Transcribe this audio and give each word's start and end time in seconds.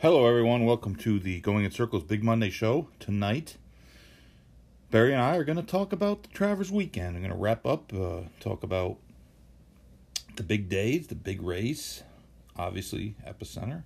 Hello, 0.00 0.28
everyone. 0.28 0.64
Welcome 0.64 0.94
to 0.94 1.18
the 1.18 1.40
Going 1.40 1.64
in 1.64 1.72
Circles 1.72 2.04
Big 2.04 2.22
Monday 2.22 2.50
show. 2.50 2.86
Tonight, 3.00 3.56
Barry 4.92 5.12
and 5.12 5.20
I 5.20 5.34
are 5.34 5.42
going 5.42 5.56
to 5.56 5.62
talk 5.64 5.92
about 5.92 6.22
the 6.22 6.28
Travers 6.28 6.70
weekend. 6.70 7.16
I'm 7.16 7.22
going 7.22 7.32
to 7.32 7.36
wrap 7.36 7.66
up, 7.66 7.92
uh, 7.92 8.20
talk 8.38 8.62
about 8.62 8.98
the 10.36 10.44
big 10.44 10.68
days, 10.68 11.08
the 11.08 11.16
big 11.16 11.42
race, 11.42 12.04
obviously, 12.56 13.16
Epicenter. 13.26 13.82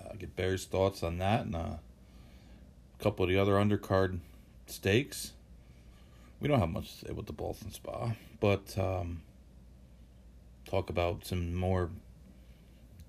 Uh, 0.00 0.14
get 0.18 0.34
Barry's 0.34 0.64
thoughts 0.64 1.02
on 1.02 1.18
that 1.18 1.42
and 1.42 1.54
uh, 1.54 1.58
a 1.58 3.02
couple 3.02 3.24
of 3.24 3.28
the 3.28 3.36
other 3.36 3.56
undercard 3.56 4.20
stakes. 4.66 5.32
We 6.40 6.48
don't 6.48 6.58
have 6.58 6.70
much 6.70 6.90
to 7.00 7.08
say 7.08 7.12
with 7.12 7.26
the 7.26 7.34
Ballston 7.34 7.70
Spa, 7.70 8.12
but 8.40 8.78
um, 8.78 9.20
talk 10.64 10.88
about 10.88 11.26
some 11.26 11.54
more 11.54 11.90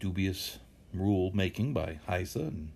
dubious 0.02 0.60
rule 1.00 1.32
making 1.34 1.74
by 1.74 2.00
HISA 2.08 2.48
and 2.48 2.72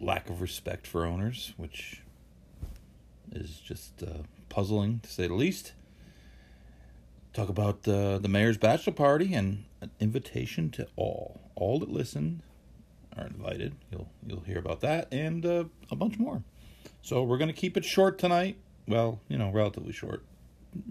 lack 0.00 0.28
of 0.28 0.40
respect 0.40 0.86
for 0.86 1.04
owners, 1.04 1.54
which 1.56 2.02
is 3.32 3.56
just 3.56 4.02
uh, 4.02 4.22
puzzling 4.48 5.00
to 5.00 5.10
say 5.10 5.26
the 5.26 5.34
least. 5.34 5.72
Talk 7.32 7.48
about 7.48 7.86
uh, 7.86 8.18
the 8.18 8.28
mayor's 8.28 8.56
bachelor 8.56 8.94
party 8.94 9.34
and 9.34 9.64
an 9.80 9.90
invitation 10.00 10.70
to 10.70 10.88
all. 10.96 11.40
All 11.54 11.78
that 11.80 11.90
listen 11.90 12.42
are 13.16 13.26
invited. 13.26 13.74
You'll 13.90 14.08
you'll 14.26 14.40
hear 14.40 14.58
about 14.58 14.80
that 14.80 15.08
and 15.12 15.44
uh, 15.44 15.64
a 15.90 15.96
bunch 15.96 16.18
more. 16.18 16.42
So 17.02 17.22
we're 17.22 17.38
gonna 17.38 17.52
keep 17.52 17.76
it 17.76 17.84
short 17.84 18.18
tonight. 18.18 18.56
Well, 18.88 19.20
you 19.28 19.36
know, 19.36 19.50
relatively 19.50 19.92
short. 19.92 20.22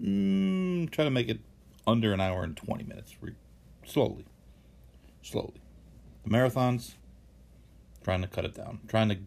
Mm, 0.00 0.90
try 0.90 1.04
to 1.04 1.10
make 1.10 1.28
it 1.28 1.40
under 1.86 2.12
an 2.12 2.20
hour 2.20 2.42
and 2.44 2.56
twenty 2.56 2.84
minutes. 2.84 3.14
Re- 3.20 3.34
slowly 3.84 4.24
slowly. 5.26 5.60
The 6.24 6.30
marathons, 6.30 6.94
trying 8.02 8.22
to 8.22 8.28
cut 8.28 8.44
it 8.44 8.54
down, 8.54 8.80
trying 8.88 9.08
to 9.08 9.18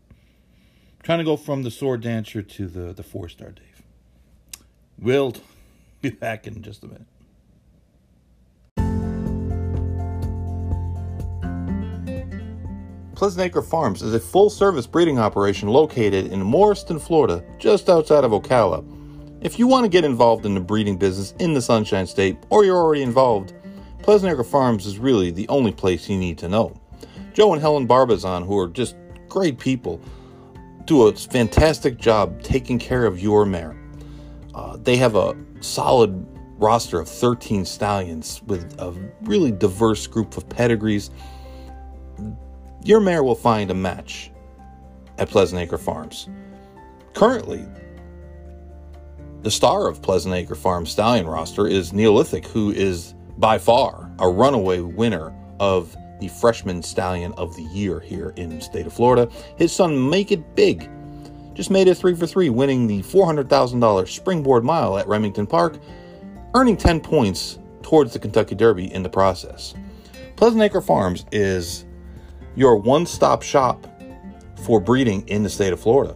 trying 1.03 1.19
to 1.19 1.25
go 1.25 1.38
from 1.38 1.64
the 1.64 1.72
sword 1.72 2.02
dancer 2.02 2.41
to 2.41 2.67
the 2.67 2.94
the 2.94 3.03
Fourstardave. 3.03 3.83
We'll 4.97 5.36
be 6.02 6.09
back 6.09 6.47
in 6.47 6.61
just 6.61 6.83
a 6.83 6.88
minute. 6.88 7.06
Pleasant 13.16 13.45
Acre 13.45 13.61
Farms 13.61 14.02
is 14.02 14.13
a 14.13 14.19
full 14.19 14.50
service 14.50 14.88
breeding 14.88 15.19
operation 15.19 15.67
located 15.67 16.31
in 16.31 16.39
Morriston, 16.39 17.02
Florida, 17.02 17.44
just 17.58 17.89
outside 17.89 18.23
of 18.23 18.31
Ocala. 18.31 18.81
If 19.41 19.59
you 19.59 19.67
want 19.67 19.84
to 19.84 19.89
get 19.89 20.06
involved 20.06 20.45
in 20.45 20.53
the 20.53 20.61
breeding 20.61 20.97
business 20.97 21.34
in 21.38 21.53
the 21.53 21.61
Sunshine 21.61 22.08
State, 22.08 22.38
or 22.50 22.63
you're 22.63 22.78
already 22.78 23.02
involved, 23.02 23.53
Pleasant 24.02 24.31
Acre 24.31 24.44
Farms 24.44 24.86
is 24.86 24.97
really 24.97 25.31
the 25.31 25.47
only 25.50 25.72
place 25.72 26.09
you 26.09 26.17
need 26.17 26.38
to 26.39 26.50
know. 26.50 26.80
Joe 27.33 27.53
and 27.53 27.61
Helen 27.61 27.88
Barbazon, 27.88 28.45
who 28.45 28.58
are 28.58 28.67
just 28.67 28.95
great 29.28 29.59
people, 29.59 30.02
do 30.86 31.08
a 31.08 31.14
fantastic 31.14 31.97
job 31.97 32.41
taking 32.41 32.80
care 32.80 33.06
of 33.06 33.19
your 33.19 33.45
mare. 33.45 33.78
Uh, 34.56 34.78
they 34.78 34.95
have 34.97 35.16
a 35.16 35.36
solid 35.61 36.25
roster 36.58 37.00
of 37.00 37.08
13 37.08 37.64
stallions 37.66 38.41
with 38.44 38.75
a 38.80 38.91
really 39.22 39.52
diverse 39.52 40.08
group 40.08 40.36
of 40.36 40.47
pedigrees. 40.50 41.11
Your 42.84 43.00
mare 43.00 43.23
will 43.23 43.36
find 43.36 43.69
a 43.69 43.75
match 43.75 44.31
at 45.17 45.30
Pleasant 45.30 45.61
Acre 45.61 45.78
Farms. 45.78 46.28
Currently, 47.13 47.66
the 49.41 49.52
star 49.52 49.88
of 49.88 50.02
Pleasant 50.02 50.34
Acre 50.36 50.56
Farm 50.56 50.86
stallion 50.86 51.28
roster 51.28 51.67
is 51.67 51.94
Neolithic, 51.94 52.45
who 52.47 52.72
is 52.72 53.13
by 53.40 53.58
far 53.58 54.12
a 54.20 54.30
runaway 54.30 54.82
winner 54.82 55.34
of 55.59 55.98
the 56.20 56.28
freshman 56.28 56.84
stallion 56.84 57.34
of 57.38 57.56
the 57.56 57.64
year 57.64 58.02
here 58.02 58.34
in 58.36 58.50
the 58.50 58.62
state 58.62 58.86
of 58.86 58.94
Florida. 58.94 59.31
His 59.58 59.73
son, 59.73 60.09
Make 60.09 60.34
It 60.34 60.56
Big, 60.56 60.90
just 61.54 61.72
made 61.72 61.88
it 61.88 61.96
three 61.96 62.14
for 62.16 62.28
three, 62.28 62.50
winning 62.50 62.88
the 62.88 63.02
$400,000 63.04 64.06
springboard 64.08 64.66
mile 64.66 64.97
at 64.97 65.08
Remington 65.08 65.47
Park, 65.47 65.80
earning 66.53 66.75
10 66.78 67.00
points 67.00 67.58
towards 67.81 68.13
the 68.13 68.19
Kentucky 68.19 68.53
Derby 68.56 68.94
in 68.94 69.03
the 69.03 69.09
process. 69.09 69.74
Pleasant 70.36 70.62
Acre 70.62 70.81
Farms 70.81 71.25
is 71.31 71.86
your 72.56 72.75
one 72.75 73.06
stop 73.06 73.42
shop 73.42 73.88
for 74.66 74.81
breeding 74.81 75.25
in 75.28 75.44
the 75.44 75.50
state 75.50 75.74
of 75.74 75.80
Florida. 75.80 76.16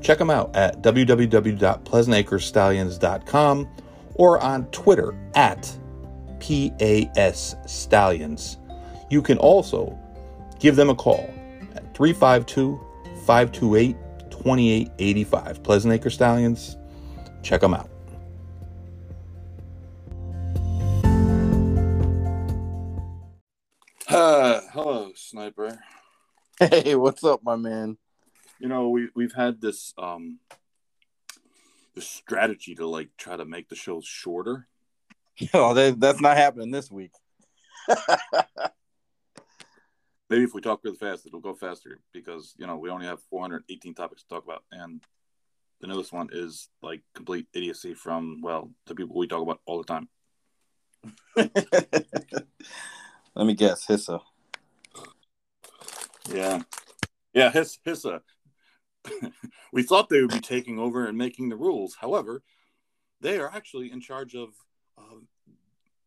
Check 0.00 0.18
them 0.18 0.30
out 0.30 0.54
at 0.54 0.82
www.pleasantacrestallions.com 0.82 3.68
or 4.14 4.38
on 4.40 4.66
Twitter 4.66 5.18
at 5.34 5.76
PAS 6.42 7.54
Stallions. 7.66 8.58
You 9.10 9.22
can 9.22 9.38
also 9.38 9.96
give 10.58 10.74
them 10.74 10.90
a 10.90 10.94
call 10.94 11.32
at 11.74 11.94
352 11.94 12.80
528 13.24 13.96
2885. 14.30 15.62
Pleasant 15.62 15.94
Acre 15.94 16.10
Stallions, 16.10 16.76
check 17.42 17.60
them 17.60 17.74
out. 17.74 17.88
Uh, 24.08 24.60
hello, 24.72 25.12
Sniper. 25.14 25.78
Hey, 26.58 26.94
what's 26.96 27.24
up, 27.24 27.42
my 27.42 27.56
man? 27.56 27.96
You 28.58 28.68
know, 28.68 28.90
we 28.90 29.08
we've 29.14 29.32
had 29.32 29.60
this 29.60 29.94
um 29.96 30.38
this 31.94 32.08
strategy 32.08 32.74
to 32.74 32.86
like 32.86 33.10
try 33.16 33.36
to 33.36 33.44
make 33.44 33.68
the 33.68 33.76
shows 33.76 34.04
shorter. 34.04 34.68
Oh, 35.54 35.74
that, 35.74 35.98
that's 35.98 36.20
not 36.20 36.36
happening 36.36 36.70
this 36.70 36.90
week. 36.90 37.12
Maybe 40.30 40.44
if 40.44 40.54
we 40.54 40.60
talk 40.60 40.80
really 40.84 40.96
fast, 40.96 41.26
it'll 41.26 41.40
go 41.40 41.54
faster 41.54 41.98
because 42.12 42.54
you 42.56 42.66
know 42.66 42.76
we 42.76 42.90
only 42.90 43.06
have 43.06 43.20
418 43.30 43.94
topics 43.94 44.22
to 44.22 44.28
talk 44.28 44.44
about, 44.44 44.64
and 44.70 45.02
the 45.80 45.88
newest 45.88 46.12
one 46.12 46.28
is 46.32 46.68
like 46.80 47.02
complete 47.14 47.46
idiocy 47.52 47.92
from 47.94 48.40
well 48.40 48.70
the 48.86 48.94
people 48.94 49.16
we 49.16 49.26
talk 49.26 49.42
about 49.42 49.60
all 49.66 49.78
the 49.78 49.84
time. 49.84 50.08
Let 53.34 53.46
me 53.46 53.54
guess, 53.54 53.86
HISA. 53.86 54.20
Yeah, 56.30 56.62
yeah, 57.34 57.50
Hiss 57.50 57.78
HISA. 57.84 58.20
we 59.72 59.82
thought 59.82 60.08
they 60.08 60.20
would 60.22 60.30
be 60.30 60.40
taking 60.40 60.78
over 60.78 61.06
and 61.06 61.18
making 61.18 61.48
the 61.48 61.56
rules. 61.56 61.96
However, 62.00 62.42
they 63.20 63.38
are 63.38 63.50
actually 63.52 63.90
in 63.90 64.00
charge 64.00 64.34
of 64.34 64.50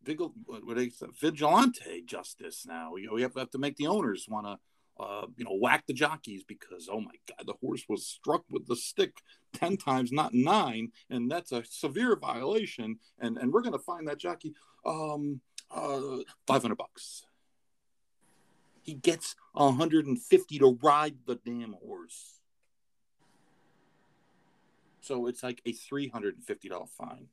vigil, 0.06 0.34
they 0.68 0.90
say, 0.90 1.08
vigilante 1.20 2.04
justice 2.06 2.66
now. 2.68 2.96
You 2.96 3.08
know, 3.08 3.14
we 3.14 3.24
have, 3.24 3.36
have 3.36 3.52
to 3.52 3.58
make 3.58 3.76
the 3.76 3.88
owners 3.88 4.28
want 4.30 4.46
to, 4.46 5.04
uh, 5.04 5.26
you 5.36 5.44
know, 5.44 5.58
whack 5.60 5.86
the 5.88 5.94
jockeys 5.94 6.44
because, 6.44 6.88
oh 6.90 7.02
my 7.02 7.12
God, 7.28 7.48
the 7.48 7.56
horse 7.60 7.84
was 7.90 8.08
struck 8.08 8.44
with 8.50 8.68
the 8.68 8.76
stick 8.76 9.18
10 9.54 9.78
times, 9.78 10.12
not 10.12 10.34
nine. 10.34 10.92
And 11.10 11.30
that's 11.30 11.52
a 11.52 11.64
severe 11.66 12.16
violation. 12.16 13.00
And, 13.20 13.38
and 13.38 13.52
we're 13.52 13.62
going 13.62 13.74
to 13.74 13.80
find 13.80 14.08
that 14.08 14.20
jockey 14.20 14.54
um, 14.86 15.42
uh, 15.72 16.20
500 16.48 16.76
bucks. 16.76 17.26
He 18.84 18.94
gets 18.94 19.36
150 19.54 20.60
to 20.60 20.78
ride 20.82 21.16
the 21.26 21.40
damn 21.44 21.74
horse. 21.74 22.40
So 25.02 25.28
it's 25.28 25.44
like 25.44 25.62
a 25.66 25.74
$350 25.74 26.90
fine 26.90 27.28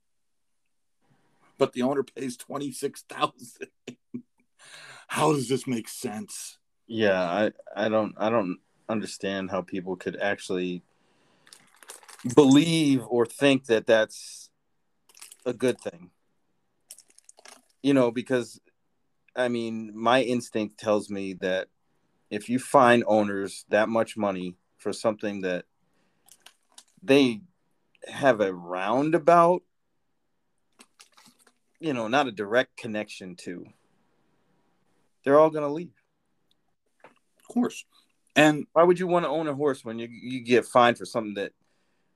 but 1.63 1.75
the 1.75 1.83
owner 1.83 2.03
pays 2.03 2.37
twenty 2.37 2.73
six 2.73 3.05
thousand. 3.09 3.69
How 5.07 5.33
does 5.33 5.49
this 5.49 5.65
make 5.65 5.89
sense? 5.89 6.59
Yeah, 6.89 7.23
I 7.23 7.53
I 7.77 7.89
don't 7.89 8.17
I 8.19 8.31
don't 8.31 8.59
understand 8.89 9.53
how 9.53 9.63
people 9.63 9.95
could 9.95 10.17
actually 10.17 10.83
believe 12.35 13.05
or 13.07 13.27
think 13.27 13.67
that 13.67 13.87
that's 13.87 14.51
a 15.47 15.53
good 15.53 15.81
thing. 15.81 16.11
You 17.81 17.95
know, 17.95 18.11
because 18.11 18.61
I 19.37 19.47
mean, 19.47 19.93
my 19.95 20.23
instinct 20.23 20.81
tells 20.81 21.11
me 21.11 21.35
that 21.35 21.69
if 22.29 22.49
you 22.49 22.59
find 22.59 23.05
owners 23.07 23.67
that 23.69 23.89
much 23.89 24.17
money 24.17 24.57
for 24.79 24.93
something 24.93 25.43
that 25.43 25.67
they 27.05 27.43
have 28.09 28.41
a 28.41 28.53
roundabout 28.53 29.63
you 31.83 31.93
know, 31.93 32.07
not 32.09 32.29
a 32.29 32.33
direct 32.33 32.77
connection 32.77 33.35
to, 33.35 33.67
they're 35.25 35.39
all 35.39 35.51
going 35.51 35.65
to 35.65 35.73
leave. 35.73 35.93
Of 37.05 37.49
course. 37.53 37.85
And 38.37 38.67
why 38.73 38.85
would 38.85 38.99
you 38.99 39.09
want 39.09 39.25
to 39.25 39.29
own 39.29 39.49
a 39.49 39.55
horse 39.55 39.85
when 39.85 39.99
you 39.99 40.09
you 40.09 40.41
get 40.41 40.65
fined 40.65 40.97
for 40.97 41.05
something 41.05 41.35
that 41.35 41.53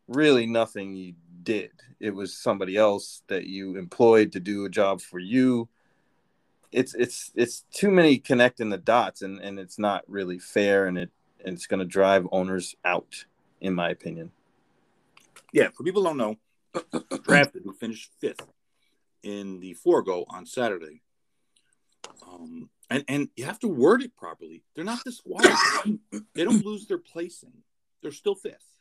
really 0.09 0.47
nothing 0.47 0.95
you 0.95 1.15
did? 1.43 1.73
It 2.01 2.15
was 2.15 2.35
somebody 2.35 2.77
else 2.77 3.23
that 3.27 3.45
you 3.45 3.77
employed 3.77 4.33
to 4.33 4.41
do 4.41 4.65
a 4.65 4.71
job 4.71 5.01
for 5.01 5.19
you. 5.19 5.69
It's 6.73 6.95
it's 6.95 7.33
it's 7.35 7.65
too 7.73 7.91
many 7.91 8.19
connecting 8.19 8.71
the 8.71 8.79
dots, 8.79 9.21
and 9.21 9.41
and 9.41 9.59
it's 9.59 9.79
not 9.79 10.05
really 10.09 10.39
fair, 10.39 10.87
and 10.87 10.97
it 10.97 11.11
and 11.45 11.55
it's 11.55 11.67
going 11.67 11.81
to 11.81 11.87
drive 11.87 12.27
owners 12.33 12.75
out, 12.85 13.27
in 13.61 13.75
my 13.75 13.91
opinion. 13.91 14.31
Yeah, 15.53 15.69
for 15.77 15.83
people 15.83 16.03
who 16.03 16.17
don't 16.17 16.39
know, 16.83 17.01
drafted 17.23 17.63
who 17.65 17.75
finished 17.75 18.11
fifth 18.21 18.47
in 19.27 19.59
the 19.59 19.75
Forego 19.75 20.25
on 20.31 20.47
Saturday. 20.47 21.03
Um, 22.27 22.71
and 22.89 23.05
and 23.09 23.29
you 23.37 23.45
have 23.45 23.59
to 23.61 23.69
word 23.69 24.03
it 24.03 24.17
properly. 24.17 24.63
They're 24.75 24.85
not 24.85 25.03
disqualified. 25.05 25.99
they 26.35 26.45
don't 26.45 26.65
lose 26.65 26.87
their 26.87 26.99
placing. 26.99 27.53
They're 28.01 28.13
still 28.13 28.37
fifth. 28.37 28.79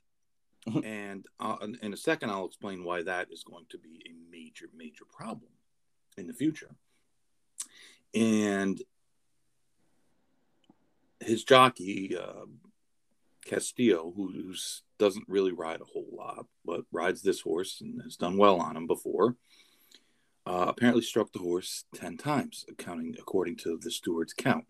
and 0.84 1.26
uh, 1.40 1.58
in 1.82 1.94
a 1.94 1.98
second, 1.98 2.30
I'll 2.30 2.46
explain 2.46 2.84
why 2.84 3.02
that 3.04 3.28
is 3.32 3.44
going 3.44 3.66
to 3.70 3.78
be 3.80 4.04
a 4.08 4.32
major, 4.32 4.68
major 4.76 5.06
problem 5.12 5.52
in 6.18 6.28
the 6.28 6.34
future. 6.34 6.76
And 8.14 8.82
his 11.20 11.44
jockey, 11.44 12.16
uh, 12.18 12.46
Castillo, 13.46 14.14
who 14.16 14.54
doesn't 14.98 15.28
really 15.28 15.52
ride 15.52 15.82
a 15.82 15.86
whole 15.86 16.10
lot, 16.12 16.46
but 16.64 16.82
rides 16.92 17.22
this 17.22 17.42
horse 17.42 17.82
and 17.82 18.02
has 18.04 18.16
done 18.16 18.38
well 18.38 18.60
on 18.60 18.78
him 18.78 18.88
before, 18.88 19.36
uh, 20.46 20.66
apparently 20.68 21.02
struck 21.02 21.32
the 21.32 21.40
horse 21.40 21.86
10 21.96 22.18
times, 22.18 22.66
according 22.70 23.56
to 23.58 23.78
the 23.82 23.92
steward's 23.92 24.34
count. 24.34 24.66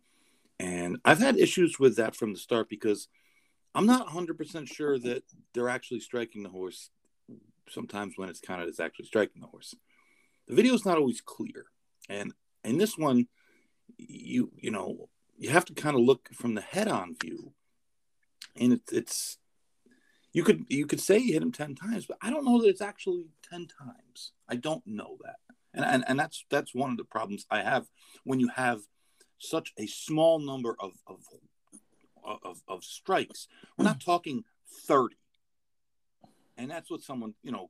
And 0.59 0.97
I've 1.03 1.19
had 1.19 1.37
issues 1.37 1.79
with 1.79 1.97
that 1.97 2.15
from 2.15 2.31
the 2.31 2.39
start 2.39 2.69
because 2.69 3.09
I'm 3.73 3.85
not 3.85 4.07
100% 4.07 4.67
sure 4.71 4.97
that 4.99 5.23
they're 5.53 5.69
actually 5.69 5.99
striking 5.99 6.43
the 6.43 6.49
horse 6.49 6.89
sometimes 7.69 8.13
when 8.15 8.29
it's 8.29 8.39
counted 8.39 8.69
as 8.69 8.79
actually 8.79 9.05
striking 9.05 9.41
the 9.41 9.47
horse. 9.47 9.75
The 10.47 10.55
video 10.55 10.73
is 10.73 10.85
not 10.85 10.97
always 10.97 11.19
clear. 11.19 11.65
And 12.07 12.33
in 12.63 12.77
this 12.77 12.97
one, 12.97 13.27
you 13.97 14.51
you 14.55 14.71
know, 14.71 15.09
you 15.37 15.49
have 15.49 15.65
to 15.65 15.73
kind 15.73 15.95
of 15.95 16.03
look 16.03 16.29
from 16.33 16.55
the 16.55 16.61
head-on 16.61 17.15
view. 17.21 17.53
And 18.55 18.73
it, 18.73 18.81
it's 18.91 19.37
you 20.31 20.43
could 20.43 20.65
you 20.69 20.85
could 20.85 21.01
say 21.01 21.17
you 21.17 21.33
hit 21.33 21.41
him 21.41 21.51
10 21.51 21.75
times, 21.75 22.05
but 22.05 22.17
I 22.21 22.29
don't 22.29 22.45
know 22.45 22.61
that 22.61 22.69
it's 22.69 22.81
actually 22.81 23.27
10 23.49 23.67
times. 23.67 24.31
I 24.47 24.55
don't 24.55 24.85
know 24.85 25.17
that 25.23 25.37
and, 25.75 25.85
and 25.85 26.03
and 26.07 26.19
that's 26.19 26.45
that's 26.49 26.73
one 26.73 26.91
of 26.91 26.97
the 26.97 27.03
problems 27.03 27.45
I 27.51 27.61
have 27.61 27.85
when 28.23 28.39
you 28.39 28.49
have 28.55 28.81
such 29.37 29.73
a 29.77 29.85
small 29.85 30.39
number 30.39 30.75
of 30.79 30.93
of 31.05 31.19
of, 32.43 32.61
of 32.67 32.83
strikes. 32.83 33.47
We're 33.77 33.85
not 33.85 34.01
talking 34.01 34.43
thirty, 34.87 35.17
and 36.57 36.71
that's 36.71 36.89
what 36.89 37.01
someone 37.01 37.35
you 37.43 37.51
know 37.51 37.69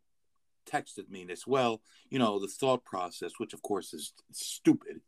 texted 0.72 1.10
me 1.10 1.26
this. 1.26 1.46
Well, 1.46 1.82
you 2.10 2.20
know 2.20 2.40
the 2.40 2.48
thought 2.48 2.86
process, 2.86 3.34
which 3.38 3.54
of 3.54 3.62
course 3.62 3.94
is 3.94 4.14
stupid, 4.32 5.02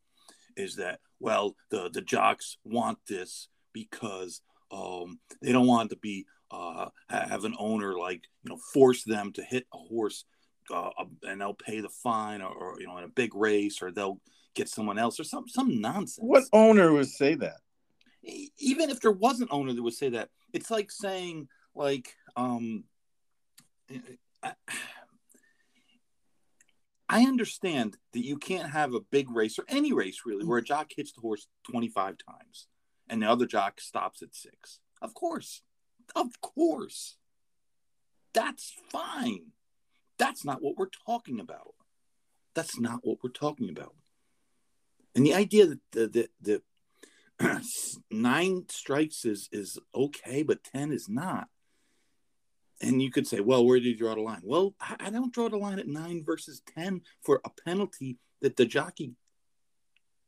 is 0.56 0.76
that 0.76 1.00
well 1.20 1.56
the 1.70 1.90
the 1.90 2.02
jocks 2.02 2.58
want 2.66 2.98
this 3.08 3.48
because 3.74 4.42
um, 4.72 5.20
they 5.42 5.52
don't 5.52 5.68
want 5.68 5.92
to 5.92 5.98
be 5.98 6.26
uh, 6.52 6.90
have 7.10 7.44
an 7.44 7.56
owner 7.60 7.98
like 7.98 8.24
you 8.44 8.50
know 8.50 8.58
force 8.74 9.04
them 9.04 9.32
to 9.34 9.44
hit 9.44 9.68
a 9.74 9.78
horse 9.78 10.26
uh, 10.74 10.90
and 11.28 11.42
they'll 11.42 11.54
pay 11.54 11.82
the 11.82 11.90
fine 11.90 12.42
or, 12.42 12.54
or, 12.54 12.80
you 12.80 12.88
know 12.88 12.98
in 12.98 13.04
a 13.04 13.10
big 13.10 13.36
race 13.36 13.82
or 13.82 13.92
they'll 13.92 14.20
get 14.56 14.70
someone 14.70 14.98
else 14.98 15.20
or 15.20 15.24
some 15.24 15.48
some 15.48 15.80
nonsense. 15.82 16.20
What 16.20 16.44
owner 16.54 16.92
would 16.92 17.08
say 17.08 17.36
that? 17.36 17.58
Even 18.58 18.90
if 18.90 19.00
there 19.00 19.12
was 19.12 19.40
an 19.40 19.48
owner 19.52 19.74
that 19.74 19.82
would 19.82 19.94
say 19.94 20.10
that 20.10 20.30
it's 20.54 20.72
like 20.72 20.92
saying 20.92 21.48
like 21.76 22.16
um 22.36 22.84
I, 24.44 24.54
I 27.10 27.22
understand 27.22 27.96
that 28.12 28.26
you 28.26 28.38
can't 28.38 28.70
have 28.70 28.94
a 28.94 29.00
big 29.00 29.32
race 29.32 29.58
or 29.58 29.64
any 29.70 29.94
race 29.94 30.24
really 30.26 30.44
where 30.44 30.58
a 30.58 30.64
jock 30.64 30.92
hits 30.94 31.14
the 31.14 31.22
horse 31.22 31.48
25 31.72 32.18
times 32.18 32.68
and 33.10 33.22
the 33.22 33.30
other 33.30 33.46
jock 33.46 33.80
stops 33.80 34.22
at 34.22 34.36
six. 34.36 34.80
Of 35.02 35.14
course. 35.14 35.62
Of 36.16 36.42
course. 36.42 37.16
That's 38.34 38.74
fine 38.92 39.54
that's 40.18 40.46
not 40.46 40.62
what 40.62 40.78
we're 40.78 40.90
talking 41.06 41.40
about. 41.40 41.74
That's 42.56 42.80
not 42.80 43.00
what 43.04 43.20
we're 43.24 43.30
talking 43.30 43.70
about. 43.70 43.94
And 45.16 45.26
the 45.26 45.34
idea 45.34 45.68
that 45.68 45.80
the, 45.92 46.08
the, 46.42 46.62
the 47.40 47.62
nine 48.12 48.66
strikes 48.70 49.26
is 49.26 49.50
is 49.52 49.78
okay, 49.94 50.44
but 50.44 50.64
ten 50.64 50.92
is 50.92 51.08
not. 51.08 51.48
And 52.82 53.02
you 53.02 53.10
could 53.10 53.28
say, 53.28 53.40
well, 53.40 53.66
where 53.66 53.80
do 53.80 53.90
you 53.90 53.96
draw 53.96 54.14
the 54.14 54.22
line? 54.22 54.42
Well, 54.44 54.76
I, 54.80 55.10
don't 55.10 55.34
draw 55.34 55.50
the 55.50 55.58
line 55.58 55.80
at 55.80 55.88
nine 55.88 56.24
versus 56.24 56.62
ten 56.76 57.02
for 57.24 57.42
a 57.44 57.50
penalty 57.66 58.18
that 58.42 58.56
the 58.56 58.66
jockey 58.66 59.14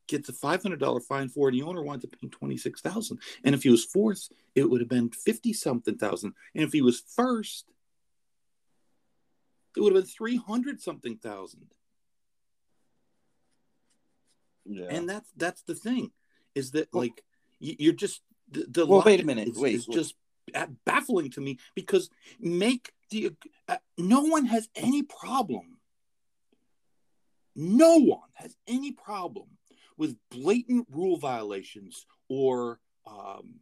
gets 0.08 0.30
a 0.30 0.34
five 0.34 0.64
hundred 0.64 0.80
dollar 0.80 1.00
fine 1.00 1.30
for, 1.30 1.50
and 1.50 1.58
the 1.58 1.64
owner 1.64 1.84
wants 1.84 2.06
to 2.06 2.18
pay 2.18 2.28
twenty 2.28 2.58
six 2.58 2.82
thousand. 2.82 3.20
And 3.44 3.54
if 3.54 3.64
he 3.64 3.70
was 3.70 3.86
fourth, 3.86 4.30
it 4.56 4.70
would 4.70 4.82
have 4.82 4.90
been 4.90 5.10
fifty 5.10 5.54
something 5.54 5.98
thousand. 5.98 6.34
And 6.56 6.64
if 6.64 6.74
he 6.74 6.82
was 6.82 7.04
first, 7.16 7.66
it 9.76 9.82
would 9.82 9.96
have 9.96 10.04
been 10.04 10.10
300 10.10 10.82
something 10.82 11.18
thousand. 11.18 11.68
Yeah. 14.66 14.88
And 14.90 15.10
that's 15.10 15.32
that's 15.36 15.62
the 15.64 15.76
thing 15.76 16.12
is 16.54 16.72
that 16.72 16.90
well, 16.94 17.04
like 17.04 17.24
you're 17.60 17.94
just 17.94 18.22
the, 18.52 18.66
the 18.70 18.86
well 18.86 19.04
wait 19.06 19.20
a 19.20 19.26
minute 19.26 19.50
is, 19.50 19.58
wait 19.58 19.76
is 19.76 19.86
just 19.86 20.16
baffling 20.86 21.32
to 21.32 21.42
me 21.42 21.58
because 21.76 22.10
make 22.40 22.92
the 23.10 23.32
uh, 23.68 23.78
no 23.98 24.22
one 24.22 24.46
has 24.46 24.70
any 24.76 25.04
problem 25.04 25.78
no 27.56 27.98
one 27.98 28.30
has 28.34 28.56
any 28.68 28.92
problem 28.92 29.48
with 29.98 30.16
blatant 30.32 30.88
rule 30.90 31.18
violations 31.18 32.06
or 32.30 32.80
um, 33.06 33.56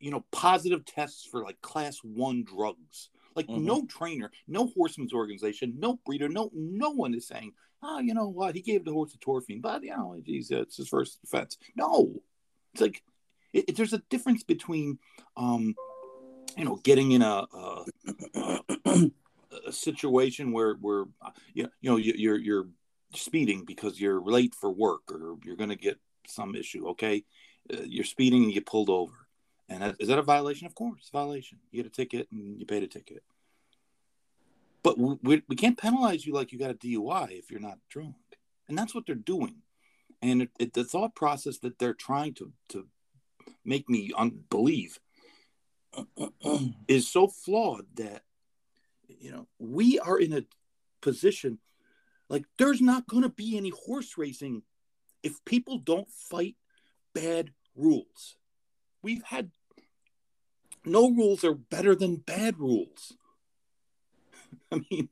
you 0.00 0.10
know 0.10 0.24
positive 0.32 0.84
tests 0.84 1.24
for 1.24 1.44
like 1.44 1.60
class 1.60 1.98
one 2.02 2.44
drugs 2.44 3.10
like 3.38 3.46
mm-hmm. 3.46 3.64
no 3.64 3.86
trainer, 3.86 4.32
no 4.48 4.66
horseman's 4.66 5.12
organization, 5.14 5.74
no 5.78 6.00
breeder, 6.04 6.28
no 6.28 6.50
no 6.52 6.90
one 6.90 7.14
is 7.14 7.28
saying, 7.28 7.52
oh, 7.84 8.00
you 8.00 8.12
know 8.12 8.28
what, 8.28 8.56
he 8.56 8.62
gave 8.62 8.84
the 8.84 8.92
horse 8.92 9.16
etorphine, 9.16 9.62
but 9.62 9.84
you 9.84 9.90
know, 9.90 10.20
geez, 10.26 10.50
it's 10.50 10.76
his 10.76 10.88
first 10.88 11.20
defense. 11.20 11.56
No, 11.76 12.20
it's 12.72 12.82
like 12.82 13.00
it, 13.52 13.66
it, 13.68 13.76
there's 13.76 13.92
a 13.92 14.02
difference 14.10 14.42
between, 14.42 14.98
um, 15.36 15.76
you 16.56 16.64
know, 16.64 16.80
getting 16.82 17.12
in 17.12 17.22
a, 17.22 17.46
a, 17.52 17.84
a 19.68 19.72
situation 19.72 20.50
where 20.50 20.74
where 20.74 21.04
you 21.54 21.68
you 21.80 21.90
know 21.90 21.96
you're 21.96 22.38
you're 22.38 22.68
speeding 23.14 23.64
because 23.64 24.00
you're 24.00 24.20
late 24.20 24.54
for 24.56 24.70
work 24.70 25.12
or 25.12 25.36
you're 25.44 25.56
going 25.56 25.70
to 25.70 25.76
get 25.76 25.98
some 26.26 26.56
issue. 26.56 26.88
Okay, 26.88 27.22
uh, 27.72 27.82
you're 27.86 28.04
speeding 28.04 28.42
and 28.42 28.52
you 28.52 28.62
pulled 28.62 28.90
over 28.90 29.27
and 29.68 29.94
is 29.98 30.08
that 30.08 30.18
a 30.18 30.22
violation? 30.22 30.66
Of 30.66 30.74
course, 30.74 31.10
violation. 31.12 31.58
You 31.70 31.82
get 31.82 31.90
a 31.90 31.94
ticket 31.94 32.28
and 32.30 32.58
you 32.58 32.66
paid 32.66 32.82
a 32.82 32.86
ticket. 32.86 33.22
But 34.82 34.98
we, 34.98 35.42
we 35.48 35.56
can't 35.56 35.76
penalize 35.76 36.24
you 36.24 36.32
like 36.32 36.52
you 36.52 36.58
got 36.58 36.70
a 36.70 36.74
DUI 36.74 37.38
if 37.38 37.50
you're 37.50 37.60
not 37.60 37.78
drunk. 37.90 38.14
And 38.68 38.78
that's 38.78 38.94
what 38.94 39.04
they're 39.06 39.14
doing. 39.14 39.56
And 40.22 40.42
it, 40.42 40.50
it, 40.58 40.72
the 40.72 40.84
thought 40.84 41.14
process 41.14 41.58
that 41.58 41.78
they're 41.78 41.94
trying 41.94 42.34
to, 42.34 42.52
to 42.70 42.86
make 43.64 43.88
me 43.88 44.12
unbelieve 44.16 44.98
is 46.88 47.08
so 47.08 47.28
flawed 47.28 47.86
that, 47.96 48.22
you 49.08 49.30
know, 49.30 49.46
we 49.58 49.98
are 49.98 50.18
in 50.18 50.32
a 50.32 50.44
position 51.00 51.58
like 52.28 52.44
there's 52.58 52.80
not 52.80 53.06
going 53.06 53.22
to 53.22 53.28
be 53.28 53.56
any 53.56 53.72
horse 53.86 54.18
racing 54.18 54.62
if 55.22 55.44
people 55.44 55.78
don't 55.78 56.10
fight 56.10 56.56
bad 57.14 57.52
rules. 57.74 58.36
We've 59.02 59.22
had 59.22 59.50
no 60.88 61.10
rules 61.10 61.44
are 61.44 61.54
better 61.54 61.94
than 61.94 62.16
bad 62.16 62.58
rules. 62.58 63.14
I 64.72 64.80
mean, 64.90 65.08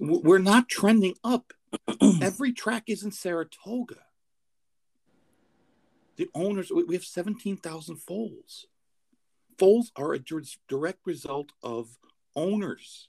we're 0.00 0.38
not 0.38 0.68
trending 0.68 1.14
up. 1.24 1.52
Every 2.22 2.52
track 2.52 2.84
is 2.86 3.02
in 3.02 3.12
Saratoga. 3.12 3.96
The 6.16 6.28
owners, 6.34 6.70
we 6.70 6.94
have 6.94 7.04
17,000 7.04 7.96
foals. 7.96 8.66
Foals 9.58 9.92
are 9.96 10.14
a 10.14 10.20
direct 10.68 11.00
result 11.04 11.52
of 11.62 11.98
owners, 12.34 13.08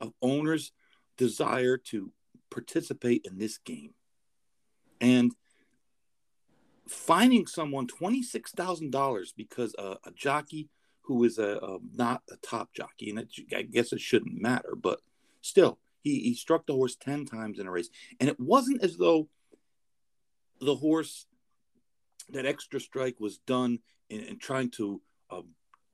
of 0.00 0.12
owners' 0.22 0.72
desire 1.16 1.76
to 1.76 2.12
participate 2.50 3.22
in 3.24 3.38
this 3.38 3.58
game. 3.58 3.94
And 5.00 5.32
finding 6.88 7.46
someone 7.46 7.86
$26,000 7.86 9.26
because 9.36 9.74
a, 9.78 9.96
a 10.04 10.10
jockey 10.14 10.68
who 11.06 11.24
is 11.24 11.38
a, 11.38 11.58
a 11.62 11.78
not 11.94 12.22
a 12.30 12.36
top 12.36 12.72
jockey, 12.74 13.10
and 13.10 13.18
it, 13.20 13.28
I 13.54 13.62
guess 13.62 13.92
it 13.92 14.00
shouldn't 14.00 14.40
matter, 14.40 14.74
but 14.76 15.00
still, 15.40 15.78
he, 16.02 16.20
he 16.20 16.34
struck 16.34 16.66
the 16.66 16.74
horse 16.74 16.96
10 16.96 17.26
times 17.26 17.58
in 17.58 17.66
a 17.66 17.70
race. 17.70 17.88
And 18.20 18.28
it 18.28 18.38
wasn't 18.38 18.82
as 18.82 18.96
though 18.96 19.28
the 20.60 20.74
horse, 20.74 21.26
that 22.30 22.46
extra 22.46 22.80
strike 22.80 23.16
was 23.18 23.38
done 23.38 23.80
in, 24.08 24.20
in 24.20 24.38
trying 24.38 24.70
to 24.70 25.00
uh, 25.30 25.42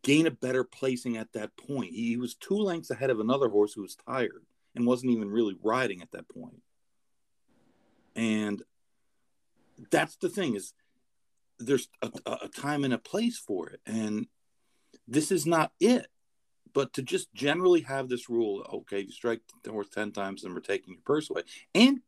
gain 0.02 0.26
a 0.26 0.30
better 0.30 0.64
placing 0.64 1.16
at 1.16 1.32
that 1.32 1.56
point. 1.56 1.92
He, 1.92 2.08
he 2.08 2.16
was 2.16 2.34
two 2.34 2.56
lengths 2.56 2.90
ahead 2.90 3.10
of 3.10 3.20
another 3.20 3.48
horse 3.48 3.72
who 3.72 3.82
was 3.82 3.96
tired 3.96 4.44
and 4.74 4.86
wasn't 4.86 5.12
even 5.12 5.30
really 5.30 5.56
riding 5.62 6.02
at 6.02 6.10
that 6.12 6.28
point. 6.28 6.62
And 8.14 8.62
that's 9.90 10.16
the 10.16 10.28
thing 10.28 10.54
is 10.54 10.74
there's 11.58 11.88
a, 12.02 12.10
a, 12.26 12.48
time 12.48 12.84
and 12.84 12.92
a 12.92 12.98
place 12.98 13.38
for 13.38 13.70
it. 13.70 13.80
And 13.86 14.26
this 15.08 15.30
is 15.30 15.46
not 15.46 15.72
it. 15.80 16.06
But 16.74 16.94
to 16.94 17.02
just 17.02 17.32
generally 17.34 17.82
have 17.82 18.08
this 18.08 18.30
rule, 18.30 18.66
okay, 18.72 19.00
you 19.00 19.12
strike 19.12 19.40
the 19.62 19.70
horse 19.70 19.90
10 19.90 20.12
times 20.12 20.42
and 20.42 20.54
we're 20.54 20.60
taking 20.60 20.94
your 20.94 21.02
purse 21.04 21.28
away. 21.28 21.42
And 21.74 22.00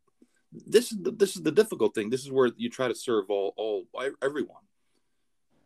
this 0.53 0.91
is 0.91 1.03
the, 1.03 1.11
this 1.11 1.37
is 1.37 1.43
the 1.43 1.53
difficult 1.53 1.95
thing. 1.95 2.09
This 2.09 2.25
is 2.25 2.31
where 2.31 2.51
you 2.57 2.71
try 2.71 2.89
to 2.89 2.95
serve 2.95 3.29
all 3.29 3.53
all 3.57 3.85
everyone. 4.23 4.63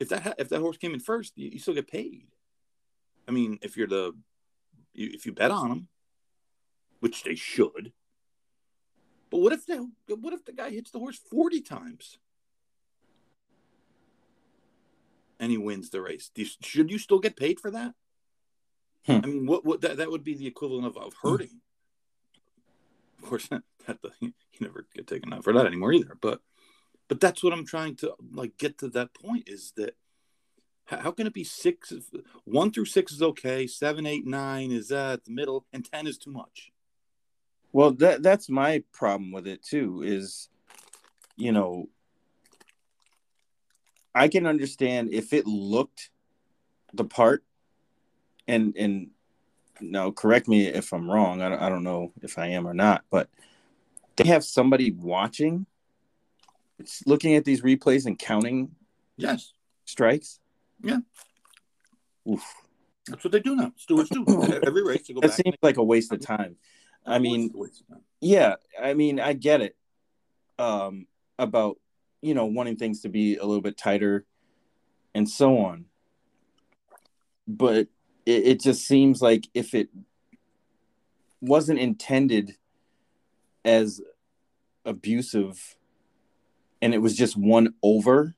If 0.01 0.09
that 0.09 0.35
if 0.39 0.49
that 0.49 0.61
horse 0.61 0.79
came 0.79 0.95
in 0.95 1.01
first, 1.01 1.35
you, 1.37 1.51
you 1.51 1.59
still 1.59 1.75
get 1.75 1.91
paid. 1.91 2.27
I 3.29 3.31
mean, 3.31 3.59
if 3.63 3.77
you're 3.77 3.87
the 3.87 4.15
if 4.95 5.27
you 5.27 5.33
bet 5.33 5.51
on 5.51 5.69
them, 5.69 5.89
which 7.01 7.23
they 7.23 7.35
should. 7.35 7.93
But 9.31 9.39
what 9.39 9.53
if 9.53 9.67
they, 9.67 9.77
what 9.77 10.33
if 10.33 10.45
the 10.45 10.53
guy 10.53 10.71
hits 10.71 10.91
the 10.91 10.99
horse 10.99 11.19
forty 11.19 11.61
times? 11.61 12.19
And 15.39 15.51
he 15.51 15.59
wins 15.59 15.91
the 15.91 16.01
race. 16.01 16.31
You, 16.35 16.47
should 16.63 16.91
you 16.91 16.99
still 16.99 17.19
get 17.19 17.37
paid 17.37 17.61
for 17.61 17.71
that? 17.71 17.95
Hmm. 19.07 19.21
I 19.23 19.27
mean, 19.27 19.47
what 19.47 19.65
what 19.65 19.81
that, 19.83 19.99
that 19.99 20.11
would 20.11 20.25
be 20.25 20.35
the 20.35 20.47
equivalent 20.47 20.87
of, 20.87 20.97
of 20.97 21.15
hmm. 21.15 21.29
hurting. 21.29 21.61
Of 23.19 23.29
course, 23.29 23.49
that 23.49 23.63
the, 24.03 24.11
you 24.21 24.33
never 24.61 24.87
get 24.95 25.07
taken 25.07 25.33
out 25.33 25.45
for 25.45 25.53
that 25.53 25.67
anymore 25.67 25.93
either. 25.93 26.17
But 26.21 26.41
but 27.09 27.21
that's 27.21 27.43
what 27.43 27.53
I'm 27.53 27.67
trying 27.67 27.97
to 27.97 28.15
like 28.33 28.59
get 28.59 28.79
to 28.79 28.89
that 28.91 29.15
point 29.15 29.49
is 29.49 29.73
that 29.77 29.95
how 30.87 31.11
can 31.11 31.27
it 31.27 31.35
be 31.35 31.45
six 31.45 31.93
one 32.45 32.71
through 32.71 32.87
six 32.87 33.13
is 33.13 33.23
okay 33.23 33.67
seven 33.67 34.07
eight 34.07 34.27
nine 34.27 34.71
is 34.71 34.91
at 34.91 35.25
the 35.25 35.31
middle 35.31 35.67
and 35.73 35.85
ten 35.85 36.07
is 36.07 36.17
too 36.17 36.31
much 36.31 36.71
well 37.73 37.91
that 37.93 38.23
that's 38.23 38.49
my 38.49 38.83
problem 38.93 39.31
with 39.31 39.47
it 39.47 39.63
too 39.63 40.03
is 40.03 40.49
you 41.37 41.53
know 41.53 41.89
I 44.15 44.29
can 44.29 44.47
understand 44.47 45.13
if 45.13 45.33
it 45.33 45.47
looked 45.47 46.11
the 46.93 47.05
part, 47.05 47.45
and 48.47 48.75
and 48.77 49.11
now 49.81 50.11
correct 50.11 50.49
me 50.49 50.67
if 50.67 50.93
I'm 50.93 51.11
wrong. 51.11 51.43
I 51.43 51.49
don't, 51.49 51.63
I 51.63 51.69
don't 51.69 51.85
know 51.85 52.13
if 52.23 52.39
I 52.39 52.49
am 52.49 52.67
or 52.67 52.75
not, 52.75 53.05
but 53.11 53.29
they 54.17 54.27
have 54.29 54.45
somebody 54.45 54.91
watching, 54.91 55.67
it's 56.79 57.07
looking 57.07 57.37
at 57.37 57.45
these 57.45 57.63
replays 57.63 58.07
and 58.07 58.19
counting. 58.19 58.75
Yes. 59.17 59.53
Strikes. 59.85 60.41
Yeah. 60.83 60.99
Oof. 62.29 62.43
That's 63.07 63.25
what 63.25 63.33
they 63.33 63.41
do 63.41 63.57
now. 63.57 63.73
Stewards 63.77 64.11
do 64.11 64.25
every 64.67 64.83
race. 64.83 65.03
To 65.07 65.15
go 65.15 65.21
that 65.21 65.33
seems 65.33 65.57
like 65.63 65.77
a 65.77 65.85
waste 65.85 66.13
of 66.13 66.21
time. 66.21 66.57
I 67.07 67.19
mean, 67.19 67.51
yeah, 68.21 68.57
I 68.81 68.95
mean, 68.95 69.19
I 69.19 69.33
get 69.33 69.63
it 69.63 69.77
um, 70.59 71.07
about 71.39 71.79
you 72.21 72.35
know, 72.35 72.47
wanting 72.47 72.77
things 72.77 73.01
to 73.03 73.09
be 73.09 73.37
a 73.37 73.45
little 73.45 73.63
bit 73.63 73.77
tighter 73.77 74.25
and 75.15 75.29
so 75.29 75.59
on. 75.59 75.87
But 77.47 77.89
it, 78.27 78.47
it 78.47 78.61
just 78.61 78.87
seems 78.87 79.23
like 79.23 79.49
if 79.55 79.75
it 79.75 79.89
wasn't 81.41 81.79
intended 81.79 82.57
as 83.65 84.01
abusive 84.85 85.77
and 86.81 86.95
it 86.95 86.99
was 86.99 87.17
just 87.17 87.37
one 87.37 87.75
over, 87.83 88.35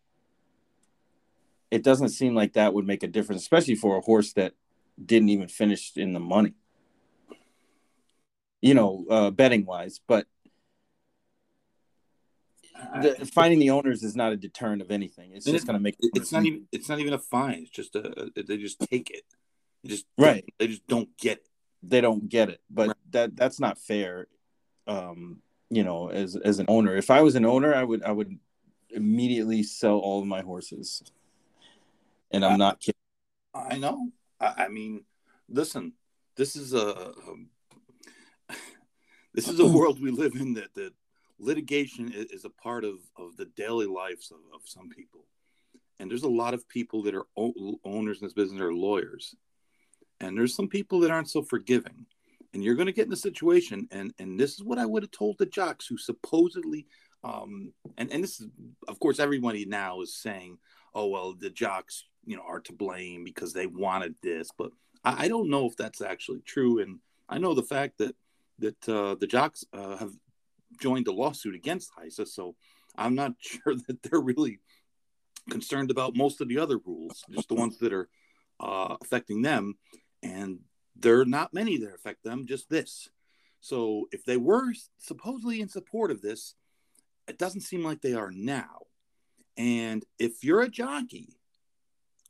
it 1.70 1.84
doesn't 1.84 2.08
seem 2.08 2.34
like 2.34 2.54
that 2.54 2.74
would 2.74 2.86
make 2.86 3.02
a 3.02 3.08
difference, 3.08 3.42
especially 3.42 3.74
for 3.74 3.96
a 3.96 4.00
horse 4.00 4.32
that 4.34 4.54
didn't 5.02 5.28
even 5.28 5.48
finish 5.48 5.92
in 5.96 6.12
the 6.12 6.20
money, 6.20 6.52
you 8.60 8.74
know, 8.74 9.04
uh, 9.08 9.30
betting 9.30 9.64
wise. 9.64 10.00
But 10.06 10.26
the, 13.02 13.30
finding 13.32 13.58
the 13.58 13.70
owners 13.70 14.02
is 14.02 14.16
not 14.16 14.32
a 14.32 14.36
deterrent 14.36 14.82
of 14.82 14.90
anything. 14.90 15.32
It's 15.32 15.46
just 15.46 15.66
going 15.66 15.78
to 15.78 15.82
make 15.82 15.96
it. 16.00 16.10
It's 16.14 16.32
not 16.32 16.44
even. 16.44 16.66
It's 16.72 16.88
not 16.88 16.98
even 17.00 17.14
a 17.14 17.18
fine. 17.18 17.60
It's 17.62 17.70
just 17.70 17.94
a. 17.96 18.30
They 18.34 18.56
just 18.56 18.80
take 18.80 19.10
it. 19.10 19.24
They 19.82 19.90
just 19.90 20.06
right. 20.18 20.44
They 20.58 20.68
just 20.68 20.86
don't 20.86 21.08
get 21.16 21.38
it. 21.38 21.46
They 21.82 22.00
don't 22.00 22.28
get 22.28 22.50
it, 22.50 22.60
but 22.70 22.88
right. 22.88 22.96
that 23.10 23.36
that's 23.36 23.58
not 23.58 23.78
fair. 23.78 24.26
Um, 24.86 25.40
you 25.70 25.82
know, 25.84 26.08
as 26.08 26.36
as 26.36 26.58
an 26.58 26.66
owner, 26.68 26.96
if 26.96 27.10
I 27.10 27.22
was 27.22 27.36
an 27.36 27.46
owner, 27.46 27.74
I 27.74 27.82
would 27.82 28.02
I 28.02 28.12
would 28.12 28.38
immediately 28.90 29.62
sell 29.62 29.98
all 29.98 30.20
of 30.20 30.26
my 30.26 30.42
horses. 30.42 31.02
And 32.30 32.44
I'm 32.44 32.52
I, 32.52 32.56
not 32.56 32.80
kidding. 32.80 32.94
I 33.54 33.78
know. 33.78 34.10
I, 34.40 34.64
I, 34.64 34.68
mean, 34.68 35.04
listen, 35.48 35.94
this 36.36 36.54
is 36.54 36.74
a. 36.74 37.08
Um, 37.08 37.48
this 39.34 39.48
is 39.48 39.58
a 39.58 39.66
world 39.66 40.00
we 40.00 40.10
live 40.10 40.34
in 40.34 40.54
that 40.54 40.74
that 40.74 40.92
litigation 41.40 42.12
is 42.14 42.44
a 42.44 42.50
part 42.50 42.84
of, 42.84 42.98
of 43.16 43.36
the 43.36 43.46
daily 43.56 43.86
lives 43.86 44.30
of, 44.30 44.38
of 44.54 44.60
some 44.64 44.88
people. 44.88 45.26
And 45.98 46.10
there's 46.10 46.22
a 46.22 46.28
lot 46.28 46.54
of 46.54 46.68
people 46.68 47.02
that 47.02 47.14
are 47.14 47.26
owners 47.36 48.20
in 48.20 48.26
this 48.26 48.32
business 48.32 48.60
are 48.60 48.72
lawyers. 48.72 49.34
And 50.20 50.36
there's 50.36 50.54
some 50.54 50.68
people 50.68 51.00
that 51.00 51.10
aren't 51.10 51.30
so 51.30 51.42
forgiving. 51.42 52.06
And 52.52 52.64
you're 52.64 52.74
going 52.74 52.86
to 52.86 52.92
get 52.92 53.06
in 53.06 53.12
a 53.12 53.16
situation, 53.16 53.86
and, 53.92 54.12
and 54.18 54.38
this 54.38 54.54
is 54.54 54.64
what 54.64 54.78
I 54.78 54.86
would 54.86 55.04
have 55.04 55.12
told 55.12 55.38
the 55.38 55.46
jocks 55.46 55.86
who 55.86 55.96
supposedly, 55.96 56.86
um, 57.22 57.72
and, 57.96 58.10
and 58.10 58.24
this 58.24 58.40
is, 58.40 58.48
of 58.88 58.98
course, 58.98 59.20
everybody 59.20 59.64
now 59.66 60.00
is 60.00 60.16
saying, 60.16 60.58
oh, 60.94 61.06
well, 61.06 61.32
the 61.32 61.50
jocks, 61.50 62.04
you 62.26 62.36
know, 62.36 62.42
are 62.42 62.60
to 62.60 62.72
blame 62.72 63.22
because 63.22 63.52
they 63.52 63.66
wanted 63.66 64.16
this. 64.20 64.50
But 64.56 64.72
I, 65.04 65.26
I 65.26 65.28
don't 65.28 65.48
know 65.48 65.66
if 65.66 65.76
that's 65.76 66.00
actually 66.00 66.40
true. 66.40 66.80
And 66.80 66.98
I 67.28 67.38
know 67.38 67.54
the 67.54 67.62
fact 67.62 67.98
that 67.98 68.16
that 68.58 68.88
uh, 68.88 69.14
the 69.14 69.26
jocks 69.26 69.64
uh, 69.72 69.96
have 69.96 70.12
joined 70.80 71.08
a 71.08 71.12
lawsuit 71.12 71.54
against 71.54 71.90
HISA, 71.98 72.26
so 72.26 72.54
I'm 72.96 73.14
not 73.14 73.32
sure 73.40 73.74
that 73.88 74.02
they're 74.02 74.20
really 74.20 74.58
concerned 75.48 75.90
about 75.90 76.16
most 76.16 76.40
of 76.40 76.48
the 76.48 76.58
other 76.58 76.78
rules, 76.78 77.24
just 77.30 77.48
the 77.48 77.54
ones 77.54 77.78
that 77.78 77.92
are 77.92 78.08
uh, 78.58 78.96
affecting 79.00 79.42
them. 79.42 79.74
And 80.22 80.60
there 80.96 81.20
are 81.20 81.26
not 81.26 81.54
many 81.54 81.78
that 81.78 81.94
affect 81.94 82.22
them, 82.24 82.46
just 82.46 82.68
this. 82.68 83.08
So 83.60 84.08
if 84.12 84.24
they 84.24 84.36
were 84.36 84.72
supposedly 84.98 85.60
in 85.60 85.68
support 85.68 86.10
of 86.10 86.22
this, 86.22 86.54
it 87.28 87.38
doesn't 87.38 87.62
seem 87.62 87.84
like 87.84 88.00
they 88.00 88.14
are 88.14 88.30
now. 88.30 88.80
And 89.56 90.04
if 90.18 90.42
you're 90.42 90.62
a 90.62 90.68
jockey, 90.68 91.36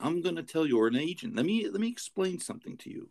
I'm 0.00 0.22
going 0.22 0.36
to 0.36 0.42
tell 0.42 0.66
you, 0.66 0.78
or 0.80 0.88
an 0.88 0.96
agent, 0.96 1.36
let 1.36 1.46
me 1.46 1.68
let 1.68 1.80
me 1.80 1.88
explain 1.88 2.40
something 2.40 2.76
to 2.78 2.90
you. 2.90 3.10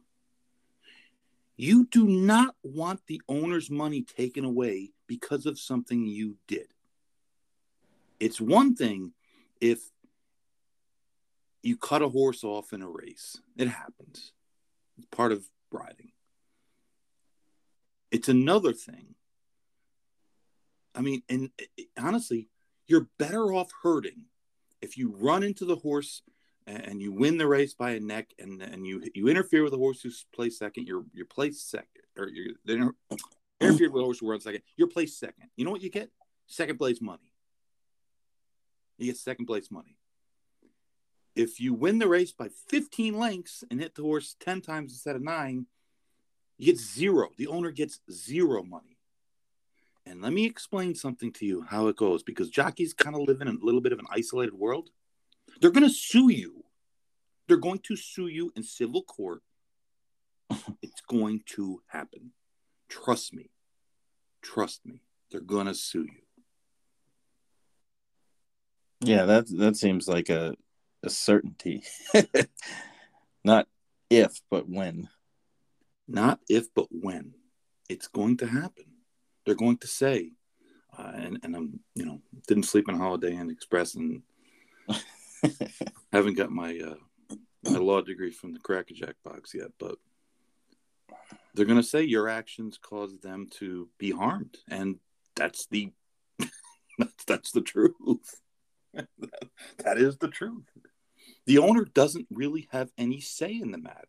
You 1.62 1.88
do 1.88 2.08
not 2.08 2.56
want 2.64 3.02
the 3.08 3.22
owner's 3.28 3.70
money 3.70 4.02
taken 4.02 4.46
away 4.46 4.92
because 5.08 5.46
of 5.46 5.60
something 5.60 6.06
you 6.06 6.38
did. 6.48 6.68
It's 8.18 8.40
one 8.40 8.78
thing 8.78 9.12
if 9.60 9.82
you 11.62 11.76
cut 11.76 12.02
a 12.02 12.08
horse 12.08 12.46
off 12.46 12.72
in 12.72 12.82
a 12.82 12.90
race, 12.90 13.42
it 13.58 13.68
happens, 13.68 14.32
it's 14.98 15.08
part 15.12 15.34
of 15.34 15.44
riding. 15.70 16.12
It's 18.10 18.30
another 18.30 18.72
thing. 18.72 19.16
I 20.96 21.02
mean, 21.02 21.24
and 21.28 21.50
eh, 21.60 21.66
eh, 21.78 21.84
honestly, 22.00 22.48
you're 22.88 23.10
better 23.20 23.54
off 23.54 23.70
hurting 23.84 24.28
if 24.82 24.98
you 24.98 25.14
run 25.14 25.44
into 25.44 25.66
the 25.66 25.76
horse 25.76 26.22
and 26.70 27.02
you 27.02 27.12
win 27.12 27.38
the 27.38 27.48
race 27.48 27.74
by 27.74 27.92
a 27.92 28.00
neck 28.00 28.34
and 28.40 28.62
and 28.62 28.86
you 28.86 29.04
you 29.16 29.28
interfere 29.28 29.64
with 29.64 29.72
the 29.72 29.78
horse 29.78 30.02
who's 30.02 30.26
placed 30.34 30.60
second 30.60 30.88
you're 30.88 31.04
you're 31.14 31.26
placed 31.26 31.70
second 31.70 32.04
or 32.18 32.30
you're 32.30 32.56
interfered 33.62 33.92
with 33.92 34.02
a 34.02 34.06
horse 34.06 34.20
who 34.20 34.30
runs 34.30 34.44
second 34.44 34.62
you're 34.76 34.88
placed 34.88 35.20
second. 35.20 35.50
You 35.56 35.66
know 35.66 35.72
what 35.72 35.82
you 35.82 35.90
get? 35.90 36.10
Second 36.48 36.78
place 36.78 37.02
money. 37.02 37.32
You 38.98 39.08
get 39.08 39.18
second 39.18 39.46
place 39.46 39.72
money. 39.72 39.98
If 41.36 41.60
you 41.60 41.74
win 41.74 42.00
the 42.00 42.08
race 42.08 42.32
by 42.32 42.50
15 42.68 43.18
lengths 43.18 43.64
and 43.70 43.80
hit 43.80 43.96
the 43.96 44.02
horse 44.02 44.36
10 44.40 44.62
times 44.62 44.92
instead 44.92 45.16
of 45.16 45.22
nine 45.22 45.68
you 46.60 46.66
get 46.66 46.78
zero. 46.78 47.30
The 47.38 47.48
owner 47.48 47.72
gets 47.72 48.02
zero 48.12 48.64
money. 48.64 48.98
And 50.06 50.22
let 50.22 50.34
me 50.34 50.46
explain 50.46 50.94
something 50.94 51.32
to 51.34 51.46
you 51.46 51.62
how 51.62 51.88
it 51.88 51.96
goes 51.96 52.22
because 52.22 52.50
jockeys 52.50 52.94
kind 52.94 53.16
of 53.16 53.22
live 53.22 53.42
in 53.42 53.48
a 53.48 53.54
little 53.62 53.82
bit 53.82 53.94
of 53.94 54.00
an 54.00 54.08
isolated 54.12 54.54
world 54.54 54.90
they're 55.60 55.72
going 55.72 55.88
to 55.88 55.94
sue 55.94 56.30
you. 56.30 56.64
They're 57.48 57.58
going 57.58 57.80
to 57.80 57.96
sue 57.96 58.28
you 58.28 58.52
in 58.56 58.64
civil 58.64 59.04
court. 59.04 59.42
it's 60.82 61.02
going 61.08 61.42
to 61.56 61.82
happen. 61.88 62.32
Trust 62.88 63.34
me. 63.34 63.50
Trust 64.42 64.86
me. 64.86 65.02
They're 65.32 65.42
going 65.42 65.68
to 65.68 65.76
sue 65.76 66.04
you. 66.04 66.22
Yeah, 69.02 69.26
that 69.26 69.48
that 69.58 69.78
seems 69.78 70.08
like 70.08 70.30
a 70.30 70.56
a 71.04 71.10
certainty. 71.10 71.84
Not 73.44 73.68
if, 74.10 74.42
but 74.50 74.68
when. 74.68 75.10
Not 76.08 76.40
if, 76.50 76.74
but 76.74 76.88
when. 76.90 77.36
It's 77.88 78.08
going 78.08 78.38
to 78.38 78.48
happen. 78.48 78.86
They're 79.46 79.56
going 79.56 79.78
to 79.78 79.88
say, 79.88 80.34
uh, 80.98 81.12
and, 81.16 81.40
and 81.44 81.56
I'm, 81.56 81.80
you 81.96 82.06
know, 82.06 82.20
didn't 82.48 82.64
sleep 82.64 82.90
in 82.90 82.98
Holiday 82.98 83.36
Inn 83.36 83.50
Express 83.50 83.96
and 83.96 84.22
haven't 86.12 86.38
got 86.38 86.52
my 86.52 86.80
uh, 86.80 87.36
my 87.64 87.78
law 87.78 88.02
degree 88.02 88.32
from 88.32 88.54
the 88.54 88.60
Crackerjack 88.60 89.16
box 89.24 89.54
yet, 89.54 89.72
but 89.80 89.98
they're 91.54 91.66
going 91.66 91.82
to 91.82 91.88
say 91.88 92.04
your 92.04 92.30
actions 92.30 92.78
caused 92.82 93.22
them 93.22 93.48
to 93.60 93.90
be 93.98 94.12
harmed, 94.12 94.58
and 94.70 94.98
that's 95.36 95.68
the 95.68 95.92
that's, 96.98 97.26
that's 97.26 97.52
the 97.52 97.62
truth. 97.62 98.42
that, 98.94 99.98
is 99.98 100.18
the 100.18 100.28
truth. 100.28 100.66
The 101.46 101.60
owner 101.60 101.86
doesn't 101.86 102.28
really 102.32 102.68
have 102.72 102.90
any 102.98 103.22
say 103.22 103.54
in 103.54 103.72
the 103.72 103.78
matter. 103.78 104.08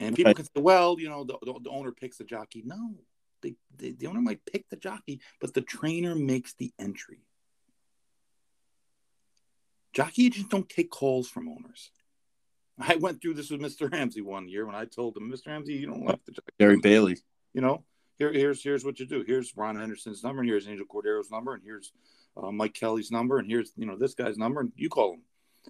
And 0.00 0.16
people 0.16 0.34
can 0.34 0.44
say, 0.44 0.60
well, 0.60 0.96
you 0.98 1.08
know, 1.08 1.24
the, 1.24 1.38
the, 1.42 1.54
the 1.62 1.70
owner 1.70 1.92
picks 1.92 2.16
the 2.16 2.24
jockey. 2.24 2.62
No, 2.64 2.94
they, 3.42 3.54
they 3.76 3.92
the 3.92 4.06
owner 4.06 4.20
might 4.20 4.44
pick 4.44 4.68
the 4.70 4.76
jockey, 4.76 5.20
but 5.40 5.54
the 5.54 5.60
trainer 5.60 6.14
makes 6.14 6.54
the 6.54 6.72
entry. 6.80 7.20
Jockey 9.94 10.26
agents 10.26 10.48
don't 10.50 10.68
take 10.68 10.90
calls 10.90 11.28
from 11.28 11.48
owners. 11.48 11.90
I 12.78 12.96
went 12.96 13.22
through 13.22 13.34
this 13.34 13.50
with 13.50 13.60
Mr. 13.60 13.90
Ramsey 13.90 14.20
one 14.20 14.48
year 14.48 14.66
when 14.66 14.74
I 14.74 14.84
told 14.84 15.16
him, 15.16 15.30
Mr. 15.30 15.46
Ramsey, 15.46 15.74
you 15.74 15.86
don't 15.86 16.04
like 16.04 16.24
the 16.24 16.32
jockey. 16.32 16.50
Jerry 16.60 16.78
Bailey. 16.78 17.16
You 17.52 17.60
know, 17.60 17.84
here, 18.18 18.32
here's 18.32 18.62
here's 18.62 18.84
what 18.84 18.98
you 18.98 19.06
do. 19.06 19.22
Here's 19.24 19.56
Ron 19.56 19.80
Anderson's 19.80 20.24
number, 20.24 20.40
and 20.40 20.48
here's 20.48 20.66
Angel 20.66 20.86
Cordero's 20.86 21.30
number, 21.30 21.54
and 21.54 21.62
here's 21.64 21.92
uh, 22.36 22.50
Mike 22.50 22.74
Kelly's 22.74 23.12
number, 23.12 23.38
and 23.38 23.48
here's 23.48 23.72
you 23.76 23.86
know 23.86 23.96
this 23.96 24.14
guy's 24.14 24.36
number, 24.36 24.60
and 24.60 24.72
you 24.76 24.88
call 24.88 25.14
him. 25.14 25.22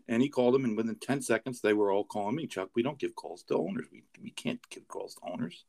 And 0.09 0.21
he 0.21 0.29
called 0.29 0.57
him, 0.57 0.65
and 0.65 0.77
within 0.77 0.97
ten 0.97 1.21
seconds, 1.21 1.61
they 1.61 1.75
were 1.75 1.93
all 1.93 2.05
calling 2.05 2.35
me. 2.35 2.47
Chuck, 2.47 2.71
we 2.75 2.83
don't 2.83 2.99
give 2.99 3.15
calls 3.15 3.43
to 3.45 3.57
owners. 3.57 3.87
We 3.93 4.03
we 4.23 4.31
can't 4.31 4.61
give 4.71 4.89
calls 4.89 5.15
to 5.17 5.21
owners. 5.31 5.65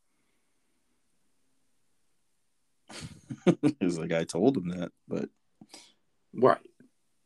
It's 3.80 3.98
like 3.98 4.12
I 4.12 4.24
told 4.24 4.58
him 4.58 4.70
that, 4.70 4.92
but 5.08 5.30
Right. 6.34 6.60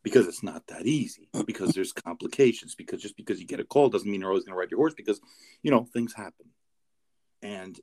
Because 0.04 0.28
it's 0.28 0.44
not 0.44 0.66
that 0.68 0.86
easy. 0.86 1.30
Because 1.46 1.74
there's 1.74 1.92
complications. 1.92 2.76
Because 2.76 3.02
just 3.02 3.18
because 3.18 3.40
you 3.40 3.48
get 3.48 3.60
a 3.60 3.66
call 3.66 3.90
doesn't 3.90 4.10
mean 4.10 4.22
you're 4.22 4.30
always 4.30 4.46
going 4.46 4.54
to 4.54 4.60
ride 4.60 4.72
your 4.72 4.80
horse. 4.80 4.94
Because 4.94 5.20
you 5.62 5.72
know 5.72 5.86
things 5.94 6.14
happen, 6.14 6.48
and 7.42 7.80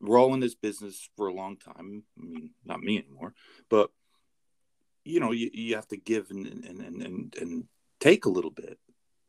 we're 0.00 0.18
all 0.18 0.34
in 0.34 0.40
this 0.40 0.54
business 0.54 1.08
for 1.16 1.28
a 1.28 1.34
long 1.34 1.56
time. 1.56 2.04
I 2.18 2.22
mean, 2.22 2.50
not 2.64 2.80
me 2.80 2.98
anymore, 2.98 3.34
but 3.68 3.90
you 5.04 5.20
know, 5.20 5.32
you, 5.32 5.50
you 5.52 5.74
have 5.74 5.88
to 5.88 5.96
give 5.96 6.30
and 6.30 6.46
and, 6.46 6.80
and 6.80 7.02
and 7.02 7.36
and 7.40 7.64
take 8.00 8.24
a 8.24 8.30
little 8.30 8.50
bit. 8.50 8.78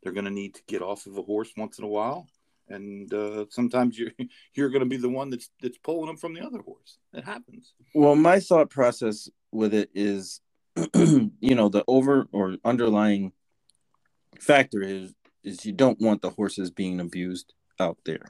They're 0.02 0.14
going 0.14 0.26
to 0.26 0.32
need 0.32 0.56
to 0.56 0.62
get 0.68 0.82
off 0.82 1.06
of 1.08 1.18
a 1.18 1.22
horse 1.22 1.52
once 1.58 1.80
in 1.80 1.84
a 1.84 1.90
while, 1.90 2.28
and 2.70 3.14
uh, 3.14 3.46
sometimes 3.50 3.98
you're 3.98 4.12
you're 4.54 4.70
going 4.70 4.84
to 4.84 4.90
be 4.90 4.98
the 4.98 5.10
one 5.10 5.30
that's 5.30 5.50
that's 5.62 5.78
pulling 5.78 6.08
them 6.08 6.18
from 6.18 6.34
the 6.34 6.46
other 6.46 6.62
horse. 6.62 6.98
It 7.14 7.24
happens. 7.24 7.74
well, 7.94 8.16
my 8.16 8.40
thought 8.40 8.70
process 8.70 9.30
with 9.52 9.74
it 9.74 9.90
is, 9.94 10.42
you 10.96 11.56
know, 11.56 11.70
the 11.70 11.84
over 11.88 12.28
or 12.32 12.58
underlying 12.64 13.32
factor 14.40 14.82
is 14.82 15.14
is 15.44 15.66
you 15.66 15.72
don't 15.72 16.00
want 16.02 16.22
the 16.22 16.32
horses 16.32 16.72
being 16.72 17.00
abused 17.00 17.54
out 17.80 17.98
there. 18.06 18.26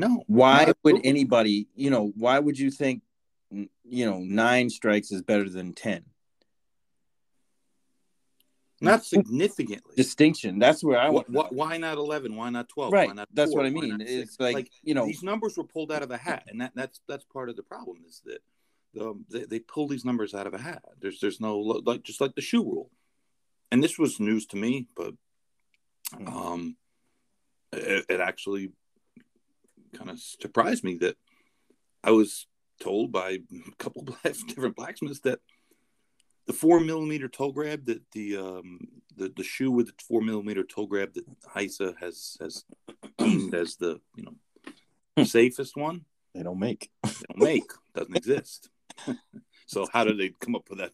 No, 0.00 0.22
Why 0.28 0.72
would 0.84 1.00
anybody, 1.02 1.66
you 1.74 1.90
know, 1.90 2.12
why 2.14 2.38
would 2.38 2.56
you 2.56 2.70
think, 2.70 3.02
you 3.50 4.06
know, 4.06 4.20
nine 4.20 4.70
strikes 4.70 5.10
is 5.10 5.22
better 5.22 5.48
than 5.48 5.72
ten? 5.72 6.04
not 8.80 9.04
significantly? 9.04 9.94
Distinction. 9.96 10.60
That's 10.60 10.84
where 10.84 11.00
I 11.00 11.08
want. 11.08 11.28
why 11.28 11.78
not 11.78 11.98
11 11.98 12.36
why 12.36 12.50
not 12.50 12.68
12 12.68 12.92
right. 12.92 13.08
why 13.08 13.14
not 13.14 13.28
That's 13.32 13.50
four? 13.50 13.62
what 13.62 13.66
I 13.66 13.70
mean. 13.70 14.00
It's 14.00 14.36
six? 14.36 14.40
like, 14.40 14.70
you 14.82 14.94
know, 14.94 15.06
these 15.06 15.24
numbers 15.24 15.56
were 15.56 15.64
pulled 15.64 15.90
out 15.90 16.02
of 16.02 16.12
a 16.12 16.16
hat 16.16 16.44
and 16.48 16.60
that 16.60 16.72
that's 16.76 17.00
that's 17.08 17.24
part 17.24 17.48
of 17.48 17.56
the 17.56 17.62
problem 17.64 17.98
is 18.06 18.22
that 18.24 18.38
um, 19.00 19.24
they, 19.30 19.44
they 19.44 19.58
pull 19.58 19.88
these 19.88 20.04
numbers 20.04 20.34
out 20.34 20.46
of 20.46 20.54
a 20.54 20.58
hat. 20.58 20.82
There's 21.00 21.20
there's 21.20 21.40
no 21.40 21.58
like 21.58 22.02
just 22.02 22.20
like 22.20 22.34
the 22.34 22.40
shoe 22.40 22.62
rule. 22.62 22.90
And 23.70 23.82
this 23.84 23.98
was 23.98 24.18
news 24.18 24.46
to 24.46 24.56
me 24.56 24.86
but 24.96 25.12
um 26.26 26.76
it, 27.72 28.06
it 28.08 28.20
actually 28.20 28.70
kind 29.94 30.10
of 30.10 30.18
surprised 30.18 30.84
me 30.84 30.96
that 30.96 31.16
i 32.04 32.10
was 32.10 32.46
told 32.80 33.12
by 33.12 33.30
a 33.72 33.76
couple 33.78 34.02
of 34.24 34.46
different 34.46 34.76
blacksmiths 34.76 35.20
that 35.20 35.40
the 36.46 36.52
four 36.52 36.80
millimeter 36.80 37.28
toe 37.28 37.52
grab 37.52 37.84
that 37.86 38.00
the 38.12 38.36
um 38.36 38.80
the, 39.16 39.32
the 39.36 39.44
shoe 39.44 39.70
with 39.70 39.86
the 39.86 39.92
four 40.06 40.22
millimeter 40.22 40.62
toe 40.62 40.86
grab 40.86 41.12
that 41.12 41.24
HISA 41.54 41.94
has 41.98 42.36
has 42.40 42.64
deemed 43.18 43.54
as 43.54 43.76
the 43.76 44.00
you 44.16 44.24
know 44.24 45.24
safest 45.24 45.76
one 45.76 46.04
they 46.34 46.44
don't 46.44 46.60
make. 46.60 46.88
they 47.02 47.10
don't 47.28 47.38
make. 47.42 47.70
Doesn't 47.94 48.16
exist. 48.16 48.70
so 49.66 49.86
how 49.92 50.04
did 50.04 50.18
they 50.18 50.30
come 50.40 50.54
up 50.54 50.68
with 50.68 50.78
that 50.78 50.92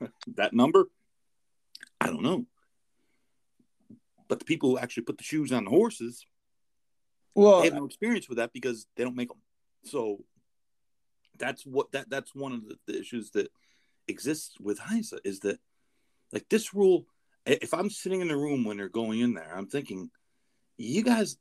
that 0.36 0.52
number? 0.52 0.86
I 2.00 2.06
don't 2.06 2.22
know. 2.22 2.46
But 4.28 4.38
the 4.38 4.44
people 4.44 4.70
who 4.70 4.78
actually 4.78 5.02
put 5.02 5.18
the 5.18 5.24
shoes 5.24 5.52
on 5.52 5.64
the 5.64 5.70
horses 5.70 6.24
Well, 7.34 7.62
have 7.62 7.74
no 7.74 7.84
experience 7.84 8.28
with 8.28 8.38
that 8.38 8.52
because 8.52 8.86
they 8.96 9.04
don't 9.04 9.16
make 9.16 9.28
them. 9.28 9.38
So 9.84 10.24
that's 11.38 11.66
what 11.66 11.90
that 11.92 12.08
that's 12.08 12.34
one 12.34 12.52
of 12.52 12.68
the, 12.68 12.76
the 12.86 12.98
issues 12.98 13.30
that 13.30 13.50
exists 14.06 14.58
with 14.60 14.78
HISA 14.78 15.18
is 15.24 15.40
that 15.40 15.58
like 16.32 16.48
this 16.48 16.74
rule. 16.74 17.06
If 17.46 17.72
I'm 17.72 17.90
sitting 17.90 18.20
in 18.20 18.28
the 18.28 18.36
room 18.36 18.64
when 18.64 18.76
they're 18.76 18.88
going 18.88 19.20
in 19.20 19.32
there, 19.32 19.52
I'm 19.56 19.66
thinking, 19.66 20.10
you 20.76 21.02
guys, 21.02 21.38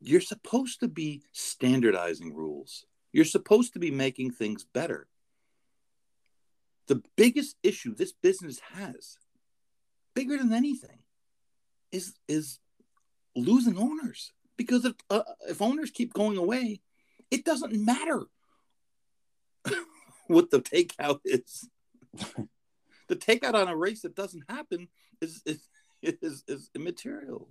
you're 0.00 0.20
supposed 0.20 0.80
to 0.80 0.88
be 0.88 1.22
standardizing 1.32 2.34
rules. 2.34 2.84
You're 3.12 3.24
supposed 3.24 3.72
to 3.72 3.78
be 3.78 3.90
making 3.90 4.32
things 4.32 4.64
better. 4.64 5.08
The 6.88 7.02
biggest 7.16 7.56
issue 7.62 7.94
this 7.94 8.12
business 8.12 8.60
has, 8.74 9.18
bigger 10.14 10.36
than 10.38 10.52
anything, 10.52 10.98
is 11.92 12.14
is 12.28 12.58
losing 13.34 13.76
owners 13.78 14.32
because 14.56 14.84
if 14.84 14.94
uh, 15.10 15.22
if 15.48 15.60
owners 15.60 15.90
keep 15.90 16.12
going 16.12 16.36
away, 16.36 16.80
it 17.30 17.44
doesn't 17.44 17.72
matter 17.84 18.22
what 20.28 20.50
the 20.50 20.60
takeout 20.60 21.20
is. 21.24 21.68
the 23.08 23.16
takeout 23.16 23.54
on 23.54 23.68
a 23.68 23.76
race 23.76 24.02
that 24.02 24.14
doesn't 24.14 24.44
happen 24.48 24.88
is 25.20 25.42
is 25.44 25.68
is, 26.02 26.44
is 26.46 26.70
immaterial. 26.74 27.48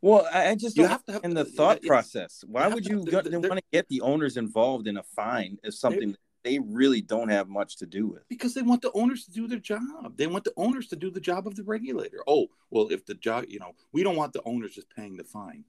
well, 0.00 0.28
I 0.32 0.54
just 0.54 0.76
You 0.76 0.84
don't 0.84 0.92
have 0.92 1.04
to 1.06 1.12
have 1.12 1.24
in 1.24 1.34
the 1.34 1.44
thought 1.44 1.82
process. 1.82 2.44
Why 2.46 2.68
would 2.68 2.86
you 2.86 2.98
have- 2.98 3.06
go, 3.10 3.22
they're- 3.22 3.40
want 3.40 3.58
to 3.58 3.64
get 3.72 3.88
the 3.88 4.02
owners 4.02 4.36
involved 4.36 4.86
in 4.86 4.96
a 4.98 5.02
fine 5.02 5.58
as 5.64 5.80
something 5.80 6.14
they 6.44 6.58
really 6.58 7.00
don't 7.00 7.28
have 7.28 7.48
much 7.48 7.76
to 7.76 7.86
do 7.86 8.06
with? 8.06 8.28
because 8.28 8.54
they 8.54 8.62
want 8.62 8.82
the 8.82 8.92
owners 8.92 9.24
to 9.24 9.30
do 9.30 9.46
their 9.46 9.58
job. 9.58 10.16
They 10.16 10.26
want 10.26 10.44
the 10.44 10.52
owners 10.56 10.88
to 10.88 10.96
do 10.96 11.10
the 11.10 11.20
job 11.20 11.46
of 11.46 11.54
the 11.54 11.62
regulator. 11.62 12.18
Oh, 12.26 12.48
well, 12.70 12.88
if 12.90 13.06
the 13.06 13.14
job, 13.14 13.44
you 13.48 13.58
know, 13.58 13.74
we 13.92 14.02
don't 14.02 14.16
want 14.16 14.32
the 14.32 14.42
owners 14.44 14.74
just 14.74 14.90
paying 14.90 15.16
the 15.16 15.24
fine. 15.24 15.64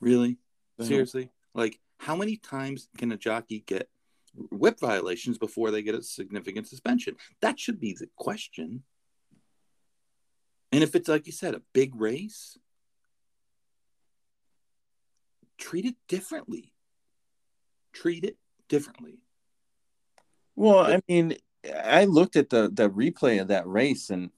Really? 0.00 0.38
Seriously? 0.80 1.30
Like, 1.54 1.78
how 1.98 2.14
many 2.16 2.36
times 2.36 2.88
can 2.96 3.12
a 3.12 3.16
jockey 3.16 3.64
get 3.66 3.88
whip 4.50 4.78
violations 4.78 5.38
before 5.38 5.70
they 5.70 5.82
get 5.82 5.94
a 5.94 6.02
significant 6.02 6.68
suspension? 6.68 7.16
That 7.40 7.58
should 7.58 7.80
be 7.80 7.92
the 7.92 8.08
question. 8.16 8.84
And 10.70 10.82
if 10.82 10.94
it's 10.94 11.08
like 11.08 11.26
you 11.26 11.32
said, 11.32 11.54
a 11.54 11.62
big 11.72 11.94
race, 11.94 12.58
treat 15.56 15.84
it 15.84 15.96
differently. 16.06 16.72
Treat 17.92 18.24
it 18.24 18.36
differently. 18.68 19.18
Well, 20.58 20.80
I 20.80 21.00
mean, 21.08 21.36
I 21.72 22.06
looked 22.06 22.34
at 22.34 22.50
the 22.50 22.68
the 22.68 22.90
replay 22.90 23.40
of 23.40 23.46
that 23.46 23.64
race, 23.68 24.10
and 24.10 24.30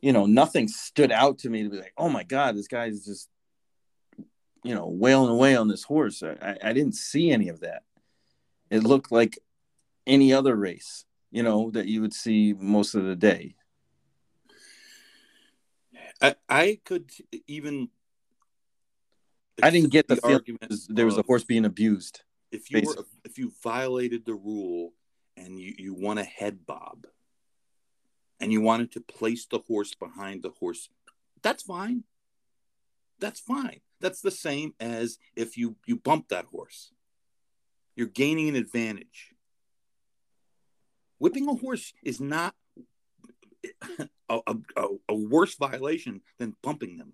you 0.00 0.12
know, 0.12 0.24
nothing 0.24 0.68
stood 0.68 1.10
out 1.10 1.38
to 1.40 1.50
me 1.50 1.64
to 1.64 1.68
be 1.68 1.78
like, 1.78 1.92
"Oh 1.98 2.08
my 2.08 2.22
god, 2.22 2.56
this 2.56 2.68
guy's 2.68 3.04
just, 3.04 3.28
you 4.62 4.72
know, 4.72 4.86
wailing 4.86 5.30
away 5.30 5.56
on 5.56 5.66
this 5.66 5.82
horse." 5.82 6.22
I, 6.22 6.56
I- 6.62 6.72
didn't 6.72 6.94
see 6.94 7.32
any 7.32 7.48
of 7.48 7.58
that. 7.60 7.82
It 8.70 8.84
looked 8.84 9.10
like 9.10 9.40
any 10.06 10.32
other 10.32 10.54
race, 10.54 11.06
you 11.32 11.42
know, 11.42 11.72
that 11.72 11.88
you 11.88 12.00
would 12.02 12.14
see 12.14 12.54
most 12.56 12.94
of 12.94 13.02
the 13.02 13.16
day. 13.16 13.56
I, 16.22 16.36
I 16.48 16.78
could 16.84 17.10
even. 17.48 17.88
I 19.60 19.70
didn't 19.70 19.90
get 19.90 20.06
the, 20.06 20.16
feeling 20.16 20.34
argument 20.34 20.72
there 20.88 21.06
was 21.06 21.18
a 21.18 21.22
horse 21.22 21.42
being 21.42 21.64
abused. 21.64 22.22
if 22.52 22.70
you 22.70 22.80
were 22.84 23.04
if 23.24 23.38
you 23.38 23.52
violated 23.60 24.24
the 24.24 24.34
rule 24.34 24.92
and 25.36 25.58
you 25.58 25.74
you 25.78 25.94
won 25.94 26.18
a 26.18 26.24
head 26.24 26.66
bob 26.66 27.06
and 28.40 28.52
you 28.52 28.60
wanted 28.60 28.92
to 28.92 29.00
place 29.00 29.46
the 29.46 29.60
horse 29.60 29.94
behind 29.94 30.42
the 30.42 30.50
horse 30.60 30.88
that's 31.44 31.62
fine. 31.62 32.04
That's 33.20 33.38
fine. 33.38 33.80
That's 34.00 34.22
the 34.22 34.30
same 34.30 34.74
as 34.80 35.18
if 35.36 35.56
you 35.56 35.76
you 35.86 35.96
bump 35.96 36.28
that 36.28 36.46
horse. 36.46 36.90
You're 37.94 38.08
gaining 38.08 38.48
an 38.48 38.56
advantage. 38.56 39.34
Whipping 41.18 41.46
a 41.48 41.54
horse 41.54 41.92
is 42.02 42.20
not 42.20 42.54
a, 44.28 44.40
a, 44.46 44.88
a 45.08 45.14
worse 45.14 45.54
violation 45.54 46.22
than 46.38 46.56
bumping 46.62 46.96
them. 46.96 47.12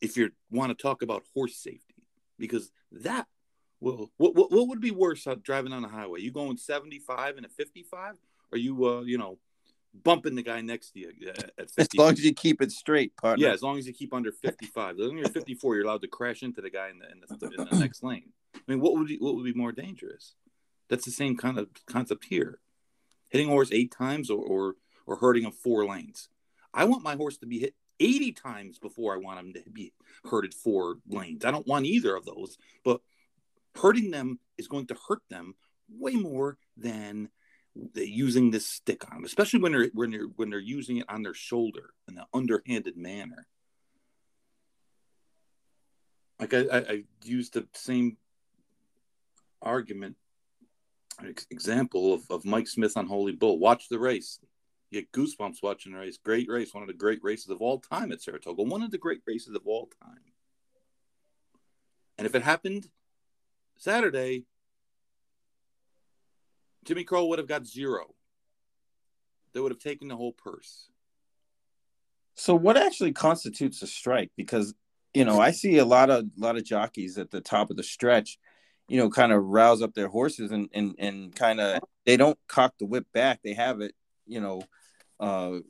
If 0.00 0.16
you 0.16 0.30
want 0.50 0.70
to 0.70 0.82
talk 0.82 1.02
about 1.02 1.22
horse 1.34 1.56
safety 1.56 2.02
because 2.38 2.70
that 2.90 3.26
well, 3.80 4.10
what, 4.16 4.34
what 4.34 4.50
what 4.50 4.68
would 4.68 4.80
be 4.80 4.90
worse 4.90 5.26
driving 5.42 5.72
on 5.72 5.82
the 5.82 5.88
highway? 5.88 6.20
You 6.20 6.30
going 6.30 6.56
75 6.56 7.36
and 7.36 7.46
a 7.46 7.48
55? 7.48 8.14
Or 8.52 8.58
you 8.58 8.86
uh, 8.86 9.02
you 9.02 9.18
know, 9.18 9.38
bumping 10.02 10.34
the 10.34 10.42
guy 10.42 10.60
next 10.60 10.90
to 10.92 11.00
you 11.00 11.12
uh, 11.28 11.42
at 11.58 11.70
50? 11.70 11.80
As 11.80 11.88
long 11.94 12.12
as 12.12 12.24
you 12.24 12.32
keep 12.32 12.62
it 12.62 12.72
straight, 12.72 13.16
partner. 13.16 13.46
yeah, 13.46 13.52
as 13.52 13.62
long 13.62 13.78
as 13.78 13.86
you 13.86 13.92
keep 13.92 14.14
under 14.14 14.32
55. 14.32 14.94
As 14.94 14.98
long 14.98 15.18
as 15.18 15.20
you're 15.20 15.28
54, 15.32 15.74
you're 15.74 15.84
allowed 15.84 16.02
to 16.02 16.08
crash 16.08 16.42
into 16.42 16.60
the 16.60 16.70
guy 16.70 16.90
in 16.90 16.98
the 16.98 17.10
in 17.10 17.20
the, 17.20 17.46
in 17.46 17.68
the 17.68 17.78
next 17.80 18.02
lane. 18.02 18.32
I 18.54 18.60
mean, 18.66 18.80
what 18.80 18.94
would 18.94 19.08
be, 19.08 19.16
what 19.18 19.34
would 19.34 19.44
be 19.44 19.52
more 19.52 19.72
dangerous? 19.72 20.34
That's 20.88 21.04
the 21.04 21.10
same 21.10 21.36
kind 21.36 21.58
of 21.58 21.68
concept 21.86 22.26
here. 22.26 22.60
Hitting 23.28 23.48
a 23.48 23.50
horse 23.50 23.70
eight 23.72 23.90
times 23.90 24.30
or 24.30 24.42
or, 24.42 24.74
or 25.06 25.16
hurting 25.16 25.44
him 25.44 25.52
four 25.52 25.84
lanes. 25.84 26.28
I 26.72 26.84
want 26.84 27.02
my 27.02 27.16
horse 27.16 27.38
to 27.38 27.46
be 27.46 27.58
hit 27.58 27.74
80 28.00 28.32
times 28.32 28.78
before 28.78 29.14
I 29.14 29.16
want 29.16 29.40
him 29.40 29.52
to 29.54 29.70
be 29.70 29.92
hurted 30.30 30.54
four 30.54 30.98
lanes. 31.08 31.44
I 31.44 31.50
don't 31.50 31.66
want 31.66 31.86
either 31.86 32.14
of 32.14 32.26
those, 32.26 32.58
but 32.84 33.00
hurting 33.76 34.10
them 34.10 34.38
is 34.58 34.68
going 34.68 34.86
to 34.88 34.96
hurt 35.08 35.22
them 35.30 35.54
way 35.88 36.14
more 36.14 36.58
than 36.76 37.30
using 37.94 38.50
this 38.50 38.66
stick 38.66 39.04
on 39.10 39.18
them, 39.18 39.24
especially 39.24 39.60
when 39.60 39.72
they're 39.72 39.90
when 39.92 40.10
they're 40.10 40.28
when 40.36 40.50
they're 40.50 40.58
using 40.58 40.98
it 40.98 41.06
on 41.08 41.22
their 41.22 41.34
shoulder 41.34 41.90
in 42.08 42.16
an 42.16 42.24
underhanded 42.32 42.96
manner. 42.96 43.46
Like 46.40 46.54
I, 46.54 46.60
I, 46.60 46.78
I 46.78 47.04
used 47.24 47.54
the 47.54 47.66
same 47.74 48.16
argument 49.62 50.16
example 51.50 52.12
of, 52.12 52.22
of 52.30 52.44
Mike 52.44 52.68
Smith 52.68 52.96
on 52.96 53.06
Holy 53.06 53.32
Bull. 53.32 53.58
Watch 53.58 53.88
the 53.88 53.98
race. 53.98 54.38
You 54.90 55.00
get 55.00 55.12
goosebumps 55.12 55.62
watching 55.62 55.92
the 55.92 55.98
race. 55.98 56.18
Great 56.22 56.48
race. 56.48 56.74
One 56.74 56.82
of 56.82 56.88
the 56.88 56.94
great 56.94 57.20
races 57.22 57.48
of 57.48 57.62
all 57.62 57.80
time 57.80 58.12
at 58.12 58.22
Saratoga. 58.22 58.62
One 58.62 58.82
of 58.82 58.90
the 58.90 58.98
great 58.98 59.20
races 59.26 59.54
of 59.54 59.62
all 59.66 59.88
time. 60.02 60.20
And 62.18 62.26
if 62.26 62.34
it 62.34 62.42
happened 62.42 62.86
Saturday, 63.76 64.44
Jimmy 66.84 67.04
Croll 67.04 67.28
would 67.28 67.38
have 67.38 67.48
got 67.48 67.66
zero. 67.66 68.14
They 69.52 69.60
would 69.60 69.72
have 69.72 69.80
taken 69.80 70.08
the 70.08 70.16
whole 70.16 70.32
purse. 70.32 70.88
So 72.34 72.54
what 72.54 72.76
actually 72.76 73.12
constitutes 73.12 73.82
a 73.82 73.86
strike? 73.86 74.30
Because 74.36 74.74
you 75.14 75.24
know, 75.24 75.40
I 75.40 75.50
see 75.50 75.78
a 75.78 75.84
lot 75.86 76.10
of 76.10 76.24
a 76.24 76.28
lot 76.36 76.56
of 76.56 76.64
jockeys 76.64 77.16
at 77.16 77.30
the 77.30 77.40
top 77.40 77.70
of 77.70 77.78
the 77.78 77.82
stretch, 77.82 78.38
you 78.86 78.98
know, 78.98 79.08
kind 79.08 79.32
of 79.32 79.42
rouse 79.42 79.80
up 79.80 79.94
their 79.94 80.08
horses 80.08 80.50
and 80.50 80.68
and 80.74 80.94
and 80.98 81.34
kind 81.34 81.58
of 81.58 81.80
they 82.04 82.18
don't 82.18 82.38
cock 82.48 82.74
the 82.78 82.84
whip 82.84 83.06
back. 83.14 83.40
They 83.42 83.54
have 83.54 83.80
it, 83.80 83.94
you 84.26 84.42
know, 84.42 84.60
uh, 85.18 85.60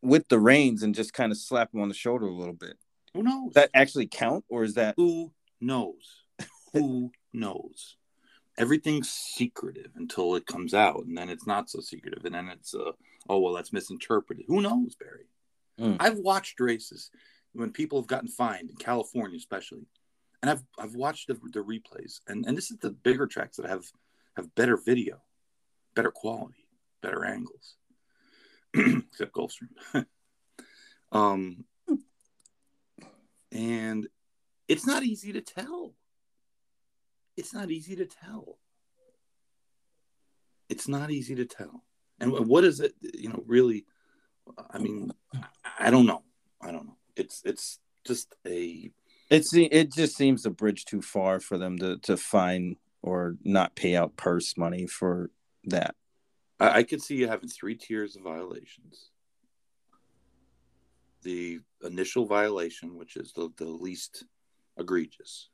with 0.00 0.26
the 0.28 0.40
reins 0.40 0.82
and 0.82 0.94
just 0.94 1.12
kind 1.12 1.30
of 1.30 1.36
slap 1.36 1.72
them 1.72 1.82
on 1.82 1.88
the 1.88 1.94
shoulder 1.94 2.24
a 2.24 2.34
little 2.34 2.54
bit. 2.54 2.78
Who 3.12 3.22
knows? 3.22 3.52
Does 3.52 3.54
that 3.54 3.70
actually 3.74 4.06
count, 4.06 4.46
or 4.48 4.64
is 4.64 4.74
that 4.74 4.94
who 4.96 5.30
knows? 5.60 6.23
Who 6.74 7.10
knows? 7.32 7.96
Everything's 8.58 9.10
secretive 9.10 9.92
until 9.96 10.34
it 10.36 10.46
comes 10.46 10.74
out, 10.74 11.04
and 11.06 11.16
then 11.16 11.28
it's 11.28 11.46
not 11.46 11.70
so 11.70 11.80
secretive, 11.80 12.24
and 12.24 12.34
then 12.34 12.48
it's 12.48 12.74
uh, 12.74 12.92
oh 13.28 13.38
well, 13.38 13.54
that's 13.54 13.72
misinterpreted. 13.72 14.44
Who 14.46 14.60
knows, 14.60 14.94
Barry? 14.94 15.26
Mm. 15.80 15.96
I've 15.98 16.18
watched 16.18 16.60
races 16.60 17.10
when 17.52 17.70
people 17.70 17.98
have 18.00 18.06
gotten 18.06 18.28
fined 18.28 18.70
in 18.70 18.76
California, 18.76 19.36
especially, 19.36 19.86
and 20.42 20.50
I've 20.50 20.62
I've 20.78 20.94
watched 20.94 21.28
the, 21.28 21.34
the 21.34 21.60
replays, 21.60 22.20
and 22.28 22.44
and 22.46 22.56
this 22.56 22.70
is 22.70 22.78
the 22.78 22.90
bigger 22.90 23.26
tracks 23.26 23.56
that 23.56 23.66
have 23.66 23.84
have 24.36 24.54
better 24.54 24.76
video, 24.76 25.20
better 25.96 26.10
quality, 26.10 26.66
better 27.02 27.24
angles, 27.24 27.76
except 28.74 29.32
Gulfstream. 29.32 30.06
um, 31.12 31.64
and 33.50 34.06
it's 34.68 34.86
not 34.86 35.02
easy 35.02 35.32
to 35.32 35.40
tell. 35.40 35.94
It's 37.36 37.52
not 37.52 37.70
easy 37.70 37.96
to 37.96 38.06
tell. 38.06 38.58
It's 40.68 40.88
not 40.88 41.10
easy 41.10 41.34
to 41.34 41.44
tell. 41.44 41.84
And 42.20 42.46
what 42.46 42.64
is 42.64 42.80
it, 42.80 42.94
you 43.00 43.28
know, 43.28 43.42
really? 43.46 43.84
I 44.70 44.78
mean, 44.78 45.10
I 45.78 45.90
don't 45.90 46.06
know. 46.06 46.22
I 46.60 46.70
don't 46.70 46.86
know. 46.86 46.96
It's 47.16 47.42
it's 47.44 47.80
just 48.06 48.34
a. 48.46 48.90
It's 49.30 49.52
it 49.54 49.92
just 49.92 50.16
seems 50.16 50.46
a 50.46 50.50
bridge 50.50 50.84
too 50.84 51.02
far 51.02 51.40
for 51.40 51.58
them 51.58 51.78
to 51.78 51.98
to 51.98 52.16
find 52.16 52.76
or 53.02 53.36
not 53.42 53.74
pay 53.74 53.96
out 53.96 54.16
purse 54.16 54.56
money 54.56 54.86
for 54.86 55.30
that. 55.64 55.94
I, 56.60 56.78
I 56.78 56.82
could 56.82 57.02
see 57.02 57.16
you 57.16 57.28
having 57.28 57.48
three 57.48 57.74
tiers 57.74 58.16
of 58.16 58.22
violations. 58.22 59.10
The 61.22 61.60
initial 61.82 62.26
violation, 62.26 62.96
which 62.96 63.16
is 63.16 63.32
the, 63.32 63.50
the 63.56 63.64
least 63.64 64.24
egregious, 64.78 65.48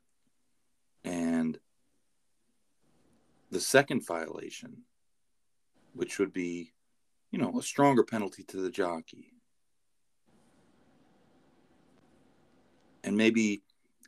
and 1.03 1.57
the 3.51 3.59
second 3.59 4.05
violation, 4.05 4.77
which 5.93 6.17
would 6.19 6.33
be, 6.33 6.71
you 7.31 7.39
know, 7.39 7.59
a 7.59 7.61
stronger 7.63 8.03
penalty 8.03 8.43
to 8.43 8.57
the 8.57 8.69
jockey. 8.69 9.33
And 13.03 13.17
maybe 13.17 13.61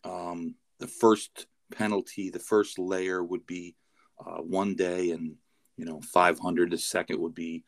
um, 0.03 0.56
the 0.79 0.88
first 0.88 1.47
penalty, 1.75 2.29
the 2.29 2.39
first 2.39 2.79
layer 2.79 3.23
would 3.23 3.45
be 3.45 3.75
uh, 4.19 4.38
one 4.41 4.75
day 4.75 5.12
and, 5.12 5.36
you 5.77 5.86
know, 5.86 5.99
500. 6.01 6.71
The 6.71 6.77
second 6.77 7.19
would 7.19 7.36
be 7.36 7.65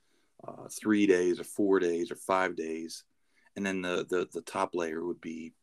uh, 0.47 0.67
three 0.69 1.05
days 1.07 1.39
or 1.39 1.43
four 1.43 1.79
days 1.79 2.11
or 2.11 2.15
five 2.15 2.55
days. 2.55 3.03
And 3.55 3.65
then 3.65 3.81
the, 3.81 4.05
the, 4.09 4.27
the 4.31 4.41
top 4.41 4.75
layer 4.75 5.05
would 5.05 5.21
be, 5.21 5.53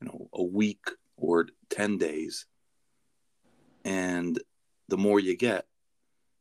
you 0.00 0.08
know, 0.08 0.28
a 0.32 0.42
week 0.42 0.84
or 1.16 1.46
10 1.70 1.98
days. 1.98 2.46
And 3.84 4.40
the 4.92 4.98
more 4.98 5.18
you 5.18 5.34
get, 5.34 5.64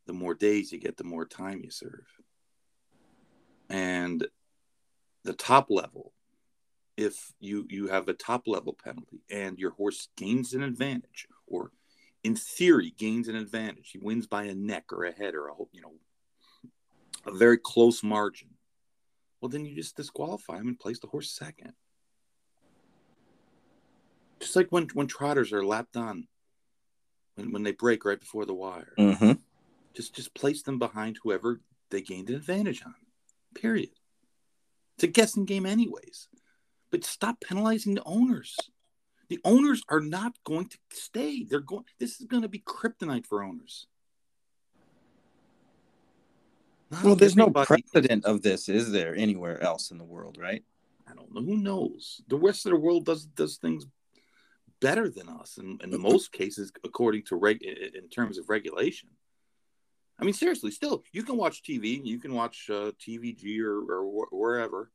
the 0.08 0.12
more 0.12 0.34
days 0.34 0.74
you 0.74 0.78
get, 0.78 0.98
the 0.98 1.06
more 1.06 1.26
time 1.26 1.62
you 1.64 1.72
serve. 1.72 2.06
And 3.70 4.28
the 5.24 5.32
top 5.32 5.68
level, 5.70 6.12
if 6.98 7.32
you 7.40 7.66
you 7.70 7.88
have 7.88 8.10
a 8.10 8.14
top 8.14 8.50
level 8.50 8.74
penalty 8.84 9.22
and 9.32 9.58
your 9.58 9.72
horse 9.72 10.10
gains 10.18 10.54
an 10.54 10.64
advantage, 10.64 11.30
or 11.48 11.72
in 12.26 12.36
theory 12.36 12.94
gains 12.98 13.30
an 13.30 13.38
advantage, 13.38 13.92
he 13.94 14.00
wins 14.00 14.28
by 14.28 14.44
a 14.44 14.54
neck 14.54 14.92
or 14.92 15.06
a 15.06 15.14
head 15.14 15.34
or 15.34 15.48
a 15.48 15.54
you 15.72 15.80
know 15.80 15.94
a 17.26 17.32
very 17.32 17.58
close 17.58 18.04
margin. 18.04 18.50
Well, 19.40 19.48
then 19.48 19.64
you 19.64 19.74
just 19.74 19.96
disqualify 19.96 20.58
him 20.58 20.68
and 20.68 20.78
place 20.78 21.00
the 21.00 21.08
horse 21.08 21.32
second. 21.32 21.72
Just 24.42 24.58
like 24.58 24.68
when 24.74 24.90
when 24.94 25.08
trotters 25.08 25.54
are 25.54 25.66
lapped 25.66 25.96
on 25.96 26.28
when, 27.50 27.64
they 27.64 27.72
break 27.72 28.06
right 28.06 28.20
before 28.20 28.46
the 28.46 28.54
wire. 28.54 28.94
Mm-hmm. 28.98 29.34
Just 29.94 30.16
just 30.16 30.34
place 30.34 30.62
them 30.62 30.80
behind 30.80 31.20
whoever 31.22 31.62
they 31.90 32.02
gained 32.02 32.30
an 32.30 32.36
advantage 32.36 32.84
on. 32.86 32.96
Period. 33.56 33.90
It's 34.96 35.04
a 35.04 35.08
guessing 35.08 35.46
game, 35.46 35.66
anyways. 35.66 36.28
But 36.92 37.04
stop 37.04 37.42
penalizing 37.42 37.96
the 37.96 38.04
owners. 38.06 38.56
The 39.30 39.40
owners 39.46 39.82
are 39.90 40.02
not 40.02 40.34
going 40.44 40.68
to 40.68 40.78
stay. 40.92 41.44
They're 41.44 41.60
going. 41.60 41.86
This 42.00 42.20
is 42.20 42.28
going 42.28 42.44
to 42.44 42.50
be 42.50 42.60
kryptonite 42.60 43.26
for 43.26 43.44
owners. 43.44 43.88
Not 46.92 47.04
well, 47.06 47.16
there's 47.16 47.38
no 47.38 47.50
precedent 47.50 48.26
of 48.26 48.42
this, 48.42 48.68
is 48.68 48.92
there, 48.92 49.16
anywhere 49.16 49.64
else 49.64 49.92
in 49.92 49.98
the 49.98 50.04
world, 50.04 50.38
right? 50.38 50.62
I 51.10 51.14
don't 51.14 51.34
know. 51.34 51.42
Who 51.42 51.56
knows? 51.56 52.22
The 52.28 52.36
rest 52.36 52.66
of 52.66 52.72
the 52.72 52.78
world 52.78 53.06
does 53.06 53.26
does 53.26 53.56
things 53.58 53.86
better 54.82 55.10
than 55.10 55.30
us 55.30 55.58
in, 55.58 55.80
in 55.82 56.02
most 56.02 56.34
cases, 56.34 56.74
according 56.84 57.24
to 57.24 57.36
reg 57.36 57.62
in 57.62 58.10
terms 58.10 58.38
of 58.38 58.50
regulation. 58.50 59.10
I 60.20 60.24
mean, 60.24 60.34
seriously, 60.34 60.72
still, 60.72 61.04
you 61.14 61.24
can 61.24 61.38
watch 61.38 61.64
TV, 61.64 62.04
you 62.04 62.20
can 62.20 62.34
watch 62.34 62.70
uh, 62.70 62.92
TVG 63.00 63.60
or, 63.62 63.80
or 63.80 64.04
wh- 64.04 64.34
wherever. 64.34 64.92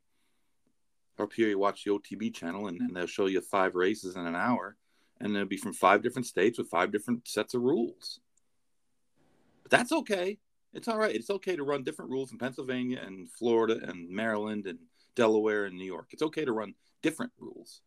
Up 1.19 1.33
here, 1.33 1.49
you 1.49 1.59
watch 1.59 1.85
the 1.85 1.93
OTB 1.93 2.35
channel, 2.35 2.69
and, 2.69 2.79
and 2.81 2.95
they'll 2.95 3.07
show 3.07 3.27
you 3.27 3.41
five 3.41 3.75
races 3.75 4.17
in 4.17 4.27
an 4.27 4.37
hour, 4.37 4.77
and 5.21 5.35
they'll 5.35 5.47
be 5.47 5.57
from 5.57 5.73
five 5.73 6.03
different 6.03 6.27
states 6.27 6.59
with 6.59 6.69
five 6.69 6.93
different 6.93 7.27
sets 7.27 7.55
of 7.55 7.63
rules. 7.63 8.21
But 9.63 9.71
that's 9.71 9.93
okay. 9.93 10.39
It's 10.75 10.89
all 10.89 10.99
right. 10.99 11.15
It's 11.15 11.31
okay 11.31 11.57
to 11.57 11.65
run 11.65 11.85
different 11.85 12.11
rules 12.11 12.33
in 12.33 12.39
Pennsylvania 12.39 13.03
and 13.05 13.31
Florida 13.31 13.81
and 13.83 14.11
Maryland 14.11 14.67
and 14.67 14.79
Delaware 15.15 15.65
and 15.65 15.77
New 15.77 15.87
York. 15.87 16.09
It's 16.11 16.23
okay 16.23 16.45
to 16.45 16.53
run 16.53 16.75
different 17.03 17.33
rules 17.39 17.81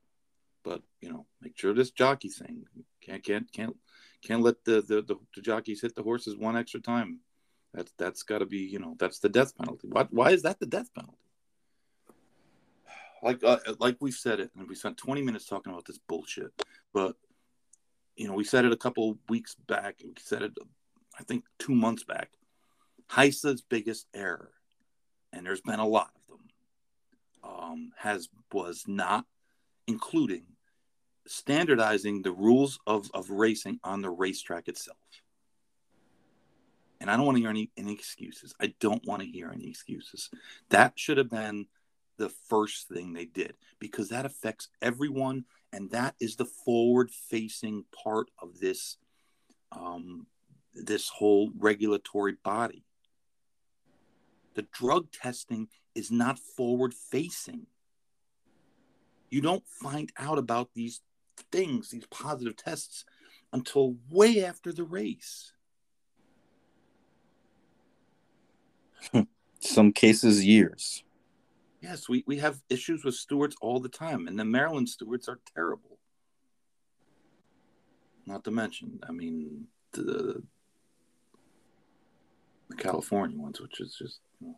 but 0.64 0.82
you 1.02 1.10
know, 1.10 1.26
make 1.42 1.58
sure 1.58 1.74
this 1.74 1.92
jockey 1.92 2.30
thing 2.30 2.66
can't 3.02 3.24
can't 3.24 3.52
can't 3.52 3.76
can't 4.22 4.42
let 4.42 4.64
the 4.66 4.82
the, 4.82 5.02
the, 5.02 5.16
the 5.36 5.42
jockeys 5.42 5.82
hit 5.82 5.96
the 5.96 6.04
horses 6.04 6.36
one 6.36 6.58
extra 6.58 6.80
time. 6.80 7.20
That's 7.74 7.92
that's 7.98 8.24
got 8.24 8.40
to 8.40 8.46
be 8.46 8.60
you 8.60 8.80
know 8.80 8.96
that's 9.00 9.20
the 9.20 9.30
death 9.30 9.58
penalty. 9.58 9.88
Why 9.90 10.08
why 10.10 10.32
is 10.32 10.44
that 10.44 10.60
the 10.60 10.66
death 10.66 10.94
penalty? 10.94 11.18
Like 13.22 13.44
uh, 13.44 13.58
like 13.80 13.98
we've 14.00 14.14
said 14.14 14.40
it, 14.40 14.52
and 14.58 14.68
we 14.68 14.76
spent 14.76 14.98
20 14.98 15.22
minutes 15.22 15.46
talking 15.46 15.72
about 15.72 15.86
this 15.86 16.00
bullshit. 16.08 16.52
But 16.94 17.16
you 18.16 18.28
know, 18.28 18.34
we 18.34 18.44
said 18.44 18.66
it 18.66 18.72
a 18.72 18.78
couple 18.78 19.18
weeks 19.30 19.56
back. 19.68 19.96
We 20.04 20.14
said 20.20 20.42
it, 20.42 20.54
I 21.18 21.24
think, 21.24 21.46
two 21.58 21.76
months 21.76 22.04
back. 22.04 22.32
HISA's 23.12 23.62
biggest 23.62 24.08
error, 24.14 24.52
and 25.34 25.46
there's 25.46 25.62
been 25.62 25.80
a 25.80 25.88
lot 25.88 26.12
of 26.16 26.28
them, 26.28 26.48
um, 27.44 27.92
has 27.98 28.30
was 28.52 28.84
not 28.88 29.26
including 29.90 30.44
standardizing 31.26 32.22
the 32.22 32.32
rules 32.32 32.80
of, 32.86 33.10
of 33.12 33.32
racing 33.32 33.80
on 33.84 34.04
the 34.04 34.10
racetrack 34.10 34.68
itself. 34.68 34.98
And 37.02 37.10
I 37.10 37.18
don't 37.18 37.26
want 37.26 37.38
to 37.38 37.42
hear 37.42 37.50
any, 37.50 37.72
any 37.76 37.94
excuses. 37.94 38.54
I 38.62 38.74
don't 38.80 39.04
want 39.08 39.24
to 39.24 39.28
hear 39.28 39.50
any 39.52 39.68
excuses. 39.68 40.30
That 40.70 40.94
should 40.96 41.18
have 41.18 41.30
been 41.30 41.66
the 42.18 42.30
first 42.30 42.88
thing 42.88 43.14
they 43.14 43.26
did 43.26 43.56
because 43.80 44.10
that 44.10 44.28
affects 44.28 44.68
everyone. 44.80 45.46
And 45.74 45.90
that 45.90 46.14
is 46.20 46.36
the 46.36 46.46
forward 46.46 47.10
facing 47.10 47.86
part 48.04 48.28
of 48.40 48.60
this 48.60 48.98
um, 49.72 50.28
this 50.74 51.10
whole 51.10 51.52
regulatory 51.58 52.36
body. 52.44 52.84
The 54.54 54.68
drug 54.72 55.12
testing 55.12 55.68
is 55.96 56.12
not 56.12 56.38
forward 56.38 56.94
facing 56.94 57.68
you 59.30 59.42
don't 59.42 59.66
find 59.68 60.12
out 60.18 60.38
about 60.38 60.70
these 60.74 61.02
things, 61.52 61.90
these 61.90 62.06
positive 62.08 62.56
tests, 62.56 63.06
until 63.54 63.96
way 64.10 64.44
after 64.44 64.72
the 64.72 64.84
race. 64.84 65.54
Hmm. 69.12 69.22
Some 69.60 69.92
cases, 69.92 70.46
years. 70.46 71.04
Yes, 71.82 72.10
we, 72.10 72.24
we 72.28 72.38
have 72.38 72.62
issues 72.70 73.06
with 73.06 73.16
stewards 73.16 73.56
all 73.62 73.80
the 73.80 73.90
time, 73.90 74.28
and 74.28 74.38
the 74.38 74.46
Maryland 74.46 74.90
stewards 74.90 75.30
are 75.30 75.40
terrible. 75.56 75.98
Not 78.26 78.44
to 78.44 78.52
mention, 78.52 79.00
I 79.08 79.12
mean, 79.12 79.68
the, 79.94 80.44
the 82.70 82.76
California 82.76 83.38
ones, 83.40 83.60
which 83.62 83.80
is 83.80 83.96
just. 83.96 84.20
You 84.42 84.50
know. 84.50 84.56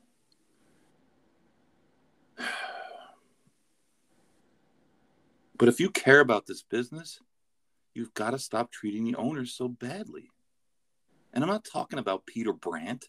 But 5.61 5.69
if 5.69 5.79
you 5.79 5.91
care 5.91 6.21
about 6.21 6.47
this 6.47 6.63
business, 6.63 7.19
you've 7.93 8.15
got 8.15 8.31
to 8.31 8.39
stop 8.39 8.71
treating 8.71 9.03
the 9.03 9.13
owners 9.13 9.53
so 9.53 9.67
badly. 9.67 10.31
And 11.33 11.43
I'm 11.43 11.51
not 11.51 11.67
talking 11.71 11.99
about 11.99 12.25
Peter 12.25 12.51
Brant. 12.51 13.05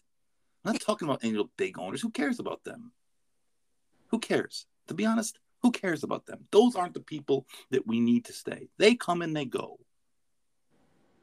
I'm 0.63 0.73
not 0.73 0.79
talking 0.79 1.07
about 1.07 1.23
any 1.23 1.31
of 1.31 1.37
the 1.37 1.51
big 1.57 1.79
owners. 1.79 1.99
Who 2.03 2.11
cares 2.11 2.37
about 2.37 2.63
them? 2.63 2.91
Who 4.09 4.19
cares? 4.19 4.67
To 4.87 4.93
be 4.93 5.03
honest, 5.03 5.39
who 5.63 5.71
cares 5.71 6.03
about 6.03 6.27
them? 6.27 6.45
Those 6.51 6.75
aren't 6.75 6.93
the 6.93 6.99
people 6.99 7.47
that 7.71 7.87
we 7.87 7.99
need 7.99 8.25
to 8.25 8.33
stay. 8.33 8.69
They 8.77 8.93
come 8.93 9.23
and 9.23 9.35
they 9.35 9.45
go. 9.45 9.79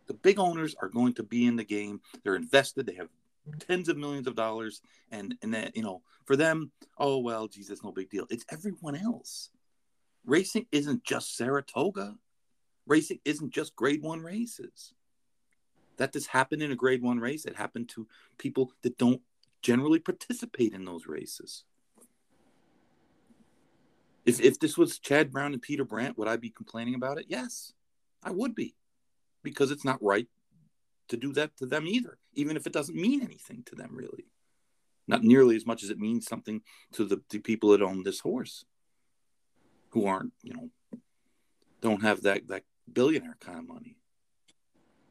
The 0.09 0.15
big 0.15 0.41
owners 0.41 0.75
are 0.83 0.89
going 0.89 1.15
to 1.15 1.23
be 1.23 1.47
in 1.47 1.55
the 1.55 1.63
game. 1.63 2.01
They're 2.25 2.35
invested. 2.35 2.87
They 2.87 2.97
have 2.97 3.09
tens 3.61 3.89
of 3.89 3.97
millions 3.97 4.27
of 4.27 4.35
dollars, 4.35 4.83
and 5.13 5.37
and 5.43 5.55
that 5.55 5.77
you 5.77 5.85
know 5.85 6.03
for 6.25 6.35
them, 6.35 6.73
oh 6.99 7.19
well, 7.19 7.47
Jesus, 7.47 7.85
no 7.85 7.93
big 7.93 8.11
deal. 8.11 8.27
It's 8.31 8.45
everyone 8.51 8.97
else. 8.97 9.51
Racing 10.25 10.67
isn't 10.73 11.05
just 11.05 11.37
Saratoga. 11.37 12.17
Racing 12.87 13.21
isn't 13.25 13.53
just 13.53 13.77
grade 13.77 14.03
one 14.03 14.21
races. 14.21 14.95
That 15.97 16.13
this 16.13 16.27
happened 16.27 16.63
in 16.63 16.73
a 16.73 16.77
grade 16.77 17.03
one 17.03 17.19
race. 17.19 17.45
It 17.45 17.57
happened 17.57 17.89
to 17.91 18.07
people 18.39 18.73
that 18.83 18.99
don't 18.99 19.21
generally 19.63 19.99
participate 19.99 20.73
in 20.73 20.85
those 20.85 21.07
races. 21.07 21.65
If, 24.25 24.41
if 24.41 24.59
this 24.59 24.77
was 24.77 24.99
Chad 24.99 25.31
Brown 25.31 25.53
and 25.53 25.63
Peter 25.63 25.85
Brant, 25.85 26.17
would 26.19 26.29
I 26.29 26.37
be 26.37 26.51
complaining 26.51 26.95
about 26.95 27.19
it? 27.19 27.27
Yes, 27.29 27.73
I 28.23 28.31
would 28.31 28.55
be, 28.55 28.75
because 29.43 29.71
it's 29.71 29.85
not 29.85 30.03
right 30.03 30.27
to 31.09 31.17
do 31.17 31.33
that 31.33 31.57
to 31.57 31.67
them 31.67 31.87
either, 31.87 32.19
even 32.35 32.57
if 32.57 32.67
it 32.67 32.73
doesn't 32.73 33.01
mean 33.01 33.23
anything 33.23 33.63
to 33.67 33.75
them, 33.75 33.91
really. 33.93 34.27
Not 35.09 35.25
nearly 35.25 35.57
as 35.57 35.67
much 35.67 35.83
as 35.83 35.91
it 35.91 35.99
means 35.99 36.27
something 36.27 36.63
to 36.93 37.05
the, 37.05 37.21
the 37.31 37.39
people 37.39 37.71
that 37.71 37.83
own 37.83 38.03
this 38.05 38.21
horse 38.21 38.65
who 39.91 40.07
aren't, 40.07 40.33
you 40.43 40.55
know, 40.55 40.71
don't 41.81 42.03
have 42.03 42.23
that 42.23 42.49
that 42.49 42.65
billionaire 42.93 43.37
kind 43.41 43.59
of 43.59 43.69
money. 43.69 43.97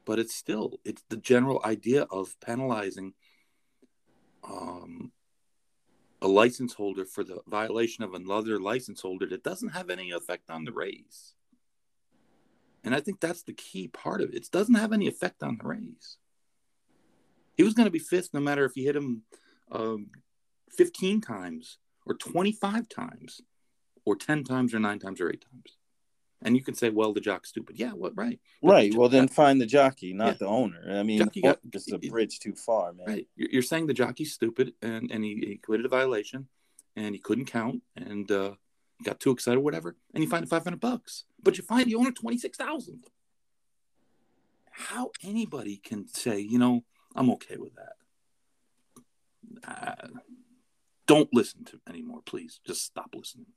But 0.05 0.19
it's 0.19 0.35
still 0.35 0.79
it's 0.83 1.03
the 1.09 1.17
general 1.17 1.61
idea 1.63 2.03
of 2.03 2.39
penalizing 2.39 3.13
um, 4.43 5.11
a 6.21 6.27
license 6.27 6.73
holder 6.73 7.05
for 7.05 7.23
the 7.23 7.39
violation 7.47 8.03
of 8.03 8.13
another 8.13 8.59
license 8.59 9.01
holder 9.01 9.25
that 9.27 9.43
doesn't 9.43 9.69
have 9.69 9.89
any 9.89 10.11
effect 10.11 10.49
on 10.49 10.65
the 10.65 10.71
race. 10.71 11.33
And 12.83 12.95
I 12.95 13.01
think 13.01 13.19
that's 13.19 13.43
the 13.43 13.53
key 13.53 13.87
part 13.87 14.21
of 14.21 14.29
it. 14.29 14.35
It 14.35 14.51
doesn't 14.51 14.75
have 14.75 14.93
any 14.93 15.07
effect 15.07 15.43
on 15.43 15.57
the 15.57 15.67
race. 15.67 16.17
He 17.55 17.63
was 17.63 17.73
going 17.73 17.87
to 17.87 17.91
be 17.91 17.99
fifth 17.99 18.29
no 18.33 18.39
matter 18.39 18.63
if 18.63 18.73
he 18.73 18.85
hit 18.85 18.95
him 18.95 19.23
um, 19.71 20.07
15 20.71 21.21
times 21.21 21.77
or 22.05 22.15
25 22.15 22.87
times 22.87 23.41
or 24.09 24.15
10 24.15 24.43
times 24.43 24.73
or 24.73 24.79
nine 24.79 24.99
times 24.99 25.21
or 25.21 25.29
eight 25.29 25.45
times. 25.51 25.77
And 26.41 26.55
you 26.55 26.63
can 26.63 26.73
say, 26.73 26.89
well, 26.89 27.13
the 27.13 27.19
jock's 27.19 27.49
stupid. 27.49 27.77
Yeah, 27.77 27.91
what, 27.91 28.13
right. 28.15 28.39
But 28.61 28.71
right. 28.71 28.91
The 28.91 28.97
well, 28.97 29.09
then 29.09 29.27
find 29.27 29.61
the 29.61 29.65
jockey, 29.65 30.13
not 30.13 30.27
yeah. 30.27 30.33
the 30.39 30.47
owner. 30.47 30.81
I 30.89 31.03
mean, 31.03 31.19
jockey 31.19 31.41
got, 31.41 31.59
this 31.63 31.87
is 31.87 31.93
a 31.93 31.97
bridge 31.97 32.39
too 32.39 32.53
far, 32.53 32.93
man. 32.93 33.07
Right. 33.07 33.27
You're 33.35 33.61
saying 33.61 33.87
the 33.87 33.93
jockey's 33.93 34.33
stupid 34.33 34.73
and, 34.81 35.11
and 35.11 35.23
he, 35.23 35.35
he 35.35 35.59
committed 35.61 35.85
a 35.85 35.89
violation 35.89 36.47
and 36.95 37.13
he 37.13 37.19
couldn't 37.19 37.45
count 37.45 37.83
and 37.95 38.31
uh, 38.31 38.51
got 39.03 39.19
too 39.19 39.31
excited 39.31 39.57
or 39.57 39.63
whatever. 39.63 39.95
And 40.13 40.23
you 40.23 40.29
find 40.29 40.47
500 40.49 40.79
bucks, 40.79 41.25
but 41.43 41.57
you 41.57 41.63
find 41.63 41.85
the 41.85 41.95
owner 41.95 42.11
26,000. 42.11 43.03
How 44.71 45.11
anybody 45.23 45.77
can 45.77 46.07
say, 46.07 46.39
you 46.39 46.57
know, 46.57 46.83
I'm 47.15 47.29
okay 47.31 47.57
with 47.57 47.73
that. 47.75 47.95
Uh, 49.67 50.07
don't 51.05 51.29
listen 51.33 51.65
to 51.65 51.81
anymore, 51.87 52.21
please. 52.25 52.61
Just 52.65 52.85
stop 52.85 53.13
listening 53.13 53.47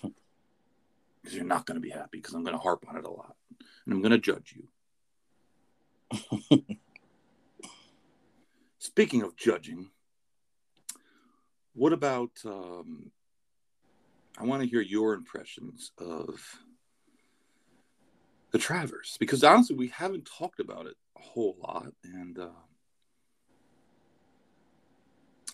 because 0.00 1.36
you're 1.36 1.44
not 1.44 1.66
going 1.66 1.76
to 1.76 1.80
be 1.80 1.90
happy 1.90 2.18
because 2.18 2.34
I'm 2.34 2.44
going 2.44 2.56
to 2.56 2.62
harp 2.62 2.84
on 2.88 2.96
it 2.96 3.04
a 3.04 3.10
lot 3.10 3.36
and 3.84 3.94
I'm 3.94 4.02
going 4.02 4.12
to 4.12 4.18
judge 4.18 4.54
you. 4.56 4.68
Speaking 8.78 9.22
of 9.22 9.36
judging, 9.36 9.90
what 11.74 11.92
about? 11.92 12.30
Um, 12.44 13.10
I 14.38 14.44
want 14.44 14.62
to 14.62 14.68
hear 14.68 14.80
your 14.80 15.14
impressions 15.14 15.92
of 15.98 16.40
the 18.52 18.58
Travers 18.58 19.16
because 19.18 19.42
honestly, 19.44 19.76
we 19.76 19.88
haven't 19.88 20.26
talked 20.38 20.60
about 20.60 20.86
it 20.86 20.96
a 21.16 21.22
whole 21.22 21.56
lot, 21.60 21.92
and 22.04 22.38
uh, 22.38 22.48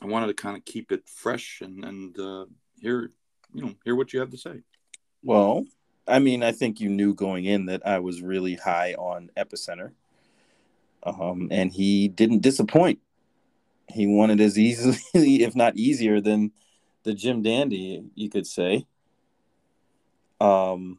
I 0.03 0.07
wanted 0.07 0.29
to 0.29 0.35
kind 0.35 0.57
of 0.57 0.65
keep 0.65 0.93
it 0.93 1.09
fresh 1.09 1.61
and 1.63 1.85
and 1.85 2.19
uh, 2.19 2.47
hear 2.81 3.11
you 3.55 3.63
know 3.63 3.75
hear 3.85 3.95
what 3.95 4.13
you 4.13 4.21
have 4.21 4.31
to 4.31 4.37
say. 4.37 4.61
Well, 5.23 5.65
I 6.07 6.19
mean, 6.19 6.43
I 6.43 6.53
think 6.53 6.81
you 6.81 6.91
knew 6.91 7.15
going 7.15 7.47
in 7.47 7.67
that 7.67 7.87
I 7.87 8.01
was 8.01 8.21
really 8.21 8.57
high 8.57 8.95
on 8.95 9.31
Epicenter, 9.37 9.93
um, 11.05 11.49
and 11.51 11.73
he 11.73 12.09
didn't 12.09 12.43
disappoint. 12.43 12.99
He 13.89 14.07
won 14.07 14.31
it 14.31 14.41
as 14.41 14.59
easily, 14.59 14.99
if 15.15 15.55
not 15.55 15.77
easier, 15.77 16.21
than 16.21 16.53
the 17.05 17.15
Jim 17.15 17.43
Dandy, 17.43 18.05
you 18.15 18.29
could 18.29 18.47
say. 18.47 18.87
Um, 20.41 20.99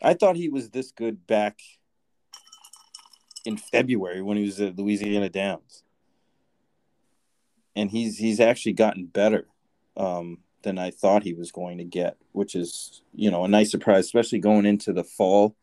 I 0.00 0.14
thought 0.14 0.36
he 0.36 0.48
was 0.48 0.70
this 0.70 0.92
good 0.92 1.26
back 1.26 1.58
in 3.44 3.56
February 3.56 4.22
when 4.22 4.36
he 4.36 4.44
was 4.44 4.60
at 4.60 4.78
Louisiana 4.78 5.28
Downs, 5.28 5.82
and 7.74 7.90
he's 7.90 8.18
he's 8.18 8.40
actually 8.40 8.74
gotten 8.74 9.06
better 9.06 9.48
um, 9.98 10.38
than 10.62 10.78
I 10.78 10.90
thought 10.90 11.22
he 11.22 11.34
was 11.34 11.52
going 11.52 11.78
to 11.78 11.84
get, 11.84 12.16
which 12.32 12.54
is 12.54 13.02
you 13.14 13.30
know 13.30 13.44
a 13.44 13.48
nice 13.48 13.70
surprise, 13.70 14.06
especially 14.06 14.38
going 14.38 14.64
into 14.64 14.92
the 14.92 15.04
fall 15.04 15.56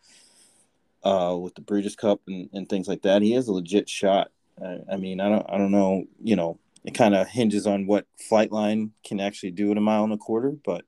uh, 1.04 1.36
with 1.39 1.56
the 1.56 1.62
Breeders' 1.62 1.95
Cup 1.95 2.21
and, 2.28 2.50
and 2.54 2.69
things 2.69 2.88
like 2.88 3.02
that. 3.04 3.21
He 3.21 3.32
has 3.32 3.48
a 3.48 3.54
legit 3.54 3.89
shot. 3.89 4.32
I, 4.63 4.80
I 4.93 4.98
mean, 4.98 5.19
I 5.19 5.30
don't 5.30 5.45
I 5.50 5.58
don't 5.58 5.71
know, 5.71 6.04
you 6.21 6.36
know, 6.36 6.60
it 6.84 6.93
kind 6.93 7.15
of 7.15 7.28
hinges 7.28 7.65
on 7.65 7.88
what 7.88 8.06
Flightline 8.30 8.91
can 9.04 9.19
actually 9.19 9.52
do 9.52 9.71
at 9.71 9.78
a 9.78 9.82
mile 9.82 10.04
and 10.04 10.13
a 10.13 10.17
quarter, 10.17 10.54
but 10.63 10.84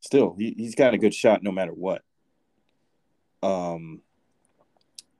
still, 0.00 0.34
he, 0.38 0.54
he's 0.56 0.74
got 0.74 0.94
a 0.94 0.98
good 0.98 1.14
shot 1.14 1.42
no 1.42 1.52
matter 1.52 1.72
what. 1.72 2.02
Um, 3.42 4.02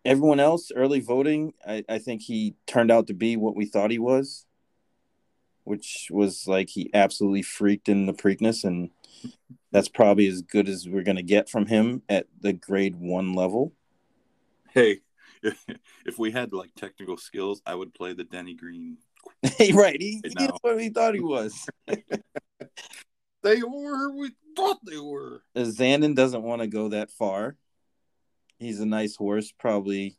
everyone 0.05 0.41
else, 0.41 0.71
early 0.75 1.01
voting, 1.01 1.55
I, 1.67 1.85
I 1.89 1.99
think 1.99 2.21
he 2.21 2.55
turned 2.67 2.91
out 2.91 3.07
to 3.07 3.15
be 3.15 3.37
what 3.37 3.57
we 3.57 3.65
thought 3.65 3.91
he 3.91 3.99
was 3.99 4.47
which 5.65 6.09
was 6.11 6.47
like 6.47 6.69
he 6.71 6.91
absolutely 6.95 7.43
freaked 7.43 7.89
in 7.89 8.07
the 8.07 8.13
Preakness, 8.13 8.65
and 8.65 8.91
that's 9.73 9.89
probably 9.89 10.27
as 10.27 10.43
good 10.43 10.69
as 10.69 10.89
we're 10.89 11.03
gonna 11.03 11.23
get 11.23 11.49
from 11.49 11.67
him 11.67 12.03
at 12.09 12.27
the 12.41 12.53
grade 12.53 12.97
one 12.97 13.35
level. 13.35 13.73
Hey, 14.71 15.01
if 15.43 16.19
we 16.19 16.31
had 16.31 16.53
like 16.53 16.75
technical 16.75 17.17
skills, 17.17 17.63
I 17.67 17.75
would 17.75 17.95
play 17.95 18.13
the 18.13 18.25
Denny 18.25 18.55
Green. 18.55 18.99
Hey 19.43 19.73
right, 19.73 20.01
he, 20.01 20.23
he 20.25 20.49
what 20.63 20.81
he 20.81 20.89
thought 20.89 21.15
he 21.15 21.21
was. 21.21 21.69
they 23.43 23.63
were 23.63 24.13
we 24.13 24.31
thought 24.57 24.79
they 24.85 24.99
were. 24.99 25.43
Uh, 25.55 25.61
Zandon 25.61 26.15
doesn't 26.15 26.43
want 26.43 26.63
to 26.63 26.67
go 26.67 26.89
that 26.89 27.11
far. 27.11 27.57
He's 28.59 28.81
a 28.81 28.87
nice 28.87 29.17
horse, 29.17 29.53
probably. 29.59 30.17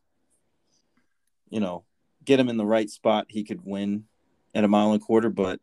You 1.50 1.60
know, 1.60 1.84
get 2.24 2.40
him 2.40 2.50
in 2.50 2.58
the 2.58 2.66
right 2.66 2.90
spot, 2.90 3.26
he 3.30 3.44
could 3.44 3.62
win 3.64 4.06
at 4.54 4.64
a 4.64 4.68
mile 4.68 4.92
and 4.92 5.02
a 5.02 5.06
quarter, 5.06 5.30
but 5.30 5.60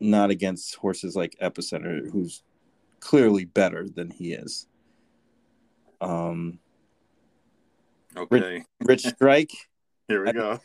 not 0.00 0.30
against 0.30 0.74
horses 0.76 1.14
like 1.14 1.36
Epicenter, 1.40 2.10
who's 2.10 2.42
clearly 3.00 3.44
better 3.44 3.88
than 3.88 4.10
he 4.10 4.32
is. 4.32 4.66
Um, 6.00 6.58
okay. 8.16 8.38
Rich, 8.38 8.64
Rich 8.80 9.06
Strike. 9.06 9.52
Here 10.08 10.24
we 10.24 10.30
I, 10.30 10.32
go. 10.32 10.60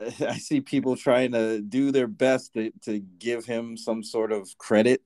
I 0.26 0.38
see 0.38 0.60
people 0.60 0.96
trying 0.96 1.32
to 1.32 1.60
do 1.60 1.90
their 1.90 2.06
best 2.06 2.54
to, 2.54 2.70
to 2.84 3.00
give 3.00 3.44
him 3.44 3.76
some 3.76 4.02
sort 4.04 4.32
of 4.32 4.56
credit. 4.58 5.02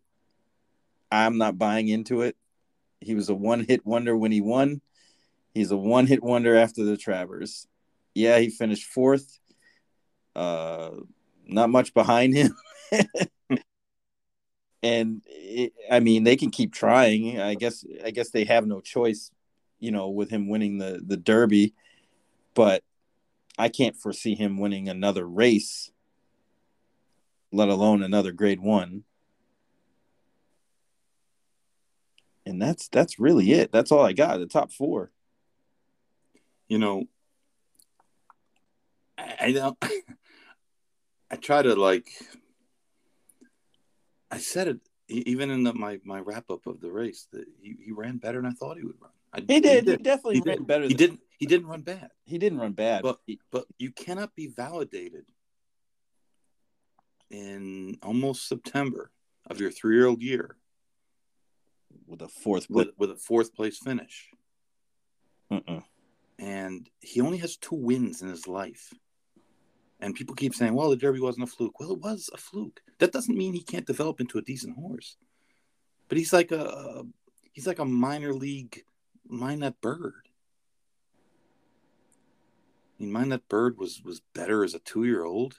I'm 1.11 1.39
not 1.39 1.59
buying 1.59 1.89
into 1.89 2.23
it. 2.23 2.37
He 3.01 3.15
was 3.15 3.29
a 3.29 3.35
one 3.35 3.65
hit 3.67 3.85
wonder 3.85 4.17
when 4.17 4.33
he 4.33 4.41
won. 4.41 4.81
He's 5.55 5.71
a 5.71 5.77
one 5.77 6.07
hit 6.07 6.23
wonder 6.23 6.57
after 6.57 6.85
the 6.85 6.97
Travers. 6.97 7.67
Yeah, 8.15 8.39
he 8.39 8.51
finished 8.51 8.85
fourth 8.85 9.39
uh, 10.35 10.91
not 11.47 11.71
much 11.71 11.95
behind 11.95 12.35
him. 12.35 12.57
and 14.83 15.23
it, 15.27 15.73
I 15.91 16.01
mean, 16.01 16.25
they 16.25 16.37
can 16.37 16.51
keep 16.51 16.73
trying. 16.73 17.41
I 17.41 17.55
guess 17.55 17.85
I 18.05 18.11
guess 18.11 18.31
they 18.31 18.45
have 18.45 18.67
no 18.67 18.81
choice. 18.81 19.31
you 19.79 19.91
know, 19.91 20.09
with 20.11 20.31
him 20.31 20.49
winning 20.49 20.79
the 20.79 21.01
the 21.05 21.17
Derby, 21.17 21.75
but 22.55 22.83
I 23.59 23.69
can't 23.69 23.97
foresee 23.97 24.35
him 24.35 24.59
winning 24.59 24.89
another 24.89 25.27
race, 25.27 25.91
let 27.53 27.69
alone 27.69 28.03
another 28.03 28.33
Grade 28.33 28.61
One. 28.61 29.05
And 32.45 32.61
that's 32.61 32.89
that's 32.89 33.19
really 33.21 33.53
it. 33.53 33.71
That's 33.73 33.93
all 33.93 34.05
I 34.05 34.13
got. 34.13 34.39
The 34.39 34.47
top 34.47 34.73
four. 34.73 35.13
You 36.69 36.79
know, 36.79 37.05
I, 39.19 39.53
don't. 39.53 39.79
I 41.33 41.37
try 41.37 41.63
to 41.63 41.75
like. 41.75 42.09
I 44.31 44.39
said 44.39 44.69
it 44.69 44.81
even 45.09 45.51
in 45.51 45.63
the, 45.65 45.73
my 45.75 45.99
my 46.05 46.21
wrap 46.21 46.51
up 46.51 46.67
of 46.67 46.81
the 46.81 46.91
race 46.91 47.27
that 47.33 47.45
he, 47.61 47.75
he 47.85 47.93
ran 47.93 48.19
better 48.19 48.41
than 48.41 48.51
I 48.51 48.55
thought 48.55 48.77
he 48.79 48.85
would 48.85 49.01
run. 49.01 49.11
I, 49.33 49.41
He 49.49 49.61
did. 49.61 49.87
He, 49.89 49.97
definitely 49.97 50.35
He 50.37 50.41
ran 50.41 50.59
did. 50.59 50.67
better. 50.67 50.85
He 50.85 50.95
didn't. 50.95 51.21
He 51.39 51.47
didn't 51.47 51.67
run 51.67 51.81
bad. 51.83 52.11
He 52.25 52.39
didn't 52.39 52.59
run 52.59 52.73
bad. 52.73 53.03
But 53.03 53.19
He- 53.27 53.41
but 53.51 53.65
you 53.79 53.91
cannot 53.91 54.35
be 54.35 54.47
validated 54.47 55.25
in 57.31 57.99
almost 58.03 58.47
September 58.47 59.11
of 59.47 59.59
your 59.59 59.71
three 59.71 59.97
year 59.97 60.07
old 60.07 60.23
year 60.23 60.57
with 62.07 62.21
a 62.23 62.29
fourth 62.29 62.69
with 62.69 62.89
with 62.99 63.11
a 63.11 63.17
fourth 63.17 63.55
place 63.55 63.79
finish, 63.79 64.29
Mm-mm. 65.51 65.83
and 66.39 66.89
he 67.01 67.21
only 67.23 67.39
has 67.39 67.57
two 67.57 67.75
wins 67.75 68.21
in 68.23 68.29
his 68.29 68.47
life. 68.47 68.93
And 70.03 70.17
people 70.17 70.35
keep 70.35 70.53
saying, 70.53 70.75
"Well, 70.75 70.91
the 70.91 70.97
Derby 70.97 71.21
wasn't 71.21 71.45
a 71.45 71.47
fluke." 71.47 71.79
Well, 71.79 71.93
it 71.93 72.01
was 72.01 72.29
a 72.35 72.37
fluke. 72.37 72.83
That 72.99 73.13
doesn't 73.13 73.39
mean 73.39 73.55
he 73.55 73.63
can't 73.63 73.87
develop 73.87 74.21
into 74.21 74.37
a 74.37 74.43
decent 74.43 74.77
horse. 74.77 75.17
But 76.09 76.19
he's 76.19 76.33
like 76.33 76.51
a 76.51 77.05
he's 77.53 77.69
like 77.69 77.79
a 77.79 77.85
minor 77.85 78.35
league 78.35 78.83
Mine 79.29 79.61
That 79.61 79.81
Bird. 79.81 80.29
I 82.99 83.05
mean, 83.05 83.13
Mine 83.13 83.29
That 83.29 83.49
Bird 83.49 83.79
was 83.79 84.03
was 84.05 84.21
better 84.35 84.65
as 84.65 84.75
a 84.75 84.81
two 84.81 85.05
year 85.05 85.23
old. 85.23 85.55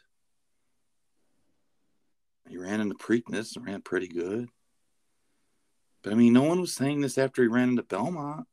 He 2.49 2.58
ran 2.58 2.82
into 2.82 2.95
Preakness 2.95 3.56
and 3.56 3.65
ran 3.65 3.82
pretty 3.82 4.10
good. 4.10 4.49
But 6.01 6.12
I 6.12 6.15
mean, 6.17 6.34
no 6.34 6.43
one 6.43 6.60
was 6.60 6.75
saying 6.75 6.99
this 6.99 7.17
after 7.17 7.41
he 7.41 7.47
ran 7.47 7.69
into 7.69 7.84
Belmont. 7.84 8.45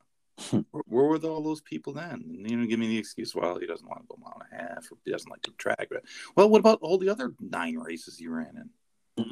Where, 0.60 0.82
were 0.86 1.18
all 1.18 1.42
those 1.42 1.60
people 1.60 1.92
then? 1.92 2.24
And, 2.26 2.50
you 2.50 2.56
know, 2.56 2.66
give 2.66 2.78
me 2.78 2.88
the 2.88 2.98
excuse, 2.98 3.34
well, 3.34 3.58
he 3.58 3.66
doesn't 3.66 3.86
want 3.86 4.02
to 4.02 4.06
go 4.08 4.16
a 4.16 4.20
mile 4.20 4.42
and 4.50 4.60
a 4.60 4.62
half, 4.62 4.90
or 4.90 4.98
he 5.04 5.10
doesn't 5.10 5.30
like 5.30 5.42
to 5.42 5.52
track. 5.52 5.88
But, 5.90 6.04
well, 6.36 6.48
what 6.48 6.60
about 6.60 6.78
all 6.82 6.98
the 6.98 7.08
other 7.08 7.34
nine 7.40 7.76
races 7.76 8.18
he 8.18 8.28
ran 8.28 8.56
in? 8.56 8.70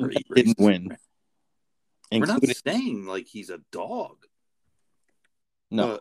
Or 0.01 0.11
eight 0.11 0.27
Didn't 0.35 0.59
he 0.59 0.64
win. 0.64 0.97
We're 2.12 2.27
not 2.27 2.42
saying 2.47 3.07
like 3.07 3.27
he's 3.27 3.51
a 3.51 3.61
dog. 3.71 4.16
no, 5.71 6.01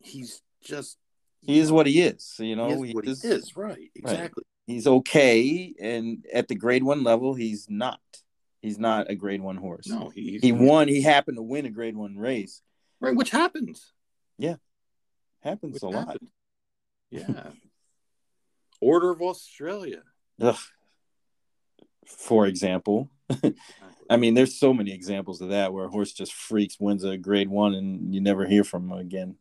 he's 0.00 0.42
just 0.62 0.98
he 1.42 1.58
is 1.58 1.72
what 1.72 1.86
he 1.86 2.02
is. 2.02 2.34
You 2.38 2.46
he 2.46 2.54
know, 2.54 2.82
is 2.82 2.94
what 2.94 3.04
he 3.04 3.10
is. 3.10 3.56
Right, 3.56 3.90
exactly. 3.94 4.44
He's 4.66 4.86
okay, 4.86 5.74
and 5.80 6.24
at 6.32 6.48
the 6.48 6.54
Grade 6.54 6.82
One 6.82 7.04
level, 7.04 7.34
he's 7.34 7.66
not. 7.70 8.00
He's 8.60 8.78
not 8.78 9.10
a 9.10 9.14
Grade 9.14 9.40
One 9.40 9.56
horse. 9.56 9.86
No, 9.86 10.10
he 10.10 10.38
He 10.42 10.52
won. 10.52 10.88
He 10.88 11.00
happened 11.00 11.36
to 11.36 11.42
win 11.42 11.66
a 11.66 11.70
Grade 11.70 11.96
One 11.96 12.18
race. 12.18 12.62
right, 13.00 13.14
which 13.14 13.30
happens. 13.30 13.92
Happens 15.46 15.74
Which 15.74 15.82
a 15.84 15.86
lot. 15.86 16.16
Yeah. 17.08 17.50
Order 18.80 19.12
of 19.12 19.22
Australia. 19.22 20.02
Ugh. 20.40 20.56
For 22.04 22.46
example, 22.46 23.10
I 24.10 24.16
mean, 24.16 24.34
there's 24.34 24.58
so 24.58 24.74
many 24.74 24.92
examples 24.92 25.40
of 25.40 25.50
that 25.50 25.72
where 25.72 25.84
a 25.84 25.88
horse 25.88 26.12
just 26.12 26.34
freaks, 26.34 26.80
wins 26.80 27.04
a 27.04 27.16
Grade 27.16 27.48
One, 27.48 27.74
and 27.74 28.12
you 28.12 28.20
never 28.20 28.44
hear 28.44 28.64
from 28.64 28.88
them 28.88 28.98
again, 28.98 29.36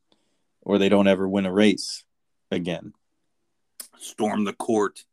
or 0.61 0.77
they 0.77 0.89
don't 0.89 1.07
ever 1.07 1.27
win 1.27 1.47
a 1.47 1.51
race 1.51 2.03
again. 2.51 2.93
storm 3.97 4.43
the 4.43 4.53
court. 4.53 5.05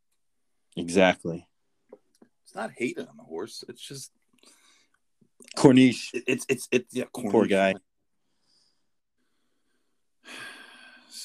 Exactly. 0.77 1.49
It's 2.45 2.55
not 2.55 2.73
hating 2.77 3.09
on 3.09 3.17
the 3.17 3.23
horse. 3.23 3.65
It's 3.67 3.81
just 3.81 4.13
Corniche. 5.57 6.11
it's 6.27 6.45
it's 6.51 6.69
it's 6.71 6.95
yeah. 6.95 7.05
Poor 7.15 7.47
guy. 7.47 7.75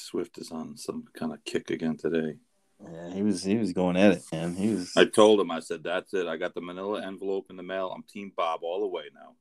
Swift 0.08 0.38
is 0.38 0.50
on 0.50 0.76
some 0.76 1.04
kind 1.14 1.32
of 1.32 1.44
kick 1.44 1.70
again 1.70 1.96
today. 1.96 2.36
Yeah, 2.82 3.12
he 3.12 3.22
was 3.22 3.42
he 3.42 3.56
was 3.56 3.72
going 3.72 3.96
at 3.96 4.12
it, 4.12 4.22
man. 4.32 4.54
He 4.54 4.68
was. 4.68 4.92
I 4.96 5.04
told 5.04 5.40
him, 5.40 5.50
I 5.50 5.60
said, 5.60 5.82
"That's 5.82 6.14
it. 6.14 6.26
I 6.26 6.36
got 6.36 6.54
the 6.54 6.60
Manila 6.60 7.04
envelope 7.04 7.46
in 7.50 7.56
the 7.56 7.62
mail. 7.62 7.92
I'm 7.94 8.04
Team 8.04 8.32
Bob 8.36 8.60
all 8.62 8.80
the 8.80 8.86
way 8.86 9.04
now. 9.12 9.34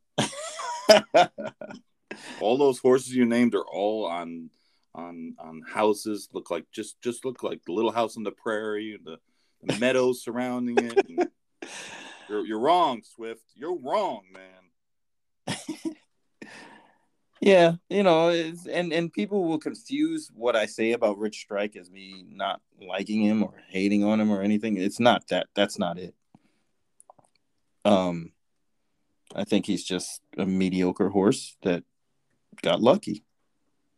All 2.41 2.57
those 2.57 2.79
horses 2.79 3.15
you 3.15 3.25
named 3.25 3.55
are 3.55 3.65
all 3.65 4.05
on 4.05 4.49
on 4.95 5.35
on 5.39 5.61
houses. 5.67 6.29
Look 6.33 6.49
like 6.49 6.65
just 6.71 7.01
just 7.01 7.25
look 7.25 7.43
like 7.43 7.61
the 7.65 7.73
little 7.73 7.91
house 7.91 8.17
on 8.17 8.23
the 8.23 8.31
prairie, 8.31 8.99
the, 9.03 9.17
the 9.63 9.77
meadows 9.79 10.23
surrounding 10.23 10.77
it. 10.79 11.31
You're 12.29 12.45
you're 12.45 12.59
wrong, 12.59 13.03
Swift. 13.03 13.43
You're 13.55 13.77
wrong, 13.77 14.23
man. 14.33 15.57
yeah, 17.41 17.73
you 17.89 18.03
know, 18.03 18.29
and 18.29 18.91
and 18.91 19.13
people 19.13 19.45
will 19.45 19.59
confuse 19.59 20.31
what 20.33 20.55
I 20.55 20.65
say 20.65 20.93
about 20.93 21.17
Rich 21.17 21.39
Strike 21.39 21.75
as 21.75 21.89
me 21.91 22.25
not 22.29 22.61
liking 22.81 23.21
him 23.21 23.43
or 23.43 23.53
hating 23.69 24.03
on 24.03 24.19
him 24.19 24.31
or 24.31 24.41
anything. 24.41 24.77
It's 24.77 24.99
not 24.99 25.27
that. 25.27 25.47
That's 25.55 25.77
not 25.77 25.99
it. 25.99 26.15
Um, 27.85 28.31
I 29.35 29.43
think 29.43 29.65
he's 29.65 29.83
just 29.83 30.21
a 30.37 30.45
mediocre 30.45 31.09
horse 31.09 31.55
that 31.63 31.83
got 32.61 32.81
lucky. 32.81 33.23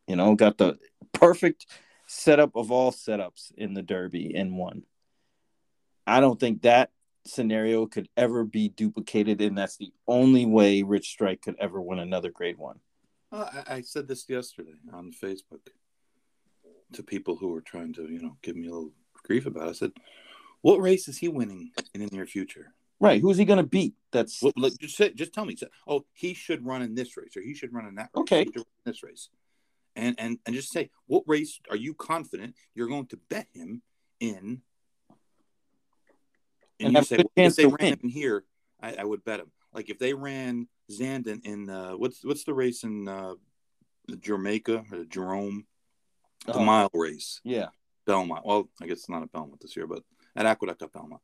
You 0.08 0.16
know, 0.16 0.36
got 0.36 0.58
the 0.58 0.78
perfect 1.14 1.66
setup 2.08 2.56
of 2.56 2.72
all 2.72 2.92
setups 2.92 3.54
in 3.56 3.74
the 3.74 3.84
Derby 3.84 4.36
and 4.36 4.58
won. 4.58 4.84
I 6.06 6.20
don't 6.20 6.40
think 6.40 6.64
that 6.64 6.90
scenario 7.26 7.86
could 7.86 8.10
ever 8.18 8.44
be 8.44 8.70
duplicated, 8.70 9.42
and 9.42 9.58
that's 9.58 9.78
the 9.78 9.94
only 10.08 10.46
way 10.46 10.82
Rich 10.82 11.10
Strike 11.10 11.42
could 11.42 11.56
ever 11.60 11.80
win 11.80 12.00
another 12.00 12.32
Grade 12.32 12.58
One. 12.58 12.80
I, 13.32 13.64
I 13.68 13.82
said 13.82 14.08
this 14.08 14.28
yesterday 14.28 14.74
on 14.94 15.12
Facebook 15.12 15.60
to 16.94 17.04
people 17.04 17.36
who 17.36 17.50
were 17.50 17.62
trying 17.62 17.94
to, 17.94 18.04
you 18.12 18.20
know, 18.20 18.38
give 18.42 18.56
me 18.56 18.68
a 18.68 18.72
little 18.72 18.92
grief 19.24 19.46
about. 19.46 19.68
it. 19.68 19.70
I 19.70 19.74
said, 19.74 19.92
"What 20.62 20.82
race 20.82 21.08
is 21.08 21.18
he 21.18 21.28
winning 21.28 21.72
in 21.94 22.02
the 22.02 22.08
near 22.08 22.26
future? 22.26 22.74
Right? 23.00 23.22
Who's 23.22 23.38
he 23.38 23.46
going 23.46 23.58
to 23.58 23.64
beat? 23.64 23.94
That's 24.12 24.42
What, 24.42 24.58
like, 24.58 24.74
just 24.80 24.98
say, 24.98 25.14
just 25.14 25.32
tell 25.34 25.46
me. 25.46 25.56
Say, 25.56 25.68
oh, 25.88 26.06
he 26.14 26.34
should 26.34 26.66
run 26.66 26.82
in 26.82 26.96
this 26.96 27.16
race, 27.16 27.38
or 27.38 27.42
he 27.42 27.54
should 27.54 27.74
run 27.74 27.86
in 27.86 27.96
that. 27.96 28.10
Race, 28.14 28.22
Okay. 28.22 28.44
he 28.44 28.50
run 28.58 28.66
in 28.86 28.92
this 28.92 29.04
race, 29.04 29.30
and 29.96 30.16
and 30.20 30.40
and 30.46 30.56
just 30.56 30.72
say 30.72 30.90
what 31.06 31.24
race 31.28 31.60
are 31.70 31.78
you 31.78 31.94
confident 31.94 32.56
you're 32.76 32.88
going 32.88 33.06
to 33.08 33.18
bet 33.30 33.48
him 33.54 33.82
in? 34.20 34.62
And 36.82 36.92
you 36.94 36.98
have 36.98 37.08
say 37.08 37.18
well, 37.18 37.26
if 37.36 37.56
they 37.56 37.66
ran 37.66 37.78
win. 37.80 37.94
him 37.94 38.00
in 38.04 38.10
here, 38.10 38.46
I, 38.82 38.96
I 39.00 39.04
would 39.04 39.24
bet 39.24 39.42
him. 39.42 39.52
Like 39.74 39.90
if 39.90 40.00
they 40.00 40.14
ran 40.14 40.68
Zandon 40.92 41.46
in 41.46 41.70
uh, 41.70 41.92
what's 41.94 42.24
what's 42.24 42.44
the 42.44 42.54
race 42.54 42.84
in 42.84 43.08
uh, 43.08 43.36
Jamaica 44.20 44.86
or 44.92 45.06
Jerome, 45.06 45.66
the 46.46 46.54
Uh, 46.58 46.64
mile 46.64 46.90
race. 46.94 47.42
yeah. 47.44 47.70
Belmont. 48.06 48.44
Well, 48.46 48.70
I 48.82 48.88
guess 48.88 49.00
it's 49.00 49.10
not 49.10 49.22
at 49.22 49.32
Belmont 49.32 49.60
this 49.62 49.76
year, 49.76 49.86
but 49.86 50.04
at 50.36 50.48
Aqueduct 50.48 50.82
at 50.82 50.92
Belmont. 50.92 51.22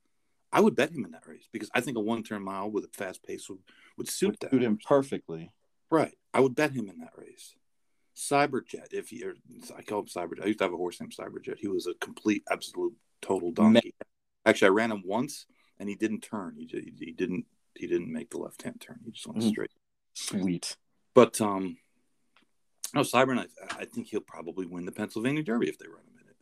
I 0.51 0.62
would 0.62 0.75
bet 0.75 0.91
him 0.91 1.03
in 1.03 1.12
that 1.12 1.27
race 1.27 1.47
because 1.51 1.69
I 1.73 1.81
think 1.81 1.97
a 1.97 2.01
one 2.01 2.21
turn 2.21 2.43
mile 2.43 2.69
with 2.69 2.86
a 2.86 2.89
fast 2.89 3.23
pace 3.23 3.49
would, 3.49 3.58
would 3.97 4.08
suit 4.08 4.27
Would 4.27 4.39
that. 4.41 4.51
suit 4.51 4.62
him 4.62 4.77
perfectly. 4.77 5.51
Right. 5.89 6.13
I 6.34 6.41
would 6.41 6.53
bet 6.55 6.71
him 6.73 6.88
in 6.89 6.99
that 6.99 7.13
race. 7.17 7.55
Cyberjet, 8.15 8.93
if 8.93 9.12
you 9.12 9.34
I 9.77 9.81
call 9.81 10.01
him 10.01 10.05
Cyberjet. 10.05 10.43
I 10.43 10.45
used 10.47 10.60
to 10.60 10.65
have 10.65 10.73
a 10.73 10.77
horse 10.77 11.01
named 11.01 11.13
Cyberjet. 11.17 11.58
He 11.58 11.67
was 11.67 11.88
a 11.88 11.93
complete, 11.95 12.43
absolute, 12.49 12.93
total 13.21 13.51
donkey. 13.51 13.95
Actually, 14.45 14.67
I 14.67 14.71
ran 14.71 14.91
him 14.91 15.01
once 15.05 15.47
and 15.79 15.89
he 15.89 15.95
didn't 15.95 16.21
turn. 16.21 16.55
He, 16.58 16.67
he, 16.67 16.93
he 17.08 17.12
didn't 17.12 17.45
he 17.77 17.88
didn't 17.88 18.11
make 18.11 18.29
the 18.29 18.38
left 18.38 18.61
hand 18.63 18.81
turn. 18.81 18.99
He 19.05 19.11
just 19.11 19.27
went 19.27 19.39
Mm. 19.43 19.49
straight. 19.49 19.71
Sweet. 20.13 20.77
But 21.13 21.39
um 21.41 21.77
no, 22.93 23.01
Cyber, 23.01 23.38
I, 23.38 23.47
I 23.81 23.85
think 23.85 24.07
he'll 24.07 24.21
probably 24.21 24.65
win 24.65 24.86
the 24.86 24.91
Pennsylvania 24.91 25.43
Derby 25.43 25.67
if 25.67 25.78
they 25.78 25.88
run 25.88 26.05
him 26.05 26.17
in 26.21 26.30
it. 26.30 26.36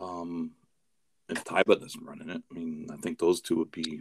Um, 0.00 0.52
if 1.28 1.44
Taiba 1.44 1.78
doesn't 1.78 2.02
run 2.04 2.22
in 2.22 2.30
it, 2.30 2.42
I 2.50 2.54
mean, 2.54 2.86
I 2.90 2.96
think 2.96 3.18
those 3.18 3.42
two 3.42 3.56
would 3.56 3.70
be 3.70 4.00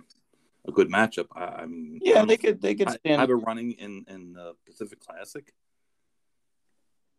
a 0.65 0.71
good 0.71 0.87
matchup. 0.89 1.27
I, 1.33 1.63
I 1.63 1.65
mean, 1.65 1.99
Yeah, 2.01 2.15
don't 2.15 2.27
they 2.27 2.37
could 2.37 2.61
they 2.61 2.73
could 2.75 2.89
stand. 2.89 3.21
Taiba 3.21 3.43
running 3.45 3.71
in 3.73 4.05
in 4.07 4.31
the 4.33 4.53
Pacific 4.65 4.99
Classic. 5.01 5.51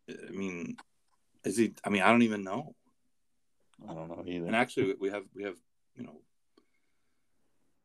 I 0.09 0.31
mean, 0.31 0.77
is 1.43 1.57
he? 1.57 1.73
I 1.83 1.89
mean, 1.89 2.01
I 2.01 2.09
don't 2.09 2.23
even 2.23 2.43
know. 2.43 2.75
I 3.87 3.93
don't 3.93 4.07
know 4.07 4.23
either. 4.25 4.47
And 4.47 4.55
actually, 4.55 4.95
we 4.99 5.09
have 5.09 5.25
we 5.35 5.43
have 5.43 5.57
you 5.95 6.03
know 6.03 6.21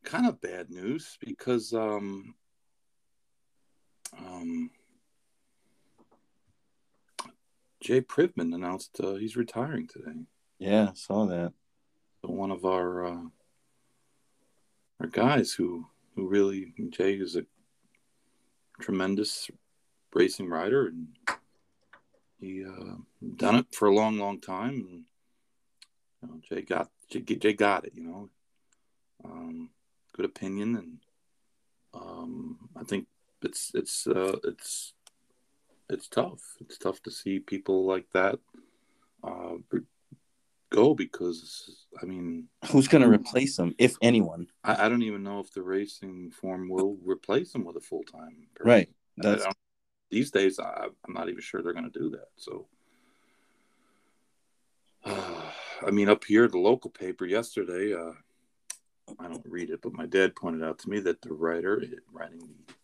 kind 0.05 0.27
of 0.27 0.41
bad 0.41 0.71
news 0.71 1.17
because 1.21 1.73
um 1.73 2.35
um 4.19 4.71
Jay 7.81 8.01
Privman 8.01 8.55
announced 8.55 9.01
uh, 9.03 9.15
he's 9.15 9.37
retiring 9.37 9.89
today. 9.89 10.21
yeah, 10.61 10.93
saw 10.95 11.27
that. 11.27 11.53
So 12.21 12.31
one 12.31 12.53
of 12.53 12.65
our 12.65 13.05
uh, 13.05 13.25
our 15.01 15.09
guys 15.09 15.53
who 15.53 15.87
who 16.15 16.29
really 16.29 16.73
Jay 16.91 17.15
is 17.15 17.35
a 17.37 17.45
tremendous 18.81 19.51
racing 20.15 20.49
rider 20.49 20.89
and 20.89 21.09
he 22.43 22.65
uh, 22.65 22.97
done 23.37 23.55
it 23.55 23.67
for 23.73 23.87
a 23.87 23.95
long, 23.95 24.19
long 24.19 24.41
time. 24.41 24.87
And, 24.91 25.05
you 26.21 26.29
know, 26.29 26.41
Jay 26.49 26.63
got 26.63 26.91
Jay, 27.09 27.21
Jay 27.21 27.53
got 27.53 27.85
it. 27.85 27.93
You 27.95 28.03
know, 28.03 28.31
um, 29.25 29.71
good 30.15 30.25
opinion, 30.25 30.77
and 30.77 30.99
um, 31.95 32.69
I 32.77 32.85
think 32.85 33.07
it's 33.43 33.73
it's 33.75 34.07
uh, 34.07 34.37
it's 34.45 34.95
it's 35.89 36.09
tough. 36.09 36.41
It's 36.61 36.79
tough 36.79 37.03
to 37.03 37.11
see 37.11 37.39
people 37.39 37.87
like 37.87 38.07
that 38.13 38.39
uh, 39.25 39.55
go 40.71 40.95
because 40.95 41.87
I 42.01 42.07
mean, 42.07 42.49
who's 42.71 42.89
going 42.89 43.03
to 43.03 43.09
replace 43.09 43.57
them 43.57 43.75
if 43.79 43.97
anyone? 44.03 44.49
I, 44.65 44.87
I, 44.87 44.89
don't 44.89 45.03
even 45.03 45.23
know 45.23 45.41
if 45.41 45.53
the 45.53 45.63
racing 45.63 46.31
form 46.31 46.69
will 46.69 46.97
replace 47.05 47.53
them 47.53 47.65
with 47.65 47.77
a 47.77 47.81
full 47.81 48.03
time. 48.05 48.49
Right. 48.61 48.89
That's 49.17 49.45
these 50.11 50.31
days. 50.31 50.59
I, 50.59 50.87
am 51.07 51.15
not 51.15 51.29
even 51.29 51.41
sure 51.41 51.63
they're 51.63 51.75
going 51.75 51.91
to 51.91 51.99
do 51.99 52.11
that. 52.11 52.29
So, 52.37 52.67
uh, 55.05 55.43
I 55.87 55.91
mean, 55.91 56.09
up 56.09 56.25
here, 56.25 56.49
the 56.49 56.59
local 56.59 56.91
paper 56.91 57.27
yesterday. 57.27 57.95
Uh, 57.95 58.13
I 59.23 59.29
don't 59.29 59.47
read 59.47 59.71
it, 59.71 59.81
but 59.83 59.93
my 59.93 60.07
dad 60.07 60.35
pointed 60.35 60.65
out 60.65 60.81
to 60.81 60.91
me 60.91 61.01
that 61.01 61.23
the 61.23 61.33
writer 61.33 61.83
writing 62.13 62.41
the 62.41 62.75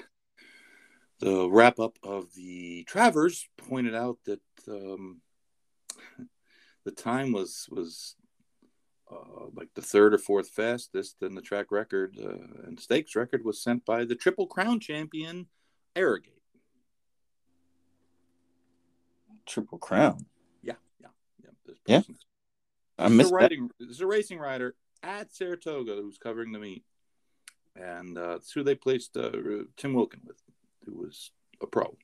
the 1.20 1.50
wrap 1.50 1.80
up 1.80 1.98
of 2.02 2.32
the 2.34 2.84
Travers 2.84 3.48
pointed 3.56 3.94
out 3.94 4.18
that 4.26 4.40
um, 4.68 5.20
the 6.84 6.92
time 6.92 7.32
was 7.32 7.66
was 7.70 8.14
uh, 9.10 9.46
like 9.54 9.68
the 9.74 9.82
third 9.82 10.14
or 10.14 10.18
fourth 10.18 10.48
fastest, 10.48 11.16
and 11.20 11.36
the 11.36 11.42
track 11.42 11.70
record 11.70 12.16
uh, 12.22 12.66
and 12.66 12.78
stakes 12.78 13.16
record 13.16 13.44
was 13.44 13.62
sent 13.62 13.84
by 13.84 14.04
the 14.04 14.14
Triple 14.14 14.46
Crown 14.46 14.80
champion 14.80 15.46
Arrogate. 15.96 16.34
Triple 19.46 19.78
Crown. 19.78 20.26
Yeah, 20.62 20.74
yeah, 21.00 21.08
yeah. 21.42 21.50
This 21.66 21.76
yeah. 21.86 22.02
I 22.98 23.08
missed 23.08 23.32
writing. 23.32 23.70
There's 23.80 24.00
a 24.00 24.06
racing 24.06 24.38
rider 24.38 24.76
at 25.02 25.34
Saratoga 25.34 25.94
who's 25.94 26.18
covering 26.18 26.52
the 26.52 26.58
meet, 26.58 26.84
and 27.76 28.18
uh, 28.18 28.36
it's 28.36 28.52
who 28.52 28.62
they 28.62 28.74
placed 28.74 29.16
uh, 29.16 29.30
Tim 29.76 29.94
Wilkin 29.94 30.20
with 30.24 30.40
who 30.84 30.94
was 30.94 31.30
a 31.62 31.66
pro. 31.66 31.96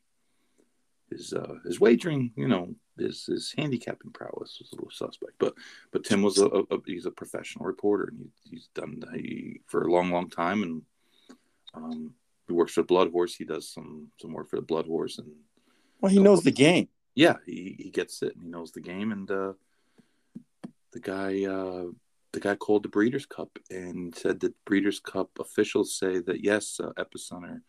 His 1.10 1.32
uh, 1.32 1.56
his 1.64 1.80
wagering, 1.80 2.32
you 2.36 2.48
know, 2.48 2.74
his 2.98 3.26
his 3.26 3.52
handicapping 3.56 4.12
prowess 4.12 4.58
was 4.58 4.70
a 4.72 4.76
little 4.76 4.90
suspect, 4.90 5.34
but 5.38 5.54
but 5.92 6.04
Tim 6.04 6.22
was 6.22 6.38
a, 6.38 6.46
a 6.46 6.78
he's 6.86 7.06
a 7.06 7.10
professional 7.10 7.66
reporter 7.66 8.08
and 8.08 8.18
he, 8.18 8.50
he's 8.50 8.68
done 8.74 9.02
he 9.14 9.60
for 9.66 9.82
a 9.82 9.92
long 9.92 10.10
long 10.10 10.30
time 10.30 10.62
and 10.62 10.82
um, 11.74 12.14
he 12.46 12.52
works 12.52 12.72
for 12.72 12.82
Blood 12.82 13.10
Horse. 13.10 13.34
He 13.34 13.44
does 13.44 13.68
some 13.68 14.08
some 14.20 14.32
work 14.32 14.48
for 14.48 14.56
the 14.56 14.62
Blood 14.62 14.86
Horse 14.86 15.18
and 15.18 15.30
well, 16.00 16.12
he 16.12 16.20
knows 16.20 16.42
the 16.42 16.52
game. 16.52 16.88
Yeah, 17.14 17.36
he 17.46 17.76
he 17.78 17.90
gets 17.90 18.22
it 18.22 18.34
and 18.34 18.42
he 18.42 18.48
knows 18.48 18.72
the 18.72 18.80
game 18.80 19.12
and 19.12 19.30
uh, 19.30 19.52
the 20.92 21.00
guy 21.00 21.44
uh, 21.44 21.86
the 22.34 22.40
guy 22.40 22.56
called 22.56 22.82
the 22.82 22.88
Breeders' 22.88 23.26
Cup 23.26 23.58
and 23.70 24.14
said 24.14 24.40
that 24.40 24.64
Breeders' 24.64 25.00
Cup 25.00 25.30
officials 25.38 25.94
say 25.94 26.18
that 26.18 26.44
yes, 26.44 26.80
uh, 26.82 26.90
Epicenter 26.98 27.62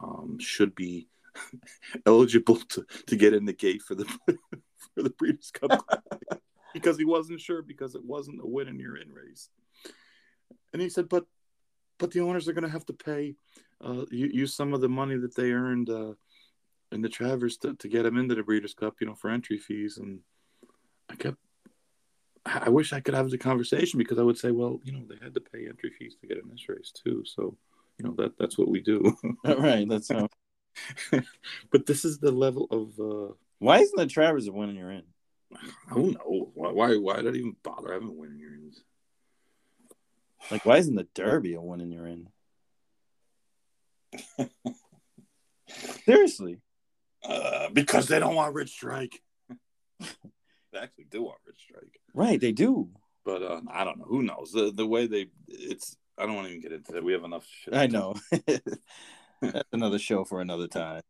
um, 0.00 0.38
should 0.38 0.74
be 0.74 1.08
eligible 2.06 2.56
to, 2.56 2.86
to 3.06 3.16
get 3.16 3.32
in 3.32 3.46
the 3.46 3.52
gate 3.52 3.82
for 3.82 3.94
the 3.94 4.04
for 4.94 5.02
the 5.02 5.10
Breeders' 5.10 5.50
Cup 5.50 5.84
because 6.74 6.98
he 6.98 7.04
wasn't 7.04 7.40
sure 7.40 7.62
because 7.62 7.94
it 7.94 8.04
wasn't 8.04 8.40
a 8.42 8.46
win 8.46 8.68
and 8.68 8.78
you're 8.78 8.96
in 8.96 9.10
race. 9.10 9.48
And 10.72 10.80
he 10.80 10.88
said, 10.88 11.08
but 11.08 11.24
but 11.98 12.10
the 12.10 12.20
owners 12.20 12.48
are 12.48 12.52
going 12.52 12.64
to 12.64 12.70
have 12.70 12.86
to 12.86 12.92
pay 12.92 13.34
uh, 13.82 14.04
use 14.10 14.54
some 14.54 14.74
of 14.74 14.80
the 14.80 14.88
money 14.88 15.16
that 15.16 15.34
they 15.34 15.52
earned 15.52 15.88
uh, 15.88 16.12
in 16.92 17.00
the 17.00 17.08
Travers 17.08 17.56
to, 17.58 17.74
to 17.74 17.88
get 17.88 18.06
him 18.06 18.16
into 18.18 18.34
the 18.34 18.42
Breeders' 18.42 18.74
Cup, 18.74 18.96
you 19.00 19.06
know, 19.06 19.14
for 19.14 19.30
entry 19.30 19.58
fees. 19.58 19.98
And 19.98 20.20
I 21.08 21.16
kept 21.16 21.38
I 22.44 22.70
wish 22.70 22.92
I 22.92 23.00
could 23.00 23.14
have 23.14 23.30
the 23.30 23.38
conversation 23.38 23.98
because 23.98 24.18
I 24.18 24.22
would 24.22 24.38
say, 24.38 24.50
well, 24.50 24.80
you 24.84 24.92
know, 24.92 25.04
they 25.08 25.16
had 25.22 25.34
to 25.34 25.40
pay 25.40 25.66
entry 25.68 25.92
fees 25.96 26.16
to 26.20 26.26
get 26.26 26.38
in 26.38 26.48
this 26.50 26.68
race 26.68 26.92
too. 26.92 27.22
So 27.24 27.56
you 27.98 28.04
know 28.04 28.14
that 28.18 28.36
that's 28.38 28.58
what 28.58 28.68
we 28.68 28.80
do. 28.80 29.16
right. 29.44 29.88
That's 29.88 30.08
how. 30.08 30.28
but 31.70 31.86
this 31.86 32.04
is 32.04 32.18
the 32.18 32.32
level 32.32 32.66
of. 32.70 32.98
uh 32.98 33.34
Why 33.58 33.78
isn't 33.78 33.96
the 33.96 34.06
Travers 34.06 34.48
a 34.48 34.52
winning 34.52 34.76
you're 34.76 34.90
in? 34.90 35.04
Who 35.88 36.12
knows? 36.12 36.50
Why? 36.54 36.72
Why? 36.72 36.96
Why 36.96 37.16
did 37.16 37.34
I 37.34 37.38
even 37.38 37.56
bother 37.62 37.92
having 37.92 38.16
winning 38.16 38.38
you're 38.38 38.54
in? 38.54 38.72
Like, 40.50 40.66
why 40.66 40.78
isn't 40.78 40.94
the 40.94 41.06
Derby 41.14 41.54
a 41.54 41.60
winning 41.60 41.92
you're 41.92 42.08
in? 42.08 42.28
Seriously. 46.04 46.60
Uh, 47.22 47.68
because 47.72 48.08
they 48.08 48.18
don't 48.18 48.34
want 48.34 48.54
Rich 48.54 48.70
Strike. 48.70 49.22
They 50.72 50.78
actually 50.78 51.06
do 51.10 51.22
want 51.22 51.38
Rich 51.46 51.60
Strike. 51.60 52.00
Right, 52.14 52.40
they 52.40 52.52
do. 52.52 52.88
But 53.24 53.42
uh, 53.42 53.60
I 53.70 53.84
don't 53.84 53.98
know. 53.98 54.06
Who 54.06 54.22
knows? 54.22 54.52
The 54.52 54.72
the 54.72 54.86
way 54.86 55.06
they 55.06 55.26
it's 55.48 55.96
I 56.18 56.26
don't 56.26 56.34
want 56.34 56.48
to 56.48 56.54
even 56.54 56.62
get 56.62 56.72
into 56.72 56.92
that. 56.92 57.04
We 57.04 57.12
have 57.12 57.24
enough 57.24 57.46
shit. 57.46 57.74
I 57.74 57.86
know. 57.86 58.14
That's 59.42 59.68
another 59.72 59.98
show 59.98 60.24
for 60.24 60.40
another 60.40 60.68
time. 60.68 61.02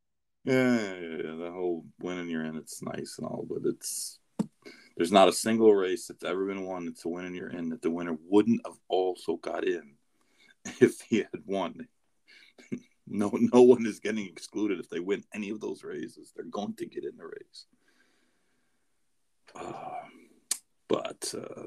Yeah, 0.44 0.74
yeah, 0.74 1.16
yeah, 1.24 1.36
the 1.36 1.50
whole 1.52 1.84
winning 2.00 2.28
you're 2.28 2.44
in, 2.44 2.56
it's 2.56 2.82
nice 2.82 3.16
and 3.18 3.26
all, 3.26 3.46
but 3.48 3.58
it's 3.64 4.18
there's 4.96 5.12
not 5.12 5.28
a 5.28 5.32
single 5.32 5.74
race 5.74 6.06
that's 6.06 6.24
ever 6.24 6.46
been 6.46 6.64
won 6.64 6.86
that's 6.86 7.04
a 7.04 7.08
winning 7.08 7.34
you're 7.34 7.50
in 7.50 7.68
that 7.70 7.82
the 7.82 7.90
winner 7.90 8.16
wouldn't 8.28 8.60
have 8.66 8.76
also 8.88 9.36
got 9.36 9.64
in 9.64 9.94
if 10.80 11.00
he 11.02 11.18
had 11.18 11.42
won. 11.46 11.86
no, 13.06 13.30
no 13.32 13.62
one 13.62 13.86
is 13.86 14.00
getting 14.00 14.26
excluded 14.26 14.80
if 14.80 14.88
they 14.88 15.00
win 15.00 15.22
any 15.34 15.50
of 15.50 15.60
those 15.60 15.84
races. 15.84 16.32
They're 16.34 16.44
going 16.46 16.74
to 16.76 16.86
get 16.86 17.04
in 17.04 17.16
the 17.16 17.24
race. 17.24 17.66
Uh, 19.55 19.82
but 20.88 21.34
uh, 21.36 21.66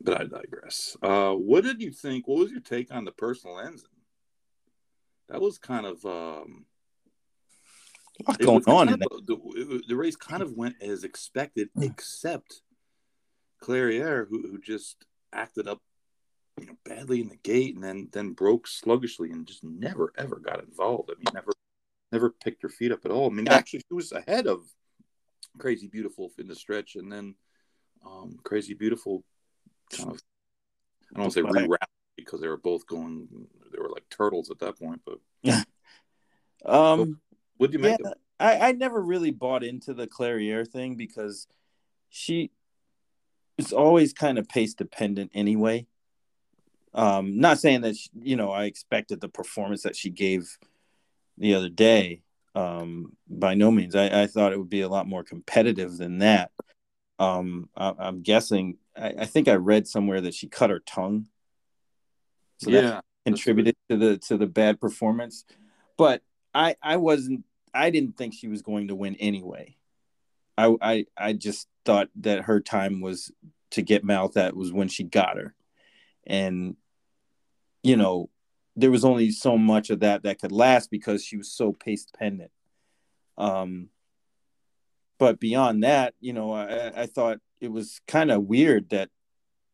but 0.00 0.20
I 0.20 0.24
digress. 0.24 0.96
Uh, 1.02 1.32
what 1.32 1.64
did 1.64 1.80
you 1.80 1.90
think? 1.90 2.26
What 2.26 2.38
was 2.38 2.50
your 2.50 2.60
take 2.60 2.92
on 2.92 3.04
the 3.04 3.12
personal 3.12 3.58
Ensign? 3.58 3.88
That 5.28 5.40
was 5.40 5.58
kind 5.58 5.86
of 5.86 6.04
um, 6.04 6.66
what's 8.24 8.44
going 8.44 8.64
on. 8.66 8.88
Of, 8.88 9.00
the, 9.00 9.82
the, 9.88 9.96
race 9.96 10.16
kind 10.16 10.42
of 10.42 10.52
went 10.52 10.76
as 10.82 11.04
expected, 11.04 11.70
hmm. 11.74 11.84
except 11.84 12.60
Clairiere, 13.62 14.26
who, 14.28 14.42
who 14.42 14.58
just 14.58 15.04
acted 15.32 15.68
up, 15.68 15.80
you 16.60 16.66
know, 16.66 16.76
badly 16.84 17.20
in 17.20 17.28
the 17.28 17.36
gate, 17.36 17.74
and 17.74 17.84
then 17.84 18.08
then 18.12 18.32
broke 18.32 18.66
sluggishly, 18.66 19.30
and 19.30 19.46
just 19.46 19.64
never 19.64 20.12
ever 20.18 20.36
got 20.36 20.62
involved. 20.62 21.10
I 21.10 21.14
mean, 21.14 21.32
never 21.32 21.52
never 22.10 22.30
picked 22.30 22.62
her 22.62 22.68
feet 22.68 22.92
up 22.92 23.04
at 23.04 23.10
all. 23.10 23.30
I 23.30 23.32
mean, 23.32 23.48
actually, 23.48 23.80
she 23.80 23.94
was 23.94 24.12
ahead 24.12 24.46
of 24.46 24.64
Crazy 25.58 25.86
Beautiful 25.86 26.30
in 26.38 26.48
the 26.48 26.54
stretch, 26.54 26.96
and 26.96 27.10
then 27.10 27.34
um, 28.04 28.38
Crazy 28.42 28.74
Beautiful 28.74 29.24
kind 29.90 30.10
of 30.10 30.20
I 31.14 31.18
don't 31.18 31.22
want 31.22 31.32
to 31.34 31.40
say 31.40 31.42
rewrap 31.42 31.86
because 32.16 32.40
they 32.40 32.48
were 32.48 32.56
both 32.56 32.86
going 32.86 33.28
they 33.72 33.78
were 33.78 33.90
like 33.90 34.04
turtles 34.10 34.50
at 34.50 34.58
that 34.60 34.78
point, 34.78 35.00
but 35.04 35.18
yeah. 35.42 35.62
um 36.64 37.20
what 37.56 37.70
do 37.70 37.76
you 37.76 37.82
make 37.82 37.98
yeah, 38.02 38.12
I, 38.38 38.68
I 38.68 38.72
never 38.72 39.00
really 39.00 39.30
bought 39.30 39.64
into 39.64 39.94
the 39.94 40.06
Clairiere 40.06 40.66
thing 40.66 40.96
because 40.96 41.46
she 42.08 42.50
is 43.58 43.72
always 43.72 44.12
kind 44.12 44.38
of 44.38 44.48
pace 44.48 44.74
dependent 44.74 45.30
anyway. 45.34 45.86
Um, 46.94 47.38
not 47.38 47.58
saying 47.58 47.82
that 47.82 47.96
she, 47.96 48.10
you 48.20 48.36
know 48.36 48.50
I 48.50 48.64
expected 48.64 49.20
the 49.20 49.28
performance 49.28 49.82
that 49.82 49.96
she 49.96 50.10
gave 50.10 50.56
the 51.38 51.54
other 51.54 51.68
day. 51.68 52.22
Um, 52.54 53.16
by 53.28 53.54
no 53.54 53.70
means. 53.70 53.96
I, 53.96 54.22
I 54.22 54.26
thought 54.26 54.52
it 54.52 54.58
would 54.58 54.68
be 54.68 54.82
a 54.82 54.88
lot 54.88 55.06
more 55.06 55.24
competitive 55.24 55.96
than 55.96 56.18
that. 56.18 56.50
Um, 57.18 57.68
I, 57.76 57.94
am 57.98 58.22
guessing 58.22 58.78
I, 58.96 59.14
I, 59.20 59.24
think 59.26 59.48
I 59.48 59.54
read 59.54 59.86
somewhere 59.86 60.20
that 60.20 60.34
she 60.34 60.48
cut 60.48 60.70
her 60.70 60.80
tongue. 60.80 61.26
So 62.58 62.70
yeah, 62.70 62.80
that 62.80 63.04
contributed 63.24 63.76
to 63.88 63.96
the 63.96 64.18
to 64.18 64.36
the 64.36 64.46
bad 64.46 64.80
performance. 64.80 65.44
But 65.96 66.22
I 66.54 66.76
I 66.82 66.96
wasn't 66.96 67.44
I 67.72 67.90
didn't 67.90 68.16
think 68.16 68.34
she 68.34 68.48
was 68.48 68.62
going 68.62 68.88
to 68.88 68.94
win 68.94 69.16
anyway. 69.16 69.76
I 70.58 70.74
I 70.80 71.06
I 71.16 71.32
just 71.32 71.68
thought 71.84 72.08
that 72.16 72.42
her 72.42 72.60
time 72.60 73.00
was 73.00 73.32
to 73.72 73.82
get 73.82 74.04
mouth 74.04 74.34
that 74.34 74.54
was 74.54 74.72
when 74.72 74.88
she 74.88 75.04
got 75.04 75.36
her. 75.36 75.54
And 76.26 76.76
you 77.82 77.96
know, 77.96 78.30
there 78.76 78.90
was 78.90 79.04
only 79.04 79.30
so 79.30 79.58
much 79.58 79.90
of 79.90 80.00
that 80.00 80.22
that 80.22 80.40
could 80.40 80.52
last 80.52 80.90
because 80.90 81.24
she 81.24 81.36
was 81.36 81.52
so 81.52 81.72
pace 81.72 82.04
dependent. 82.04 82.50
Um 83.36 83.88
but 85.18 85.38
beyond 85.38 85.84
that, 85.84 86.14
you 86.20 86.32
know, 86.32 86.52
I, 86.52 87.02
I 87.02 87.06
thought 87.06 87.38
it 87.60 87.70
was 87.70 88.00
kind 88.08 88.32
of 88.32 88.42
weird 88.42 88.90
that 88.90 89.08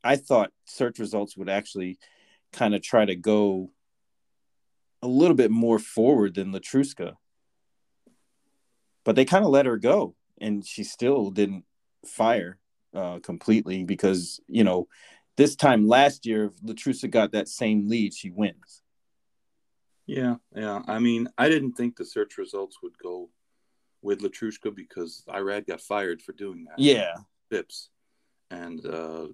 I 0.04 0.16
thought 0.16 0.52
search 0.66 0.98
results 0.98 1.36
would 1.36 1.48
actually 1.48 1.98
kind 2.52 2.74
of 2.74 2.82
try 2.82 3.04
to 3.04 3.16
go 3.16 3.70
a 5.00 5.08
little 5.08 5.36
bit 5.36 5.50
more 5.50 5.78
forward 5.78 6.34
than 6.34 6.52
Letruska. 6.52 7.14
But 9.04 9.16
they 9.16 9.24
kind 9.24 9.44
of 9.44 9.50
let 9.50 9.66
her 9.66 9.78
go 9.78 10.14
and 10.38 10.66
she 10.66 10.84
still 10.84 11.30
didn't 11.30 11.64
fire 12.04 12.58
uh, 12.94 13.20
completely 13.20 13.84
because, 13.84 14.40
you 14.48 14.64
know, 14.64 14.86
this 15.36 15.56
time 15.56 15.86
last 15.86 16.26
year, 16.26 16.46
if 16.46 16.56
Letruska 16.60 17.10
got 17.10 17.32
that 17.32 17.48
same 17.48 17.88
lead, 17.88 18.12
she 18.12 18.30
wins. 18.30 18.82
Yeah, 20.08 20.36
yeah. 20.56 20.80
I 20.88 20.98
mean, 20.98 21.28
I 21.36 21.48
didn't 21.50 21.72
think 21.72 21.94
the 21.94 22.04
search 22.04 22.38
results 22.38 22.78
would 22.82 22.96
go 22.98 23.28
with 24.00 24.22
Letruska 24.22 24.74
because 24.74 25.22
Irad 25.28 25.66
got 25.66 25.82
fired 25.82 26.22
for 26.22 26.32
doing 26.32 26.64
that. 26.64 26.78
Yeah. 26.78 27.14
Tips, 27.50 27.90
and 28.50 28.84
uh, 28.86 29.28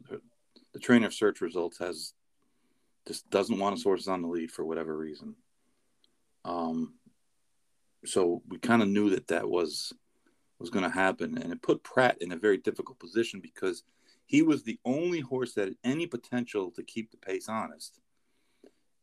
the 0.73 0.81
trainer 0.81 1.07
of 1.07 1.15
search 1.15 1.41
results 1.41 1.79
has 1.79 2.13
just 3.07 3.31
doesn't 3.31 3.59
want 3.59 3.77
his 3.77 3.85
horses 3.85 4.09
on 4.09 4.23
the 4.23 4.29
lead 4.29 4.51
for 4.51 4.65
whatever 4.65 4.97
reason. 4.97 5.37
Um, 6.45 6.95
so 8.05 8.43
we 8.49 8.59
kind 8.59 8.83
of 8.83 8.89
knew 8.89 9.11
that 9.11 9.29
that 9.29 9.49
was 9.49 9.93
was 10.59 10.71
going 10.71 10.85
to 10.85 10.91
happen, 10.91 11.39
and 11.39 11.53
it 11.53 11.63
put 11.63 11.85
Prat 11.85 12.19
in 12.21 12.33
a 12.33 12.37
very 12.37 12.57
difficult 12.59 12.99
position 12.99 13.41
because 13.41 13.85
he 14.27 14.43
was 14.43 14.63
the 14.63 14.79
only 14.85 15.21
horse 15.21 15.55
that 15.55 15.69
had 15.69 15.77
any 15.85 16.07
potential 16.07 16.71
to 16.73 16.83
keep 16.83 17.11
the 17.11 17.17
pace 17.17 17.49
honest, 17.49 18.01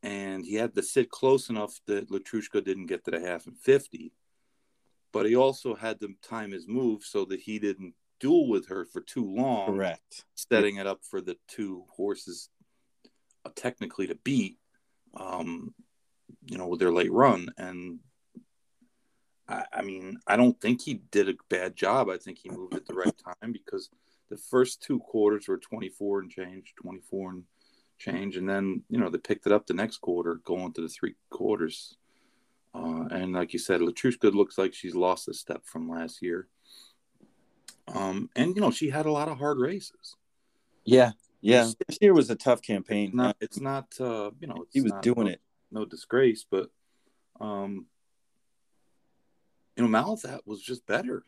and 0.04 0.45
he 0.45 0.56
had 0.56 0.76
to 0.76 0.84
sit 0.84 1.10
close 1.10 1.49
enough 1.49 1.80
that 1.88 2.10
Letruska 2.10 2.64
didn't 2.64 2.88
get 2.88 3.06
to 3.06 3.12
the 3.12 3.20
half 3.20 3.47
and 3.47 3.58
fifty, 3.58 4.12
but 5.12 5.26
he 5.26 5.36
also 5.36 5.76
had 5.76 5.99
to 5.99 6.16
time 6.22 6.52
his 6.52 6.68
move 6.68 7.04
so 7.04 7.26
that 7.26 7.41
he 7.41 7.60
didn't 7.60 7.93
duel 8.20 8.47
with 8.47 8.68
her 8.70 8.86
for 8.86 9.02
too 9.02 9.26
long, 9.26 9.76
Correct. 9.76 10.26
setting 10.36 10.78
it 10.78 10.88
up 10.88 10.99
for 11.04 11.22
the 11.22 11.38
two 11.47 11.86
horses 11.89 12.49
uh, 13.45 13.49
technically 13.56 14.08
to 14.08 14.16
beat, 14.16 14.58
um, 15.16 15.74
you 16.45 16.58
know, 16.58 16.68
with 16.68 16.80
their 16.80 16.91
late 16.91 17.12
run. 17.12 17.49
And 17.58 17.99
I, 19.47 19.66
I 19.74 19.82
mean, 19.82 20.20
I 20.28 20.38
don't 20.38 20.60
think 20.62 20.82
he 20.82 20.95
did 21.12 21.30
a 21.30 21.34
bad 21.49 21.76
job. 21.76 22.10
I 22.10 22.18
think 22.18 22.38
he 22.38 22.49
moved 22.49 22.76
at 22.76 22.86
the 22.86 22.93
right 22.93 23.16
time 23.18 23.52
because 23.52 23.89
the 24.30 24.38
first 24.38 24.82
two 24.82 24.99
quarters 24.99 25.47
were 25.47 25.58
24 25.58 26.20
and 26.20 26.32
change, 26.32 26.74
24 26.82 27.30
and 27.32 27.43
change. 28.02 28.38
And 28.38 28.49
then, 28.49 28.84
you 28.89 28.99
know, 28.99 29.10
they 29.10 29.18
picked 29.20 29.45
it 29.45 29.52
up 29.54 29.66
the 29.68 29.74
next 29.74 29.97
quarter 29.97 30.36
going 30.43 30.74
to 30.74 30.82
the 30.82 30.89
three 30.89 31.16
quarters. 31.30 31.97
Uh, 32.74 33.06
and 33.12 33.34
like 33.34 33.54
you 33.54 33.60
said, 33.60 33.82
Letruska 33.82 34.34
looks 34.34 34.58
like 34.58 34.74
she's 34.74 34.95
lost 34.95 35.28
a 35.28 35.34
step 35.34 35.62
from 35.66 35.89
last 35.89 36.22
year. 36.22 36.47
Um, 37.88 38.30
and 38.36 38.56
you 38.56 38.62
know, 38.62 38.72
she 38.72 38.89
had 38.89 39.06
a 39.06 39.12
lot 39.12 39.28
of 39.28 39.38
hard 39.38 39.58
races. 39.58 40.16
Yeah. 40.86 41.12
Yeah. 41.41 41.70
This 41.88 41.97
year 42.02 42.14
was 42.14 42.30
a 42.30 42.36
tough 42.36 42.62
campaign. 42.62 43.08
It's 43.08 43.16
not, 43.16 43.36
it's 43.41 43.60
not, 43.60 43.86
uh, 43.99 44.32
you 44.39 44.47
know, 44.47 44.64
it's 44.64 44.74
he 44.74 44.82
was 44.82 44.93
not- 44.93 45.04
doing 45.04 45.28
it. 45.28 45.41
no 45.72 45.86
disgrace, 45.86 46.45
but 46.49 46.70
um, 47.39 47.88
you 49.76 49.84
know, 49.84 49.89
Malathaat 49.89 50.41
was 50.45 50.62
just 50.62 50.86
better. 50.86 51.24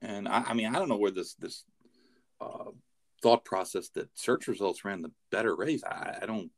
And 0.00 0.28
I, 0.28 0.44
I 0.48 0.54
mean, 0.54 0.68
I 0.74 0.78
don't 0.78 0.88
know 0.88 0.96
where 0.98 1.10
this 1.10 1.34
this 1.34 1.64
thought 3.22 3.44
process 3.44 3.88
that 3.90 4.08
search 4.14 4.48
results 4.48 4.84
ran 4.84 5.02
the 5.02 5.12
better 5.30 5.54
race. 5.54 5.82
I, 5.84 6.18
I 6.22 6.26
don't. 6.26 6.50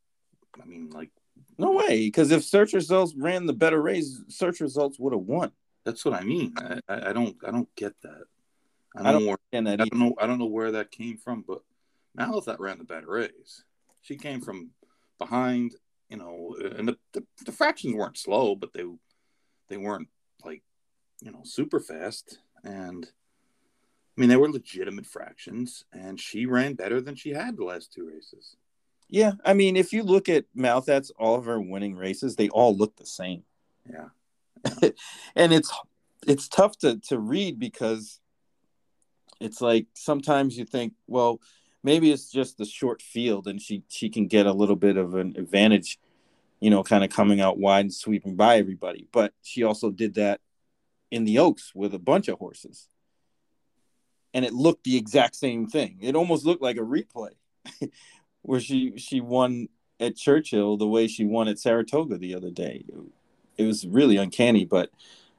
I 0.61 0.65
mean, 0.67 0.91
like 0.91 1.11
No 1.59 1.73
way. 1.73 2.07
Because 2.07 2.31
if 2.31 2.45
search 2.45 2.73
results 2.73 3.15
ran 3.17 3.47
the 3.47 3.53
better 3.53 3.81
race, 3.81 4.21
search 4.29 4.61
results 4.61 4.99
would 4.99 5.13
have 5.13 5.23
won. 5.23 5.53
that's 5.85 6.05
what 6.05 6.15
I 6.15 6.23
mean. 6.23 6.55
I, 6.59 6.81
I, 6.89 7.13
don't. 7.13 7.37
I 7.47 7.51
don't 7.51 7.75
get 7.77 7.95
that. 8.03 8.25
I 8.97 9.01
I 9.01 9.13
don't, 9.13 9.25
don't 9.25 9.27
where. 9.53 9.63
That 9.63 9.81
I 9.81 9.85
don't 9.85 9.95
know. 9.95 10.15
I 10.21 10.27
don't 10.27 10.39
know 10.39 10.47
where 10.47 10.73
that 10.73 10.91
came 10.91 11.17
from, 11.17 11.45
but 11.47 11.63
Malathaat 12.19 12.59
ran 12.59 12.79
the 12.79 12.85
better 12.85 13.11
race. 13.11 13.65
She 14.03 14.17
came 14.17 14.41
from 14.41 14.71
behind, 15.19 15.77
you 16.09 16.17
know, 16.17 16.57
and 16.77 16.89
the, 16.89 16.97
the, 17.13 17.25
the 17.45 17.53
fractions 17.53 17.95
weren't 17.95 18.19
slow, 18.19 18.55
but 18.55 18.73
they 18.73 18.85
they 19.69 19.77
weren't 19.77 20.09
like 20.45 20.63
you 21.23 21.31
know 21.31 21.43
super 21.45 21.81
fast. 21.81 22.39
And 22.65 23.07
I 24.21 24.23
mean, 24.23 24.29
they 24.29 24.37
were 24.37 24.51
legitimate 24.51 25.07
fractions, 25.07 25.87
and 25.95 26.21
she 26.21 26.45
ran 26.45 26.75
better 26.75 27.01
than 27.01 27.15
she 27.15 27.31
had 27.31 27.57
the 27.57 27.65
last 27.65 27.91
two 27.91 28.07
races. 28.07 28.55
Yeah, 29.09 29.33
I 29.47 29.55
mean, 29.55 29.77
if 29.77 29.95
you 29.95 30.03
look 30.03 30.29
at 30.29 30.45
Malathaat's 30.55 31.11
all 31.19 31.37
of 31.37 31.47
her 31.47 31.59
winning 31.59 31.97
races, 31.97 32.37
they 32.37 32.51
all 32.51 32.77
look 32.77 32.97
the 32.97 33.07
same, 33.07 33.45
Yeah, 33.91 34.09
and 35.37 35.55
it's 35.55 35.73
it's 36.27 36.49
tough 36.49 36.77
to 36.81 36.99
to 37.09 37.19
read 37.19 37.59
because 37.59 38.21
it's 39.41 39.63
like 39.63 39.87
sometimes 39.95 40.59
you 40.59 40.67
think, 40.67 40.93
well, 41.07 41.41
maybe 41.83 42.13
it's 42.13 42.31
just 42.31 42.59
the 42.59 42.67
short 42.67 43.01
field, 43.01 43.47
and 43.47 43.59
she 43.59 43.85
she 43.89 44.11
can 44.11 44.27
get 44.27 44.45
a 44.45 44.53
little 44.53 44.77
bit 44.77 44.99
of 44.99 45.15
an 45.15 45.35
advantage, 45.39 45.99
you 46.61 46.69
know, 46.69 46.83
kind 46.83 47.05
of 47.05 47.11
coming 47.11 47.41
out 47.41 47.57
wide 47.57 47.87
and 47.87 47.95
sweeping 47.95 48.37
by 48.37 48.59
everybody. 48.59 49.09
But 49.13 49.33
she 49.41 49.63
also 49.63 49.91
did 49.91 50.13
that 50.17 50.43
in 51.11 51.25
the 51.25 51.39
Oaks 51.39 51.73
with 51.75 51.95
a 51.95 51.99
bunch 51.99 52.29
of 52.29 52.39
horses, 52.39 52.87
and 54.35 54.45
it 54.45 54.53
looked 54.53 54.85
the 54.85 54.97
exact 54.97 55.37
same 55.37 55.67
thing. 55.67 55.99
It 56.01 56.15
almost 56.15 56.45
looked 56.45 56.63
like 56.63 56.77
a 56.77 56.81
replay. 56.81 57.31
where 58.43 58.61
she 58.61 58.97
she 58.97 59.21
won 59.21 59.69
at 59.99 60.17
Churchill 60.17 60.77
the 60.77 60.87
way 60.87 61.07
she 61.07 61.25
won 61.25 61.49
at 61.49 61.59
Saratoga 61.59 62.19
the 62.19 62.35
other 62.35 62.51
day. 62.51 62.85
It 63.57 63.65
was 63.65 63.87
really 63.87 64.17
uncanny, 64.17 64.65
but 64.65 64.91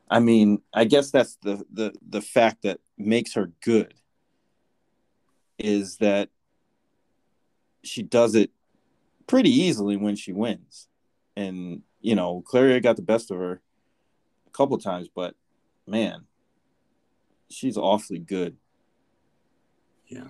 I 0.09 0.19
mean, 0.19 0.61
I 0.73 0.85
guess 0.85 1.11
that's 1.11 1.37
the 1.41 1.65
the 1.71 1.93
the 2.07 2.21
fact 2.21 2.63
that 2.63 2.79
makes 2.97 3.33
her 3.33 3.51
good 3.63 3.93
is 5.57 5.97
that 5.97 6.29
she 7.83 8.03
does 8.03 8.35
it 8.35 8.51
pretty 9.27 9.49
easily 9.49 9.97
when 9.97 10.15
she 10.15 10.33
wins. 10.33 10.87
And 11.35 11.81
you 12.01 12.15
know, 12.15 12.43
Clairiere 12.51 12.83
got 12.83 12.95
the 12.95 13.01
best 13.01 13.31
of 13.31 13.37
her 13.37 13.61
a 14.47 14.49
couple 14.51 14.77
times, 14.77 15.07
but 15.13 15.35
man, 15.87 16.25
she's 17.49 17.77
awfully 17.77 18.19
good. 18.19 18.57
Yeah. 20.11 20.27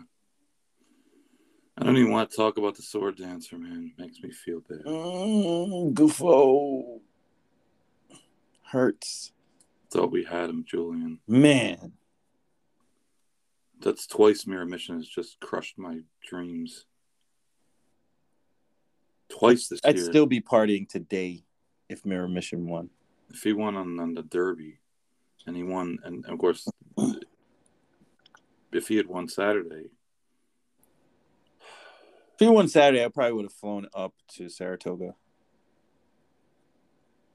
I 1.78 1.84
don't 1.84 1.98
even 1.98 2.12
want 2.12 2.30
to 2.30 2.36
talk 2.38 2.58
about 2.58 2.76
the 2.76 2.84
sword 2.84 3.18
dancer, 3.18 3.58
man. 3.58 3.92
It 3.98 4.02
makes 4.02 4.20
me 4.22 4.30
feel 4.32 4.60
bad. 4.70 4.84
Mm, 4.86 5.94
Gufo 5.94 7.00
hurts. 8.66 9.32
Thought 9.90 10.12
we 10.12 10.24
had 10.24 10.50
him, 10.50 10.64
Julian. 10.68 11.20
Man, 11.28 11.94
That's 13.82 14.06
twice 14.06 14.46
Mirror 14.46 14.68
Mission 14.68 14.98
has 14.98 15.08
just 15.08 15.40
crushed 15.40 15.78
my 15.80 16.02
dreams. 16.24 16.86
Twice 19.30 19.68
this 19.70 19.80
I'd 19.84 19.96
year. 19.96 20.06
still 20.06 20.26
be 20.28 20.40
partying 20.42 20.88
today 20.88 21.44
if 21.90 22.06
Mirror 22.06 22.28
Mission 22.28 22.68
won. 22.68 22.90
if 23.34 23.42
he 23.42 23.54
won 23.54 23.76
on, 23.76 24.00
on 24.00 24.14
the 24.14 24.24
Derby, 24.24 24.78
and 25.48 25.56
he 25.56 25.64
won, 25.64 25.98
and 26.04 26.26
of 26.28 26.38
course, 26.38 26.68
if 28.72 28.88
he 28.88 28.96
had 28.98 29.08
won 29.08 29.28
Saturday, 29.28 29.90
If 32.34 32.40
he 32.40 32.48
won 32.48 32.68
Saturday, 32.68 33.04
I 33.06 33.08
probably 33.10 33.34
would 33.34 33.46
have 33.46 33.54
flown 33.54 33.88
up 33.94 34.14
to 34.36 34.50
Saratoga. 34.50 35.14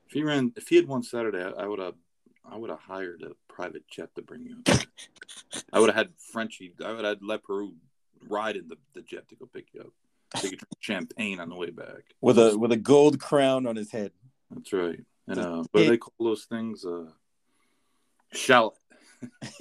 if 0.09 0.13
he 0.13 0.23
ran, 0.25 0.53
if 0.57 0.69
he 0.69 0.77
had 0.77 0.89
won 0.89 1.03
Saturday, 1.03 1.43
I, 1.43 1.63
I 1.63 1.67
would 1.67 1.79
have, 1.79 1.95
I 2.51 2.57
would 2.57 2.71
have 2.71 2.81
hired 2.81 3.23
a 3.23 3.31
private 3.53 3.87
jet 3.89 4.15
to 4.17 4.23
bring 4.23 4.45
you. 4.47 4.57
up. 4.67 4.79
I 5.73 5.79
would 5.79 5.89
have 5.91 5.97
had 5.97 6.13
Frenchie. 6.33 6.73
I 6.85 6.89
would 6.93 7.05
have 7.05 7.19
had 7.19 7.23
Le 7.23 7.39
Peru 7.39 7.75
ride 8.29 8.57
in 8.57 8.67
the, 8.69 8.77
the 8.95 9.03
jet 9.03 9.29
to 9.29 9.37
go 9.37 9.47
pick 9.47 9.67
you 9.73 9.81
up. 9.83 9.93
So 10.37 10.45
you 10.45 10.51
could 10.51 10.59
drink 10.59 10.73
champagne 10.81 11.39
on 11.41 11.49
the 11.51 11.55
way 11.57 11.71
back. 11.71 12.03
with 12.21 12.39
a 12.39 12.59
with 12.59 12.73
a 12.73 12.77
gold 12.77 13.21
crown 13.21 13.67
on 13.67 13.77
his 13.77 13.93
head. 13.93 14.11
That's 14.51 14.73
right. 14.73 15.05
And 15.29 15.39
uh, 15.39 15.65
what 15.71 15.83
do 15.83 15.89
they 15.89 15.99
call 15.99 16.13
those 16.19 16.45
things? 16.45 16.85
Uh, 16.85 17.11
shallot. 18.33 18.75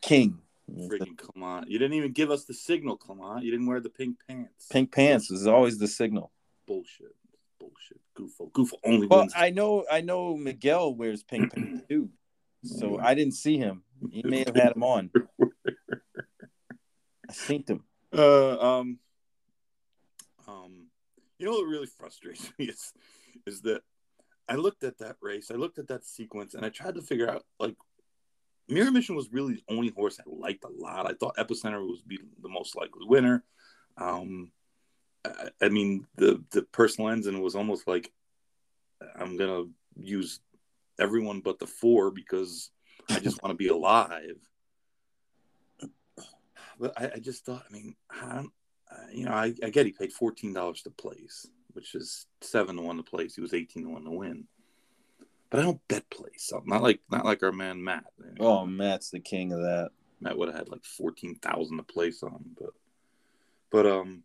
King. 0.00 0.40
Freaking 0.70 1.16
Clement. 1.16 1.70
You 1.70 1.78
didn't 1.78 1.94
even 1.94 2.12
give 2.12 2.30
us 2.30 2.44
the 2.44 2.52
signal, 2.54 2.96
Clement. 2.96 3.42
You 3.42 3.50
didn't 3.50 3.66
wear 3.66 3.80
the 3.80 3.88
pink 3.88 4.16
pants. 4.28 4.66
Pink 4.70 4.92
pants 4.92 5.30
is 5.30 5.46
always 5.46 5.78
the 5.78 5.88
signal. 5.88 6.30
bullshit. 6.66 7.14
Bullshit. 7.58 8.00
Gufo. 8.16 8.50
Gufo 8.52 8.72
only 8.84 9.06
Well, 9.06 9.20
wins. 9.20 9.32
I 9.36 9.50
know 9.50 9.84
I 9.90 10.00
know 10.02 10.36
Miguel 10.36 10.94
wears 10.94 11.22
pink 11.22 11.54
pants 11.54 11.82
too. 11.88 12.10
So 12.64 12.98
I 12.98 13.14
didn't 13.14 13.34
see 13.34 13.56
him. 13.56 13.82
He 14.10 14.22
may 14.24 14.40
have 14.44 14.56
had 14.56 14.72
him 14.76 14.82
on. 14.82 15.10
I 15.40 17.32
synced 17.32 17.68
him. 17.70 17.84
Uh, 18.10 18.56
um, 18.58 18.98
um, 20.46 20.86
you 21.38 21.44
know 21.44 21.52
what 21.52 21.66
really 21.68 21.86
frustrates 21.86 22.50
me 22.58 22.64
is, 22.64 22.94
is 23.46 23.60
that 23.60 23.82
I 24.48 24.54
looked 24.54 24.82
at 24.82 24.96
that 25.00 25.16
race, 25.20 25.50
I 25.50 25.56
looked 25.56 25.78
at 25.78 25.88
that 25.88 26.06
sequence, 26.06 26.54
and 26.54 26.64
I 26.64 26.70
tried 26.70 26.94
to 26.94 27.02
figure 27.02 27.28
out 27.28 27.44
like 27.60 27.76
Mirror 28.68 28.90
Mission 28.90 29.16
was 29.16 29.32
really 29.32 29.54
the 29.54 29.74
only 29.74 29.90
horse 29.90 30.18
I 30.20 30.24
liked 30.26 30.64
a 30.64 30.68
lot. 30.68 31.06
I 31.06 31.14
thought 31.14 31.36
Epicenter 31.36 31.80
was 31.80 32.02
be 32.02 32.18
the 32.42 32.48
most 32.48 32.76
likely 32.76 33.06
winner. 33.06 33.44
Um, 33.96 34.50
I, 35.24 35.48
I 35.62 35.68
mean 35.68 36.06
the 36.16 36.42
the 36.50 36.62
Personal 36.62 37.10
Ensign 37.10 37.40
was 37.40 37.54
almost 37.54 37.86
like 37.86 38.12
I'm 39.16 39.36
gonna 39.36 39.64
use 39.96 40.40
everyone 40.98 41.40
but 41.40 41.58
the 41.58 41.66
four 41.66 42.10
because 42.10 42.70
I 43.10 43.20
just 43.20 43.42
want 43.42 43.52
to 43.52 43.56
be 43.56 43.68
alive. 43.68 44.38
But 46.80 46.92
I, 46.96 47.10
I 47.16 47.18
just 47.18 47.44
thought, 47.44 47.64
I 47.68 47.72
mean, 47.72 47.96
I 48.10 48.44
you 49.12 49.24
know, 49.24 49.32
I, 49.32 49.54
I 49.62 49.70
get 49.70 49.86
he 49.86 49.92
paid 49.92 50.12
fourteen 50.12 50.52
dollars 50.52 50.82
to 50.82 50.90
place, 50.90 51.46
which 51.72 51.94
is 51.94 52.26
seven 52.40 52.76
to 52.76 52.82
one 52.82 52.96
to 52.96 53.02
place. 53.02 53.34
He 53.34 53.40
was 53.40 53.54
eighteen 53.54 53.84
to 53.84 53.90
one 53.90 54.04
to 54.04 54.10
win. 54.10 54.46
But 55.50 55.60
I 55.60 55.62
don't 55.62 55.86
bet 55.88 56.08
place. 56.10 56.46
So 56.48 56.62
not 56.66 56.82
like 56.82 57.00
not 57.10 57.24
like 57.24 57.42
our 57.42 57.52
man 57.52 57.82
Matt. 57.82 58.04
Oh, 58.38 58.66
Matt's 58.66 59.10
the 59.10 59.20
king 59.20 59.52
of 59.52 59.60
that. 59.60 59.90
Matt 60.20 60.36
would 60.36 60.48
have 60.48 60.58
had 60.58 60.68
like 60.68 60.84
fourteen 60.84 61.36
thousand 61.36 61.78
to 61.78 61.82
place 61.82 62.22
on, 62.22 62.44
but 62.58 62.70
but 63.70 63.86
um, 63.86 64.22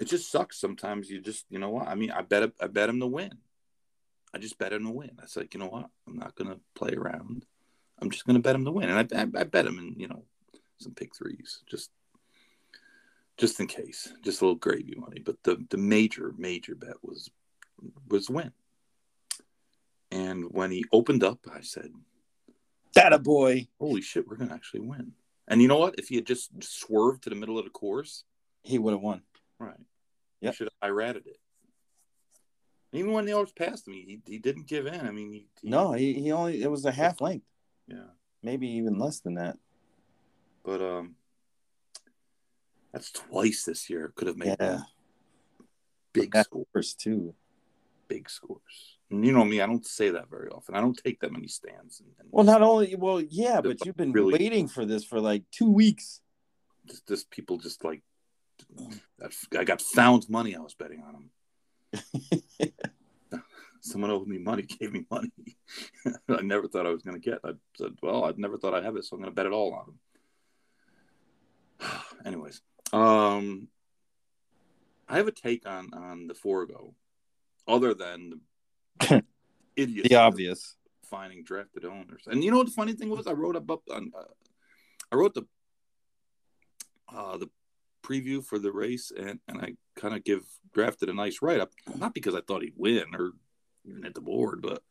it 0.00 0.06
just 0.06 0.30
sucks 0.30 0.60
sometimes. 0.60 1.10
You 1.10 1.20
just 1.20 1.46
you 1.50 1.58
know 1.58 1.70
what 1.70 1.88
I 1.88 1.94
mean. 1.94 2.10
I 2.10 2.22
bet 2.22 2.52
I 2.60 2.66
bet 2.66 2.88
him 2.88 3.00
to 3.00 3.06
win. 3.06 3.32
I 4.34 4.38
just 4.38 4.58
bet 4.58 4.72
him 4.72 4.84
to 4.84 4.90
win. 4.90 5.10
I 5.22 5.26
said, 5.26 5.48
you 5.52 5.60
know 5.60 5.66
what? 5.66 5.90
I'm 6.06 6.16
not 6.16 6.34
going 6.34 6.50
to 6.50 6.58
play 6.74 6.94
around. 6.94 7.44
I'm 8.00 8.10
just 8.10 8.24
going 8.24 8.36
to 8.36 8.42
bet 8.42 8.54
him 8.54 8.64
to 8.64 8.72
win, 8.72 8.88
and 8.88 8.98
I, 8.98 9.20
I, 9.20 9.42
I 9.42 9.44
bet 9.44 9.66
him 9.66 9.78
in 9.78 9.94
you 9.98 10.08
know 10.08 10.24
some 10.78 10.94
pick 10.94 11.14
threes, 11.14 11.60
just 11.66 11.90
just 13.36 13.60
in 13.60 13.66
case, 13.66 14.12
just 14.22 14.40
a 14.40 14.44
little 14.44 14.58
gravy 14.58 14.94
money. 14.96 15.20
But 15.24 15.42
the 15.44 15.64
the 15.70 15.76
major 15.76 16.34
major 16.36 16.74
bet 16.74 16.96
was 17.02 17.30
was 18.08 18.28
win. 18.30 18.52
And 20.10 20.52
when 20.52 20.70
he 20.70 20.84
opened 20.92 21.24
up, 21.24 21.40
I 21.52 21.62
said, 21.62 21.90
That 22.94 23.12
a 23.12 23.18
boy. 23.18 23.68
"Holy 23.78 24.02
shit, 24.02 24.26
we're 24.28 24.36
gonna 24.36 24.54
actually 24.54 24.80
win!" 24.80 25.12
And 25.48 25.60
you 25.62 25.68
know 25.68 25.78
what? 25.78 25.98
If 25.98 26.08
he 26.08 26.16
had 26.16 26.26
just 26.26 26.50
swerved 26.62 27.24
to 27.24 27.30
the 27.30 27.36
middle 27.36 27.58
of 27.58 27.64
the 27.64 27.70
course, 27.70 28.24
He 28.62 28.78
would 28.78 28.92
have 28.92 29.00
won. 29.02 29.22
right? 29.58 29.80
Yeah. 30.40 30.50
Should 30.52 30.68
have 30.82 30.92
ratted 30.92 31.26
it. 31.26 31.38
Even 32.92 33.12
when 33.12 33.24
the 33.24 33.32
others 33.32 33.52
passed 33.52 33.88
him, 33.88 33.94
he, 33.94 34.20
he 34.26 34.38
didn't 34.38 34.66
give 34.66 34.86
in. 34.86 35.00
I 35.06 35.10
mean, 35.10 35.32
he, 35.32 35.46
he- 35.62 35.70
No, 35.70 35.92
he, 35.92 36.12
he 36.14 36.30
only 36.32 36.62
it 36.62 36.70
was 36.70 36.84
a 36.84 36.92
half 36.92 37.20
length, 37.22 37.46
yeah. 37.86 38.10
maybe 38.42 38.68
even 38.68 38.98
less 38.98 39.20
than 39.20 39.34
that. 39.34 39.56
But 40.62 40.82
um, 40.82 41.16
that's 42.92 43.10
twice 43.10 43.64
this 43.64 43.88
year. 43.88 44.12
Could 44.14 44.28
have 44.28 44.36
made 44.36 44.56
Yeah. 44.60 44.80
big 46.12 46.32
That's 46.32 46.46
score, 46.48 46.66
First 46.72 47.00
two. 47.00 47.34
Big 48.14 48.28
scores. 48.28 48.98
And 49.10 49.24
you 49.24 49.32
know 49.32 49.44
me, 49.44 49.60
I 49.60 49.66
don't 49.66 49.86
say 49.86 50.10
that 50.10 50.28
very 50.28 50.48
often. 50.50 50.74
I 50.74 50.80
don't 50.80 51.00
take 51.02 51.20
that 51.20 51.32
many 51.32 51.48
stands. 51.48 52.00
And, 52.00 52.10
and 52.18 52.28
Well, 52.30 52.44
not 52.44 52.60
only 52.62 52.94
well, 52.96 53.20
yeah, 53.20 53.60
but 53.60 53.84
you've 53.84 53.96
been 53.96 54.12
really- 54.12 54.34
waiting 54.38 54.68
for 54.68 54.84
this 54.84 55.04
for 55.04 55.18
like 55.20 55.44
two 55.50 55.70
weeks. 55.70 56.20
just, 56.88 57.06
just 57.08 57.30
people 57.30 57.56
just 57.58 57.82
like 57.84 58.02
I 59.58 59.64
got 59.64 59.80
found 59.80 60.28
money. 60.28 60.54
I 60.54 60.60
was 60.60 60.74
betting 60.74 61.02
on 61.02 61.12
them. 61.14 62.72
Someone 63.80 64.10
owed 64.10 64.28
me 64.28 64.38
money, 64.38 64.62
gave 64.78 64.92
me 64.92 65.04
money. 65.10 65.32
I 66.28 66.42
never 66.42 66.68
thought 66.68 66.86
I 66.86 66.90
was 66.90 67.02
going 67.02 67.20
to 67.20 67.30
get. 67.30 67.40
I 67.44 67.52
said, 67.76 67.92
"Well, 68.02 68.24
I 68.24 68.32
never 68.36 68.56
thought 68.58 68.74
I'd 68.74 68.84
have 68.84 68.96
it, 68.96 69.04
so 69.04 69.16
I'm 69.16 69.22
going 69.22 69.32
to 69.32 69.34
bet 69.34 69.46
it 69.46 69.52
all 69.52 69.72
on 69.74 69.86
him." 71.90 71.90
Anyways, 72.26 72.60
um, 72.92 73.68
I 75.08 75.16
have 75.16 75.26
a 75.28 75.32
take 75.32 75.66
on 75.66 75.92
on 75.94 76.26
the 76.28 76.34
Forego, 76.34 76.94
other 77.66 77.94
than 77.94 78.40
the 79.00 79.22
The 79.76 80.14
obvious. 80.16 80.76
finding 81.10 81.44
drafted 81.44 81.84
owners. 81.84 82.22
And 82.26 82.42
you 82.42 82.50
know 82.50 82.58
what 82.58 82.66
the 82.66 82.72
funny 82.72 82.92
thing 82.92 83.10
was? 83.10 83.26
I 83.26 83.32
wrote 83.32 83.56
up, 83.56 83.70
on, 83.70 84.12
uh, 84.16 84.24
I 85.10 85.16
wrote 85.16 85.34
the 85.34 85.44
uh, 87.14 87.36
the 87.38 87.48
preview 88.02 88.44
for 88.44 88.58
the 88.58 88.72
race, 88.72 89.12
and 89.16 89.38
and 89.48 89.60
I 89.60 89.74
kind 89.96 90.14
of 90.14 90.24
give 90.24 90.42
drafted 90.72 91.08
a 91.08 91.14
nice 91.14 91.42
write 91.42 91.60
up, 91.60 91.70
not 91.96 92.14
because 92.14 92.34
I 92.34 92.40
thought 92.40 92.62
he'd 92.62 92.74
win 92.76 93.14
or 93.14 93.32
even 93.84 94.02
hit 94.02 94.14
the 94.14 94.20
board, 94.20 94.62
but 94.62 94.82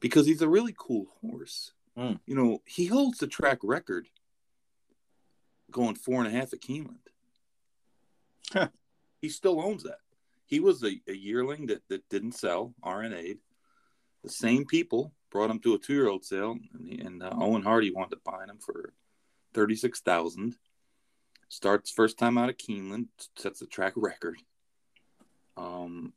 because 0.00 0.26
he's 0.26 0.42
a 0.42 0.48
really 0.48 0.74
cool 0.76 1.06
horse. 1.20 1.72
Hmm. 1.96 2.14
You 2.26 2.34
know, 2.34 2.62
he 2.66 2.86
holds 2.86 3.18
the 3.18 3.26
track 3.26 3.58
record 3.62 4.08
going 5.70 5.94
four 5.94 6.22
and 6.22 6.26
a 6.26 6.38
half 6.38 6.52
at 6.52 6.60
Keeneland. 6.60 6.98
Huh. 8.52 8.68
He 9.20 9.28
still 9.28 9.60
owns 9.60 9.82
that. 9.84 9.98
He 10.46 10.60
was 10.60 10.82
a, 10.84 11.00
a 11.08 11.14
yearling 11.14 11.66
that, 11.66 11.82
that 11.88 12.08
didn't 12.08 12.32
sell, 12.32 12.74
RNA'd. 12.84 13.38
The 14.22 14.30
same 14.30 14.64
people 14.64 15.12
brought 15.30 15.50
him 15.50 15.60
to 15.60 15.74
a 15.74 15.78
two 15.78 15.94
year 15.94 16.08
old 16.08 16.24
sale, 16.24 16.56
and, 16.72 17.00
and 17.00 17.22
uh, 17.22 17.30
Eoin 17.30 17.62
Harty 17.62 17.92
wanted 17.92 18.16
to 18.16 18.20
buy 18.24 18.44
him 18.44 18.58
for 18.64 18.92
thirty 19.54 19.76
six 19.76 20.00
thousand. 20.00 20.54
Starts 21.48 21.90
first 21.92 22.18
time 22.18 22.38
out 22.38 22.48
of 22.48 22.56
Keeneland, 22.56 23.06
sets 23.36 23.60
the 23.60 23.66
track 23.66 23.92
record. 23.96 24.36
Um, 25.56 26.12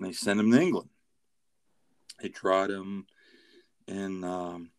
they 0.00 0.12
send 0.12 0.40
him 0.40 0.50
to 0.50 0.60
England. 0.60 0.88
They 2.22 2.28
tried 2.28 2.70
him 2.70 3.06
in 3.86 4.24
um, 4.24 4.70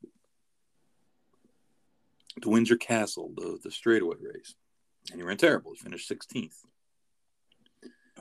the 2.41 2.49
Windsor 2.49 2.77
Castle, 2.77 3.31
the 3.35 3.59
the 3.63 3.71
straightaway 3.71 4.17
race, 4.19 4.55
and 5.11 5.19
he 5.19 5.25
ran 5.25 5.37
terrible. 5.37 5.73
He 5.73 5.77
finished 5.77 6.07
sixteenth. 6.07 6.57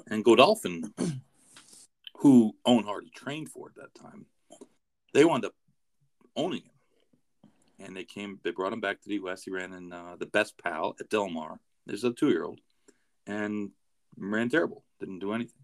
And 0.09 0.25
Godolphin, 0.25 0.93
who 2.19 2.55
Eoin 2.67 2.85
Harty 2.85 3.11
trained 3.15 3.51
for 3.51 3.69
at 3.69 3.75
that 3.77 3.95
time, 4.01 4.27
they 5.13 5.25
wound 5.25 5.45
up 5.45 5.55
owning 6.37 6.63
him. 6.63 6.71
And 7.79 7.97
they 7.97 8.05
came, 8.05 8.39
they 8.43 8.53
brought 8.53 8.73
him 8.73 8.81
back 8.81 9.01
to 9.03 9.09
the 9.09 9.17
U.S. 9.17 9.43
He 9.43 9.51
ran 9.51 9.73
in 9.73 9.93
uh, 9.93 10.17
the 10.19 10.27
best 10.27 10.57
pal 10.59 10.97
at 10.99 11.11
Del 11.11 11.29
Mar. 11.29 11.59
There's 11.85 12.05
a 12.05 12.13
two 12.13 12.31
year 12.31 12.45
old, 12.45 12.61
and 13.27 13.71
ran 14.17 14.49
terrible. 14.49 14.85
Didn't 14.99 15.19
do 15.19 15.33
anything. 15.33 15.61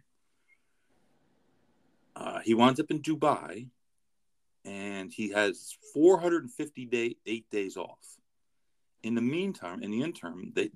Uh, 2.14 2.40
he 2.44 2.54
winds 2.54 2.80
up 2.80 2.90
in 2.90 3.00
Dubai, 3.00 3.68
and 4.64 5.10
he 5.10 5.30
has 5.30 5.76
450 5.94 6.86
day, 6.86 7.16
eight 7.26 7.48
days 7.50 7.76
off. 7.76 7.98
In 9.02 9.14
the 9.14 9.22
meantime, 9.22 9.82
in 9.82 9.90
the 9.90 10.02
interim, 10.02 10.52
they 10.54 10.70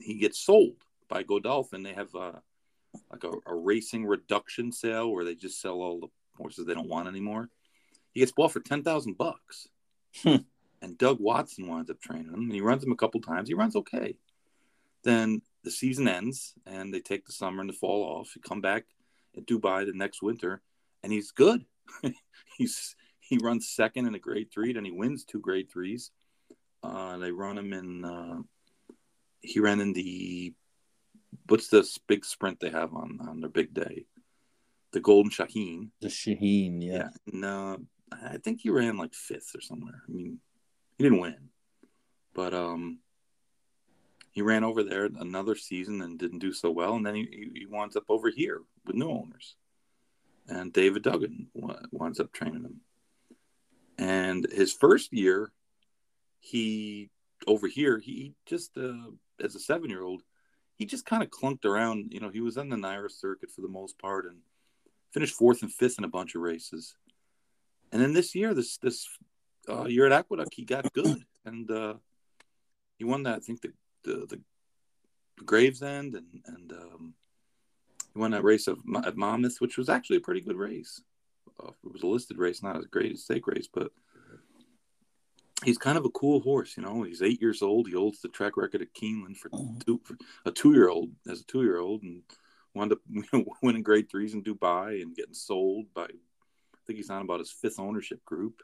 he 0.00 0.14
gets 0.14 0.40
sold 0.40 0.76
by 1.08 1.22
Godolphin. 1.22 1.82
They 1.82 1.94
have 1.94 2.14
uh, 2.14 2.32
like 3.10 3.24
a, 3.24 3.32
a 3.46 3.54
racing 3.54 4.06
reduction 4.06 4.72
sale 4.72 5.12
where 5.12 5.24
they 5.24 5.34
just 5.34 5.60
sell 5.60 5.80
all 5.80 6.00
the 6.00 6.08
horses 6.36 6.66
they 6.66 6.74
don't 6.74 6.88
want 6.88 7.08
anymore. 7.08 7.48
He 8.12 8.20
gets 8.20 8.32
bought 8.32 8.52
for 8.52 8.60
ten 8.60 8.82
thousand 8.82 9.16
bucks, 9.18 9.68
Hmm. 10.22 10.36
and 10.82 10.98
Doug 10.98 11.18
Watson 11.20 11.66
winds 11.68 11.90
up 11.90 12.00
training 12.00 12.28
him, 12.28 12.42
and 12.42 12.52
he 12.52 12.60
runs 12.60 12.84
him 12.84 12.92
a 12.92 12.96
couple 12.96 13.20
times. 13.20 13.48
He 13.48 13.54
runs 13.54 13.76
okay. 13.76 14.16
Then 15.04 15.42
the 15.64 15.70
season 15.70 16.06
ends, 16.08 16.54
and 16.66 16.92
they 16.92 17.00
take 17.00 17.24
the 17.26 17.32
summer 17.32 17.60
and 17.60 17.70
the 17.70 17.74
fall 17.74 18.02
off. 18.04 18.30
He 18.34 18.40
come 18.40 18.60
back 18.60 18.84
at 19.36 19.46
Dubai 19.46 19.86
the 19.86 19.92
next 19.94 20.22
winter, 20.22 20.60
and 21.02 21.12
he's 21.12 21.30
good. 21.32 21.64
he's 22.58 22.94
he 23.20 23.38
runs 23.38 23.68
second 23.68 24.06
in 24.06 24.14
a 24.14 24.18
grade 24.18 24.48
three, 24.52 24.72
then 24.72 24.84
he 24.84 24.90
wins 24.90 25.24
two 25.24 25.40
grade 25.40 25.70
threes. 25.72 26.10
Uh, 26.82 27.16
they 27.18 27.30
run 27.32 27.56
him 27.56 27.72
in. 27.72 28.04
Uh, 28.04 28.42
he 29.40 29.58
ran 29.60 29.80
in 29.80 29.92
the 29.92 30.52
what's 31.48 31.68
this 31.68 31.98
big 31.98 32.24
sprint 32.24 32.60
they 32.60 32.70
have 32.70 32.94
on 32.94 33.18
on 33.28 33.40
their 33.40 33.50
big 33.50 33.74
day? 33.74 34.06
The 34.92 35.00
Golden 35.00 35.30
Shaheen. 35.30 35.90
The 36.00 36.08
Shaheen, 36.08 36.82
yeah. 36.82 36.92
Yeah. 36.92 37.08
No, 37.26 37.78
I 38.12 38.38
think 38.38 38.60
he 38.60 38.70
ran 38.70 38.96
like 38.96 39.14
fifth 39.14 39.54
or 39.54 39.60
somewhere. 39.60 40.02
I 40.06 40.12
mean, 40.12 40.38
he 40.98 41.04
didn't 41.04 41.20
win, 41.20 41.48
but 42.34 42.52
um, 42.52 42.98
he 44.32 44.42
ran 44.42 44.64
over 44.64 44.82
there 44.82 45.04
another 45.04 45.54
season 45.54 46.02
and 46.02 46.18
didn't 46.18 46.40
do 46.40 46.52
so 46.52 46.70
well, 46.70 46.94
and 46.94 47.06
then 47.06 47.14
he 47.14 47.50
he, 47.54 47.66
winds 47.66 47.96
up 47.96 48.04
over 48.08 48.30
here 48.30 48.60
with 48.86 48.96
new 48.96 49.10
owners, 49.10 49.56
and 50.48 50.72
David 50.72 51.02
Duggan 51.02 51.48
winds 51.54 52.20
up 52.20 52.32
training 52.32 52.64
him. 52.64 52.80
And 53.98 54.46
his 54.50 54.72
first 54.72 55.12
year, 55.12 55.52
he 56.40 57.10
over 57.46 57.66
here 57.66 57.98
he 57.98 58.34
just 58.46 58.76
uh, 58.76 59.10
as 59.40 59.54
a 59.54 59.60
seven 59.60 59.90
year 59.90 60.02
old, 60.02 60.22
he 60.82 60.86
just 60.86 61.06
kind 61.06 61.22
of 61.22 61.30
clunked 61.30 61.64
around. 61.64 62.12
You 62.12 62.18
know, 62.18 62.28
he 62.28 62.40
was 62.40 62.58
on 62.58 62.68
the 62.68 62.74
NYRA 62.74 63.08
circuit 63.08 63.52
for 63.52 63.60
the 63.60 63.68
most 63.68 64.00
part 64.00 64.26
and 64.26 64.38
finished 65.12 65.36
fourth 65.36 65.62
and 65.62 65.72
fifth 65.72 65.96
in 65.96 66.02
a 66.02 66.08
bunch 66.08 66.34
of 66.34 66.42
races. 66.42 66.96
And 67.92 68.02
then 68.02 68.12
this 68.12 68.34
year, 68.34 68.52
this 68.52 68.78
this 68.78 69.06
uh, 69.68 69.84
year 69.84 70.06
at 70.06 70.12
Aqueduct, 70.12 70.52
he 70.52 70.64
got 70.64 70.92
good 70.92 71.24
and 71.44 71.70
uh, 71.70 71.94
he 72.98 73.04
won 73.04 73.22
that. 73.22 73.36
I 73.36 73.38
think 73.38 73.60
the 73.60 73.72
the, 74.02 74.26
the 74.26 74.40
Gravesend 75.44 76.16
and 76.16 76.42
and 76.46 76.72
um, 76.72 77.14
he 78.12 78.18
won 78.18 78.32
that 78.32 78.42
race 78.42 78.66
of 78.66 78.80
at 79.04 79.16
Monmouth, 79.16 79.60
which 79.60 79.78
was 79.78 79.88
actually 79.88 80.16
a 80.16 80.26
pretty 80.26 80.40
good 80.40 80.56
race. 80.56 81.00
Uh, 81.62 81.70
it 81.84 81.92
was 81.92 82.02
a 82.02 82.08
listed 82.08 82.38
race, 82.38 82.60
not 82.60 82.76
as 82.76 82.86
great 82.86 83.12
as 83.12 83.22
stake 83.22 83.46
race, 83.46 83.68
but 83.72 83.92
he's 85.64 85.78
kind 85.78 85.96
of 85.98 86.04
a 86.04 86.10
cool 86.10 86.40
horse. 86.40 86.76
You 86.76 86.82
know, 86.82 87.02
he's 87.02 87.22
eight 87.22 87.40
years 87.40 87.62
old. 87.62 87.86
He 87.88 87.94
holds 87.94 88.20
the 88.20 88.28
track 88.28 88.56
record 88.56 88.82
at 88.82 88.94
Keeneland 88.94 89.36
for, 89.36 89.48
Mhm. 89.50 89.84
two, 89.84 90.00
for 90.04 90.16
a 90.44 90.50
two-year-old 90.50 91.10
as 91.28 91.40
a 91.40 91.44
two-year-old, 91.44 92.02
and 92.02 92.22
wound 92.74 92.92
up 92.92 92.98
winning 93.62 93.82
grade 93.82 94.10
threes 94.10 94.34
in 94.34 94.42
Dubai 94.42 95.02
and 95.02 95.14
getting 95.14 95.34
sold 95.34 95.92
by. 95.94 96.04
I 96.04 96.78
think 96.86 96.96
he's 96.96 97.10
on 97.10 97.22
about 97.22 97.40
his 97.40 97.50
fifth 97.50 97.78
ownership 97.78 98.24
group, 98.24 98.62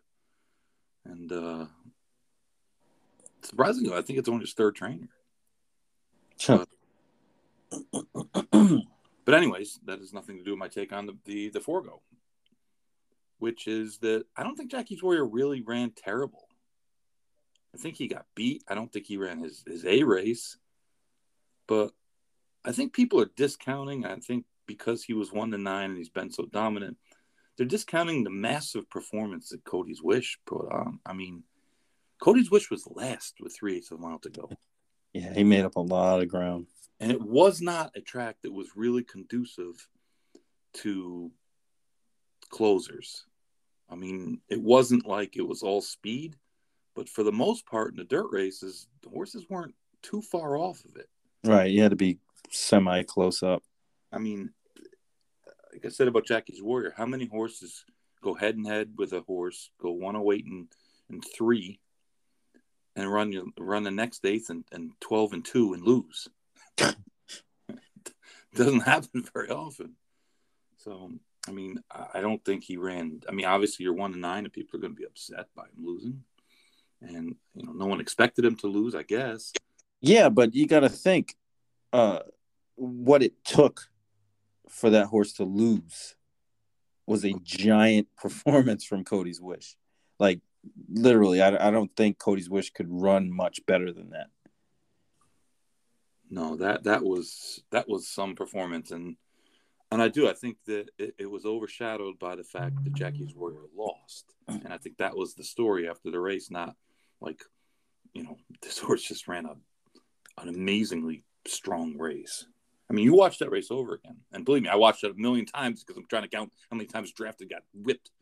and 1.04 1.30
uh, 1.30 1.66
surprisingly, 3.42 3.94
I 3.94 4.02
think 4.02 4.18
it's 4.18 4.28
only 4.28 4.44
his 4.44 4.54
third 4.54 4.74
trainer. 4.74 5.08
Huh. 6.40 6.64
But 9.24 9.34
anyways, 9.34 9.80
that 9.84 9.98
has 9.98 10.14
nothing 10.14 10.38
to 10.38 10.42
do 10.42 10.52
with 10.52 10.58
my 10.58 10.68
take 10.68 10.90
on 10.90 11.04
the 11.04 11.14
the, 11.26 11.50
the 11.50 11.60
Forego, 11.60 12.00
which 13.38 13.68
is 13.68 13.98
that 13.98 14.24
I 14.34 14.42
don't 14.42 14.56
think 14.56 14.70
Jackie's 14.70 15.02
Warrior 15.02 15.26
really 15.26 15.60
ran 15.60 15.90
terrible. 15.90 16.47
I 17.78 17.80
think 17.80 17.96
he 17.96 18.08
got 18.08 18.26
beat. 18.34 18.64
I 18.66 18.74
don't 18.74 18.92
think 18.92 19.06
he 19.06 19.16
ran 19.16 19.38
his 19.38 19.62
his 19.66 19.84
A 19.84 20.02
race, 20.02 20.56
but 21.68 21.92
I 22.64 22.72
think 22.72 22.92
people 22.92 23.20
are 23.20 23.30
discounting. 23.36 24.04
I 24.04 24.16
think 24.16 24.46
because 24.66 25.04
he 25.04 25.12
was 25.14 25.32
one 25.32 25.52
to 25.52 25.58
nine 25.58 25.90
and 25.90 25.96
he's 25.96 26.08
been 26.08 26.30
so 26.32 26.44
dominant, 26.44 26.96
they're 27.56 27.66
discounting 27.66 28.24
the 28.24 28.30
massive 28.30 28.90
performance 28.90 29.50
that 29.50 29.64
Cody's 29.64 30.02
Wish 30.02 30.38
put 30.44 30.70
on. 30.72 30.98
I 31.06 31.12
mean, 31.12 31.44
Cody's 32.20 32.50
Wish 32.50 32.68
was 32.70 32.86
last 32.90 33.36
with 33.40 33.54
three 33.56 33.76
eighths 33.76 33.92
of 33.92 34.00
a 34.00 34.02
mile 34.02 34.18
to 34.20 34.30
go. 34.30 34.50
Yeah, 35.12 35.32
he 35.32 35.44
made 35.44 35.64
up 35.64 35.76
a 35.76 35.80
lot 35.80 36.20
of 36.20 36.28
ground. 36.28 36.66
and 37.00 37.12
it 37.12 37.22
was 37.22 37.60
not 37.62 37.92
a 37.96 38.00
track 38.00 38.36
that 38.42 38.52
was 38.52 38.76
really 38.76 39.04
conducive 39.04 39.88
to 40.74 41.30
closers. 42.50 43.24
I 43.88 43.94
mean, 43.94 44.40
it 44.48 44.60
wasn't 44.60 45.06
like 45.06 45.36
it 45.36 45.46
was 45.46 45.62
all 45.62 45.80
speed, 45.80 46.36
but 46.98 47.08
for 47.08 47.22
the 47.22 47.30
most 47.30 47.64
part 47.64 47.92
in 47.92 47.96
the 47.96 48.02
dirt 48.02 48.26
races, 48.32 48.88
the 49.04 49.08
horses 49.08 49.46
weren't 49.48 49.76
too 50.02 50.20
far 50.20 50.56
off 50.56 50.84
of 50.84 50.96
it. 50.96 51.08
Right. 51.44 51.70
You 51.70 51.80
had 51.80 51.92
to 51.92 51.96
be 51.96 52.18
semi 52.50 53.04
close 53.04 53.40
up. 53.40 53.62
I 54.12 54.18
mean, 54.18 54.50
like 55.72 55.86
I 55.86 55.90
said 55.90 56.08
about 56.08 56.26
Jackie's 56.26 56.60
Warrior, 56.60 56.94
how 56.96 57.06
many 57.06 57.26
horses 57.26 57.84
go 58.20 58.34
head 58.34 58.56
and 58.56 58.66
head 58.66 58.94
with 58.96 59.12
a 59.12 59.20
horse, 59.20 59.70
go 59.80 59.92
108 59.92 60.44
and, 60.46 60.66
and 61.08 61.24
three, 61.36 61.78
and 62.96 63.08
run 63.08 63.52
run 63.56 63.84
the 63.84 63.92
next 63.92 64.26
eighth 64.26 64.50
and, 64.50 64.64
and 64.72 64.90
12 64.98 65.34
and 65.34 65.44
two 65.44 65.74
and 65.74 65.84
lose? 65.84 66.26
Doesn't 68.56 68.80
happen 68.80 69.24
very 69.32 69.50
often. 69.50 69.94
So, 70.78 71.12
I 71.46 71.52
mean, 71.52 71.80
I 72.12 72.20
don't 72.20 72.44
think 72.44 72.64
he 72.64 72.76
ran. 72.76 73.20
I 73.28 73.32
mean, 73.32 73.46
obviously, 73.46 73.84
you're 73.84 73.94
one 73.94 74.10
to 74.14 74.18
nine, 74.18 74.42
and 74.42 74.52
people 74.52 74.76
are 74.76 74.80
going 74.80 74.94
to 74.94 75.00
be 75.00 75.06
upset 75.06 75.46
by 75.54 75.62
him 75.62 75.84
losing. 75.86 76.24
And, 77.00 77.36
you 77.54 77.64
know, 77.64 77.72
no 77.72 77.86
one 77.86 78.00
expected 78.00 78.44
him 78.44 78.56
to 78.56 78.66
lose, 78.66 78.94
I 78.94 79.02
guess. 79.02 79.52
Yeah, 80.00 80.28
but 80.28 80.54
you 80.54 80.66
got 80.66 80.80
to 80.80 80.88
think 80.88 81.36
uh, 81.92 82.20
what 82.74 83.22
it 83.22 83.44
took 83.44 83.88
for 84.68 84.90
that 84.90 85.06
horse 85.06 85.32
to 85.34 85.44
lose 85.44 86.14
was 87.06 87.24
a 87.24 87.34
giant 87.42 88.08
performance 88.16 88.84
from 88.84 89.04
Cody's 89.04 89.40
Wish. 89.40 89.76
Like 90.18 90.40
literally, 90.88 91.40
I, 91.40 91.68
I 91.68 91.70
don't 91.70 91.94
think 91.96 92.18
Cody's 92.18 92.50
Wish 92.50 92.70
could 92.70 92.88
run 92.88 93.30
much 93.30 93.64
better 93.66 93.92
than 93.92 94.10
that. 94.10 94.28
No, 96.30 96.56
that 96.56 96.84
that 96.84 97.02
was 97.02 97.62
that 97.70 97.88
was 97.88 98.06
some 98.06 98.34
performance, 98.34 98.90
and 98.90 99.16
and 99.90 100.02
I 100.02 100.08
do 100.08 100.28
I 100.28 100.34
think 100.34 100.58
that 100.66 100.90
it, 100.98 101.14
it 101.18 101.30
was 101.30 101.46
overshadowed 101.46 102.18
by 102.18 102.36
the 102.36 102.44
fact 102.44 102.84
that 102.84 102.92
Jackie's 102.92 103.34
Warrior 103.34 103.62
lost, 103.74 104.34
and 104.46 104.70
I 104.70 104.76
think 104.76 104.98
that 104.98 105.16
was 105.16 105.34
the 105.34 105.44
story 105.44 105.88
after 105.88 106.10
the 106.10 106.20
race, 106.20 106.50
not 106.50 106.76
like 107.20 107.40
you 108.12 108.22
know 108.24 108.36
this 108.62 108.78
horse 108.78 109.02
just 109.02 109.28
ran 109.28 109.46
a 109.46 109.54
an 110.40 110.48
amazingly 110.48 111.24
strong 111.46 111.96
race. 111.98 112.46
I 112.90 112.94
mean, 112.94 113.04
you 113.04 113.14
watch 113.14 113.38
that 113.38 113.50
race 113.50 113.70
over 113.70 113.94
again, 113.94 114.18
and 114.32 114.44
believe 114.44 114.62
me, 114.62 114.68
I 114.68 114.76
watched 114.76 115.04
it 115.04 115.10
a 115.10 115.14
million 115.14 115.44
times 115.44 115.84
because 115.84 115.98
I'm 115.98 116.06
trying 116.08 116.22
to 116.22 116.28
count 116.28 116.52
how 116.70 116.76
many 116.76 116.86
times 116.86 117.12
drafted 117.12 117.50
got 117.50 117.62
whipped. 117.74 118.10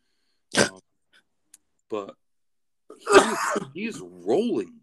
Um, 0.59 0.81
but 1.89 2.15
he's, 2.99 3.39
he's 3.75 4.01
rolling 4.01 4.81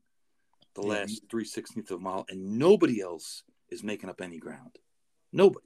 the 0.76 0.82
last 0.82 1.24
three 1.30 1.46
sixteenths 1.46 1.92
of 1.92 2.00
a 2.00 2.02
mile, 2.02 2.26
and 2.30 2.58
nobody 2.60 3.02
else 3.02 3.44
is 3.70 3.84
making 3.84 4.10
up 4.10 4.22
any 4.22 4.40
ground. 4.40 4.78
Nobody. 5.32 5.66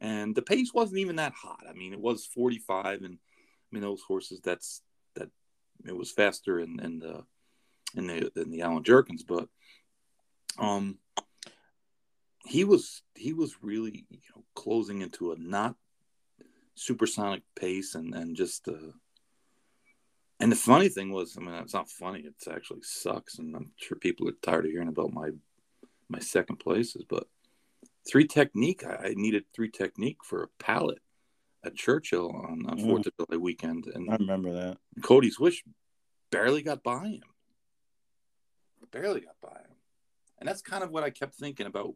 And 0.00 0.34
the 0.34 0.42
pace 0.42 0.72
wasn't 0.74 0.98
even 0.98 1.16
that 1.16 1.32
hot. 1.32 1.64
I 1.68 1.74
mean, 1.74 1.92
it 1.92 2.00
was 2.00 2.26
45, 2.26 3.02
and 3.02 3.14
I 3.14 3.68
mean 3.70 3.82
those 3.82 4.02
horses. 4.02 4.40
That's 4.42 4.82
that. 5.14 5.28
It 5.86 5.96
was 5.96 6.10
faster 6.10 6.58
and 6.58 6.80
and 6.80 7.00
the 7.00 7.24
in 7.94 8.06
the 8.06 8.30
in 8.36 8.50
the 8.50 8.62
Allen 8.62 8.82
Jerkens, 8.82 9.22
but 9.26 9.48
um, 10.58 10.98
he 12.44 12.64
was 12.64 13.02
he 13.14 13.32
was 13.32 13.62
really 13.62 14.04
you 14.10 14.18
know 14.34 14.44
closing 14.54 15.02
into 15.02 15.32
a 15.32 15.36
not 15.38 15.76
supersonic 16.74 17.42
pace 17.54 17.94
and 17.94 18.14
and 18.14 18.36
just 18.36 18.66
uh 18.68 18.92
and 20.40 20.50
the 20.50 20.56
funny 20.56 20.88
thing 20.88 21.12
was 21.12 21.36
i 21.36 21.40
mean 21.40 21.54
it's 21.54 21.74
not 21.74 21.90
funny 21.90 22.20
it 22.20 22.34
actually 22.50 22.82
sucks 22.82 23.38
and 23.38 23.54
i'm 23.54 23.70
sure 23.76 23.96
people 23.98 24.28
are 24.28 24.32
tired 24.42 24.64
of 24.64 24.70
hearing 24.70 24.88
about 24.88 25.12
my 25.12 25.30
my 26.08 26.18
second 26.18 26.56
places 26.56 27.04
but 27.08 27.26
three 28.10 28.26
technique 28.26 28.84
i, 28.84 29.08
I 29.08 29.14
needed 29.16 29.44
three 29.54 29.70
technique 29.70 30.18
for 30.24 30.42
a 30.42 30.48
pallet 30.62 30.98
at 31.64 31.76
churchill 31.76 32.30
on, 32.30 32.66
on 32.66 32.78
fourth 32.78 33.06
of 33.06 33.12
july 33.16 33.38
weekend 33.38 33.86
and 33.94 34.10
I 34.10 34.16
remember 34.16 34.52
that. 34.52 34.78
cody's 35.02 35.38
wish 35.38 35.62
barely 36.30 36.62
got 36.62 36.82
by 36.82 37.06
him 37.06 37.22
barely 38.90 39.20
got 39.20 39.36
by 39.42 39.58
him 39.60 39.76
and 40.38 40.48
that's 40.48 40.62
kind 40.62 40.82
of 40.82 40.90
what 40.90 41.04
i 41.04 41.10
kept 41.10 41.34
thinking 41.34 41.66
about 41.66 41.94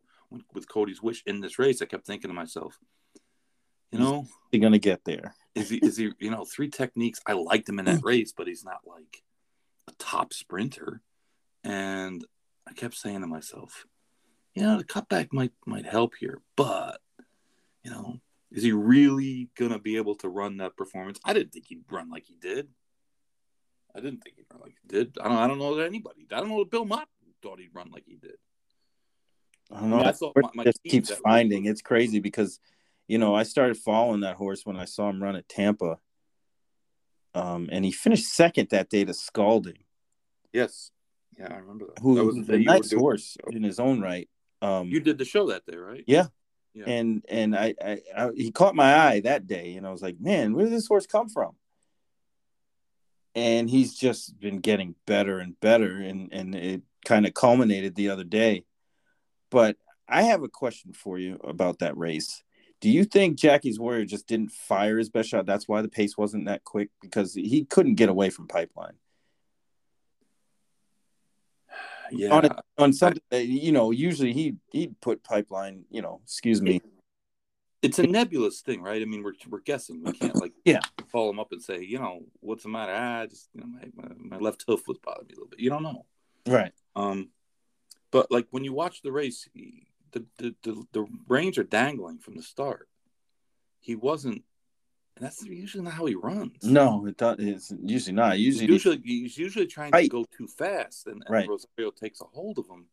with 0.52 0.68
Cody's 0.68 1.02
wish 1.02 1.22
in 1.26 1.40
this 1.40 1.58
race, 1.58 1.82
I 1.82 1.86
kept 1.86 2.06
thinking 2.06 2.28
to 2.28 2.34
myself, 2.34 2.78
you 3.92 3.98
know, 3.98 4.26
he's 4.50 4.60
gonna 4.60 4.78
get 4.78 5.04
there. 5.04 5.34
Is 5.54 5.70
he? 5.70 5.76
Is 5.78 5.96
he? 5.96 6.12
You 6.18 6.30
know, 6.30 6.44
three 6.44 6.68
techniques. 6.68 7.20
I 7.26 7.32
liked 7.32 7.68
him 7.68 7.78
in 7.78 7.84
that 7.84 8.00
race, 8.04 8.32
but 8.36 8.48
he's 8.48 8.64
not 8.64 8.80
like 8.86 9.22
a 9.88 9.92
top 9.98 10.32
sprinter. 10.32 11.00
And 11.62 12.24
I 12.68 12.72
kept 12.72 12.94
saying 12.94 13.20
to 13.20 13.26
myself, 13.26 13.86
you 14.54 14.62
know, 14.62 14.78
the 14.78 14.84
cutback 14.84 15.32
might 15.32 15.52
might 15.66 15.86
help 15.86 16.14
here, 16.18 16.40
but 16.56 17.00
you 17.84 17.90
know, 17.90 18.20
is 18.50 18.64
he 18.64 18.72
really 18.72 19.48
gonna 19.56 19.78
be 19.78 19.96
able 19.96 20.16
to 20.16 20.28
run 20.28 20.56
that 20.58 20.76
performance? 20.76 21.20
I 21.24 21.32
didn't 21.32 21.52
think 21.52 21.66
he'd 21.68 21.84
run 21.90 22.10
like 22.10 22.26
he 22.26 22.36
did. 22.40 22.68
I 23.96 24.00
didn't 24.00 24.20
think 24.20 24.36
he'd 24.36 24.44
run 24.52 24.60
like 24.60 24.74
he 24.82 24.88
did. 24.88 25.16
I 25.20 25.28
don't. 25.28 25.38
I 25.38 25.46
don't 25.46 25.58
know 25.58 25.74
that 25.76 25.86
anybody. 25.86 26.26
I 26.30 26.40
don't 26.40 26.50
know 26.50 26.58
that 26.58 26.70
Bill 26.70 26.84
Mott 26.84 27.08
thought 27.42 27.58
he'd 27.58 27.74
run 27.74 27.90
like 27.90 28.04
he 28.06 28.16
did. 28.16 28.36
I 29.72 29.80
don't 29.80 29.90
know. 29.90 30.00
I 30.00 30.12
thought 30.12 30.36
my, 30.36 30.50
my 30.54 30.64
just 30.64 30.82
keeps 30.84 31.10
finding. 31.10 31.64
It's 31.64 31.82
crazy 31.82 32.20
because, 32.20 32.60
you 33.08 33.18
know, 33.18 33.34
I 33.34 33.42
started 33.42 33.76
following 33.76 34.20
that 34.20 34.36
horse 34.36 34.64
when 34.64 34.76
I 34.76 34.84
saw 34.84 35.08
him 35.08 35.22
run 35.22 35.34
at 35.34 35.48
Tampa. 35.48 35.98
Um, 37.34 37.68
and 37.72 37.84
he 37.84 37.92
finished 37.92 38.26
second 38.26 38.68
that 38.70 38.88
day 38.88 39.04
to 39.04 39.12
Scalding. 39.12 39.78
Yes. 40.52 40.90
Yeah, 41.38 41.52
I 41.52 41.58
remember 41.58 41.86
that. 41.86 42.00
Who 42.00 42.14
that 42.14 42.24
was 42.24 42.48
a 42.48 42.58
nice 42.58 42.92
horse 42.92 43.36
in 43.50 43.62
his 43.62 43.78
own 43.78 44.00
right. 44.00 44.28
Um, 44.62 44.88
you 44.88 45.00
did 45.00 45.18
the 45.18 45.24
show 45.24 45.48
that 45.48 45.66
day, 45.66 45.76
right? 45.76 46.04
Yeah. 46.06 46.28
yeah. 46.72 46.84
And 46.86 47.24
and 47.28 47.54
I, 47.54 47.74
I, 47.84 48.00
I 48.16 48.30
he 48.34 48.50
caught 48.52 48.74
my 48.74 48.96
eye 48.96 49.20
that 49.20 49.46
day, 49.46 49.74
and 49.74 49.86
I 49.86 49.90
was 49.90 50.00
like, 50.00 50.18
man, 50.18 50.54
where 50.54 50.64
did 50.64 50.72
this 50.72 50.86
horse 50.86 51.06
come 51.06 51.28
from? 51.28 51.56
And 53.36 53.70
he's 53.70 53.94
just 53.94 54.40
been 54.40 54.58
getting 54.58 54.96
better 55.06 55.38
and 55.38 55.60
better, 55.60 55.98
and 55.98 56.32
and 56.32 56.54
it 56.54 56.82
kind 57.04 57.26
of 57.26 57.34
culminated 57.34 57.94
the 57.94 58.08
other 58.08 58.24
day 58.24 58.64
but 59.50 59.76
I 60.08 60.22
have 60.22 60.42
a 60.42 60.48
question 60.48 60.92
for 60.92 61.18
you 61.18 61.38
about 61.42 61.80
that 61.80 61.96
race. 61.96 62.42
Do 62.80 62.90
you 62.90 63.04
think 63.04 63.38
Jackie's 63.38 63.80
Warrior 63.80 64.04
just 64.04 64.26
didn't 64.26 64.52
fire 64.52 64.98
his 64.98 65.08
best 65.08 65.30
shot? 65.30 65.46
That's 65.46 65.66
why 65.66 65.82
the 65.82 65.88
pace 65.88 66.16
wasn't 66.16 66.46
that 66.46 66.62
quick 66.64 66.90
because 67.00 67.34
he 67.34 67.64
couldn't 67.64 67.94
get 67.94 68.08
away 68.08 68.30
from 68.30 68.48
Pipeline. 68.48 68.94
Yeah, 72.12 72.28
on, 72.28 72.44
a, 72.44 72.62
on 72.78 72.92
I, 73.32 73.36
you 73.38 73.72
know, 73.72 73.90
usually 73.90 74.32
he 74.32 74.54
he'd 74.70 75.00
put 75.00 75.24
Pipeline. 75.24 75.86
You 75.90 76.02
know, 76.02 76.20
excuse 76.22 76.62
me. 76.62 76.80
It's 77.86 77.98
a 77.98 78.06
nebulous 78.06 78.60
thing, 78.60 78.82
right? 78.82 79.00
I 79.00 79.04
mean, 79.04 79.22
we're 79.22 79.34
we're 79.48 79.60
guessing. 79.60 80.02
We 80.04 80.12
can't 80.12 80.36
like 80.36 80.52
yeah 80.64 80.80
follow 81.12 81.30
him 81.30 81.40
up 81.40 81.52
and 81.52 81.62
say, 81.62 81.82
you 81.82 81.98
know, 81.98 82.20
what's 82.40 82.64
the 82.64 82.68
matter? 82.68 82.92
I 82.92 83.26
just 83.26 83.48
you 83.54 83.60
know, 83.60 83.66
my, 83.66 83.84
my, 83.94 84.36
my 84.36 84.38
left 84.38 84.64
hoof 84.66 84.86
was 84.88 84.98
bothering 84.98 85.28
me 85.28 85.34
a 85.34 85.36
little 85.36 85.48
bit. 85.48 85.60
You 85.60 85.70
don't 85.70 85.82
know, 85.82 86.04
right? 86.46 86.72
Um, 86.94 87.30
but 88.10 88.30
like 88.30 88.46
when 88.50 88.64
you 88.64 88.72
watch 88.72 89.02
the 89.02 89.12
race, 89.12 89.48
he, 89.52 89.86
the, 90.12 90.24
the, 90.38 90.54
the 90.62 90.84
the 90.92 91.06
reins 91.28 91.58
are 91.58 91.64
dangling 91.64 92.18
from 92.18 92.36
the 92.36 92.42
start. 92.42 92.88
He 93.80 93.94
wasn't. 93.94 94.42
And 95.16 95.24
that's 95.24 95.42
usually 95.42 95.82
not 95.82 95.94
how 95.94 96.04
he 96.04 96.14
runs. 96.14 96.62
No, 96.62 97.06
it 97.06 97.16
does, 97.16 97.36
it's 97.38 97.72
usually 97.82 98.14
not. 98.14 98.38
Usually, 98.38 98.66
he's 98.66 98.72
usually 98.72 99.00
he's 99.02 99.38
usually 99.38 99.66
trying 99.66 99.92
to 99.92 100.08
go 100.08 100.26
too 100.36 100.46
fast, 100.46 101.06
and, 101.06 101.22
and 101.24 101.30
right. 101.30 101.48
Rosario 101.48 101.90
takes 101.90 102.20
a 102.20 102.24
hold 102.24 102.58
of 102.58 102.66
him, 102.68 102.84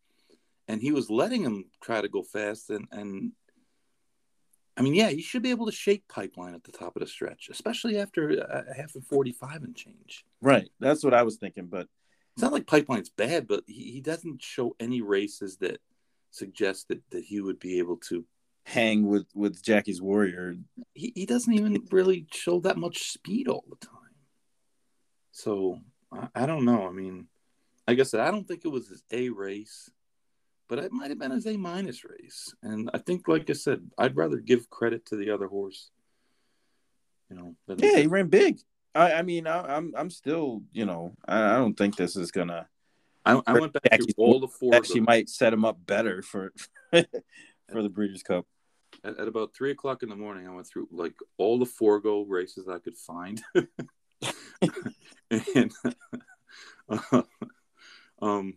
and 0.69 0.81
he 0.81 0.93
was 0.93 1.09
letting 1.09 1.41
him 1.43 1.65
try 1.81 1.99
to 1.99 2.07
go 2.07 2.23
fast, 2.23 2.69
and 2.69 2.87
and 2.91 3.33
I 4.75 4.81
mean, 4.81 4.95
yeah, 4.95 5.09
you 5.09 5.21
should 5.21 5.43
be 5.43 5.51
able 5.51 5.67
to 5.67 5.71
shake 5.71 6.07
pipeline 6.07 6.55
at 6.55 6.63
the 6.63 6.71
top 6.71 6.95
of 6.95 7.01
the 7.01 7.07
stretch, 7.07 7.49
especially 7.51 7.99
after 7.99 8.41
uh, 8.41 8.63
a 8.69 8.73
half 8.73 8.95
of 8.95 9.05
forty-five 9.05 9.63
and 9.63 9.75
change. 9.75 10.25
Right, 10.41 10.69
that's 10.79 11.03
what 11.03 11.13
I 11.13 11.23
was 11.23 11.37
thinking, 11.37 11.67
but 11.67 11.87
it's 12.35 12.41
not 12.41 12.53
like 12.53 12.65
Pipeline's 12.65 13.09
bad, 13.09 13.47
but 13.47 13.63
he, 13.67 13.91
he 13.91 14.01
doesn't 14.01 14.41
show 14.41 14.75
any 14.79 15.01
races 15.01 15.57
that 15.57 15.79
suggest 16.31 16.87
that, 16.87 17.01
that 17.11 17.23
he 17.23 17.39
would 17.39 17.59
be 17.59 17.77
able 17.77 17.97
to 17.97 18.25
hang 18.65 19.05
with 19.07 19.27
with 19.35 19.61
Jackie's 19.61 20.01
Warrior. 20.01 20.55
He 20.93 21.13
he 21.15 21.25
doesn't 21.25 21.53
even 21.53 21.85
really 21.91 22.25
show 22.31 22.59
that 22.61 22.77
much 22.77 23.11
speed 23.11 23.47
all 23.47 23.65
the 23.69 23.85
time. 23.85 23.97
So 25.31 25.79
I, 26.11 26.27
I 26.35 26.45
don't 26.45 26.65
know. 26.65 26.87
I 26.87 26.91
mean, 26.91 27.27
like 27.87 27.99
I 27.99 28.03
said, 28.03 28.21
I 28.21 28.31
don't 28.31 28.47
think 28.47 28.65
it 28.65 28.69
was 28.69 28.87
his 28.87 29.03
A 29.11 29.29
race, 29.29 29.89
but 30.73 30.83
it 30.83 30.91
might 30.91 31.11
have 31.11 31.19
been 31.19 31.29
his 31.29 31.45
A 31.45 31.55
minus 31.55 32.03
race. 32.03 32.51
And 32.63 32.89
I 32.95 32.97
think, 32.97 33.27
like 33.27 33.47
I 33.47 33.53
said, 33.53 33.91
I'd 33.95 34.15
rather 34.15 34.37
give 34.37 34.71
credit 34.71 35.05
to 35.07 35.15
the 35.15 35.29
other 35.29 35.45
horse. 35.45 35.91
You 37.29 37.35
know, 37.35 37.55
yeah, 37.77 37.97
he 37.97 38.07
ran 38.07 38.27
big. 38.27 38.57
I, 38.95 39.13
I 39.13 39.21
mean, 39.21 39.45
I, 39.45 39.59
am 39.59 39.65
I'm, 39.69 39.93
I'm 39.95 40.09
still, 40.09 40.63
you 40.71 40.85
know, 40.85 41.13
I, 41.27 41.53
I 41.53 41.55
don't 41.57 41.77
think 41.77 41.95
this 41.95 42.15
is 42.15 42.31
gonna. 42.31 42.67
I, 43.23 43.39
I 43.45 43.53
went 43.53 43.73
back 43.73 43.87
actually, 43.91 44.13
through 44.13 44.23
all 44.23 44.39
the 44.39 44.47
four. 44.47 44.73
Actually, 44.73 45.01
might 45.01 45.29
set 45.29 45.53
him 45.53 45.63
up 45.63 45.77
better 45.85 46.23
for 46.23 46.51
for 46.91 47.83
the 47.83 47.89
Breeders' 47.89 48.23
Cup. 48.23 48.47
At, 49.03 49.19
at, 49.19 49.27
about 49.27 49.53
three 49.55 49.69
o'clock 49.69 50.01
in 50.01 50.09
the 50.09 50.15
morning, 50.15 50.47
I 50.47 50.55
went 50.55 50.65
through 50.65 50.87
like 50.91 51.13
all 51.37 51.59
the 51.59 51.67
Forego 51.67 52.23
races 52.23 52.67
I 52.67 52.79
could 52.79 52.97
find, 52.97 53.43
and 55.29 55.71
uh, 56.89 57.21
um, 58.23 58.55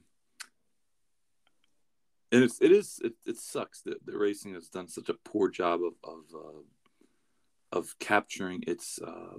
and 2.33 2.45
it's 2.45 2.61
it 2.61 2.73
is 2.73 3.01
it, 3.05 3.15
it 3.25 3.37
sucks 3.37 3.83
that 3.83 4.05
the 4.05 4.17
racing 4.17 4.55
has 4.55 4.69
done 4.69 4.89
such 4.89 5.09
a 5.09 5.15
poor 5.15 5.49
job 5.49 5.81
of 5.83 5.95
of 6.05 6.25
uh, 6.35 7.77
of 7.77 7.99
capturing 7.99 8.65
its 8.67 8.99
uh, 9.01 9.39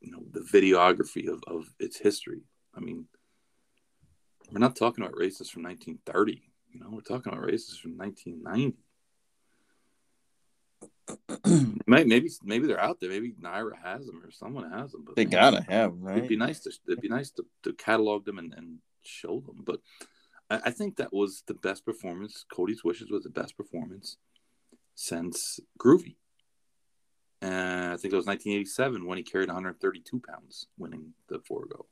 you 0.00 0.10
know 0.10 0.22
the 0.30 0.40
videography 0.40 1.28
of, 1.28 1.42
of 1.46 1.66
its 1.78 1.98
history. 1.98 2.42
I 2.74 2.80
mean, 2.80 3.06
we're 4.52 4.58
not 4.58 4.76
talking 4.76 5.02
about 5.02 5.16
races 5.16 5.48
from 5.50 5.62
1930. 5.64 6.42
You 6.70 6.80
know, 6.80 6.88
we're 6.90 7.00
talking 7.00 7.32
about 7.32 7.44
races 7.44 7.78
from 7.78 7.96
1990. 7.96 8.76
maybe 11.86 12.30
maybe 12.42 12.66
they're 12.66 12.80
out 12.80 13.00
there. 13.00 13.08
Maybe 13.08 13.34
NYRA 13.42 13.72
has 13.82 14.06
them 14.06 14.22
or 14.22 14.30
someone 14.30 14.70
has 14.70 14.92
them. 14.92 15.04
But 15.06 15.16
they 15.16 15.24
man, 15.24 15.30
gotta 15.30 15.62
have 15.62 15.94
right? 15.98 16.18
It'd 16.18 16.28
be 16.28 16.36
nice 16.36 16.60
to 16.60 16.72
it'd 16.86 17.00
be 17.00 17.08
nice 17.08 17.30
to, 17.32 17.44
to 17.64 17.72
catalog 17.72 18.26
them 18.26 18.38
and, 18.38 18.52
and 18.54 18.78
show 19.02 19.40
them. 19.40 19.62
But 19.64 19.80
I, 20.50 20.60
I 20.66 20.70
think 20.70 20.96
that 20.96 21.12
was 21.12 21.42
the 21.46 21.54
best 21.54 21.84
performance. 21.84 22.44
Cody's 22.52 22.84
Wishes 22.84 23.10
was 23.10 23.24
the 23.24 23.30
best 23.30 23.56
performance 23.56 24.16
since 24.94 25.60
Groovy. 25.78 26.16
And 27.40 27.92
I 27.92 27.96
think 27.96 28.12
it 28.12 28.16
was 28.16 28.26
1987 28.26 29.06
when 29.06 29.18
he 29.18 29.24
carried 29.24 29.48
132 29.48 30.20
pounds, 30.20 30.66
winning 30.76 31.12
the 31.28 31.38
Forego. 31.46 31.86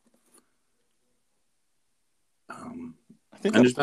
Um, 2.48 2.96
I 3.32 3.38
think 3.38 3.57
I, 3.57 3.61
was, 3.61 3.74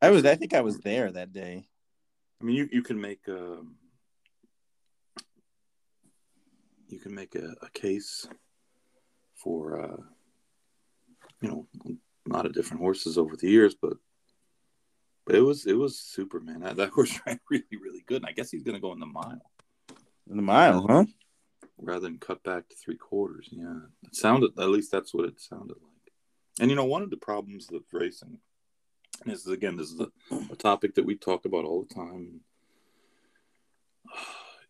I 0.00 0.10
was. 0.10 0.24
I 0.24 0.34
think 0.34 0.54
I 0.54 0.60
was 0.60 0.78
there 0.78 1.10
that 1.10 1.32
day. 1.32 1.66
I 2.40 2.44
mean, 2.44 2.56
you 2.56 2.68
you 2.70 2.82
can 2.82 3.00
make 3.00 3.26
a 3.28 3.54
um, 3.54 3.76
you 6.88 6.98
can 6.98 7.14
make 7.14 7.34
a, 7.34 7.54
a 7.62 7.70
case 7.70 8.26
for 9.34 9.80
uh, 9.80 9.96
you 11.40 11.48
know 11.48 11.66
a 12.28 12.32
lot 12.32 12.46
of 12.46 12.54
different 12.54 12.82
horses 12.82 13.18
over 13.18 13.36
the 13.36 13.48
years, 13.48 13.74
but 13.74 13.96
but 15.26 15.34
it 15.34 15.40
was 15.40 15.66
it 15.66 15.76
was 15.76 15.98
super 15.98 16.40
man. 16.40 16.60
That, 16.60 16.76
that 16.76 16.90
horse 16.94 17.18
ran 17.26 17.40
really 17.50 17.64
really 17.72 18.04
good, 18.06 18.22
and 18.22 18.26
I 18.26 18.32
guess 18.32 18.50
he's 18.50 18.62
going 18.62 18.74
to 18.74 18.80
go 18.80 18.92
in 18.92 19.00
the 19.00 19.06
mile. 19.06 19.50
In 20.30 20.36
the 20.36 20.42
mile, 20.42 20.86
huh? 20.86 21.04
Rather 21.78 22.00
than 22.00 22.18
cut 22.18 22.42
back 22.42 22.68
to 22.68 22.76
three 22.76 22.96
quarters. 22.96 23.48
Yeah, 23.50 23.80
it 24.04 24.14
sounded 24.14 24.58
at 24.58 24.68
least 24.68 24.90
that's 24.90 25.12
what 25.12 25.26
it 25.26 25.40
sounded 25.40 25.76
like. 25.82 26.12
And 26.60 26.70
you 26.70 26.76
know, 26.76 26.84
one 26.84 27.02
of 27.02 27.10
the 27.10 27.16
problems 27.16 27.68
with 27.70 27.82
racing, 27.92 28.38
and 29.22 29.32
this 29.32 29.40
is 29.40 29.52
again, 29.52 29.76
this 29.76 29.90
is 29.90 30.00
a, 30.00 30.08
a 30.52 30.56
topic 30.56 30.94
that 30.94 31.06
we 31.06 31.16
talk 31.16 31.44
about 31.44 31.64
all 31.64 31.84
the 31.86 31.94
time. 31.94 32.40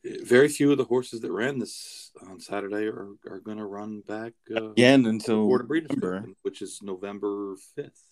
Very 0.04 0.48
few 0.48 0.70
of 0.70 0.76
the 0.76 0.84
horses 0.84 1.20
that 1.20 1.32
ran 1.32 1.58
this 1.58 2.10
on 2.28 2.38
Saturday 2.38 2.86
are, 2.86 3.08
are 3.26 3.40
going 3.40 3.56
to 3.56 3.64
run 3.64 4.02
back 4.06 4.34
uh, 4.54 4.72
again 4.72 5.06
until 5.06 5.48
November, 5.48 6.26
which 6.42 6.60
is 6.60 6.80
November 6.82 7.56
fifth 7.74 8.04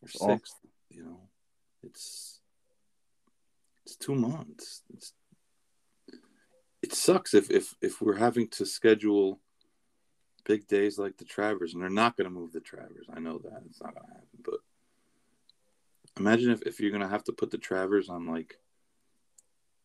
or 0.00 0.08
sixth. 0.08 0.54
You 0.90 1.04
know, 1.04 1.20
it's 1.82 2.40
it's 3.84 3.96
two 3.96 4.14
months. 4.14 4.82
It's 4.94 5.12
it 6.82 6.92
sucks 6.92 7.34
if 7.34 7.50
if 7.50 7.74
if 7.80 8.00
we're 8.00 8.16
having 8.16 8.46
to 8.50 8.64
schedule 8.64 9.40
big 10.44 10.68
days 10.68 10.98
like 10.98 11.16
the 11.16 11.24
Travers, 11.24 11.74
and 11.74 11.82
they're 11.82 11.90
not 11.90 12.16
going 12.16 12.28
to 12.28 12.34
move 12.34 12.52
the 12.52 12.60
Travers. 12.60 13.06
I 13.12 13.18
know 13.18 13.38
that 13.38 13.62
it's 13.68 13.82
not 13.82 13.94
going 13.94 14.06
to 14.06 14.12
happen, 14.12 14.38
but 14.44 14.60
imagine 16.16 16.52
if, 16.52 16.62
if 16.62 16.78
you're 16.78 16.92
going 16.92 17.02
to 17.02 17.08
have 17.08 17.24
to 17.24 17.32
put 17.32 17.50
the 17.50 17.58
Travers 17.58 18.08
on 18.08 18.26
like 18.26 18.56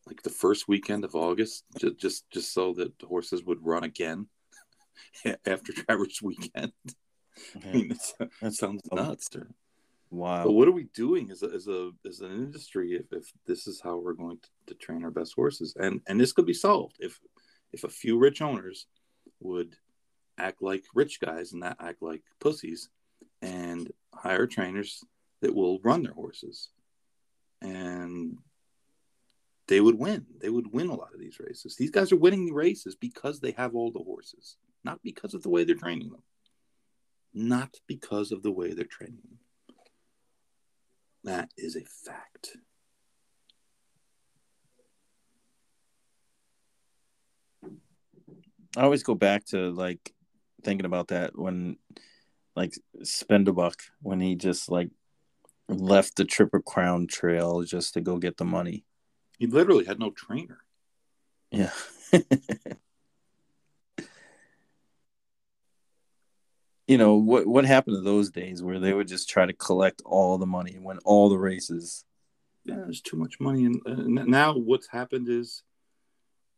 like 0.07 0.23
the 0.23 0.29
first 0.29 0.67
weekend 0.67 1.03
of 1.03 1.15
August, 1.15 1.63
just 1.77 1.97
just 1.97 2.29
just 2.31 2.53
so 2.53 2.73
that 2.73 2.97
the 2.99 3.07
horses 3.07 3.43
would 3.43 3.63
run 3.63 3.83
again 3.83 4.27
after 5.45 5.73
Travers 5.73 6.21
weekend. 6.21 6.73
Okay. 7.55 7.69
I 7.69 7.73
mean, 7.73 7.97
uh, 8.19 8.25
that 8.41 8.53
sounds 8.53 8.81
nuts. 8.91 9.29
Wow. 10.09 10.43
But 10.43 10.51
what 10.51 10.67
are 10.67 10.73
we 10.73 10.89
doing 10.93 11.31
as 11.31 11.41
a, 11.43 11.47
as 11.47 11.67
a 11.67 11.91
as 12.05 12.19
an 12.19 12.31
industry 12.31 12.93
if, 12.93 13.13
if 13.13 13.31
this 13.45 13.67
is 13.67 13.79
how 13.81 13.97
we're 13.97 14.13
going 14.13 14.37
to, 14.37 14.49
to 14.67 14.73
train 14.75 15.03
our 15.03 15.11
best 15.11 15.33
horses? 15.35 15.75
And 15.79 16.01
and 16.07 16.19
this 16.19 16.33
could 16.33 16.45
be 16.45 16.53
solved 16.53 16.97
if 16.99 17.19
if 17.71 17.83
a 17.83 17.89
few 17.89 18.17
rich 18.17 18.41
owners 18.41 18.87
would 19.39 19.75
act 20.37 20.61
like 20.61 20.83
rich 20.93 21.19
guys 21.19 21.51
and 21.51 21.61
not 21.61 21.77
act 21.79 22.01
like 22.01 22.23
pussies 22.39 22.89
and 23.41 23.91
hire 24.13 24.47
trainers 24.47 25.03
that 25.41 25.53
will 25.55 25.79
run 25.83 26.03
their 26.03 26.13
horses 26.13 26.69
and 27.61 28.37
they 29.71 29.79
would 29.79 29.97
win. 29.97 30.25
They 30.41 30.49
would 30.49 30.73
win 30.73 30.89
a 30.89 30.95
lot 30.95 31.13
of 31.13 31.19
these 31.19 31.39
races. 31.39 31.77
These 31.77 31.91
guys 31.91 32.11
are 32.11 32.17
winning 32.17 32.45
the 32.45 32.53
races 32.53 32.93
because 32.93 33.39
they 33.39 33.51
have 33.51 33.73
all 33.73 33.91
the 33.91 34.03
horses 34.03 34.57
not 34.83 34.99
because 35.01 35.33
of 35.33 35.43
the 35.43 35.49
way 35.49 35.63
they're 35.63 35.75
training 35.75 36.09
them. 36.09 36.23
Not 37.33 37.75
because 37.87 38.33
of 38.33 38.43
the 38.43 38.51
way 38.51 38.73
they're 38.73 38.85
training 38.85 39.21
them. 39.23 39.39
That 41.23 41.49
is 41.57 41.77
a 41.77 41.85
fact. 41.85 42.57
I 48.75 48.81
always 48.81 49.03
go 49.03 49.15
back 49.15 49.45
to 49.47 49.71
like 49.71 50.13
thinking 50.63 50.85
about 50.85 51.09
that 51.09 51.37
when 51.37 51.77
like 52.55 52.73
Spend 53.03 53.47
a 53.47 53.53
Buck 53.53 53.81
when 54.01 54.19
he 54.19 54.35
just 54.35 54.69
like 54.69 54.89
left 55.69 56.15
the 56.15 56.25
Triple 56.25 56.61
Crown 56.61 57.07
Trail 57.07 57.61
just 57.63 57.93
to 57.93 58.01
go 58.01 58.17
get 58.17 58.37
the 58.37 58.45
money. 58.45 58.83
He 59.41 59.47
literally 59.47 59.85
had 59.85 59.99
no 59.99 60.11
trainer. 60.11 60.59
Yeah. 61.49 61.71
you 66.87 66.97
know 66.99 67.15
what 67.15 67.47
what 67.47 67.65
happened 67.65 67.95
to 67.95 68.01
those 68.01 68.29
days 68.29 68.61
where 68.61 68.79
they 68.79 68.93
would 68.93 69.07
just 69.07 69.27
try 69.29 69.47
to 69.47 69.53
collect 69.53 70.03
all 70.05 70.37
the 70.37 70.45
money 70.45 70.75
and 70.75 70.83
win 70.83 70.99
all 71.05 71.29
the 71.29 71.37
races 71.37 72.03
yeah 72.65 72.75
there's 72.75 72.99
too 72.99 73.15
much 73.15 73.39
money 73.39 73.63
and 73.65 73.81
uh, 73.85 73.93
now 74.25 74.53
what's 74.53 74.87
happened 74.87 75.29
is 75.29 75.63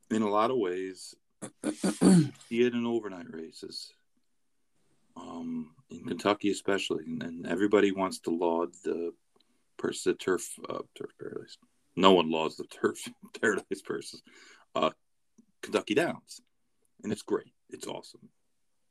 in 0.09 0.23
a 0.23 0.29
lot 0.29 0.49
of 0.49 0.57
ways 0.57 1.13
see 1.73 2.61
it 2.61 2.73
in 2.73 2.86
overnight 2.86 3.31
races, 3.31 3.93
um, 5.15 5.71
in 5.89 6.03
Kentucky 6.05 6.49
especially, 6.51 7.03
and, 7.05 7.23
and, 7.23 7.47
everybody 7.47 7.91
wants 7.91 8.19
to 8.19 8.31
laud 8.31 8.73
the 8.84 9.13
purse, 9.77 10.03
the 10.03 10.13
turf, 10.13 10.47
uh, 10.69 10.79
turf 10.95 11.11
paradise. 11.19 11.57
No 11.96 12.14
one 12.14 12.32
lauds 12.32 12.58
the 12.58 12.66
turf 12.66 12.98
paradise 13.41 13.82
purses, 13.84 14.22
uh, 14.76 14.91
Kentucky 15.62 15.94
Downs, 15.94 16.41
and 17.04 17.12
it's 17.12 17.22
great. 17.22 17.52
It's 17.70 17.88
awesome 17.88 18.30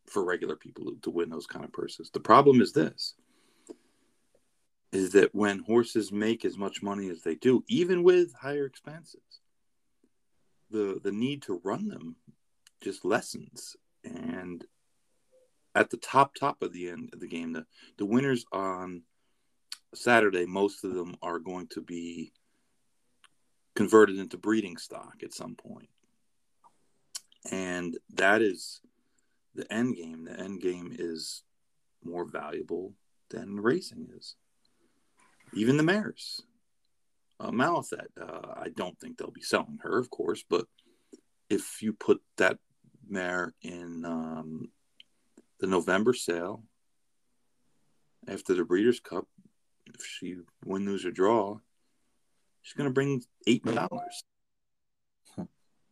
for 0.07 0.25
regular 0.25 0.57
people 0.57 0.93
to 1.03 1.11
win 1.11 1.31
those 1.31 1.47
kind 1.47 1.65
of 1.65 1.73
purses. 1.73 2.11
The 2.13 2.21
problem 2.21 2.61
is 2.61 2.73
this: 2.73 3.15
is 4.93 5.13
that 5.13 5.35
when 5.35 5.61
horses 5.61 6.13
make 6.13 6.45
as 6.45 6.59
much 6.59 6.83
money 6.83 7.09
as 7.09 7.23
they 7.23 7.35
do, 7.35 7.65
even 7.69 8.03
with 8.03 8.35
higher 8.35 8.67
expenses, 8.67 9.21
the 10.71 11.01
the 11.03 11.13
need 11.13 11.43
to 11.43 11.61
run 11.65 11.89
them 11.89 12.17
just 12.83 13.05
lessons. 13.05 13.77
And 14.05 14.65
at 15.75 15.91
the 15.91 15.97
top 15.97 16.35
top 16.35 16.63
of 16.63 16.73
the 16.73 16.91
end 16.91 17.11
of 17.13 17.21
the 17.21 17.29
game, 17.29 17.53
the, 17.53 17.65
the 17.99 18.07
winners 18.07 18.45
on 18.53 19.03
Saturday, 19.95 20.47
most 20.47 20.85
of 20.85 20.95
them 20.95 21.17
are 21.23 21.39
going 21.39 21.69
to 21.69 21.81
be 21.81 22.33
converted 23.75 24.18
into 24.18 24.37
breeding 24.37 24.77
stock 24.77 25.23
at 25.23 25.35
some 25.35 25.55
point. 25.55 25.89
And 27.51 27.99
that 28.14 28.43
is 28.43 28.81
the 29.55 29.70
end 29.73 29.97
game. 29.97 30.25
The 30.25 30.39
end 30.39 30.61
game 30.61 30.95
is 30.97 31.43
more 32.05 32.25
valuable 32.25 32.95
than 33.31 33.61
racing 33.61 34.09
is. 34.16 34.37
Even 35.55 35.77
the 35.77 35.83
mares. 35.83 36.41
Uh, 37.41 37.51
Malathaat, 37.51 38.07
uh, 38.20 38.55
I 38.57 38.68
don't 38.68 38.99
think 39.01 39.18
they'll 39.18 39.31
be 39.31 39.43
selling 39.43 39.81
her, 39.83 39.99
of 39.99 40.11
course, 40.11 40.45
but 40.49 40.66
if 41.51 41.83
you 41.83 41.93
put 41.93 42.23
that 42.37 42.59
mare 43.09 43.53
in 43.62 44.05
um, 44.05 44.70
the 45.61 45.66
November 45.66 46.14
sale 46.14 46.64
after 48.29 48.55
the 48.55 48.64
Breeders' 48.64 49.01
Cup. 49.01 49.27
If 49.87 50.05
she 50.05 50.37
win, 50.64 50.87
lose, 50.87 51.05
or 51.05 51.11
draw, 51.11 51.59
she's 52.63 52.75
going 52.75 52.89
to 52.89 52.93
bring 52.93 53.23
eight 53.47 53.65
million 53.65 53.89
dollars. 53.89 54.25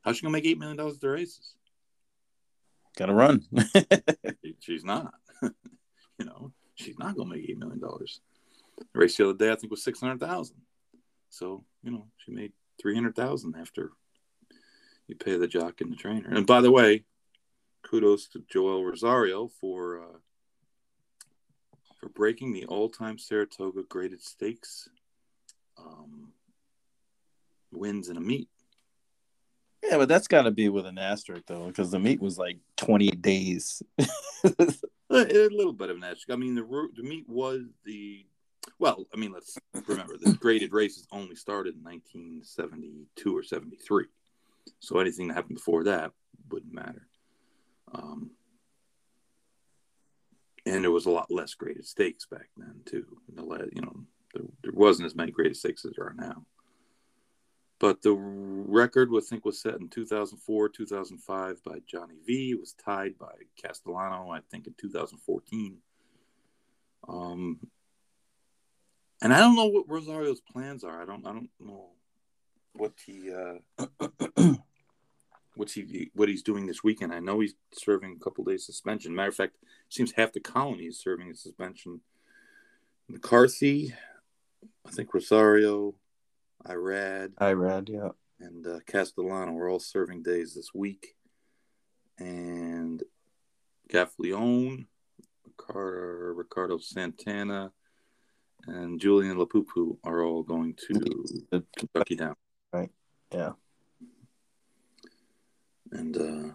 How's 0.03 0.16
she 0.16 0.23
going 0.23 0.33
to 0.33 0.39
make 0.39 0.47
eight 0.47 0.59
million 0.59 0.79
dollars 0.79 0.95
at 0.95 1.01
the 1.01 1.09
races? 1.11 1.55
Got 2.97 3.07
to 3.07 3.14
run. 3.14 3.43
she's 4.61 4.85
not. 4.85 5.12
you 5.43 6.25
know, 6.25 6.53
she's 6.75 6.99
not 6.99 7.16
going 7.16 7.29
to 7.29 7.37
make 7.37 7.49
eight 7.49 7.59
million 7.59 7.81
dollars. 7.81 8.21
The 8.79 8.99
race 8.99 9.16
the 9.16 9.29
other 9.29 9.39
day, 9.39 9.53
I 9.53 9.57
think, 9.57 9.71
was 9.71 9.85
six 9.85 10.01
hundred 10.01 10.21
thousand. 10.21 10.57
So 11.29 11.64
you 11.83 11.91
know, 11.91 12.07
she 12.18 12.33
made 12.33 12.53
three 12.81 12.95
hundred 12.95 13.14
thousand 13.14 13.57
after 13.57 13.93
you 15.07 15.16
pay 15.16 15.37
the 15.37 15.47
jock 15.47 15.81
and 15.81 15.93
the 15.93 15.97
trainer. 15.97 16.31
And 16.31 16.47
by 16.47 16.61
the 16.61 16.71
way, 16.71 17.05
kudos 17.83 18.29
to 18.29 18.43
Joel 18.51 18.85
Rosario 18.85 19.49
for 19.61 20.01
uh, 20.01 20.18
for 21.99 22.09
breaking 22.09 22.53
the 22.53 22.64
all-time 22.64 23.18
Saratoga 23.18 23.83
graded 23.83 24.23
stakes 24.23 24.89
um, 25.79 26.33
wins 27.73 28.09
in 28.09 28.16
a 28.16 28.21
meet. 28.21 28.49
Yeah, 29.83 29.97
but 29.97 30.09
that's 30.09 30.29
got 30.29 30.43
to 30.43 30.51
be 30.51 30.68
with 30.68 30.87
an 30.87 30.99
asterisk 30.99 31.45
though, 31.47 31.66
because 31.66 31.91
the 31.91 31.99
meet 31.99 32.21
was 32.21 32.39
like 32.39 32.59
28 32.77 33.23
days. 33.23 33.83
a 33.99 34.77
little 35.11 35.73
bit 35.73 35.91
of 35.91 35.97
an 35.97 36.05
asterisk. 36.05 36.31
I 36.31 36.37
mean, 36.37 36.55
the 36.55 36.89
the 36.95 37.03
meet 37.03 37.29
was 37.29 37.62
the 37.85 38.25
well. 38.79 39.07
I 39.12 39.16
mean, 39.16 39.33
let's 39.33 39.59
remember 39.87 40.16
the 40.18 40.35
graded 40.35 40.73
races 40.73 41.07
only 41.11 41.35
started 41.35 41.77
in 41.77 41.83
1972 41.83 43.37
or 43.37 43.43
73. 43.43 44.07
So 44.81 44.99
anything 44.99 45.29
that 45.29 45.35
happened 45.35 45.57
before 45.57 45.85
that 45.85 46.12
wouldn't 46.51 46.75
matter. 46.75 47.07
Um, 47.93 48.31
and 50.66 50.85
there 50.85 50.91
was 50.91 51.07
a 51.07 51.11
lot 51.11 51.31
less 51.31 51.55
graded 51.55 51.87
stakes 51.87 52.27
back 52.27 52.49
then 52.57 52.81
too. 52.85 53.07
The 53.35 53.43
you 53.73 53.83
know 53.83 54.05
there, 54.35 54.45
there 54.62 54.73
wasn't 54.73 55.07
as 55.07 55.14
many 55.14 55.33
graded 55.33 55.57
stakes 55.57 55.85
as 55.85 55.93
there 55.97 56.07
are 56.07 56.14
now. 56.14 56.45
But 57.81 58.03
the 58.03 58.12
record, 58.12 59.09
I 59.16 59.20
think, 59.20 59.47
was 59.47 59.61
set 59.61 59.81
in 59.81 59.89
2004, 59.89 60.68
2005 60.68 61.64
by 61.64 61.78
Johnny 61.87 62.16
V. 62.26 62.51
It 62.51 62.61
was 62.61 62.74
tied 62.74 63.18
by 63.18 63.33
Castellano, 63.61 64.31
I 64.31 64.41
think, 64.51 64.66
in 64.66 64.74
2014. 64.78 65.78
Um, 67.09 67.59
and 69.22 69.33
I 69.33 69.39
don't 69.39 69.57
know 69.57 69.66
what 69.66 69.89
Rosario's 69.89 70.43
plans 70.43 70.85
are. 70.85 71.03
I 71.03 71.07
don't. 71.07 71.26
I 71.26 71.33
don't 71.33 71.51
know 71.59 71.87
what 72.74 72.93
he 73.05 73.33
uh, 73.33 73.87
what's 75.55 75.72
he 75.72 76.11
what 76.14 76.28
he's 76.28 76.43
doing 76.43 76.66
this 76.66 76.85
weekend. 76.85 77.14
I 77.14 77.20
know 77.20 77.41
he's 77.41 77.55
serving 77.72 78.16
a 78.16 78.24
couple 78.24 78.45
days 78.45 78.66
suspension. 78.66 79.14
Matter 79.14 79.31
of 79.31 79.35
fact, 79.35 79.57
seems 79.89 80.12
half 80.12 80.33
the 80.33 80.41
colony 80.41 80.85
is 80.85 80.99
serving 80.99 81.31
a 81.31 81.35
suspension. 81.35 82.01
McCarthy, 83.09 83.95
I 84.87 84.91
think 84.91 85.12
Rosario, 85.12 85.95
Irad, 86.67 87.35
Irad, 87.35 87.89
yeah, 87.89 88.11
and 88.39 88.67
uh, 88.67 88.81
Castellano 88.87 89.57
are 89.57 89.69
all 89.69 89.81
serving 89.81 90.23
days 90.23 90.55
this 90.55 90.71
week, 90.75 91.17
and 92.19 93.03
Gaffalione, 93.91 94.87
Ricardo, 95.45 96.35
Ricardo 96.35 96.79
Santana, 96.79 97.73
and 98.67 99.01
Julien 99.01 99.37
Leparoux 99.37 99.97
are 100.05 100.23
all 100.23 100.43
going 100.43 100.75
to 100.89 101.25
the 101.51 101.65
Kentucky 101.77 102.17
Down. 102.17 102.35
Right. 102.73 102.91
Yeah. 103.33 103.53
And 105.93 106.17
uh, 106.17 106.55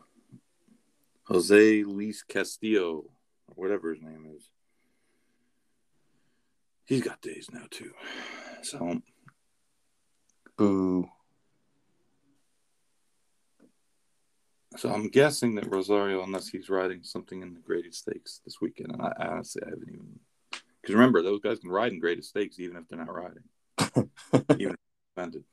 Jose 1.24 1.84
Luis 1.84 2.24
Castillo, 2.24 3.06
whatever 3.48 3.94
his 3.94 4.02
name 4.02 4.28
is, 4.38 4.50
he's 6.86 7.02
got 7.02 7.22
days 7.22 7.50
now 7.52 7.66
too. 7.70 7.92
So, 8.62 9.02
boo. 10.58 11.10
So 14.78 14.92
I'm 14.92 15.10
guessing 15.10 15.56
that 15.56 15.72
Rosario, 15.72 16.22
unless 16.24 16.50
he's 16.50 16.70
riding 16.70 17.02
something 17.04 17.42
in 17.42 17.54
the 17.54 17.62
graded 17.62 17.96
stakes 17.96 18.42
this 18.44 18.60
weekend, 18.60 18.92
and 18.92 19.02
I 19.02 19.14
honestly 19.20 19.62
I 19.66 19.70
haven't 19.70 19.88
even 19.88 20.20
because 20.82 20.96
remember 20.96 21.22
those 21.22 21.40
guys 21.40 21.60
can 21.60 21.70
ride 21.70 21.94
in 21.94 22.00
graded 22.00 22.26
stakes 22.26 22.60
even 22.60 22.76
if 22.78 22.88
they're 22.88 23.00
not 23.00 23.14
riding, 23.14 23.44
even 24.60 24.74
if 24.74 24.80
suspended. 25.16 25.44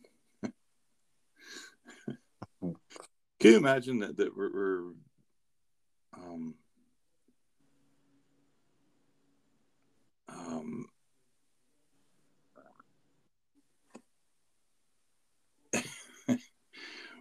Can 3.40 3.50
you 3.50 3.56
imagine 3.56 4.00
that 4.00 4.16
that 4.18 4.36
we're, 4.36 4.52
we're 4.52 4.92
um, 6.14 6.54
um, 10.28 10.86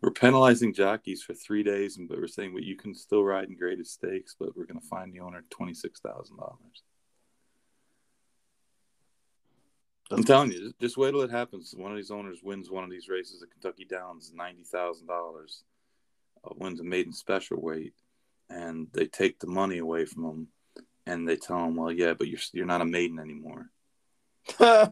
we're 0.01 0.11
penalizing 0.11 0.73
jockeys 0.73 1.21
for 1.21 1.33
three 1.33 1.63
days, 1.63 1.97
but 1.97 2.17
we're 2.17 2.27
saying, 2.27 2.53
well, 2.53 2.63
you 2.63 2.75
can 2.75 2.95
still 2.95 3.23
ride 3.23 3.49
in 3.49 3.55
graded 3.55 3.87
stakes, 3.87 4.35
but 4.37 4.57
we're 4.57 4.65
going 4.65 4.79
to 4.79 4.87
fine 4.87 5.11
the 5.11 5.19
owner 5.19 5.43
twenty 5.49 5.73
six 5.73 5.99
thousand 5.99 6.37
dollars. 6.37 6.83
I'm 10.09 10.23
telling 10.23 10.51
you, 10.51 10.73
just 10.81 10.97
wait 10.97 11.11
till 11.11 11.21
it 11.21 11.31
happens. 11.31 11.73
One 11.77 11.91
of 11.91 11.97
these 11.97 12.11
owners 12.11 12.39
wins 12.43 12.69
one 12.69 12.83
of 12.83 12.89
these 12.89 13.07
races 13.07 13.41
at 13.41 13.51
Kentucky 13.51 13.85
Downs, 13.85 14.31
ninety 14.35 14.63
thousand 14.63 15.07
dollars 15.07 15.63
uh, 16.43 16.53
wins 16.55 16.79
a 16.79 16.83
maiden 16.83 17.13
special 17.13 17.61
weight, 17.61 17.93
and 18.49 18.87
they 18.93 19.05
take 19.05 19.39
the 19.39 19.47
money 19.47 19.77
away 19.77 20.05
from 20.05 20.23
them, 20.23 20.47
and 21.05 21.29
they 21.29 21.37
tell 21.37 21.59
them, 21.59 21.75
"Well, 21.75 21.91
yeah, 21.91 22.13
but 22.13 22.27
you're 22.27 22.39
you're 22.53 22.65
not 22.65 22.81
a 22.81 22.85
maiden 22.85 23.19
anymore." 23.19 23.69
and 24.59 24.89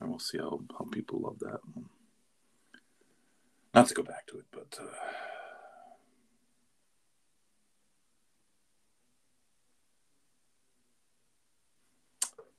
we'll 0.00 0.18
see 0.18 0.38
how, 0.38 0.60
how 0.78 0.86
people 0.90 1.20
love 1.20 1.38
that. 1.40 1.60
Not 3.74 3.88
to 3.88 3.94
go 3.94 4.02
back 4.02 4.26
to 4.28 4.38
it, 4.38 4.44
but. 4.50 4.78
Uh... 4.80 4.86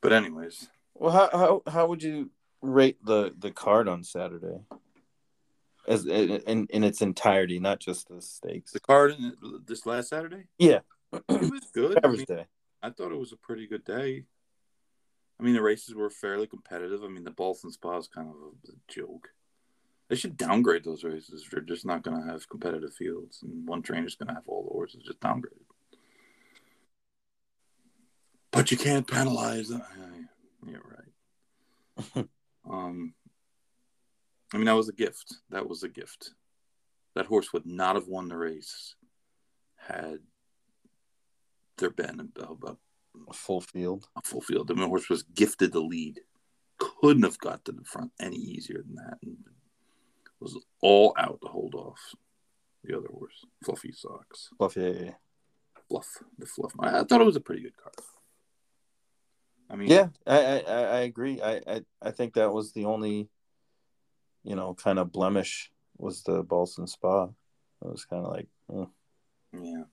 But 0.01 0.11
anyways, 0.11 0.69
well, 0.95 1.11
how 1.11 1.29
how 1.31 1.71
how 1.71 1.87
would 1.87 2.03
you 2.03 2.31
rate 2.61 2.97
the 3.05 3.33
the 3.37 3.51
card 3.51 3.87
on 3.87 4.03
Saturday? 4.03 4.59
as 5.87 6.05
in 6.05 6.67
in 6.69 6.83
its 6.83 7.01
entirety, 7.01 7.59
not 7.59 7.79
just 7.79 8.07
the 8.07 8.21
stakes. 8.21 8.71
The 8.71 8.79
card 8.79 9.11
in 9.11 9.33
this 9.65 9.85
last 9.85 10.09
Saturday. 10.09 10.45
Yeah, 10.57 10.79
it 11.11 11.51
was 11.51 11.69
good. 11.73 11.99
I, 12.03 12.07
mean, 12.07 12.25
I 12.81 12.89
thought 12.89 13.11
it 13.11 13.19
was 13.19 13.33
a 13.33 13.37
pretty 13.37 13.67
good 13.67 13.83
day. 13.83 14.23
I 15.39 15.43
mean, 15.43 15.53
the 15.53 15.61
races 15.61 15.95
were 15.95 16.09
fairly 16.09 16.47
competitive. 16.47 17.03
I 17.03 17.07
mean, 17.07 17.23
the 17.23 17.31
Ballston 17.31 17.71
Spa 17.71 17.97
is 17.97 18.07
kind 18.07 18.29
of 18.29 18.35
a, 18.35 18.71
a 18.71 18.75
joke. 18.87 19.29
They 20.09 20.15
should 20.15 20.37
downgrade 20.37 20.83
those 20.83 21.03
races. 21.03 21.45
They're 21.49 21.61
just 21.61 21.85
not 21.85 22.03
going 22.03 22.21
to 22.21 22.31
have 22.31 22.49
competitive 22.49 22.93
fields, 22.93 23.39
and 23.41 23.67
one 23.67 23.81
trainer's 23.81 24.15
going 24.15 24.27
to 24.27 24.33
have 24.35 24.47
all 24.47 24.63
the 24.63 24.69
horses. 24.69 25.03
Just 25.03 25.19
downgrade. 25.19 25.53
But 28.51 28.69
you 28.69 28.77
can't 28.77 29.07
penalize 29.07 29.69
them. 29.69 29.81
Yeah, 30.67 30.77
right. 32.15 32.27
um, 32.69 33.13
I 34.53 34.57
mean, 34.57 34.65
that 34.65 34.75
was 34.75 34.89
a 34.89 34.93
gift. 34.93 35.37
That 35.49 35.67
was 35.67 35.83
a 35.83 35.89
gift. 35.89 36.31
That 37.15 37.25
horse 37.25 37.51
would 37.53 37.65
not 37.65 37.95
have 37.95 38.07
won 38.07 38.27
the 38.27 38.37
race 38.37 38.95
had 39.77 40.19
there 41.77 41.89
been 41.89 42.31
a, 42.37 42.41
a, 42.43 42.77
a 43.29 43.33
full 43.33 43.61
field. 43.61 44.07
A 44.15 44.21
full 44.21 44.41
field. 44.41 44.67
The 44.67 44.75
horse 44.75 45.09
was 45.09 45.23
gifted 45.23 45.73
the 45.73 45.81
lead. 45.81 46.21
Couldn't 46.77 47.23
have 47.23 47.39
got 47.39 47.65
to 47.65 47.71
the 47.71 47.83
front 47.83 48.11
any 48.19 48.37
easier 48.37 48.83
than 48.85 48.95
that. 48.95 49.17
And 49.23 49.37
was 50.43 50.57
all 50.81 51.13
out 51.17 51.39
to 51.41 51.47
hold 51.47 51.75
off 51.75 51.99
the 52.83 52.97
other 52.97 53.07
horse, 53.07 53.45
Fluffy 53.63 53.91
Socks. 53.91 54.49
Fluff, 54.57 54.75
yeah, 54.75 54.89
yeah. 54.89 55.11
Fluff, 55.89 56.07
the 56.37 56.45
fluff. 56.45 56.71
I, 56.79 57.03
thought 57.03 57.21
it 57.21 57.25
was 57.25 57.35
a 57.35 57.41
pretty 57.41 57.61
good 57.61 57.77
card. 57.77 57.95
I 59.69 59.75
mean, 59.75 59.89
yeah, 59.89 60.09
I, 60.27 60.37
I, 60.37 60.81
I 60.81 60.99
agree. 60.99 61.41
I, 61.41 61.61
I, 61.65 61.81
I 62.01 62.11
think 62.11 62.33
that 62.33 62.53
was 62.53 62.73
the 62.73 62.85
only 62.85 63.29
you 64.43 64.55
know, 64.55 64.73
kind 64.73 64.99
of 64.99 65.11
blemish 65.11 65.71
was 65.97 66.23
the 66.23 66.43
Ballston 66.43 66.87
Spa. 66.87 67.25
It 67.25 67.31
was 67.81 68.05
kind 68.05 68.25
of 68.25 68.31
like, 68.31 68.47
oh. 68.71 68.89
yeah. 69.53 69.83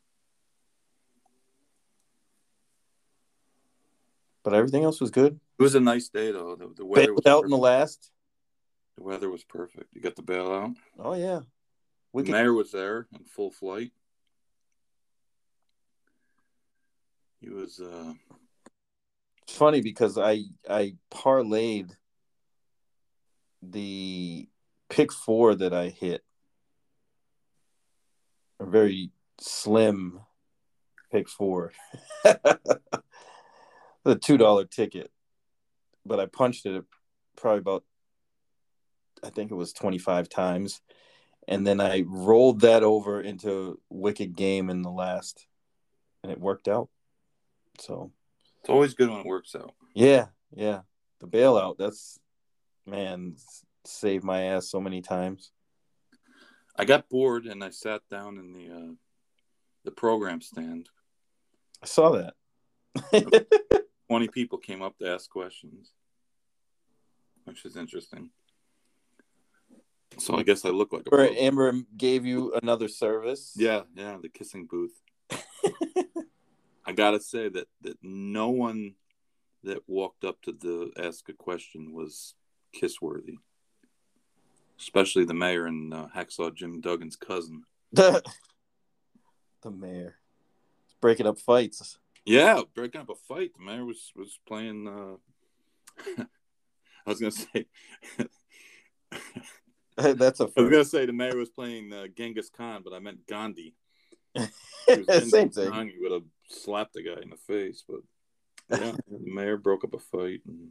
But 4.43 4.55
everything 4.55 4.85
else 4.85 5.01
was 5.01 5.11
good. 5.11 5.39
It 5.59 5.63
was 5.63 5.75
a 5.75 5.81
nice 5.81 6.09
day 6.09 6.33
though. 6.33 6.57
The, 6.57 6.73
the 6.77 6.87
weather 6.87 7.13
was 7.13 7.27
out 7.27 7.45
in 7.45 7.51
the 7.51 7.59
last. 7.59 8.11
The 9.01 9.07
weather 9.07 9.31
was 9.31 9.45
perfect. 9.45 9.95
You 9.95 10.03
got 10.03 10.15
the 10.15 10.23
bailout. 10.23 10.77
Oh 10.99 11.15
yeah. 11.15 11.41
We 12.13 12.23
the 12.23 12.27
could... 12.27 12.33
mayor 12.33 12.53
was 12.53 12.71
there 12.71 13.07
in 13.15 13.25
full 13.25 13.51
flight. 13.51 13.93
He 17.41 17.49
was. 17.49 17.81
uh 17.81 18.13
It's 19.45 19.57
funny 19.57 19.81
because 19.81 20.19
I 20.19 20.43
I 20.69 20.97
parlayed 21.11 21.93
the 23.63 24.47
pick 24.91 25.13
four 25.13 25.55
that 25.55 25.73
I 25.73 25.89
hit, 25.89 26.23
a 28.59 28.67
very 28.67 29.13
slim 29.41 30.21
pick 31.11 31.27
four, 31.27 31.73
the 32.23 32.81
two 34.21 34.37
dollar 34.37 34.67
ticket, 34.67 35.11
but 36.05 36.21
I 36.21 36.27
punched 36.27 36.67
it 36.67 36.85
probably 37.37 37.61
about, 37.61 37.85
I 39.25 39.31
think 39.31 39.51
it 39.51 39.57
was 39.57 39.73
twenty 39.73 39.99
five 39.99 40.29
times, 40.29 40.81
and 41.49 41.67
then 41.67 41.81
I 41.81 42.05
rolled 42.07 42.61
that 42.61 42.83
over 42.83 43.21
into 43.21 43.81
wicked 43.89 44.37
game 44.37 44.71
in 44.71 44.83
the 44.83 44.91
last, 44.91 45.47
and 46.23 46.33
it 46.33 46.41
worked 46.41 46.69
out. 46.69 46.89
So 47.79 48.13
it's 48.61 48.71
always 48.71 48.95
good 48.95 49.11
when 49.11 49.21
it 49.21 49.27
works 49.27 49.55
out. 49.55 49.75
Yeah, 49.95 50.27
yeah. 50.55 50.81
The 51.21 51.27
bailout, 51.27 51.77
that's 51.79 52.19
man, 52.87 53.37
saved 53.85 54.25
my 54.25 54.43
ass 54.45 54.69
so 54.69 54.81
many 54.81 55.03
times. 55.03 55.53
I 56.77 56.85
got 56.85 57.09
bored 57.09 57.47
and 57.47 57.63
I 57.63 57.71
sat 57.71 58.03
down 58.11 58.39
in 58.39 58.53
the 58.53 58.75
uh, 58.75 58.93
the 59.85 59.91
program 59.91 60.41
stand. 60.41 60.89
I 61.83 61.87
saw 61.87 62.11
that. 62.11 62.35
Twenty 64.09 64.29
people 64.29 64.59
came 64.59 64.83
up 64.83 64.99
to 64.99 65.09
ask 65.09 65.31
questions, 65.31 65.93
which 67.45 67.65
is 67.65 67.77
interesting. 67.77 68.31
So 70.19 70.37
I 70.37 70.43
guess 70.43 70.65
I 70.65 70.71
look 70.71 70.93
like 70.93 71.07
a. 71.11 71.43
Amber 71.43 71.73
gave 71.97 72.27
you 72.27 72.53
another 72.63 72.89
service. 72.89 73.55
Yeah, 73.57 73.83
yeah, 73.95 74.19
the 74.21 74.29
kissing 74.29 74.67
booth. 74.67 74.93
I 76.87 76.93
gotta 76.93 77.21
say 77.21 77.49
that 77.49 77.69
that 77.83 77.97
no 78.03 78.51
one 78.51 78.95
that 79.65 79.79
walked 79.87 80.25
up 80.25 80.41
to 80.43 80.53
the 80.53 80.91
ask 81.03 81.29
a 81.29 81.33
question 81.33 81.95
was 81.95 82.35
kiss 82.73 83.01
worthy, 83.01 83.39
especially 84.79 85.25
the 85.25 85.35
mayor 85.35 85.67
and 85.67 85.95
uh, 85.95 86.09
Hacksaw 86.15 86.55
Jim 86.55 86.81
Duggan's 86.81 87.17
cousin. 87.17 87.63
the 87.93 88.23
mayor, 89.71 90.17
breaking 91.01 91.27
up 91.27 91.39
fights. 91.39 91.99
Yeah, 92.25 92.63
breaking 92.75 93.01
up 93.01 93.11
a 93.11 93.15
fight. 93.15 93.53
The 93.57 93.65
mayor 93.65 93.85
was 93.85 94.13
was 94.17 94.39
playing. 94.47 94.89
Uh... 94.89 96.23
I 97.07 97.11
was 97.11 97.21
gonna 97.21 97.31
say. 97.31 97.67
That's 100.15 100.41
a 100.41 100.45
I 100.57 100.61
was 100.61 100.71
gonna 100.71 100.85
say 100.85 101.07
the 101.07 101.13
mayor 101.13 101.37
was 101.37 101.51
playing 101.51 101.93
uh, 101.93 102.07
Genghis 102.17 102.51
Khan, 102.51 102.83
but 102.85 102.93
I 102.93 102.99
meant 102.99 103.27
Gandhi. 103.27 103.75
Same 104.89 105.51
thing. 105.51 105.71
Khan, 105.71 105.89
you 105.89 106.01
would 106.03 106.13
have 106.13 106.25
slapped 106.49 106.95
the 106.95 107.03
guy 107.03 107.21
in 107.23 107.31
the 107.31 107.37
face, 107.37 107.85
but 107.89 108.01
yeah, 108.81 108.93
the 109.11 109.19
mayor 109.19 109.57
broke 109.57 109.85
up 109.85 109.95
a 109.95 109.99
fight, 109.99 110.41
and, 110.47 110.71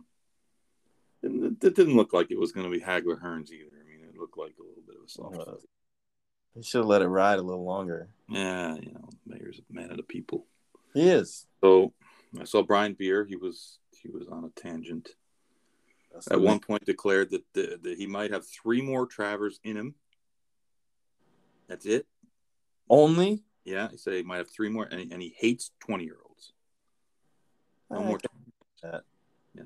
and 1.24 1.58
it, 1.62 1.68
it 1.68 1.76
didn't 1.76 1.96
look 1.96 2.14
like 2.14 2.32
it 2.32 2.40
was 2.40 2.52
going 2.52 2.70
to 2.70 2.72
be 2.72 2.84
Hagler 2.84 3.22
Hearns 3.22 3.52
either. 3.52 3.72
I 3.74 3.88
mean, 3.90 4.08
it 4.08 4.18
looked 4.18 4.38
like 4.38 4.54
a 4.60 4.64
little 4.64 4.84
bit 4.88 4.96
of 4.96 5.06
a 5.06 5.10
soft 5.10 5.36
Uh, 5.36 5.52
fight. 5.52 6.66
Should 6.66 6.80
have 6.80 6.88
let 6.88 7.02
it 7.02 7.08
ride 7.08 7.40
a 7.40 7.44
little 7.44 7.64
longer. 7.64 8.10
Yeah, 8.28 8.76
you 8.76 8.92
know, 8.92 9.10
mayor's 9.26 9.60
a 9.60 9.74
man 9.74 9.92
of 9.92 9.98
the 9.98 10.04
people. 10.04 10.46
He 10.94 11.08
is. 11.08 11.46
So 11.62 11.94
I 12.40 12.44
saw 12.44 12.64
Brian 12.64 12.94
Beer. 12.94 13.26
He 13.26 13.36
was 13.36 13.80
he 13.92 14.10
was 14.10 14.28
on 14.28 14.44
a 14.46 14.60
tangent. 14.60 15.10
That's 16.20 16.32
At 16.32 16.39
the- 16.39 16.45
one 16.45 16.59
point, 16.59 16.84
declared 16.86 17.30
that, 17.32 17.43
the, 17.53 17.80
that 17.82 17.97
he 17.97 18.05
might 18.07 18.32
have 18.32 18.45
three 18.45 18.82
more 18.82 19.05
Travers 19.05 19.59
in 19.63 19.78
him. 19.78 19.95
That's 21.67 21.86
it. 21.86 22.05
only. 22.89 23.43
Yeah, 23.63 23.89
he 23.91 23.97
said 23.97 24.13
he 24.15 24.24
might 24.24 24.38
have 24.38 24.49
three 24.49 24.70
more, 24.70 24.86
and, 24.86 25.11
and 25.13 25.22
he 25.22 25.36
hates 25.38 25.72
twenty 25.80 26.03
year 26.05 26.17
olds. 26.28 26.53
No 27.91 27.99
I 27.99 28.03
more. 28.03 28.20
that. 28.82 29.03
Yeah, 29.53 29.63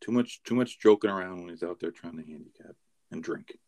too 0.00 0.12
much. 0.12 0.42
Too 0.44 0.54
much 0.54 0.78
joking 0.80 1.10
around 1.10 1.40
when 1.40 1.50
he's 1.50 1.62
out 1.62 1.78
there 1.78 1.90
trying 1.90 2.16
to 2.16 2.22
handicap 2.24 2.74
and 3.10 3.22
drink. 3.22 3.58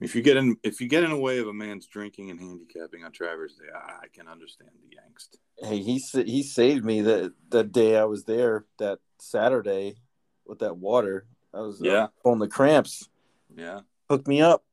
If 0.00 0.16
you 0.16 0.22
get 0.22 0.36
in, 0.36 0.56
if 0.64 0.80
you 0.80 0.88
get 0.88 1.04
in 1.04 1.10
the 1.10 1.16
way 1.18 1.38
of 1.38 1.46
a 1.46 1.52
man's 1.52 1.86
drinking 1.86 2.30
and 2.30 2.40
handicapping 2.40 3.04
on 3.04 3.12
Travers 3.12 3.54
Day, 3.54 3.66
I, 3.72 4.04
I 4.04 4.06
can 4.12 4.26
understand 4.26 4.70
the 4.88 4.96
angst. 4.96 5.36
Hey, 5.68 5.80
he 5.82 5.98
sa- 6.00 6.24
he 6.24 6.42
saved 6.42 6.84
me 6.84 7.02
that 7.02 7.32
that 7.50 7.70
day 7.70 7.96
I 7.96 8.04
was 8.04 8.24
there 8.24 8.64
that 8.78 8.98
Saturday 9.20 9.96
with 10.50 10.58
that 10.58 10.76
water. 10.76 11.24
I 11.54 11.60
was 11.60 11.80
uh, 11.80 11.86
Yeah. 11.86 12.06
on 12.24 12.38
the 12.40 12.48
cramps. 12.48 13.08
Yeah, 13.56 13.80
Hooked 14.10 14.28
me 14.28 14.42
up. 14.42 14.64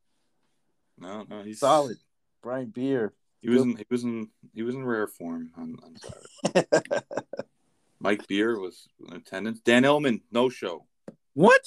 no, 0.98 1.24
no, 1.30 1.44
he's 1.44 1.60
Solid. 1.60 1.98
Brian 2.44 2.68
Beer. 2.70 3.14
He 3.42 3.50
was 3.50 3.62
in, 3.62 3.78
he 3.78 3.86
was 3.90 4.04
in, 4.04 4.30
he 4.54 4.64
was 4.64 4.76
in 4.76 4.84
rare 4.86 5.08
form 5.08 5.52
on, 5.56 5.78
on 5.84 5.96
Saturday. 5.96 6.68
Mike 8.00 8.28
Beer 8.28 8.60
was 8.60 8.88
in 9.08 9.16
attendance. 9.16 9.60
Dan 9.62 9.84
Ellman, 9.84 10.22
no 10.32 10.50
show, 10.50 10.86
what? 11.34 11.62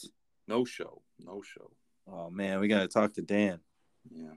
no 0.47 0.65
show, 0.65 1.01
no 1.19 1.43
show. 1.43 1.71
Oh 2.13 2.29
man, 2.31 2.61
we 2.61 2.69
gotta 2.69 2.89
talk 2.89 3.15
to 3.15 3.23
Dan. 3.23 3.61
Yeah. 4.13 4.35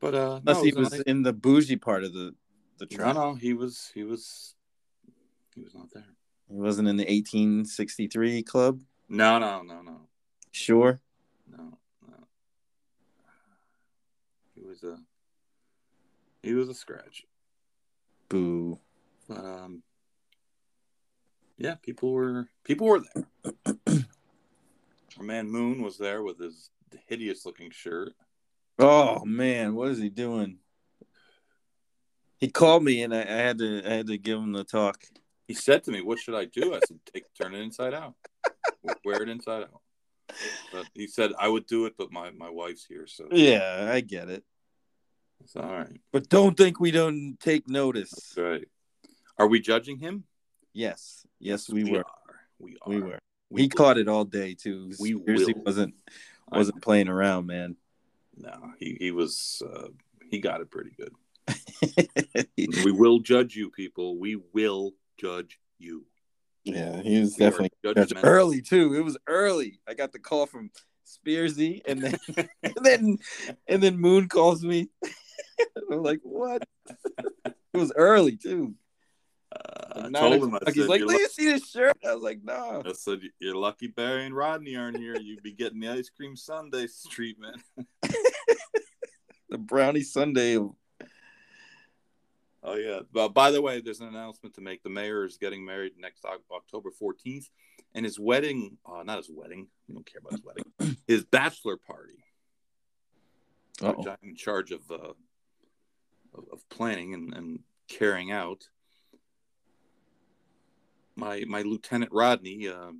But 0.00 0.14
uh, 0.14 0.40
Unless 0.44 0.56
no, 0.58 0.62
he 0.64 0.72
was 0.72 0.94
in 1.00 1.22
the 1.22 1.32
bougie 1.32 1.76
part 1.76 2.04
of 2.04 2.12
the 2.12 2.34
the 2.78 2.86
no, 2.96 3.12
no, 3.12 3.34
he 3.34 3.52
was, 3.52 3.90
he 3.94 4.02
was, 4.04 4.54
he 5.54 5.60
was 5.60 5.74
not 5.74 5.88
there. 5.92 6.06
He 6.50 6.56
wasn't 6.56 6.88
in 6.88 6.96
the 6.96 7.04
1863 7.04 8.42
club. 8.42 8.80
No, 9.08 9.38
no, 9.38 9.62
no, 9.62 9.82
no, 9.82 10.00
Sure. 10.50 11.00
no, 11.48 11.78
no. 12.08 12.14
He 14.54 14.62
was 14.62 14.82
a, 14.82 14.98
he 16.42 16.54
was 16.54 16.68
a 16.68 16.74
scratch. 16.74 17.24
Boo. 18.28 18.78
But 19.28 19.44
um, 19.44 19.82
yeah, 21.56 21.74
people 21.76 22.12
were 22.12 22.48
people 22.64 22.86
were 22.88 23.00
there. 23.14 23.24
Our 25.18 25.24
man 25.24 25.50
Moon 25.50 25.82
was 25.82 25.98
there 25.98 26.22
with 26.22 26.38
his 26.38 26.70
hideous 27.06 27.44
looking 27.46 27.70
shirt. 27.70 28.12
Oh 28.78 29.24
man, 29.24 29.74
what 29.74 29.88
is 29.88 29.98
he 29.98 30.08
doing? 30.08 30.58
He 32.38 32.48
called 32.48 32.82
me 32.84 33.02
and 33.02 33.14
I, 33.14 33.20
I 33.20 33.24
had 33.24 33.58
to 33.58 33.82
I 33.84 33.90
had 33.94 34.06
to 34.08 34.18
give 34.18 34.38
him 34.38 34.52
the 34.52 34.64
talk. 34.64 35.04
He 35.50 35.54
said 35.54 35.82
to 35.82 35.90
me, 35.90 36.00
"What 36.00 36.20
should 36.20 36.36
I 36.36 36.44
do?" 36.44 36.76
I 36.76 36.78
said, 36.86 37.00
"Take 37.12 37.24
turn 37.34 37.56
it 37.56 37.58
inside 37.58 37.92
out, 37.92 38.14
wear 39.04 39.20
it 39.20 39.28
inside 39.28 39.64
out." 39.64 39.82
But 40.72 40.86
he 40.94 41.08
said 41.08 41.32
I 41.40 41.48
would 41.48 41.66
do 41.66 41.86
it, 41.86 41.94
but 41.98 42.12
my 42.12 42.30
my 42.30 42.48
wife's 42.48 42.84
here, 42.84 43.08
so 43.08 43.26
Yeah, 43.32 43.90
I 43.92 44.00
get 44.00 44.28
it. 44.30 44.44
it's 45.42 45.56
all 45.56 45.64
right. 45.68 46.00
But 46.12 46.28
don't 46.28 46.56
think 46.56 46.78
we 46.78 46.92
don't 46.92 47.36
take 47.40 47.68
notice. 47.68 48.10
That's 48.10 48.36
right. 48.38 48.68
Are 49.38 49.48
we 49.48 49.58
judging 49.58 49.98
him? 49.98 50.22
Yes. 50.72 51.26
Yes, 51.40 51.68
we, 51.68 51.82
were. 51.82 52.04
Are. 52.04 52.36
We 52.60 52.76
are. 52.82 52.88
We 52.88 53.00
were. 53.00 53.18
We 53.50 53.62
he 53.62 53.66
will. 53.66 53.76
caught 53.76 53.98
it 53.98 54.06
all 54.06 54.24
day 54.24 54.54
too. 54.54 54.92
We 55.00 55.18
Seriously 55.18 55.54
will. 55.54 55.64
wasn't 55.64 55.94
wasn't 56.52 56.80
playing 56.80 57.08
around, 57.08 57.46
man. 57.46 57.74
No, 58.36 58.70
he 58.78 58.96
he 59.00 59.10
was. 59.10 59.64
Uh, 59.68 59.88
he 60.30 60.38
got 60.38 60.60
it 60.60 60.70
pretty 60.70 60.92
good. 60.96 61.12
we 62.84 62.92
will 62.92 63.18
judge 63.18 63.56
you, 63.56 63.68
people. 63.70 64.16
We 64.16 64.36
will 64.52 64.94
judge 65.20 65.58
you. 65.78 66.06
yeah, 66.64 67.00
he 67.02 67.20
was 67.20 67.36
We 67.38 67.44
definitely 67.44 67.70
early 68.22 68.62
too. 68.62 68.94
It 68.94 69.04
was 69.04 69.16
early. 69.26 69.80
I 69.88 69.94
got 69.94 70.12
the 70.12 70.18
call 70.18 70.46
from 70.46 70.70
Spearsy, 71.06 71.80
and 71.86 72.02
then 72.02 72.18
and 72.62 72.74
then 72.82 73.18
and 73.66 73.82
then 73.82 73.98
Moon 73.98 74.28
calls 74.28 74.64
me. 74.64 74.88
I'm 75.90 76.02
like, 76.02 76.20
what? 76.22 76.62
it 77.44 77.54
was 77.74 77.92
early 77.96 78.36
too. 78.36 78.74
Uh, 79.52 80.02
I 80.06 80.10
told 80.10 80.44
him. 80.44 80.54
I 80.54 80.58
said, 80.66 80.74
He's 80.74 80.86
like, 80.86 81.00
"Do 81.00 81.12
you 81.12 81.28
see 81.28 81.46
this 81.46 81.68
shirt?" 81.68 81.96
I 82.06 82.14
was 82.14 82.22
like, 82.22 82.38
"No." 82.44 82.82
I 82.86 82.92
said, 82.92 83.20
"You're 83.40 83.56
lucky 83.56 83.88
Barry 83.88 84.24
and 84.24 84.34
Rodney 84.34 84.76
aren't 84.76 84.98
here. 84.98 85.16
You'd 85.18 85.42
be 85.42 85.52
getting 85.52 85.80
the 85.80 85.88
ice 85.88 86.08
cream 86.08 86.36
sundae 86.36 86.86
treatment." 87.10 87.60
The 89.50 89.58
brownie 89.58 90.02
Sunday. 90.02 90.58
Oh 92.62 92.76
yeah. 92.76 93.00
But 93.12 93.30
by 93.30 93.50
the 93.50 93.62
way, 93.62 93.80
there's 93.80 94.00
an 94.00 94.08
announcement 94.08 94.54
to 94.56 94.60
make. 94.60 94.82
The 94.82 94.90
mayor 94.90 95.24
is 95.24 95.38
getting 95.38 95.64
married 95.64 95.92
next 95.98 96.24
October 96.24 96.90
14th, 97.00 97.46
and 97.94 98.04
his 98.04 98.18
wedding, 98.18 98.76
uh, 98.86 99.02
not 99.02 99.18
his 99.18 99.30
wedding. 99.30 99.68
We 99.88 99.94
don't 99.94 100.06
care 100.06 100.20
about 100.20 100.32
his 100.32 100.44
wedding. 100.44 100.96
his 101.06 101.24
bachelor 101.24 101.76
party, 101.76 102.22
Uh-oh. 103.82 104.10
I'm 104.10 104.28
in 104.30 104.36
charge 104.36 104.72
of, 104.72 104.82
uh, 104.90 105.14
of, 106.34 106.44
of 106.52 106.68
planning 106.68 107.14
and, 107.14 107.34
and 107.34 107.60
carrying 107.88 108.30
out. 108.30 108.64
My 111.16 111.44
my 111.46 111.62
lieutenant 111.62 112.12
Rodney 112.12 112.68
uh, 112.68 112.92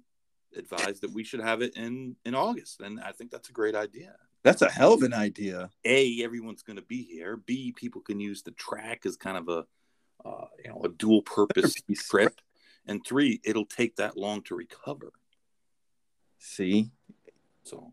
advised 0.56 1.02
that 1.02 1.12
we 1.12 1.22
should 1.22 1.40
have 1.40 1.62
it 1.62 1.76
in 1.76 2.16
in 2.24 2.34
August, 2.34 2.80
and 2.80 2.99
I 3.00 3.12
think 3.12 3.30
that's 3.30 3.50
a 3.50 3.53
great 3.53 3.74
idea. 3.74 4.14
That's 4.42 4.62
a 4.62 4.71
hell 4.71 4.95
of 4.95 5.03
an 5.03 5.12
idea. 5.12 5.71
a 5.84 6.22
everyone's 6.25 6.62
going 6.62 6.76
to 6.76 6.83
be 6.83 7.03
here 7.03 7.37
b 7.37 7.72
people 7.76 8.00
can 8.00 8.18
use 8.21 8.42
the 8.42 8.53
track 8.53 9.04
as 9.07 9.17
kind 9.17 9.37
of 9.37 9.49
a 9.49 9.67
uh, 10.29 10.46
you 10.64 10.71
know 10.71 10.80
a 10.84 10.88
dual 10.88 11.22
purpose 11.22 11.75
trip 12.11 12.41
and 12.87 13.04
three 13.07 13.41
it'll 13.45 13.67
take 13.67 13.96
that 13.96 14.17
long 14.17 14.42
to 14.42 14.54
recover 14.54 15.12
See, 16.42 16.91
so 17.64 17.92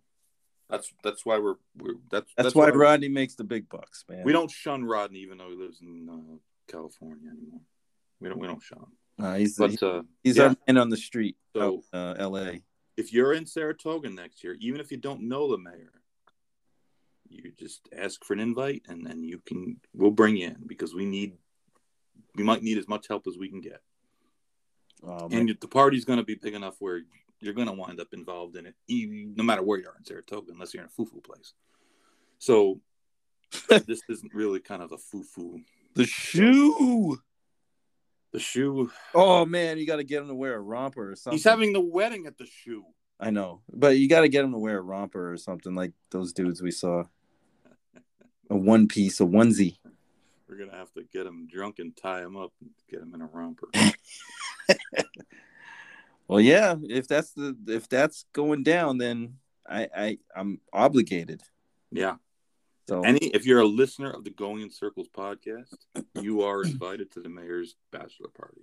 that's 0.70 0.94
that's 1.04 1.26
why 1.26 1.38
we're, 1.38 1.56
we're 1.78 1.96
that's 2.10 2.32
that's, 2.38 2.56
why 2.56 2.66
we're- 2.68 2.78
Rodney 2.78 3.10
makes 3.10 3.36
the 3.36 3.44
big 3.44 3.68
bucks, 3.68 4.06
man. 4.10 4.24
we 4.24 4.32
don't 4.32 4.50
shun 4.52 4.86
rodney 4.86 5.20
even 5.20 5.38
though 5.38 5.50
he 5.50 5.56
lives 5.56 5.82
in 5.82 6.08
uh, 6.10 6.38
california 6.72 7.30
anymore 7.30 7.60
we 8.22 8.30
don't 8.30 8.40
we 8.40 8.48
don't 8.48 8.64
shun 8.64 8.80
him 8.80 9.26
Uh, 9.26 9.36
he's 9.36 9.58
but 9.58 9.82
uh, 9.84 10.02
he's 10.24 10.38
yeah. 10.38 10.44
our 10.50 10.56
man 10.68 10.78
on 10.78 10.90
the 10.90 10.98
street. 10.98 11.36
So- 11.56 11.84
out, 11.94 12.00
uh, 12.00 12.14
L.A. 12.20 12.62
if 12.96 13.12
you're 13.12 13.34
in 13.34 13.46
saratoga 13.46 14.10
next 14.10 14.44
year 14.44 14.56
even 14.62 14.80
if 14.80 14.90
you 14.92 14.98
don't 14.98 15.22
know 15.24 15.52
the 15.52 15.58
mayor 15.58 15.92
you 17.30 17.52
just 17.60 17.88
ask 17.96 18.24
for 18.24 18.34
an 18.34 18.40
invite 18.40 18.84
and 18.88 19.06
then 19.06 19.24
you 19.24 19.40
can 19.46 19.78
we'll 19.94 20.12
bring 20.12 20.38
you 20.38 20.48
in 20.48 20.58
because 20.66 20.94
we 20.94 21.06
need 21.06 21.34
we 22.36 22.44
might 22.44 22.64
need 22.64 22.78
as 22.78 22.88
much 22.88 23.08
help 23.08 23.28
as 23.28 23.38
we 23.38 23.50
can 23.50 23.62
get 23.62 23.82
man. 25.04 25.28
and 25.32 25.58
the 25.60 25.68
party's 25.68 26.06
going 26.06 26.20
to 26.20 26.26
be 26.26 26.36
big 26.36 26.54
enough 26.54 26.76
where 26.80 27.02
you're 27.40 27.54
going 27.54 27.68
to 27.68 27.74
wind 27.74 28.00
up 28.00 28.14
involved 28.14 28.56
in 28.56 28.66
it, 28.66 28.76
no 28.90 29.44
matter 29.44 29.62
where 29.62 29.78
you 29.78 29.88
are 29.88 29.96
in 29.98 30.06
Saratoga, 30.06 30.52
unless 30.52 30.74
you're 30.74 30.84
in 30.84 30.88
a 30.88 30.92
foo-foo 30.92 31.22
place. 31.22 31.54
So 32.40 32.82
this 33.70 34.02
isn't 34.10 34.34
really 34.34 34.60
kind 34.60 34.82
of 34.82 34.92
a 34.92 34.98
foo-foo. 34.98 35.62
the 35.96 36.06
shoe. 36.06 37.20
The 38.34 38.40
shoe. 38.40 38.92
Oh 39.14 39.46
man, 39.46 39.78
you 39.78 39.88
got 39.88 39.98
to 39.98 40.04
get 40.04 40.22
him 40.22 40.28
to 40.28 40.36
wear 40.36 40.56
a 40.56 40.60
romper 40.60 41.12
or 41.12 41.16
something. 41.16 41.38
He's 41.38 41.46
having 41.46 41.74
the 41.74 41.82
wedding 41.82 42.26
at 42.26 42.38
the 42.38 42.46
shoe. 42.46 42.84
I 43.20 43.32
know, 43.32 43.62
but 43.72 43.98
you 43.98 44.08
got 44.08 44.22
to 44.22 44.30
get 44.30 44.44
him 44.44 44.52
to 44.52 44.60
wear 44.60 44.78
a 44.78 44.82
romper 44.82 45.32
or 45.32 45.38
something 45.38 45.74
like 45.74 45.94
those 46.12 46.34
dudes 46.34 46.62
we 46.62 46.72
saw. 46.72 47.06
A 48.50 48.56
one 48.56 48.88
piece, 48.88 49.20
a 49.20 49.24
onesie. 49.26 49.78
We're 50.48 50.58
gonna 50.58 50.78
have 50.78 50.94
to 50.94 51.04
get 51.04 51.26
him 51.26 51.48
drunk 51.52 51.80
and 51.80 51.96
tie 51.96 52.22
him 52.22 52.38
up 52.38 52.54
and 52.62 52.70
get 52.90 53.02
him 53.02 53.14
in 53.14 53.22
a 53.22 53.26
romper. 53.28 53.68
Well, 56.28 56.42
yeah, 56.42 56.76
if 56.84 57.08
that's 57.08 57.32
the 57.32 57.56
if 57.68 57.88
that's 57.88 58.26
going 58.34 58.64
down, 58.64 58.98
then 58.98 59.36
I 59.68 59.88
I 59.96 60.18
I'm 60.36 60.60
obligated. 60.74 61.42
yeah. 61.92 62.16
So 62.90 63.02
Any 63.02 63.20
if 63.20 63.46
you're 63.46 63.60
a 63.60 63.66
listener 63.66 64.12
of 64.12 64.24
the 64.24 64.30
Going 64.30 64.62
in 64.62 64.70
Circles 64.72 65.08
podcast, 65.10 65.74
you 66.22 66.42
are 66.44 66.64
invited 66.64 67.12
to 67.12 67.22
the 67.22 67.28
mayor's 67.30 67.76
bachelor 67.92 68.30
party. 68.30 68.62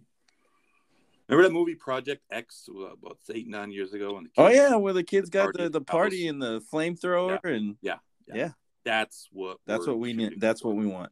Remember 1.29 1.49
that 1.49 1.55
movie 1.55 1.75
Project 1.75 2.23
X 2.31 2.69
uh, 2.75 2.93
about 2.93 3.19
eight 3.33 3.49
nine 3.49 3.71
years 3.71 3.93
ago? 3.95 4.17
And 4.19 4.27
the 4.27 4.31
oh 4.39 4.49
yeah, 4.49 4.77
where 4.77 4.93
the 4.95 5.03
kids 5.03 5.29
got 5.31 5.45
Party 5.45 5.59
the 5.59 5.65
the 5.65 5.79
the 5.79 5.85
party 5.85 6.25
house. 6.25 6.31
and 6.33 6.43
the 6.43 6.61
flamethrower 6.73 7.39
and 7.45 7.77
Yeah. 7.83 7.97
yeah, 8.27 8.53
that's 8.85 9.29
what 9.33 9.59
that's 9.67 9.87
what 9.87 9.99
we 9.99 10.13
need. 10.13 10.41
That's 10.41 10.61
for. 10.61 10.69
what 10.69 10.77
we 10.77 10.87
want. 10.87 11.11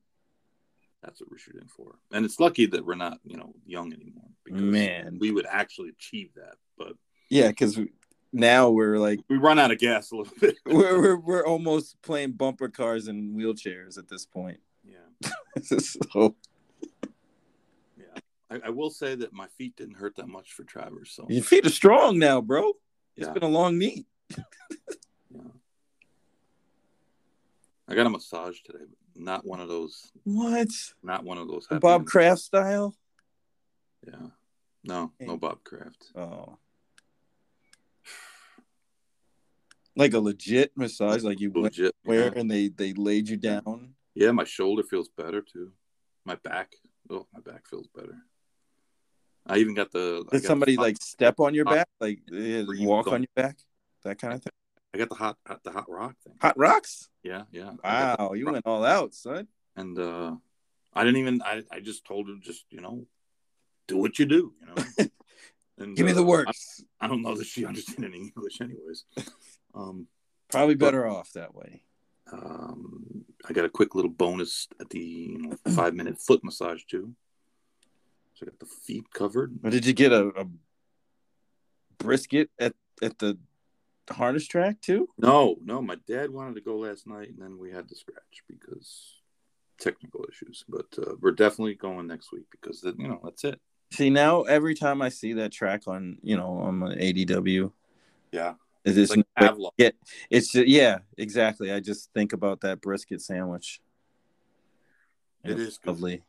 That's 1.02 1.20
what 1.20 1.30
we're 1.30 1.38
shooting 1.38 1.66
for. 1.68 1.96
And 2.12 2.24
it's 2.24 2.38
lucky 2.38 2.66
that 2.66 2.86
we're 2.86 2.94
not, 2.94 3.18
you 3.24 3.36
know, 3.36 3.54
young 3.66 3.92
anymore 3.92 4.28
because 4.44 4.62
Man. 4.62 5.18
we 5.20 5.32
would 5.32 5.46
actually 5.46 5.88
achieve 5.88 6.30
that. 6.36 6.54
But 6.78 6.92
Yeah, 7.28 7.48
because 7.48 7.78
now 8.32 8.70
we're 8.70 8.98
like 8.98 9.18
we 9.28 9.36
run 9.36 9.58
out 9.58 9.72
of 9.72 9.78
gas 9.78 10.12
a 10.12 10.16
little 10.16 10.32
bit. 10.40 10.56
we're, 10.66 11.00
we're 11.00 11.16
we're 11.16 11.46
almost 11.46 12.00
playing 12.02 12.32
bumper 12.32 12.68
cars 12.68 13.08
and 13.08 13.34
wheelchairs 13.36 13.98
at 13.98 14.08
this 14.08 14.24
point. 14.26 14.60
yeah. 14.84 15.30
so 15.62 16.36
Yeah. 17.96 18.04
I, 18.50 18.60
I 18.66 18.70
will 18.70 18.90
say 18.90 19.14
that 19.16 19.32
my 19.32 19.48
feet 19.58 19.74
didn't 19.76 19.96
hurt 19.96 20.14
that 20.16 20.28
much 20.28 20.52
for 20.52 20.62
Travers. 20.64 21.10
So 21.10 21.26
your 21.28 21.42
feet 21.42 21.66
are 21.66 21.70
strong 21.70 22.18
now, 22.18 22.40
bro. 22.40 22.74
It's 23.16 23.26
Yeah. 23.26 23.32
been 23.32 23.42
a 23.42 23.48
long 23.48 23.76
meet. 23.76 24.06
I 27.92 27.94
got 27.94 28.06
a 28.06 28.10
massage 28.10 28.58
today, 28.62 28.84
but 28.88 29.22
not 29.22 29.44
one 29.44 29.60
of 29.60 29.68
those 29.68 30.10
What? 30.24 30.68
not 31.02 31.24
one 31.24 31.36
of 31.36 31.46
those 31.46 31.66
Bob. 31.78 32.06
Kraft 32.06 32.40
style? 32.40 32.96
Yeah. 34.06 34.28
No, 34.82 35.12
no 35.20 35.36
Bob 35.36 35.62
Kraft. 35.62 36.10
Oh. 36.16 36.56
Like 39.94 40.14
a 40.14 40.20
legit 40.20 40.72
massage, 40.74 41.22
like 41.22 41.38
you 41.38 41.52
Legit. 41.54 41.94
where 42.04 42.32
Yeah. 42.32 42.40
and 42.40 42.50
they 42.50 42.68
they 42.68 42.94
laid 42.94 43.28
you 43.28 43.36
down. 43.36 43.94
yeah, 44.14 44.30
my 44.32 44.44
shoulder 44.44 44.82
feels 44.82 45.10
better 45.10 45.42
too. 45.42 45.72
My 46.24 46.36
back. 46.36 46.72
Oh, 47.10 47.26
my 47.34 47.40
back 47.40 47.68
feels 47.68 47.88
better. 47.88 48.16
I 49.46 49.58
even 49.58 49.74
got 49.74 49.92
the 49.92 50.24
Did 50.30 50.42
got 50.42 50.48
somebody 50.48 50.76
the 50.76 50.80
like 50.80 50.96
step 51.02 51.40
on 51.40 51.52
your 51.52 51.66
back, 51.66 51.88
like 52.00 52.20
eh, 52.34 52.64
walk 52.86 53.08
on 53.08 53.20
your 53.20 53.28
back, 53.36 53.58
that 54.04 54.18
kind 54.18 54.32
of 54.32 54.42
thing? 54.42 54.52
I 54.94 54.98
got 54.98 55.08
the 55.08 55.14
hot, 55.14 55.36
hot 55.46 55.62
the 55.64 55.72
hot 55.72 55.88
rock 55.88 56.14
thing. 56.24 56.34
Hot 56.40 56.58
rocks? 56.58 57.08
Yeah, 57.22 57.42
yeah. 57.50 57.70
The 57.82 58.16
Wow, 58.18 58.32
you 58.34 58.44
rock. 58.46 58.52
went 58.52 58.66
all 58.66 58.84
out, 58.84 59.14
son. 59.14 59.48
and 59.76 59.98
uh 59.98 60.36
I 60.94 61.04
didn't 61.04 61.20
even 61.20 61.40
I, 61.42 61.62
I 61.70 61.80
just 61.80 62.04
told 62.04 62.28
her 62.28 62.34
just, 62.42 62.66
you 62.70 62.80
know, 62.82 63.06
do 63.88 63.96
what 63.96 64.18
you 64.18 64.26
do, 64.26 64.52
you 64.60 64.66
know. 64.66 65.08
And, 65.78 65.96
Give 65.96 66.04
me 66.04 66.12
the 66.12 66.20
uh, 66.20 66.24
works. 66.24 66.84
I, 67.00 67.06
I 67.06 67.08
don't 67.08 67.22
know 67.22 67.34
that 67.34 67.46
she 67.46 67.64
understood 67.70 68.04
any 68.04 68.18
English 68.18 68.60
anyways. 68.60 69.04
Um 69.74 70.06
Probably 70.50 70.74
better 70.74 71.06
off 71.06 71.32
that 71.32 71.54
way. 71.54 71.82
um 72.30 73.24
I 73.48 73.52
got 73.54 73.64
a 73.64 73.70
quick 73.70 73.94
little 73.94 74.10
bonus 74.10 74.68
at 74.78 74.90
the 74.90 75.00
you 75.00 75.38
know, 75.38 75.56
five 75.72 75.94
minute 75.94 76.20
foot 76.20 76.44
massage 76.44 76.84
too. 76.84 77.14
So 78.34 78.44
I 78.46 78.50
got 78.50 78.58
the 78.60 78.66
feet 78.66 79.10
covered. 79.12 79.58
Or 79.64 79.70
did 79.70 79.86
you 79.86 79.94
get 79.94 80.12
a, 80.12 80.26
a 80.42 80.44
brisket 81.98 82.50
at 82.58 82.74
at 83.00 83.18
the 83.18 83.38
harness 84.10 84.46
track 84.46 84.80
too? 84.80 85.08
No, 85.18 85.56
no, 85.64 85.80
my 85.82 85.96
dad 86.06 86.30
wanted 86.30 86.54
to 86.56 86.60
go 86.60 86.76
last 86.78 87.06
night, 87.06 87.28
and 87.28 87.40
then 87.40 87.58
we 87.58 87.70
had 87.70 87.88
to 87.88 87.94
scratch 87.94 88.42
because 88.48 89.20
technical 89.78 90.24
issues. 90.28 90.64
But 90.68 90.86
uh, 90.98 91.14
we're 91.20 91.32
definitely 91.32 91.74
going 91.74 92.06
next 92.06 92.32
week 92.32 92.44
because 92.50 92.82
you 92.84 93.08
know 93.08 93.20
that's 93.24 93.44
it. 93.44 93.60
See 93.92 94.10
now, 94.10 94.42
every 94.42 94.74
time 94.74 95.02
I 95.02 95.10
see 95.10 95.34
that 95.34 95.52
track 95.52 95.82
on 95.86 96.18
you 96.22 96.36
know 96.36 96.58
on 96.58 96.78
my 96.78 96.94
ADW, 96.94 97.70
Yeah, 98.32 98.54
it 98.84 98.90
it's 98.90 98.98
is 98.98 99.16
like 99.16 99.26
Pavlov. 99.38 99.72
yeah, 99.76 99.90
it's 100.30 100.52
just, 100.52 100.66
yeah, 100.66 100.98
exactly. 101.18 101.70
I 101.72 101.80
just 101.80 102.10
think 102.14 102.32
about 102.32 102.60
that 102.62 102.80
brisket 102.80 103.20
sandwich. 103.20 103.80
It 105.44 105.58
is 105.58 105.78
good. 105.78 105.90
lovely. 105.90 106.22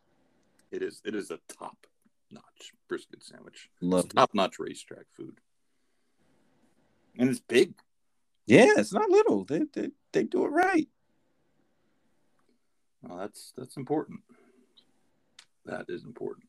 It 0.72 0.82
is. 0.82 1.02
It 1.06 1.14
is 1.16 1.30
a 1.30 1.40
top 1.60 1.86
notch 2.32 2.74
brisket 2.88 3.24
sandwich. 3.24 3.70
Love. 3.80 4.10
Top 4.10 4.32
notch 4.34 4.58
racetrack 4.60 5.06
food, 5.16 5.38
and 7.18 7.30
it's 7.30 7.40
big. 7.40 7.74
Yeah, 8.46 8.68
it's 8.78 8.94
not 8.94 9.10
little. 9.10 9.46
They 9.46 9.62
they 9.74 9.90
they 10.12 10.24
do 10.24 10.46
it 10.46 10.50
right. 10.50 10.88
Well, 13.02 13.18
that's 13.18 13.54
that's 13.58 13.78
important. 13.78 14.22
That 15.66 15.86
is 15.90 16.04
important. 16.04 16.46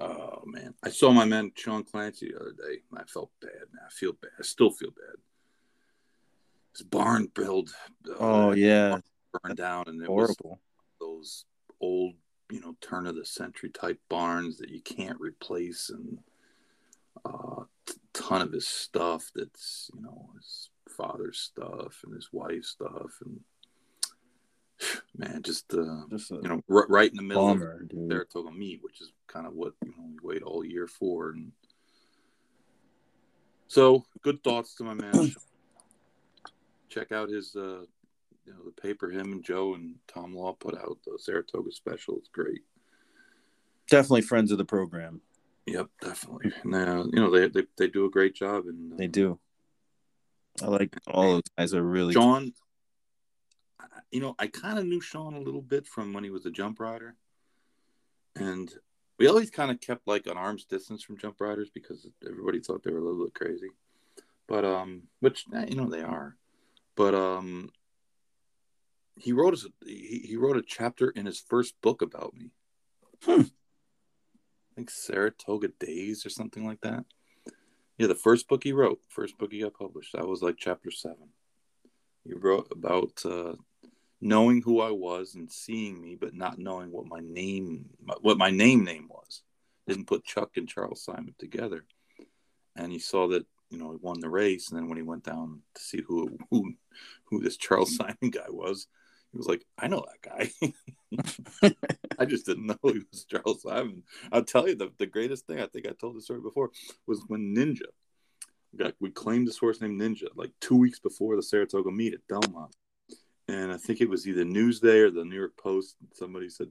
Oh 0.00 0.42
man, 0.46 0.74
I 0.82 0.88
saw 0.90 1.12
my 1.12 1.24
man 1.24 1.52
Sean 1.56 1.84
Clancy 1.84 2.30
the 2.32 2.40
other 2.40 2.52
day. 2.52 2.80
I 2.96 3.04
felt 3.04 3.30
bad. 3.40 3.50
I 3.86 3.90
feel 3.90 4.12
bad. 4.12 4.32
I 4.38 4.42
still 4.42 4.70
feel 4.70 4.90
bad. 4.90 5.16
His 6.76 6.82
barn 6.82 7.28
build. 7.34 7.70
uh, 8.10 8.14
Oh 8.18 8.52
yeah, 8.52 8.98
burned 9.42 9.56
down, 9.56 9.84
and 9.86 10.02
it 10.02 10.10
was 10.10 10.36
horrible. 10.42 10.60
those 11.00 11.44
old, 11.80 12.14
you 12.50 12.60
know, 12.60 12.76
turn 12.80 13.06
of 13.06 13.14
the 13.14 13.24
century 13.24 13.70
type 13.70 14.00
barns 14.08 14.58
that 14.58 14.70
you 14.70 14.80
can't 14.80 15.20
replace, 15.20 15.90
and 15.90 16.18
uh, 17.24 17.62
ton 18.12 18.42
of 18.42 18.52
his 18.52 18.66
stuff 18.66 19.30
that's 19.34 19.90
you 19.94 20.02
know 20.02 20.30
his 20.36 20.70
father's 20.88 21.38
stuff 21.38 22.00
and 22.04 22.14
his 22.14 22.28
wife's 22.32 22.68
stuff, 22.68 23.12
and 23.24 23.40
man, 25.16 25.42
just 25.42 25.72
uh, 25.74 26.04
Just 26.10 26.30
you 26.30 26.42
know, 26.42 26.62
r- 26.70 26.86
right 26.88 27.10
in 27.10 27.16
the 27.16 27.22
middle 27.22 27.48
of 27.48 27.58
bummer, 27.58 27.82
dude. 27.84 28.10
Saratoga 28.10 28.50
meet, 28.50 28.80
which 28.82 29.00
is 29.00 29.12
kind 29.26 29.46
of 29.46 29.54
what 29.54 29.72
you 29.84 29.90
know 29.90 30.04
we 30.06 30.34
wait 30.34 30.42
all 30.42 30.64
year 30.64 30.86
for, 30.86 31.30
and 31.30 31.52
so 33.66 34.04
good 34.22 34.42
thoughts 34.44 34.74
to 34.76 34.84
my 34.84 34.94
man. 34.94 35.34
Check 36.88 37.10
out 37.10 37.28
his, 37.28 37.56
uh, 37.56 37.82
you 38.46 38.52
know, 38.52 38.64
the 38.64 38.80
paper 38.80 39.10
him 39.10 39.32
and 39.32 39.42
Joe 39.44 39.74
and 39.74 39.96
Tom 40.06 40.32
Law 40.32 40.52
put 40.52 40.78
out 40.78 40.98
the 41.04 41.18
Saratoga 41.18 41.72
special. 41.72 42.16
It's 42.18 42.28
great. 42.28 42.60
Definitely 43.90 44.22
friends 44.22 44.52
of 44.52 44.58
the 44.58 44.64
program. 44.64 45.20
Yep, 45.66 45.88
definitely. 46.00 46.52
Uh, 46.64 47.04
you 47.04 47.20
know 47.20 47.30
they, 47.30 47.48
they 47.48 47.66
they 47.78 47.88
do 47.88 48.04
a 48.04 48.10
great 48.10 48.34
job, 48.34 48.64
and 48.66 48.92
uh, 48.92 48.96
They 48.96 49.06
do. 49.06 49.38
I 50.62 50.66
like 50.66 50.96
all 51.08 51.32
those 51.32 51.42
guys 51.56 51.74
are 51.74 51.82
really 51.82 52.12
Sean, 52.12 52.52
you 54.10 54.20
know, 54.20 54.34
I 54.38 54.46
kind 54.46 54.78
of 54.78 54.84
knew 54.86 55.00
Sean 55.00 55.34
a 55.34 55.40
little 55.40 55.62
bit 55.62 55.86
from 55.86 56.12
when 56.12 56.22
he 56.22 56.30
was 56.30 56.46
a 56.46 56.50
jump 56.50 56.78
rider, 56.80 57.16
and 58.36 58.72
we 59.18 59.26
always 59.26 59.50
kind 59.50 59.70
of 59.70 59.80
kept 59.80 60.06
like 60.06 60.26
an 60.26 60.36
arm's 60.36 60.64
distance 60.64 61.02
from 61.02 61.18
jump 61.18 61.40
riders 61.40 61.70
because 61.72 62.06
everybody 62.28 62.60
thought 62.60 62.82
they 62.82 62.92
were 62.92 62.98
a 62.98 63.04
little 63.04 63.24
bit 63.24 63.34
crazy, 63.34 63.70
but 64.46 64.64
um, 64.64 65.04
which 65.20 65.44
eh, 65.54 65.66
you 65.68 65.76
know 65.76 65.88
they 65.88 66.02
are, 66.02 66.36
but 66.94 67.14
um, 67.14 67.70
he 69.16 69.32
wrote 69.32 69.54
us 69.54 69.66
he, 69.84 70.26
he 70.28 70.36
wrote 70.36 70.56
a 70.56 70.62
chapter 70.62 71.10
in 71.10 71.26
his 71.26 71.40
first 71.40 71.74
book 71.80 72.02
about 72.02 72.34
me. 72.34 72.50
Hmm. 73.22 73.42
I 74.74 74.76
think 74.76 74.90
Saratoga 74.90 75.68
Days 75.78 76.26
or 76.26 76.30
something 76.30 76.66
like 76.66 76.80
that. 76.80 77.04
Yeah, 77.96 78.08
the 78.08 78.16
first 78.16 78.48
book 78.48 78.64
he 78.64 78.72
wrote, 78.72 78.98
first 79.08 79.38
book 79.38 79.52
he 79.52 79.60
got 79.60 79.74
published, 79.74 80.14
that 80.14 80.26
was 80.26 80.42
like 80.42 80.56
chapter 80.58 80.90
seven. 80.90 81.28
He 82.24 82.34
wrote 82.34 82.66
about 82.72 83.22
uh, 83.24 83.54
knowing 84.20 84.62
who 84.62 84.80
I 84.80 84.90
was 84.90 85.36
and 85.36 85.48
seeing 85.48 86.00
me, 86.00 86.16
but 86.16 86.34
not 86.34 86.58
knowing 86.58 86.90
what 86.90 87.06
my 87.06 87.20
name, 87.22 87.90
what 88.20 88.36
my 88.36 88.50
name 88.50 88.82
name 88.82 89.06
was. 89.08 89.42
Didn't 89.86 90.08
put 90.08 90.24
Chuck 90.24 90.56
and 90.56 90.68
Charles 90.68 91.04
Simon 91.04 91.36
together, 91.38 91.84
and 92.74 92.90
he 92.90 92.98
saw 92.98 93.28
that 93.28 93.46
you 93.70 93.78
know 93.78 93.92
he 93.92 93.98
won 94.00 94.18
the 94.18 94.28
race, 94.28 94.70
and 94.70 94.78
then 94.78 94.88
when 94.88 94.96
he 94.96 95.04
went 95.04 95.22
down 95.22 95.60
to 95.76 95.80
see 95.80 96.00
who 96.00 96.36
who 96.50 96.74
who 97.26 97.40
this 97.40 97.56
Charles 97.56 97.94
Simon 97.96 98.30
guy 98.32 98.48
was, 98.48 98.88
he 99.34 99.38
was 99.38 99.48
like, 99.48 99.66
I 99.76 99.88
know 99.88 100.04
that 100.06 100.52
guy. 101.60 101.72
I 102.20 102.24
just 102.24 102.46
didn't 102.46 102.66
know 102.66 102.78
he 102.84 103.00
was 103.10 103.24
Charles 103.24 103.62
Simon. 103.62 104.04
I'll 104.30 104.44
tell 104.44 104.68
you 104.68 104.76
the, 104.76 104.92
the 104.96 105.06
greatest 105.06 105.48
thing 105.48 105.60
I 105.60 105.66
think 105.66 105.88
I 105.88 105.92
told 106.00 106.16
the 106.16 106.22
story 106.22 106.40
before 106.40 106.70
was 107.08 107.24
when 107.26 107.52
Ninja 107.52 107.88
got 108.76 108.94
we 109.00 109.10
claimed 109.10 109.48
this 109.48 109.58
horse 109.58 109.80
named 109.80 110.00
Ninja 110.00 110.28
like 110.36 110.52
two 110.60 110.76
weeks 110.76 111.00
before 111.00 111.34
the 111.34 111.42
Saratoga 111.42 111.90
meet 111.90 112.14
at 112.14 112.20
Belmont. 112.28 112.76
And 113.48 113.72
I 113.72 113.76
think 113.76 114.00
it 114.00 114.08
was 114.08 114.28
either 114.28 114.44
Newsday 114.44 115.00
or 115.00 115.10
the 115.10 115.24
New 115.24 115.34
York 115.34 115.56
Post. 115.56 115.96
Somebody 116.12 116.48
said 116.48 116.68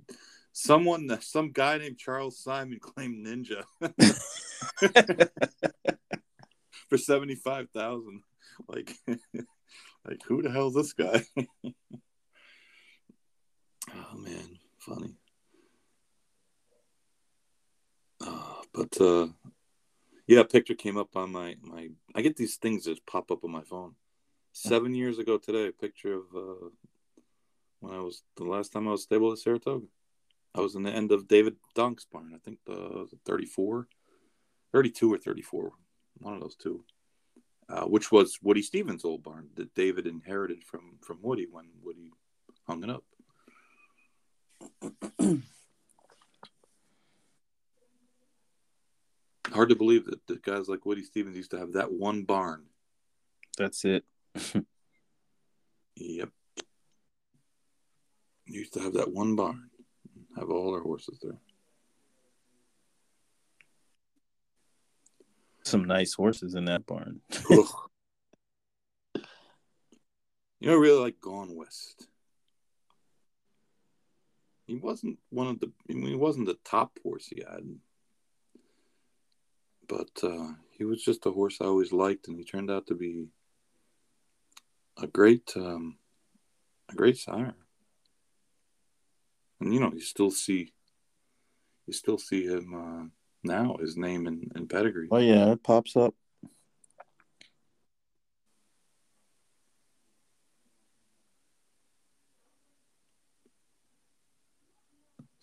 someone 0.54 1.10
some 1.20 1.52
guy 1.52 1.80
named 1.80 1.98
Charles 1.98 2.40
Simon 2.40 2.80
claimed 2.80 3.28
Ninja 3.28 3.64
for 6.90 6.98
seventy 6.98 7.36
five 7.36 7.70
thousand. 7.72 8.22
Like 8.70 8.96
like 10.08 10.22
who 10.26 10.42
the 10.42 10.50
hell's 10.50 10.76
this 10.76 10.94
guy? 10.94 11.26
Oh 13.92 14.18
man, 14.18 14.60
funny. 14.80 15.16
Uh, 18.22 18.62
but 18.74 19.02
uh, 19.02 19.28
yeah, 20.28 20.40
a 20.40 20.46
picture 20.46 20.76
came 20.76 20.98
up 20.98 21.16
on 21.16 21.32
my 21.32 21.56
my. 21.62 21.90
I 22.16 22.22
get 22.22 22.38
these 22.38 22.56
things 22.56 22.86
that 22.86 23.06
pop 23.06 23.32
up 23.32 23.44
on 23.44 23.52
my 23.52 23.64
phone. 23.64 23.96
Seven 24.54 24.94
years 24.94 25.18
ago 25.18 25.38
today, 25.38 25.68
a 25.68 25.72
picture 25.72 26.14
of 26.14 26.24
uh, 26.36 26.70
when 27.80 27.94
I 27.94 28.00
was 28.00 28.24
the 28.38 28.46
last 28.46 28.72
time 28.72 28.88
I 28.88 28.92
was 28.92 29.04
stable 29.04 29.32
at 29.32 29.40
Saratoga. 29.40 29.88
I 30.56 30.62
was 30.62 30.76
in 30.76 30.84
the 30.84 30.92
end 30.92 31.12
of 31.12 31.28
David 31.28 31.56
Donk's 31.74 32.06
barn. 32.06 32.32
I 32.36 32.38
think 32.38 32.60
the 32.66 33.08
34, 33.26 33.88
32 34.72 35.12
or 35.12 35.18
34, 35.18 35.72
one 36.20 36.36
of 36.36 36.42
those 36.42 36.56
two. 36.56 36.84
Uh, 37.70 37.86
which 37.86 38.12
was 38.12 38.38
Woody 38.44 38.62
Stephens' 38.62 39.06
old 39.06 39.24
barn 39.24 39.50
that 39.56 39.74
David 39.74 40.06
inherited 40.06 40.64
from 40.64 40.98
from 41.02 41.20
Woody 41.22 41.48
when 41.50 41.66
Woody 41.82 42.12
hung 42.68 42.84
it 42.84 42.90
up. 42.90 43.04
Hard 49.52 49.70
to 49.70 49.76
believe 49.76 50.06
that, 50.06 50.26
that 50.28 50.42
guys 50.42 50.68
like 50.68 50.86
Woody 50.86 51.04
Stephens 51.04 51.38
used 51.38 51.52
to 51.52 51.60
have 51.60 51.74
that 51.74 51.92
one 51.92 52.24
barn. 52.24 52.64
That's 53.58 53.86
it. 53.86 54.04
Yep. 55.96 56.30
Used 58.48 58.74
to 58.74 58.80
have 58.80 58.94
that 58.94 59.12
one 59.12 59.36
barn. 59.36 59.70
Have 60.36 60.50
all 60.50 60.74
our 60.74 60.82
horses 60.82 61.20
there. 61.22 61.38
Some 65.64 65.86
nice 65.86 66.16
horses 66.16 66.56
in 66.56 66.66
that 66.66 66.88
barn. 66.88 67.22
You 70.60 70.70
know, 70.70 70.76
I 70.76 70.80
really 70.80 71.02
like 71.02 71.20
Gone 71.20 71.58
West. 71.58 72.08
He 74.74 74.80
wasn't 74.80 75.20
one 75.30 75.46
of 75.46 75.60
the. 75.60 75.72
I 75.88 75.94
mean, 75.94 76.08
he 76.08 76.16
wasn't 76.16 76.48
the 76.48 76.58
top 76.66 76.98
horse 77.04 77.28
he 77.28 77.44
had, 77.48 77.64
but 79.88 80.10
uh, 80.24 80.54
he 80.72 80.84
was 80.84 81.04
just 81.04 81.28
a 81.28 81.32
horse 81.32 81.60
I 81.62 81.66
always 81.66 81.92
liked, 81.92 82.28
and 82.28 82.36
he 82.36 82.44
turned 82.44 82.72
out 82.72 82.88
to 82.88 82.96
be 82.96 83.28
a 85.00 85.06
great, 85.06 85.54
um, 85.56 85.98
a 86.92 86.96
great 86.96 87.18
sire. 87.18 87.54
And 89.60 89.72
you 89.72 89.80
know, 89.80 89.92
you 89.94 90.02
still 90.02 90.32
see, 90.32 90.74
you 91.86 91.94
still 91.94 92.18
see 92.18 92.48
him 92.48 92.74
uh, 92.74 93.06
now. 93.44 93.78
His 93.80 93.96
name 93.96 94.26
and, 94.26 94.52
and 94.56 94.68
pedigree. 94.68 95.08
Oh 95.12 95.18
yeah, 95.20 95.52
it 95.52 95.62
pops 95.62 95.96
up. 95.96 96.16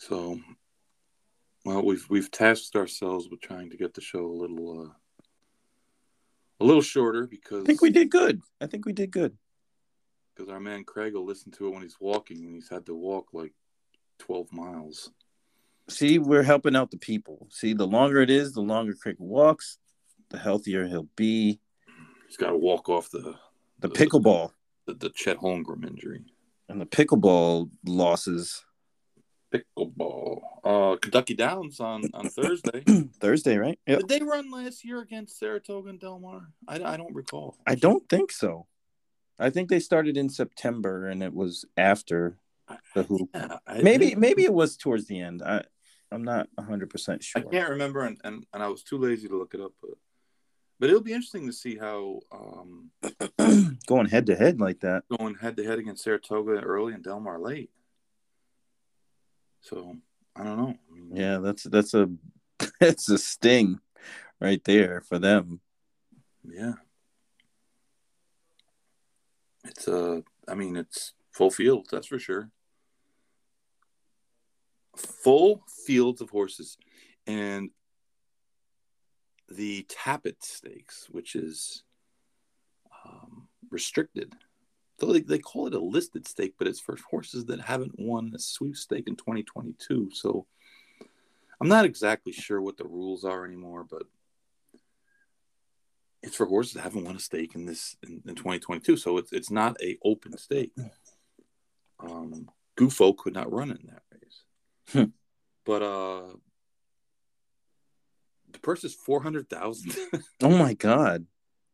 So, 0.00 0.40
well, 1.66 1.84
we've 1.84 2.06
we've 2.08 2.30
tasked 2.30 2.74
ourselves 2.74 3.28
with 3.30 3.40
trying 3.42 3.68
to 3.70 3.76
get 3.76 3.92
the 3.92 4.00
show 4.00 4.24
a 4.24 4.32
little 4.32 4.86
uh, 4.86 4.92
a 6.60 6.64
little 6.64 6.80
shorter 6.82 7.26
because 7.26 7.64
I 7.64 7.66
think 7.66 7.82
we 7.82 7.90
did 7.90 8.10
good. 8.10 8.40
I 8.62 8.66
think 8.66 8.86
we 8.86 8.92
did 8.94 9.10
good. 9.10 9.36
because 10.34 10.50
our 10.50 10.58
man 10.58 10.84
Craig 10.84 11.12
will 11.12 11.26
listen 11.26 11.52
to 11.52 11.66
it 11.68 11.70
when 11.72 11.82
he's 11.82 11.98
walking, 12.00 12.38
and 12.46 12.54
he's 12.54 12.70
had 12.70 12.86
to 12.86 12.94
walk 12.94 13.28
like 13.34 13.52
twelve 14.18 14.50
miles. 14.52 15.10
See, 15.90 16.18
we're 16.18 16.44
helping 16.44 16.76
out 16.76 16.90
the 16.90 16.96
people. 16.98 17.48
See, 17.50 17.74
the 17.74 17.86
longer 17.86 18.20
it 18.22 18.30
is, 18.30 18.52
the 18.54 18.62
longer 18.62 18.94
Craig 18.94 19.16
walks, 19.18 19.76
the 20.30 20.38
healthier 20.38 20.86
he'll 20.86 21.08
be. 21.14 21.60
He's 22.26 22.36
got 22.38 22.50
to 22.50 22.56
walk 22.56 22.88
off 22.88 23.10
the 23.10 23.34
The 23.80 23.90
pickleball 23.90 24.52
the, 24.86 24.94
the 24.94 25.10
Chet 25.10 25.36
Holmgren 25.36 25.86
injury. 25.86 26.24
and 26.70 26.80
the 26.80 26.86
pickleball 26.86 27.68
losses 27.84 28.64
Pickleball. 29.52 30.40
Uh, 30.64 30.96
Kentucky 30.96 31.34
Downs 31.34 31.80
on 31.80 32.04
on 32.14 32.28
Thursday. 32.28 32.82
Thursday, 33.20 33.56
right? 33.56 33.78
Did 33.86 34.08
they 34.08 34.20
run 34.20 34.50
last 34.50 34.84
year 34.84 35.00
against 35.00 35.38
Saratoga 35.38 35.90
and 35.90 36.00
Del 36.00 36.18
Mar? 36.18 36.48
I, 36.68 36.82
I 36.82 36.96
don't 36.96 37.14
recall. 37.14 37.56
I 37.66 37.74
don't 37.74 38.08
think 38.08 38.30
so. 38.32 38.66
I 39.38 39.50
think 39.50 39.68
they 39.70 39.80
started 39.80 40.16
in 40.16 40.28
September 40.28 41.08
and 41.08 41.22
it 41.22 41.32
was 41.34 41.64
after 41.76 42.36
the 42.94 43.02
hoop. 43.04 43.30
Yeah, 43.34 43.56
I- 43.66 43.80
Maybe 43.82 44.14
maybe 44.14 44.44
it 44.44 44.52
was 44.52 44.76
towards 44.76 45.06
the 45.06 45.20
end. 45.20 45.42
I 45.42 45.62
I'm 46.12 46.24
not 46.24 46.48
100% 46.58 47.22
sure. 47.22 47.40
I 47.40 47.44
can't 47.44 47.70
remember, 47.70 48.00
and, 48.00 48.18
and, 48.24 48.44
and 48.52 48.62
I 48.64 48.66
was 48.68 48.82
too 48.82 48.98
lazy 48.98 49.28
to 49.28 49.38
look 49.38 49.54
it 49.54 49.60
up. 49.60 49.72
But 49.80 49.92
but 50.80 50.88
it'll 50.90 51.02
be 51.02 51.12
interesting 51.12 51.46
to 51.46 51.52
see 51.52 51.76
how 51.76 52.20
um, 52.32 52.90
Going 53.86 54.06
head 54.06 54.26
to 54.26 54.34
head 54.36 54.60
like 54.60 54.80
that. 54.80 55.04
going 55.18 55.34
head 55.36 55.56
to 55.56 55.64
head 55.64 55.78
against 55.78 56.02
Saratoga 56.04 56.60
early 56.60 56.94
and 56.94 57.02
Del 57.04 57.20
Mar 57.20 57.38
late. 57.38 57.70
So 59.60 59.96
I 60.36 60.44
don't 60.44 60.56
know. 60.58 60.74
Yeah, 61.12 61.38
that's 61.38 61.64
that's 61.64 61.94
a 61.94 62.08
that's 62.80 63.08
a 63.08 63.18
sting 63.18 63.80
right 64.40 64.62
there 64.64 65.02
for 65.02 65.18
them. 65.18 65.60
yeah. 66.44 66.74
It's 69.64 69.86
uh, 69.86 70.20
I 70.48 70.54
mean, 70.54 70.76
it's 70.76 71.12
full 71.32 71.50
field. 71.50 71.86
That's 71.90 72.06
for 72.06 72.18
sure. 72.18 72.50
Full 74.96 75.62
fields 75.86 76.20
of 76.20 76.30
horses, 76.30 76.76
and 77.26 77.70
the 79.48 79.86
Tapit 79.88 80.42
Stakes, 80.42 81.08
which 81.10 81.34
is 81.34 81.84
um, 83.04 83.48
restricted. 83.70 84.34
So 85.00 85.12
they, 85.12 85.20
they 85.20 85.38
call 85.38 85.66
it 85.66 85.74
a 85.74 85.80
listed 85.80 86.28
stake, 86.28 86.54
but 86.58 86.66
it's 86.68 86.80
for 86.80 86.96
horses 87.10 87.46
that 87.46 87.60
haven't 87.60 87.98
won 87.98 88.32
a 88.34 88.38
sweep 88.38 88.76
stake 88.76 89.08
in 89.08 89.16
2022. 89.16 90.10
So 90.12 90.46
I'm 91.60 91.68
not 91.68 91.86
exactly 91.86 92.32
sure 92.32 92.60
what 92.60 92.76
the 92.76 92.84
rules 92.84 93.24
are 93.24 93.46
anymore, 93.46 93.86
but 93.88 94.02
it's 96.22 96.36
for 96.36 96.44
horses 96.44 96.74
that 96.74 96.82
haven't 96.82 97.04
won 97.04 97.16
a 97.16 97.20
stake 97.20 97.54
in 97.54 97.64
this 97.64 97.96
in, 98.02 98.22
in 98.26 98.34
2022. 98.34 98.98
So 98.98 99.16
it's 99.16 99.32
it's 99.32 99.50
not 99.50 99.76
a 99.82 99.96
open 100.04 100.36
stake. 100.36 100.72
Um, 101.98 102.50
Gufo 102.78 103.16
could 103.16 103.32
not 103.34 103.50
run 103.52 103.70
in 103.70 103.78
that 103.86 104.02
race, 104.12 104.42
Hmm. 104.92 105.10
but 105.64 105.82
uh, 105.82 106.34
the 108.52 108.58
purse 108.58 108.84
is 108.84 108.94
four 108.94 109.22
hundred 109.22 109.48
thousand. 109.48 109.96
Oh 110.42 110.56
my 110.56 110.74
god. 110.74 111.26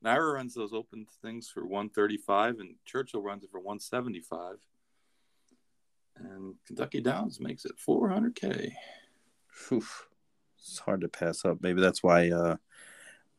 NYRA 0.06 0.34
runs 0.34 0.54
those 0.54 0.72
open 0.72 1.06
things 1.20 1.48
for 1.48 1.62
135 1.64 2.60
and 2.60 2.76
Churchill 2.84 3.22
runs 3.22 3.42
it 3.42 3.50
for 3.50 3.58
175. 3.58 4.58
And 6.18 6.54
Kentucky 6.64 7.00
Downs 7.00 7.40
makes 7.40 7.64
it 7.64 7.72
400k. 7.76 8.72
Phew. 9.50 9.82
It's 10.58 10.78
hard 10.78 11.00
to 11.00 11.08
pass 11.08 11.44
up. 11.44 11.58
Maybe 11.60 11.80
that's 11.80 12.02
why 12.02 12.30
uh, 12.30 12.56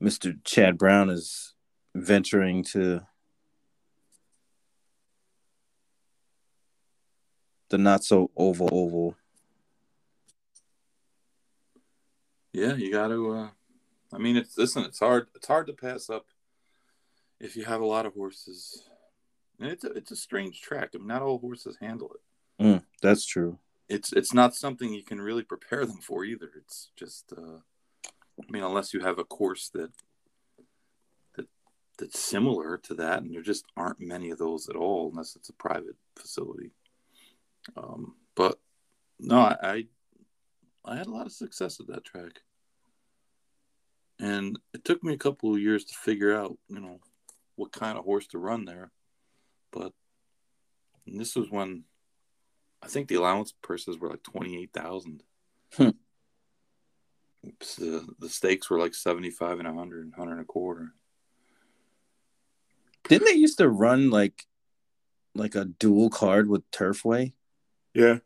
Mr. 0.01 0.37
Chad 0.43 0.77
Brown 0.77 1.09
is 1.09 1.53
venturing 1.95 2.63
to 2.63 3.01
the 7.69 7.77
not 7.77 8.03
so 8.03 8.29
oval 8.35 8.69
oval. 8.71 9.15
Yeah, 12.53 12.75
you 12.75 12.91
got 12.91 13.09
to 13.09 13.31
uh 13.31 13.49
I 14.13 14.17
mean 14.19 14.37
it's 14.37 14.57
listen, 14.57 14.83
it's 14.83 14.99
hard 14.99 15.27
it's 15.35 15.47
hard 15.47 15.67
to 15.67 15.73
pass 15.73 16.09
up 16.09 16.25
if 17.39 17.55
you 17.55 17.65
have 17.65 17.81
a 17.81 17.85
lot 17.85 18.05
of 18.05 18.13
horses. 18.13 18.83
And 19.59 19.69
it's 19.71 19.83
a, 19.83 19.91
it's 19.91 20.11
a 20.11 20.15
strange 20.15 20.61
track. 20.61 20.91
I 20.93 20.97
mean 20.97 21.07
not 21.07 21.21
all 21.21 21.39
horses 21.39 21.77
handle 21.79 22.11
it. 22.13 22.63
Mm, 22.63 22.83
that's 23.01 23.25
true. 23.25 23.57
It's 23.89 24.13
it's 24.13 24.33
not 24.33 24.55
something 24.55 24.93
you 24.93 25.03
can 25.03 25.21
really 25.21 25.43
prepare 25.43 25.85
them 25.85 25.99
for 26.01 26.25
either. 26.25 26.49
It's 26.57 26.91
just 26.95 27.33
uh 27.35 27.59
I 28.05 28.51
mean 28.51 28.63
unless 28.63 28.93
you 28.93 28.99
have 29.01 29.19
a 29.19 29.23
course 29.23 29.69
that 29.69 29.91
that 31.35 31.47
that's 31.97 32.19
similar 32.19 32.77
to 32.77 32.93
that 32.95 33.21
and 33.21 33.33
there 33.33 33.41
just 33.41 33.65
aren't 33.75 33.99
many 33.99 34.29
of 34.29 34.37
those 34.37 34.69
at 34.69 34.75
all 34.75 35.09
unless 35.09 35.35
it's 35.35 35.49
a 35.49 35.53
private 35.53 35.95
facility. 36.15 36.71
Um 37.75 38.15
but 38.35 38.59
no, 39.19 39.39
I, 39.39 39.57
I 39.61 39.85
I 40.85 40.95
had 40.95 41.07
a 41.07 41.11
lot 41.11 41.25
of 41.25 41.31
success 41.31 41.79
at 41.79 41.87
that 41.87 42.05
track. 42.05 42.41
And 44.19 44.57
it 44.73 44.83
took 44.83 45.03
me 45.03 45.13
a 45.13 45.17
couple 45.17 45.53
of 45.53 45.61
years 45.61 45.83
to 45.85 45.93
figure 45.93 46.35
out, 46.35 46.57
you 46.69 46.79
know, 46.79 46.99
what 47.57 47.73
kind 47.73 47.97
of 47.97 48.05
horse 48.05 48.27
to 48.27 48.37
run 48.37 48.63
there. 48.63 48.91
But 49.71 49.91
this 51.05 51.35
was 51.35 51.51
when 51.51 51.83
I 52.81 52.87
think 52.87 53.09
the 53.09 53.15
allowance 53.15 53.53
purses 53.61 53.97
were 53.97 54.09
like 54.09 54.23
twenty 54.23 54.61
eight 54.61 54.71
thousand. 54.73 55.23
Hmm. 55.75 55.89
The 57.43 58.07
the 58.19 58.29
stakes 58.29 58.69
were 58.69 58.79
like 58.79 58.95
seventy 58.95 59.29
five 59.29 59.59
and 59.59 59.67
a 59.67 59.73
hundred, 59.73 60.05
and 60.05 60.13
hundred 60.15 60.33
and 60.33 60.41
a 60.41 60.45
quarter. 60.45 60.93
Didn't 63.09 63.25
they 63.25 63.33
used 63.33 63.57
to 63.57 63.69
run 63.69 64.09
like 64.09 64.45
like 65.35 65.55
a 65.55 65.65
dual 65.65 66.09
card 66.09 66.49
with 66.49 66.69
Turfway? 66.71 67.33
Yeah. 67.93 68.19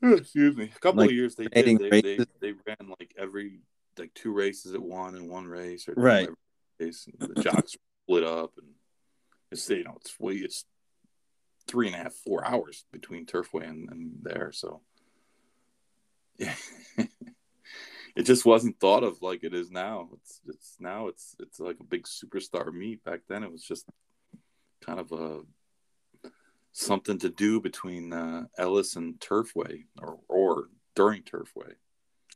Excuse 0.00 0.56
me. 0.56 0.70
A 0.74 0.78
couple 0.78 1.00
Like 1.00 1.10
of 1.10 1.16
years 1.16 1.34
they 1.34 1.48
did. 1.48 1.78
They, 1.78 2.00
they, 2.00 2.18
they 2.40 2.52
ran 2.52 2.94
like 2.98 3.12
every 3.18 3.60
like 3.98 4.14
two 4.14 4.32
races 4.32 4.74
at 4.74 4.80
one 4.82 5.16
and 5.16 5.28
one 5.28 5.46
race 5.46 5.88
or 5.88 5.94
Right. 5.96 6.28
race. 6.78 7.08
The 7.18 7.42
jocks 7.42 7.76
split 8.08 8.24
up 8.24 8.52
and 8.56 8.68
it's 9.52 9.68
you 9.68 9.84
know 9.84 9.96
it's 9.96 10.18
way 10.18 10.34
it's 10.34 10.64
three 11.66 11.86
and 11.86 11.94
a 11.94 11.98
half 11.98 12.14
four 12.14 12.46
hours 12.46 12.86
between 12.90 13.26
Turfway 13.26 13.68
and, 13.68 13.90
and 13.90 14.12
there 14.22 14.50
so. 14.52 14.80
Yeah 16.38 16.54
it 18.16 18.22
just 18.22 18.46
wasn't 18.46 18.80
thought 18.80 19.04
of 19.04 19.20
like 19.22 19.44
it 19.44 19.54
is 19.54 19.70
now. 19.70 20.08
It's 20.14 20.40
it's 20.46 20.76
now 20.80 21.08
it's 21.08 21.36
it's 21.38 21.60
like 21.60 21.76
a 21.80 21.84
big 21.84 22.04
superstar 22.04 22.72
meet. 22.72 23.04
Back 23.04 23.20
then 23.28 23.42
it 23.42 23.52
was 23.52 23.62
just 23.62 23.86
kind 24.84 24.98
of 24.98 25.12
a 25.12 25.40
something 26.72 27.18
to 27.18 27.28
do 27.28 27.60
between 27.60 28.12
uh, 28.12 28.44
Ellis 28.56 28.96
and 28.96 29.18
Turfway 29.20 29.84
or 30.00 30.18
or 30.28 30.68
during 30.96 31.22
Turfway. 31.22 31.74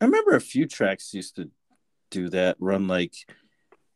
I 0.00 0.04
remember 0.04 0.36
a 0.36 0.40
few 0.40 0.66
tracks 0.66 1.14
used 1.14 1.36
to 1.36 1.50
do 2.10 2.28
that, 2.30 2.56
run 2.58 2.86
like 2.88 3.14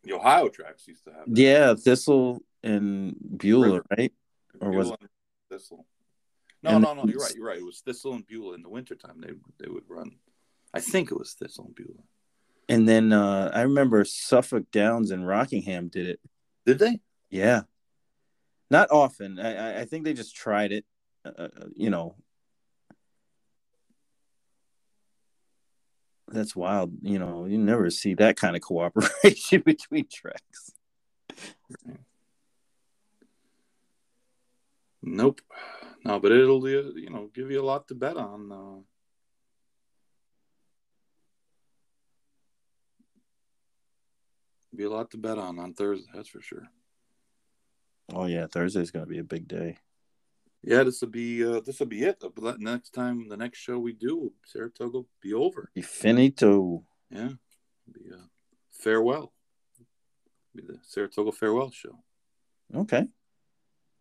the 0.07 0.15
Ohio 0.15 0.49
tracks 0.49 0.87
used 0.89 1.05
to 1.05 1.11
have 1.12 1.27
that. 1.27 1.37
yeah, 1.41 1.74
Thistle 1.74 2.41
and 2.62 3.15
Beulah, 3.20 3.83
right? 3.97 4.12
Or 4.61 4.70
was 4.70 4.91
and 4.91 5.09
Thistle? 5.51 5.87
No, 6.62 6.70
And 6.70 6.83
no, 6.83 6.95
no. 6.95 7.05
You're 7.07 7.20
right. 7.20 7.35
You're 7.35 7.47
right. 7.47 7.59
It 7.59 7.65
was 7.65 7.81
Thistle 7.81 8.15
and 8.15 8.27
Beulah 8.27 8.55
in 8.55 8.62
the 8.62 8.69
wintertime. 8.70 9.20
They 9.20 9.33
they 9.62 9.70
would 9.70 9.85
run. 9.89 10.12
I 10.73 10.81
think 10.81 11.11
it 11.11 11.19
was 11.19 11.33
Thistle 11.35 11.66
and 11.66 11.74
Beulah. 11.74 12.05
And 12.69 12.89
then 12.89 13.12
uh, 13.12 13.51
I 13.55 13.62
remember 13.62 14.05
Suffolk 14.05 14.70
Downs 14.73 15.11
and 15.12 15.27
Rockingham 15.27 15.89
did 15.89 16.09
it. 16.09 16.20
Did 16.65 16.78
they? 16.81 17.01
Yeah, 17.31 17.62
not 18.70 18.91
often. 18.91 19.39
I, 19.39 19.55
I- 19.78 19.81
I 19.83 19.85
think 19.85 20.05
they 20.05 20.15
just 20.15 20.35
tried 20.35 20.73
it. 20.73 20.85
Uh, 21.24 21.31
uh, 21.43 21.49
you 21.74 21.91
know, 21.91 22.16
that's 26.28 26.57
wild. 26.57 26.93
You 27.03 27.19
know, 27.19 27.47
you 27.47 27.59
never 27.59 27.90
see 27.90 28.15
that 28.15 28.36
kind 28.36 28.57
of 28.57 28.62
cooperation 28.62 29.61
between 29.65 30.07
tracks. 30.11 30.73
Nope. 35.03 35.40
No, 36.05 36.19
but 36.19 36.32
it'll 36.32 36.69
you 36.69 37.11
know 37.11 37.31
give 37.35 37.51
you 37.51 37.61
a 37.61 37.65
lot 37.65 37.89
to 37.89 37.94
bet 37.94 38.16
on. 38.16 38.53
Uh, 38.53 38.82
be 44.74 44.85
a 44.85 44.90
lot 44.90 45.11
to 45.12 45.16
bet 45.16 45.39
on 45.39 45.59
on 45.59 45.74
Thursday. 45.74 46.07
That's 46.15 46.28
for 46.28 46.40
sure. 46.40 46.69
Oh 48.12 48.27
yeah, 48.27 48.47
Thursday's 48.47 48.90
gonna 48.90 49.07
be 49.07 49.19
a 49.19 49.24
big 49.24 49.48
day. 49.48 49.78
Yeah, 50.62 50.83
this 50.83 51.01
will 51.01 51.09
be 51.09 51.45
uh, 51.45 51.61
this 51.61 51.78
will 51.78 51.87
be 51.87 52.03
it. 52.03 52.23
But 52.35 52.61
next 52.61 52.91
time, 52.91 53.28
the 53.28 53.37
next 53.37 53.59
show 53.59 53.78
we 53.78 53.93
do, 53.93 54.33
Saratoga 54.45 54.99
will 54.99 55.09
be 55.23 55.33
over. 55.33 55.70
Be 55.74 55.83
finito. 55.83 56.85
Yeah, 57.11 57.31
be 57.93 58.11
a 58.11 58.19
farewell. 58.73 59.33
Be 60.55 60.62
the 60.62 60.78
Saratoga 60.83 61.33
farewell 61.33 61.70
show. 61.70 61.99
Okay. 62.74 63.07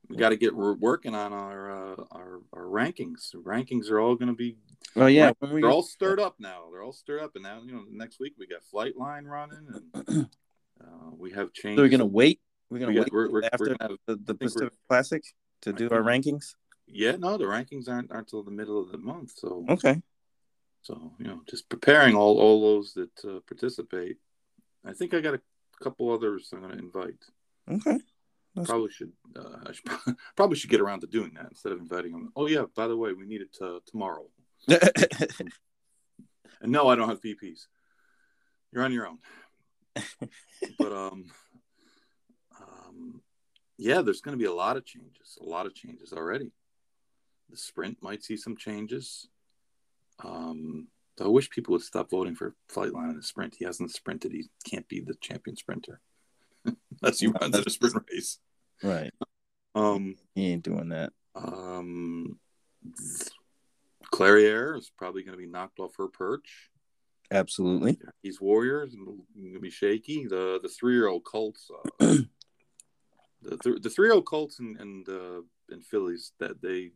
We 0.09 0.17
got 0.17 0.29
to 0.29 0.35
get 0.35 0.55
we're 0.55 0.73
working 0.73 1.15
on 1.15 1.33
our 1.33 1.71
uh, 1.71 2.03
our 2.11 2.39
our 2.53 2.65
rankings. 2.65 3.31
The 3.31 3.39
rankings 3.39 3.89
are 3.89 3.99
all 3.99 4.15
going 4.15 4.29
to 4.29 4.35
be. 4.35 4.57
Oh 4.95 5.07
yeah, 5.07 5.31
they're 5.41 5.53
we... 5.53 5.63
all 5.63 5.83
stirred 5.83 6.19
up 6.19 6.35
now. 6.39 6.63
They're 6.71 6.83
all 6.83 6.93
stirred 6.93 7.21
up, 7.21 7.31
and 7.35 7.43
now 7.43 7.61
you 7.65 7.73
know 7.73 7.83
next 7.91 8.19
week 8.19 8.33
we 8.37 8.47
got 8.47 8.61
Flightline 8.73 9.25
running, 9.25 9.67
and 9.93 10.27
uh, 10.81 11.11
we 11.17 11.31
have 11.31 11.53
changed. 11.53 11.79
So 11.79 11.83
we're 11.83 11.89
gonna 11.89 12.05
wait. 12.05 12.39
We're 12.69 12.79
gonna 12.79 12.91
We 12.91 12.99
wait 12.99 13.11
we're- 13.11 13.29
we're- 13.29 13.49
after 13.51 13.65
we're 13.65 13.75
gonna 13.75 13.89
have- 13.91 13.99
the, 14.05 14.33
the 14.33 14.35
Pacific 14.35 14.73
Classic 14.87 15.23
to 15.61 15.73
do 15.73 15.89
our 15.89 16.01
rankings. 16.01 16.55
Yeah, 16.87 17.15
no, 17.15 17.37
the 17.37 17.45
rankings 17.45 17.89
aren't 17.89 18.11
aren't 18.11 18.27
till 18.27 18.43
the 18.43 18.51
middle 18.51 18.79
of 18.81 18.91
the 18.91 18.97
month. 18.97 19.31
So 19.37 19.65
Okay. 19.69 20.01
so 20.81 21.13
you 21.19 21.25
know, 21.25 21.41
just 21.49 21.67
preparing 21.69 22.15
all 22.15 22.39
all 22.39 22.61
those 22.61 22.93
that 22.93 23.25
uh, 23.25 23.39
participate. 23.47 24.17
I 24.85 24.93
think 24.93 25.13
I 25.13 25.19
got 25.21 25.33
a 25.33 25.41
couple 25.83 26.11
others 26.11 26.49
I'm 26.53 26.59
going 26.61 26.73
to 26.73 26.77
invite. 26.79 27.23
Okay. 27.69 27.99
That's- 28.53 28.69
Probably 28.69 28.91
should 28.91 29.11
uh, 29.35 29.57
I 29.67 29.71
should 29.73 29.89
probably 30.37 30.55
should 30.57 30.69
get 30.69 30.79
around 30.81 31.01
to 31.01 31.07
doing 31.07 31.31
that 31.35 31.47
instead 31.49 31.71
of 31.73 31.79
inviting 31.79 32.11
them. 32.13 32.31
Oh 32.35 32.47
yeah, 32.47 32.65
by 32.75 32.87
the 32.87 32.95
way, 32.95 33.13
we 33.13 33.25
need 33.25 33.41
it 33.41 33.57
uh, 33.61 33.79
tomorrow. 33.87 34.27
And 36.61 36.71
no, 36.71 36.87
I 36.87 36.95
don't 36.95 37.09
have 37.09 37.21
VPs. 37.21 37.67
You're 38.71 38.83
on 38.83 38.93
your 38.93 39.07
own. 39.07 39.17
but 40.79 40.91
um, 40.91 40.97
um, 40.97 41.25
yeah, 43.77 44.01
there's 44.01 44.21
going 44.21 44.37
to 44.37 44.41
be 44.41 44.47
a 44.49 44.53
lot 44.53 44.77
of 44.77 44.85
changes. 44.85 45.37
A 45.41 45.45
lot 45.45 45.65
of 45.65 45.73
changes 45.75 46.13
already. 46.13 46.51
The 47.49 47.57
sprint 47.57 47.97
might 48.01 48.23
see 48.23 48.37
some 48.37 48.55
changes. 48.57 49.27
Um, 50.23 50.87
I 51.21 51.27
wish 51.27 51.49
people 51.49 51.73
would 51.73 51.81
stop 51.81 52.09
voting 52.09 52.35
for 52.35 52.55
Flightline 52.73 53.11
in 53.11 53.17
the 53.17 53.23
sprint. 53.23 53.55
He 53.57 53.65
hasn't 53.65 53.91
sprinted. 53.91 54.31
He 54.31 54.49
can't 54.69 54.87
be 54.87 54.99
the 55.01 55.15
champion 55.21 55.55
sprinter 55.55 56.01
unless 57.01 57.19
he 57.19 57.27
runs 57.27 57.55
a 57.55 57.69
sprint 57.69 57.95
race. 58.11 58.39
right. 58.83 59.11
Um, 59.75 60.15
He 60.35 60.47
ain't 60.47 60.63
doing 60.63 60.89
that. 60.89 61.11
um, 61.35 62.39
Clairiere 64.13 64.77
is 64.77 64.91
probably 64.97 65.23
going 65.23 65.37
to 65.37 65.43
be 65.43 65.49
knocked 65.51 65.79
off 65.79 65.95
her 65.97 66.07
perch. 66.07 66.69
Absolutely. 67.31 67.97
He's 68.21 68.39
Warriors 68.39 68.95
going 68.95 69.53
to 69.53 69.59
be 69.59 69.69
shaky. 69.71 70.27
The 70.27 70.59
the 70.61 70.69
three 70.69 70.93
year 70.93 71.07
old 71.07 71.23
Colts, 71.25 71.69
uh, 71.99 72.17
the 73.45 73.57
th- 73.57 73.81
the 73.81 73.89
three 73.89 74.11
old 74.11 74.25
Colts 74.25 74.59
and 74.59 74.77
and 74.79 75.07
uh, 75.09 75.41
and 75.69 75.83
fillies 75.85 76.33
that 76.39 76.61
they 76.61 76.91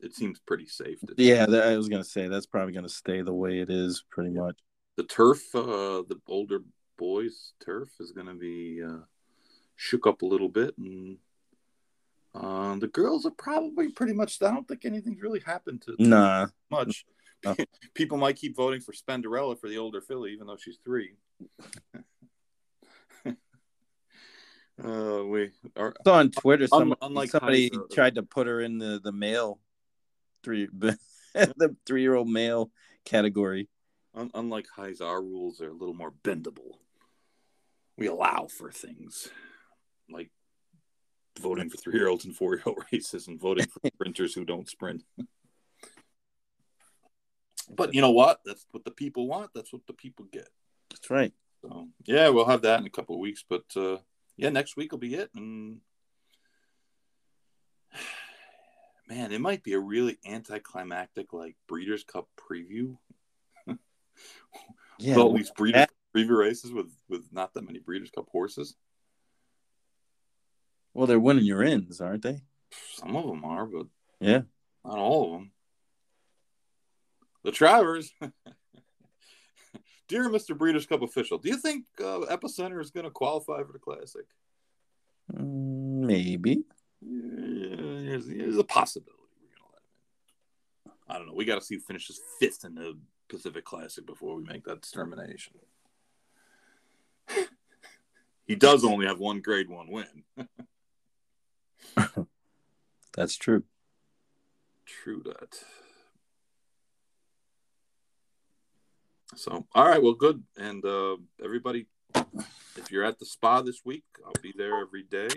it 0.00 0.14
seems 0.14 0.38
pretty 0.40 0.66
safe. 0.66 0.98
Yeah, 1.16 1.46
that, 1.46 1.64
I 1.68 1.76
was 1.76 1.88
gonna 1.88 2.04
say 2.04 2.28
that's 2.28 2.46
probably 2.46 2.72
gonna 2.74 2.88
stay 2.88 3.22
the 3.22 3.32
way 3.32 3.60
it 3.60 3.70
is, 3.70 4.04
pretty 4.10 4.30
much. 4.30 4.58
the 4.96 5.04
turf, 5.04 5.42
uh, 5.54 6.02
the 6.08 6.20
older 6.28 6.60
boys 6.96 7.52
turf 7.64 7.88
is 8.00 8.12
going 8.12 8.28
to 8.28 8.34
be 8.34 8.80
uh, 8.82 8.98
shook 9.76 10.06
up 10.06 10.22
a 10.22 10.26
little 10.26 10.48
bit, 10.48 10.76
and 10.78 11.18
uh, 12.34 12.76
the 12.76 12.86
girls 12.88 13.24
are 13.26 13.32
probably 13.32 13.90
pretty 13.90 14.12
much. 14.12 14.40
I 14.42 14.50
don't 14.52 14.66
think 14.68 14.84
anything's 14.84 15.22
really 15.22 15.40
happened 15.40 15.82
to 15.82 15.96
Nah. 15.98 16.46
much. 16.70 17.04
No. 17.44 17.56
People 17.94 18.16
might 18.18 18.36
keep 18.36 18.54
voting 18.56 18.80
for 18.80 18.92
Spenderella 18.92 19.58
for 19.58 19.68
the 19.68 19.78
older 19.78 20.00
filly, 20.00 20.32
even 20.32 20.46
though 20.46 20.56
she's 20.56 20.78
three. 20.84 21.14
uh, 24.82 25.24
we 25.24 25.50
are 25.76 25.94
So 26.04 26.12
on 26.14 26.30
Twitter, 26.30 26.64
Un- 26.64 26.68
somebody, 26.68 26.98
unlike 27.02 27.30
somebody 27.30 27.70
Kaiser. 27.70 27.84
tried 27.92 28.14
to 28.16 28.22
put 28.22 28.46
her 28.46 28.60
in 28.60 28.78
the 28.78 29.00
the 29.02 29.12
male 29.12 29.60
three 30.42 30.68
the 31.34 31.76
three 31.86 32.02
year 32.02 32.14
old 32.14 32.28
male 32.28 32.70
category. 33.04 33.68
un- 34.14 34.30
unlike 34.34 34.66
HISA, 34.76 35.02
our 35.04 35.22
rules 35.22 35.60
are 35.60 35.70
a 35.70 35.74
little 35.74 35.94
more 35.94 36.12
bendable. 36.22 36.78
We 37.96 38.06
allow 38.08 38.48
for 38.48 38.70
things 38.72 39.28
like 40.10 40.30
voting 41.40 41.70
for 41.70 41.76
three 41.76 41.94
year 41.94 42.08
olds 42.08 42.24
and 42.24 42.34
four 42.36 42.54
year 42.54 42.62
old 42.66 42.78
races 42.92 43.28
and 43.28 43.40
voting 43.40 43.66
for 43.66 43.80
sprinters 43.94 44.34
who 44.34 44.44
don't 44.44 44.68
sprint. 44.68 45.02
but 47.70 47.94
you 47.94 48.00
know 48.00 48.10
what? 48.10 48.40
That's 48.44 48.66
what 48.72 48.84
the 48.84 48.90
people 48.90 49.26
want. 49.28 49.50
That's 49.54 49.72
what 49.72 49.86
the 49.86 49.92
people 49.94 50.26
get. 50.32 50.48
That's 50.90 51.10
right. 51.10 51.32
So 51.62 51.88
yeah, 52.04 52.28
we'll 52.28 52.44
have 52.46 52.62
that 52.62 52.80
in 52.80 52.86
a 52.86 52.90
couple 52.90 53.14
of 53.14 53.20
weeks. 53.20 53.44
But 53.48 53.64
uh, 53.76 53.98
yeah, 54.36 54.48
next 54.50 54.76
week 54.76 54.92
will 54.92 54.98
be 54.98 55.14
it. 55.14 55.30
And 55.34 55.80
man, 59.08 59.32
it 59.32 59.40
might 59.40 59.62
be 59.62 59.72
a 59.74 59.78
really 59.78 60.18
anticlimactic 60.26 61.32
like 61.32 61.56
Breeders' 61.68 62.04
Cup 62.04 62.28
preview. 62.36 62.96
Yeah. 65.00 65.16
all 65.16 65.34
these 65.34 65.50
Breeders' 65.50 65.86
preview 66.14 66.38
races 66.38 66.72
with 66.72 66.92
with 67.08 67.24
not 67.32 67.52
that 67.54 67.66
many 67.66 67.80
Breeders' 67.80 68.10
Cup 68.12 68.28
horses. 68.30 68.76
Well, 70.94 71.08
they're 71.08 71.18
winning 71.18 71.44
your 71.44 71.64
ends, 71.64 72.00
aren't 72.00 72.22
they? 72.22 72.42
Some 72.92 73.16
of 73.16 73.26
them 73.26 73.44
are, 73.44 73.66
but 73.66 73.86
Yeah. 74.20 74.42
not 74.84 74.98
all 74.98 75.24
of 75.26 75.32
them. 75.32 75.50
The 77.42 77.50
Travers. 77.50 78.12
Dear 80.14 80.30
Mr. 80.30 80.56
Breeders' 80.56 80.86
Cup 80.86 81.02
official, 81.02 81.38
do 81.38 81.48
you 81.48 81.56
think 81.56 81.86
uh, 81.98 82.20
Epicenter 82.30 82.80
is 82.80 82.92
going 82.92 83.02
to 83.02 83.10
qualify 83.10 83.64
for 83.64 83.72
the 83.72 83.80
Classic? 83.80 84.24
Mm, 85.32 86.06
Maybe. 86.06 86.62
Yeah, 87.04 87.74
there's, 87.78 88.28
there's 88.28 88.56
a 88.56 88.62
possibility 88.62 89.18
we're 89.40 89.48
gonna 89.56 89.72
let 89.72 89.82
him 89.82 90.92
in. 91.08 91.12
I 91.12 91.18
don't 91.18 91.26
know. 91.26 91.34
We 91.34 91.44
got 91.44 91.56
to 91.56 91.66
see 91.66 91.74
who 91.74 91.80
finishes 91.80 92.20
fifth 92.38 92.64
in 92.64 92.76
the 92.76 92.96
Pacific 93.28 93.64
Classic 93.64 94.06
before 94.06 94.36
we 94.36 94.44
make 94.44 94.62
that 94.66 94.82
determination. 94.82 95.54
he 98.46 98.54
does 98.54 98.84
only 98.84 99.06
have 99.06 99.18
one 99.18 99.40
Grade 99.40 99.68
One 99.68 99.90
win. 99.90 100.22
That's 103.16 103.34
true. 103.34 103.64
True 104.86 105.24
that. 105.24 105.58
So, 109.36 109.66
all 109.74 109.86
right, 109.86 110.02
well, 110.02 110.14
good. 110.14 110.42
And 110.56 110.84
uh, 110.84 111.16
everybody, 111.42 111.86
if 112.76 112.90
you're 112.90 113.04
at 113.04 113.18
the 113.18 113.26
spa 113.26 113.62
this 113.62 113.80
week, 113.84 114.04
I'll 114.24 114.32
be 114.42 114.52
there 114.56 114.80
every 114.80 115.02
day. 115.02 115.28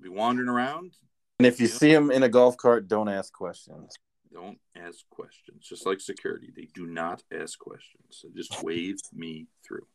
Be 0.00 0.08
wandering 0.08 0.48
around. 0.48 0.94
And 1.38 1.46
if 1.46 1.60
you 1.60 1.66
Yeah. 1.66 1.74
see 1.74 1.92
him 1.92 2.10
in 2.10 2.22
a 2.22 2.28
golf 2.28 2.56
cart, 2.56 2.88
don't 2.88 3.08
ask 3.08 3.32
questions. 3.32 3.94
Don't 4.32 4.58
ask 4.76 5.08
questions. 5.10 5.66
Just 5.66 5.84
like 5.84 6.00
security, 6.00 6.52
they 6.54 6.68
do 6.74 6.86
not 6.86 7.22
ask 7.32 7.58
questions. 7.58 8.04
So 8.10 8.28
just 8.34 8.62
wave 8.62 8.96
me 9.12 9.48
through, 9.66 9.86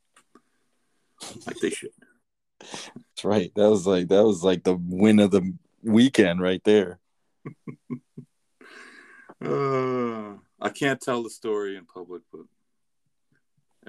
like 1.47 1.57
they 1.59 1.69
should. 1.69 1.91
That's 2.59 3.23
right. 3.23 3.51
That 3.55 3.69
was 3.69 3.87
like 3.87 4.09
that 4.09 4.23
was 4.23 4.43
like 4.43 4.63
the 4.63 4.75
win 4.75 5.19
of 5.19 5.31
the 5.31 5.55
weekend 5.81 6.41
right 6.41 6.63
there. 6.63 6.99
Uh, 9.41 10.37
I 10.61 10.69
can't 10.69 11.01
tell 11.01 11.23
the 11.23 11.29
story 11.29 11.75
in 11.75 11.85
public, 11.85 12.21
but 12.31 12.41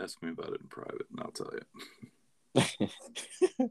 ask 0.03 0.23
me 0.23 0.31
about 0.31 0.53
it 0.53 0.61
in 0.61 0.69
private, 0.69 1.07
and 1.11 1.21
I'll 1.21 1.31
tell 1.31 1.53
you. 1.53 2.89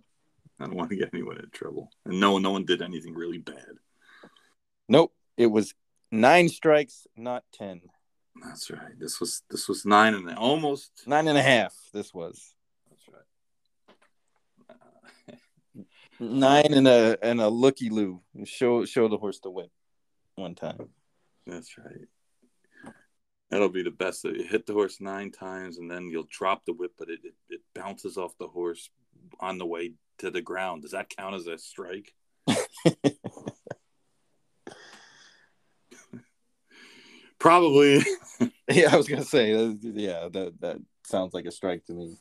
I 0.60 0.66
don't 0.66 0.76
want 0.76 0.90
to 0.90 0.96
get 0.96 1.10
anyone 1.14 1.38
in 1.38 1.50
trouble, 1.52 1.90
and 2.06 2.20
no, 2.20 2.38
no 2.38 2.52
one 2.52 2.66
did 2.66 2.82
anything 2.82 3.14
really 3.14 3.40
bad. 3.40 3.74
nope. 4.88 5.14
It 5.38 5.48
was 5.48 5.74
nine 6.12 6.48
strikes, 6.48 7.08
not 7.18 7.44
ten. 7.52 7.82
That's 8.42 8.70
right. 8.70 8.98
This 8.98 9.20
was 9.20 9.44
this 9.50 9.68
was 9.68 9.86
nine 9.86 10.14
and 10.14 10.30
almost. 10.38 10.92
Nine 11.06 11.28
and 11.28 11.38
a 11.38 11.42
half. 11.42 11.74
This 11.94 12.14
was 12.14 12.56
That's 12.90 13.08
right. 15.38 15.86
Nine 16.20 16.74
and 16.74 16.88
a 16.88 17.18
and 17.22 17.42
a 17.42 17.50
looky 17.50 17.90
loo. 17.90 18.22
Show 18.46 18.86
show 18.86 19.10
the 19.10 19.18
horse 19.18 19.40
the 19.40 19.52
whip 19.52 19.72
one 20.36 20.56
time. 20.56 20.90
That's 21.46 21.78
right. 21.78 22.08
That'll 23.50 23.70
be 23.70 23.84
the 23.84 23.92
best. 23.92 24.24
You 24.24 24.44
hit 24.44 24.66
the 24.66 24.74
horse 24.74 25.00
nine 25.00 25.32
times, 25.32 25.78
and 25.78 25.90
then 25.90 26.10
you'll 26.10 26.28
drop 26.30 26.66
the 26.66 26.74
whip, 26.74 26.94
but 26.98 27.10
it, 27.10 27.20
it, 27.24 27.36
it 27.50 27.62
bounces 27.74 28.18
off 28.18 28.38
the 28.40 28.48
horse 28.48 28.90
on 29.40 29.58
the 29.58 29.66
way 29.66 29.94
to 30.20 30.32
the 30.32 30.42
ground. 30.42 30.82
Does 30.82 30.92
that 30.92 31.10
count 31.10 31.36
as 31.36 31.48
a 31.48 31.58
strike? 31.58 32.14
Probably. 37.40 38.04
Yeah, 38.68 38.92
I 38.92 38.98
was 38.98 39.08
gonna 39.08 39.24
say, 39.24 39.54
uh, 39.54 39.76
yeah, 39.80 40.28
that 40.34 40.60
that 40.60 40.78
sounds 41.06 41.36
like 41.36 41.46
a 41.46 41.52
strike 41.52 41.86
to 41.86 41.94
me. 41.94 42.18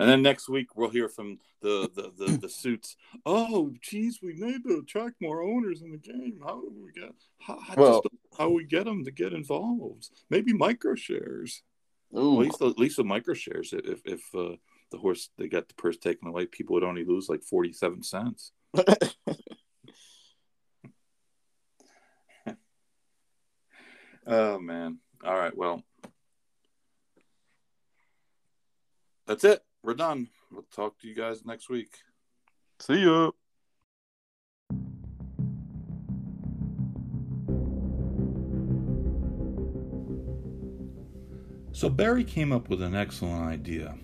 And 0.00 0.08
then 0.08 0.22
next 0.22 0.48
week 0.48 0.74
we'll 0.76 0.88
hear 0.88 1.08
from 1.08 1.38
the 1.60 1.90
the 1.94 2.10
the, 2.16 2.38
the 2.38 2.48
suits. 2.48 2.96
Oh, 3.26 3.70
geez, 3.82 4.20
we 4.22 4.32
need 4.32 4.64
to 4.64 4.78
attract 4.78 5.20
more 5.20 5.42
owners 5.42 5.82
in 5.82 5.90
the 5.92 5.98
game. 5.98 6.40
How 6.42 6.60
do 6.60 6.72
we 6.82 6.90
get? 6.92 7.12
How, 7.38 7.58
I 7.68 7.74
Well- 7.76 8.02
just 8.02 8.14
how 8.38 8.48
we 8.48 8.64
get 8.64 8.84
them 8.86 9.04
to 9.04 9.10
get 9.10 9.32
involved? 9.34 10.08
Maybe 10.30 10.52
micro 10.54 10.94
shares. 10.94 11.62
Ooh, 12.16 12.40
At 12.40 12.46
least 12.46 12.62
at 12.62 12.78
least 12.78 12.98
with 12.98 13.06
micro 13.06 13.34
shares, 13.34 13.72
if 13.72 14.00
if 14.06 14.22
uh, 14.34 14.56
the 14.90 14.98
horse 14.98 15.28
they 15.36 15.48
got 15.48 15.68
the 15.68 15.74
purse 15.74 15.98
taken 15.98 16.28
away, 16.28 16.46
people 16.46 16.74
would 16.74 16.82
only 16.84 17.04
lose 17.04 17.28
like 17.28 17.42
forty 17.42 17.72
seven 17.72 18.02
cents. 18.02 18.52
Oh 24.26 24.58
man. 24.58 24.98
All 25.24 25.36
right. 25.36 25.56
Well, 25.56 25.82
that's 29.26 29.44
it. 29.44 29.62
We're 29.82 29.94
done. 29.94 30.28
We'll 30.52 30.66
talk 30.74 30.98
to 31.00 31.08
you 31.08 31.14
guys 31.14 31.44
next 31.44 31.70
week. 31.70 31.96
See 32.80 33.04
ya. 33.04 33.30
So 41.72 41.88
Barry 41.88 42.24
came 42.24 42.52
up 42.52 42.68
with 42.68 42.82
an 42.82 42.94
excellent 42.94 43.42
idea. 43.44 43.96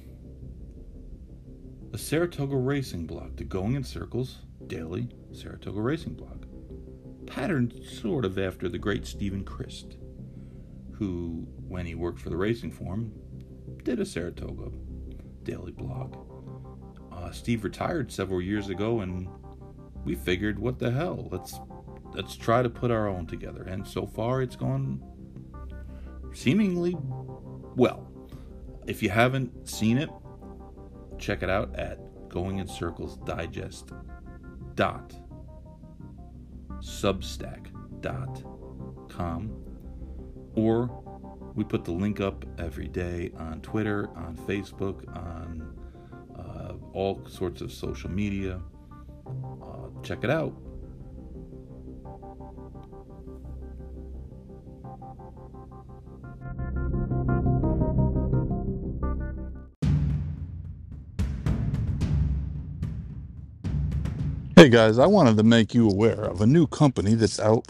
A 1.92 1.98
Saratoga 1.98 2.56
racing 2.56 3.06
blog, 3.06 3.36
the 3.36 3.44
Going 3.44 3.74
in 3.74 3.84
Circles 3.84 4.38
daily 4.66 5.08
Saratoga 5.32 5.80
racing 5.80 6.14
blog. 6.14 6.46
Patterned 7.26 7.78
sort 7.84 8.24
of 8.24 8.38
after 8.38 8.68
the 8.68 8.78
great 8.78 9.06
Steven 9.06 9.44
Crist, 9.44 9.98
who, 10.92 11.46
when 11.68 11.84
he 11.84 11.94
worked 11.94 12.20
for 12.20 12.30
the 12.30 12.36
Racing 12.36 12.70
form, 12.70 13.12
did 13.82 14.00
a 14.00 14.06
Saratoga 14.06 14.70
daily 15.46 15.72
blog. 15.72 16.16
Uh, 17.10 17.30
Steve 17.30 17.64
retired 17.64 18.12
several 18.12 18.42
years 18.42 18.68
ago, 18.68 19.00
and 19.00 19.28
we 20.04 20.14
figured, 20.14 20.58
what 20.58 20.78
the 20.78 20.90
hell? 20.90 21.28
Let's 21.30 21.58
let's 22.12 22.36
try 22.36 22.62
to 22.62 22.68
put 22.68 22.90
our 22.90 23.08
own 23.08 23.26
together. 23.26 23.62
And 23.62 23.86
so 23.86 24.06
far, 24.06 24.42
it's 24.42 24.56
gone 24.56 25.02
seemingly 26.34 26.96
well. 27.74 28.10
If 28.86 29.02
you 29.02 29.10
haven't 29.10 29.68
seen 29.68 29.98
it, 29.98 30.10
check 31.18 31.42
it 31.42 31.50
out 31.50 31.74
at 31.76 31.98
Going 32.28 32.58
in 32.58 32.68
Circles 32.68 33.16
Digest 33.18 33.92
dot 34.74 35.14
substack 36.80 37.68
dot 38.00 38.42
com 39.08 39.50
or 40.54 41.02
we 41.56 41.64
put 41.64 41.84
the 41.84 41.90
link 41.90 42.20
up 42.20 42.44
every 42.58 42.86
day 42.86 43.32
on 43.38 43.60
Twitter, 43.62 44.10
on 44.14 44.36
Facebook, 44.36 45.08
on 45.16 45.74
uh, 46.38 46.74
all 46.92 47.26
sorts 47.26 47.62
of 47.62 47.72
social 47.72 48.10
media. 48.10 48.60
Uh, 49.26 49.88
check 50.02 50.22
it 50.22 50.28
out. 50.28 50.54
Hey 64.56 64.68
guys, 64.68 64.98
I 64.98 65.06
wanted 65.06 65.38
to 65.38 65.42
make 65.42 65.74
you 65.74 65.88
aware 65.88 66.24
of 66.24 66.42
a 66.42 66.46
new 66.46 66.66
company 66.66 67.14
that's 67.14 67.40
out 67.40 67.66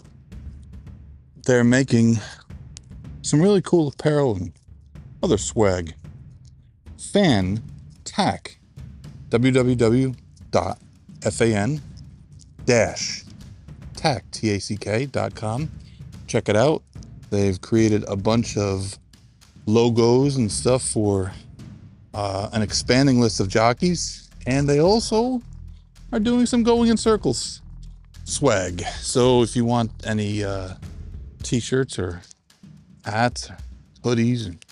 there 1.45 1.63
making 1.63 2.19
some 3.27 3.41
really 3.41 3.61
cool 3.61 3.89
apparel 3.89 4.35
and 4.37 4.53
other 5.21 5.37
swag. 5.37 5.93
Fan 6.97 7.61
Tack. 8.05 8.57
www.fan 9.29 10.11
dash 12.65 13.23
tack 13.97 14.23
T-A-C-K.com. 14.31 15.69
Check 16.27 16.47
it 16.47 16.55
out. 16.55 16.83
They've 17.29 17.59
created 17.59 18.05
a 18.07 18.15
bunch 18.15 18.55
of 18.55 18.97
logos 19.65 20.37
and 20.37 20.49
stuff 20.49 20.81
for 20.83 21.33
uh, 22.13 22.49
an 22.53 22.61
expanding 22.61 23.19
list 23.19 23.41
of 23.41 23.49
jockeys, 23.49 24.29
and 24.45 24.69
they 24.69 24.79
also 24.79 25.41
are 26.13 26.19
doing 26.19 26.45
some 26.45 26.63
going 26.63 26.89
in 26.89 26.95
circles 26.95 27.61
swag. 28.23 28.81
So 29.01 29.41
if 29.41 29.55
you 29.55 29.65
want 29.65 29.91
any 30.05 30.43
uh, 30.43 30.75
t-shirts 31.43 31.99
or 31.99 32.21
hats, 33.07 33.49
hoodies, 34.03 34.45
and 34.45 34.63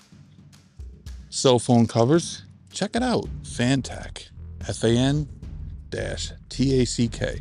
cell 1.30 1.58
phone 1.58 1.86
covers, 1.86 2.42
check 2.70 2.94
it 2.94 3.02
out. 3.02 3.26
Fantac. 3.42 4.28
F 4.68 4.84
A 4.84 4.88
N 4.88 5.28
T 6.48 6.80
A 6.80 6.84
C 6.84 7.08
K. 7.08 7.40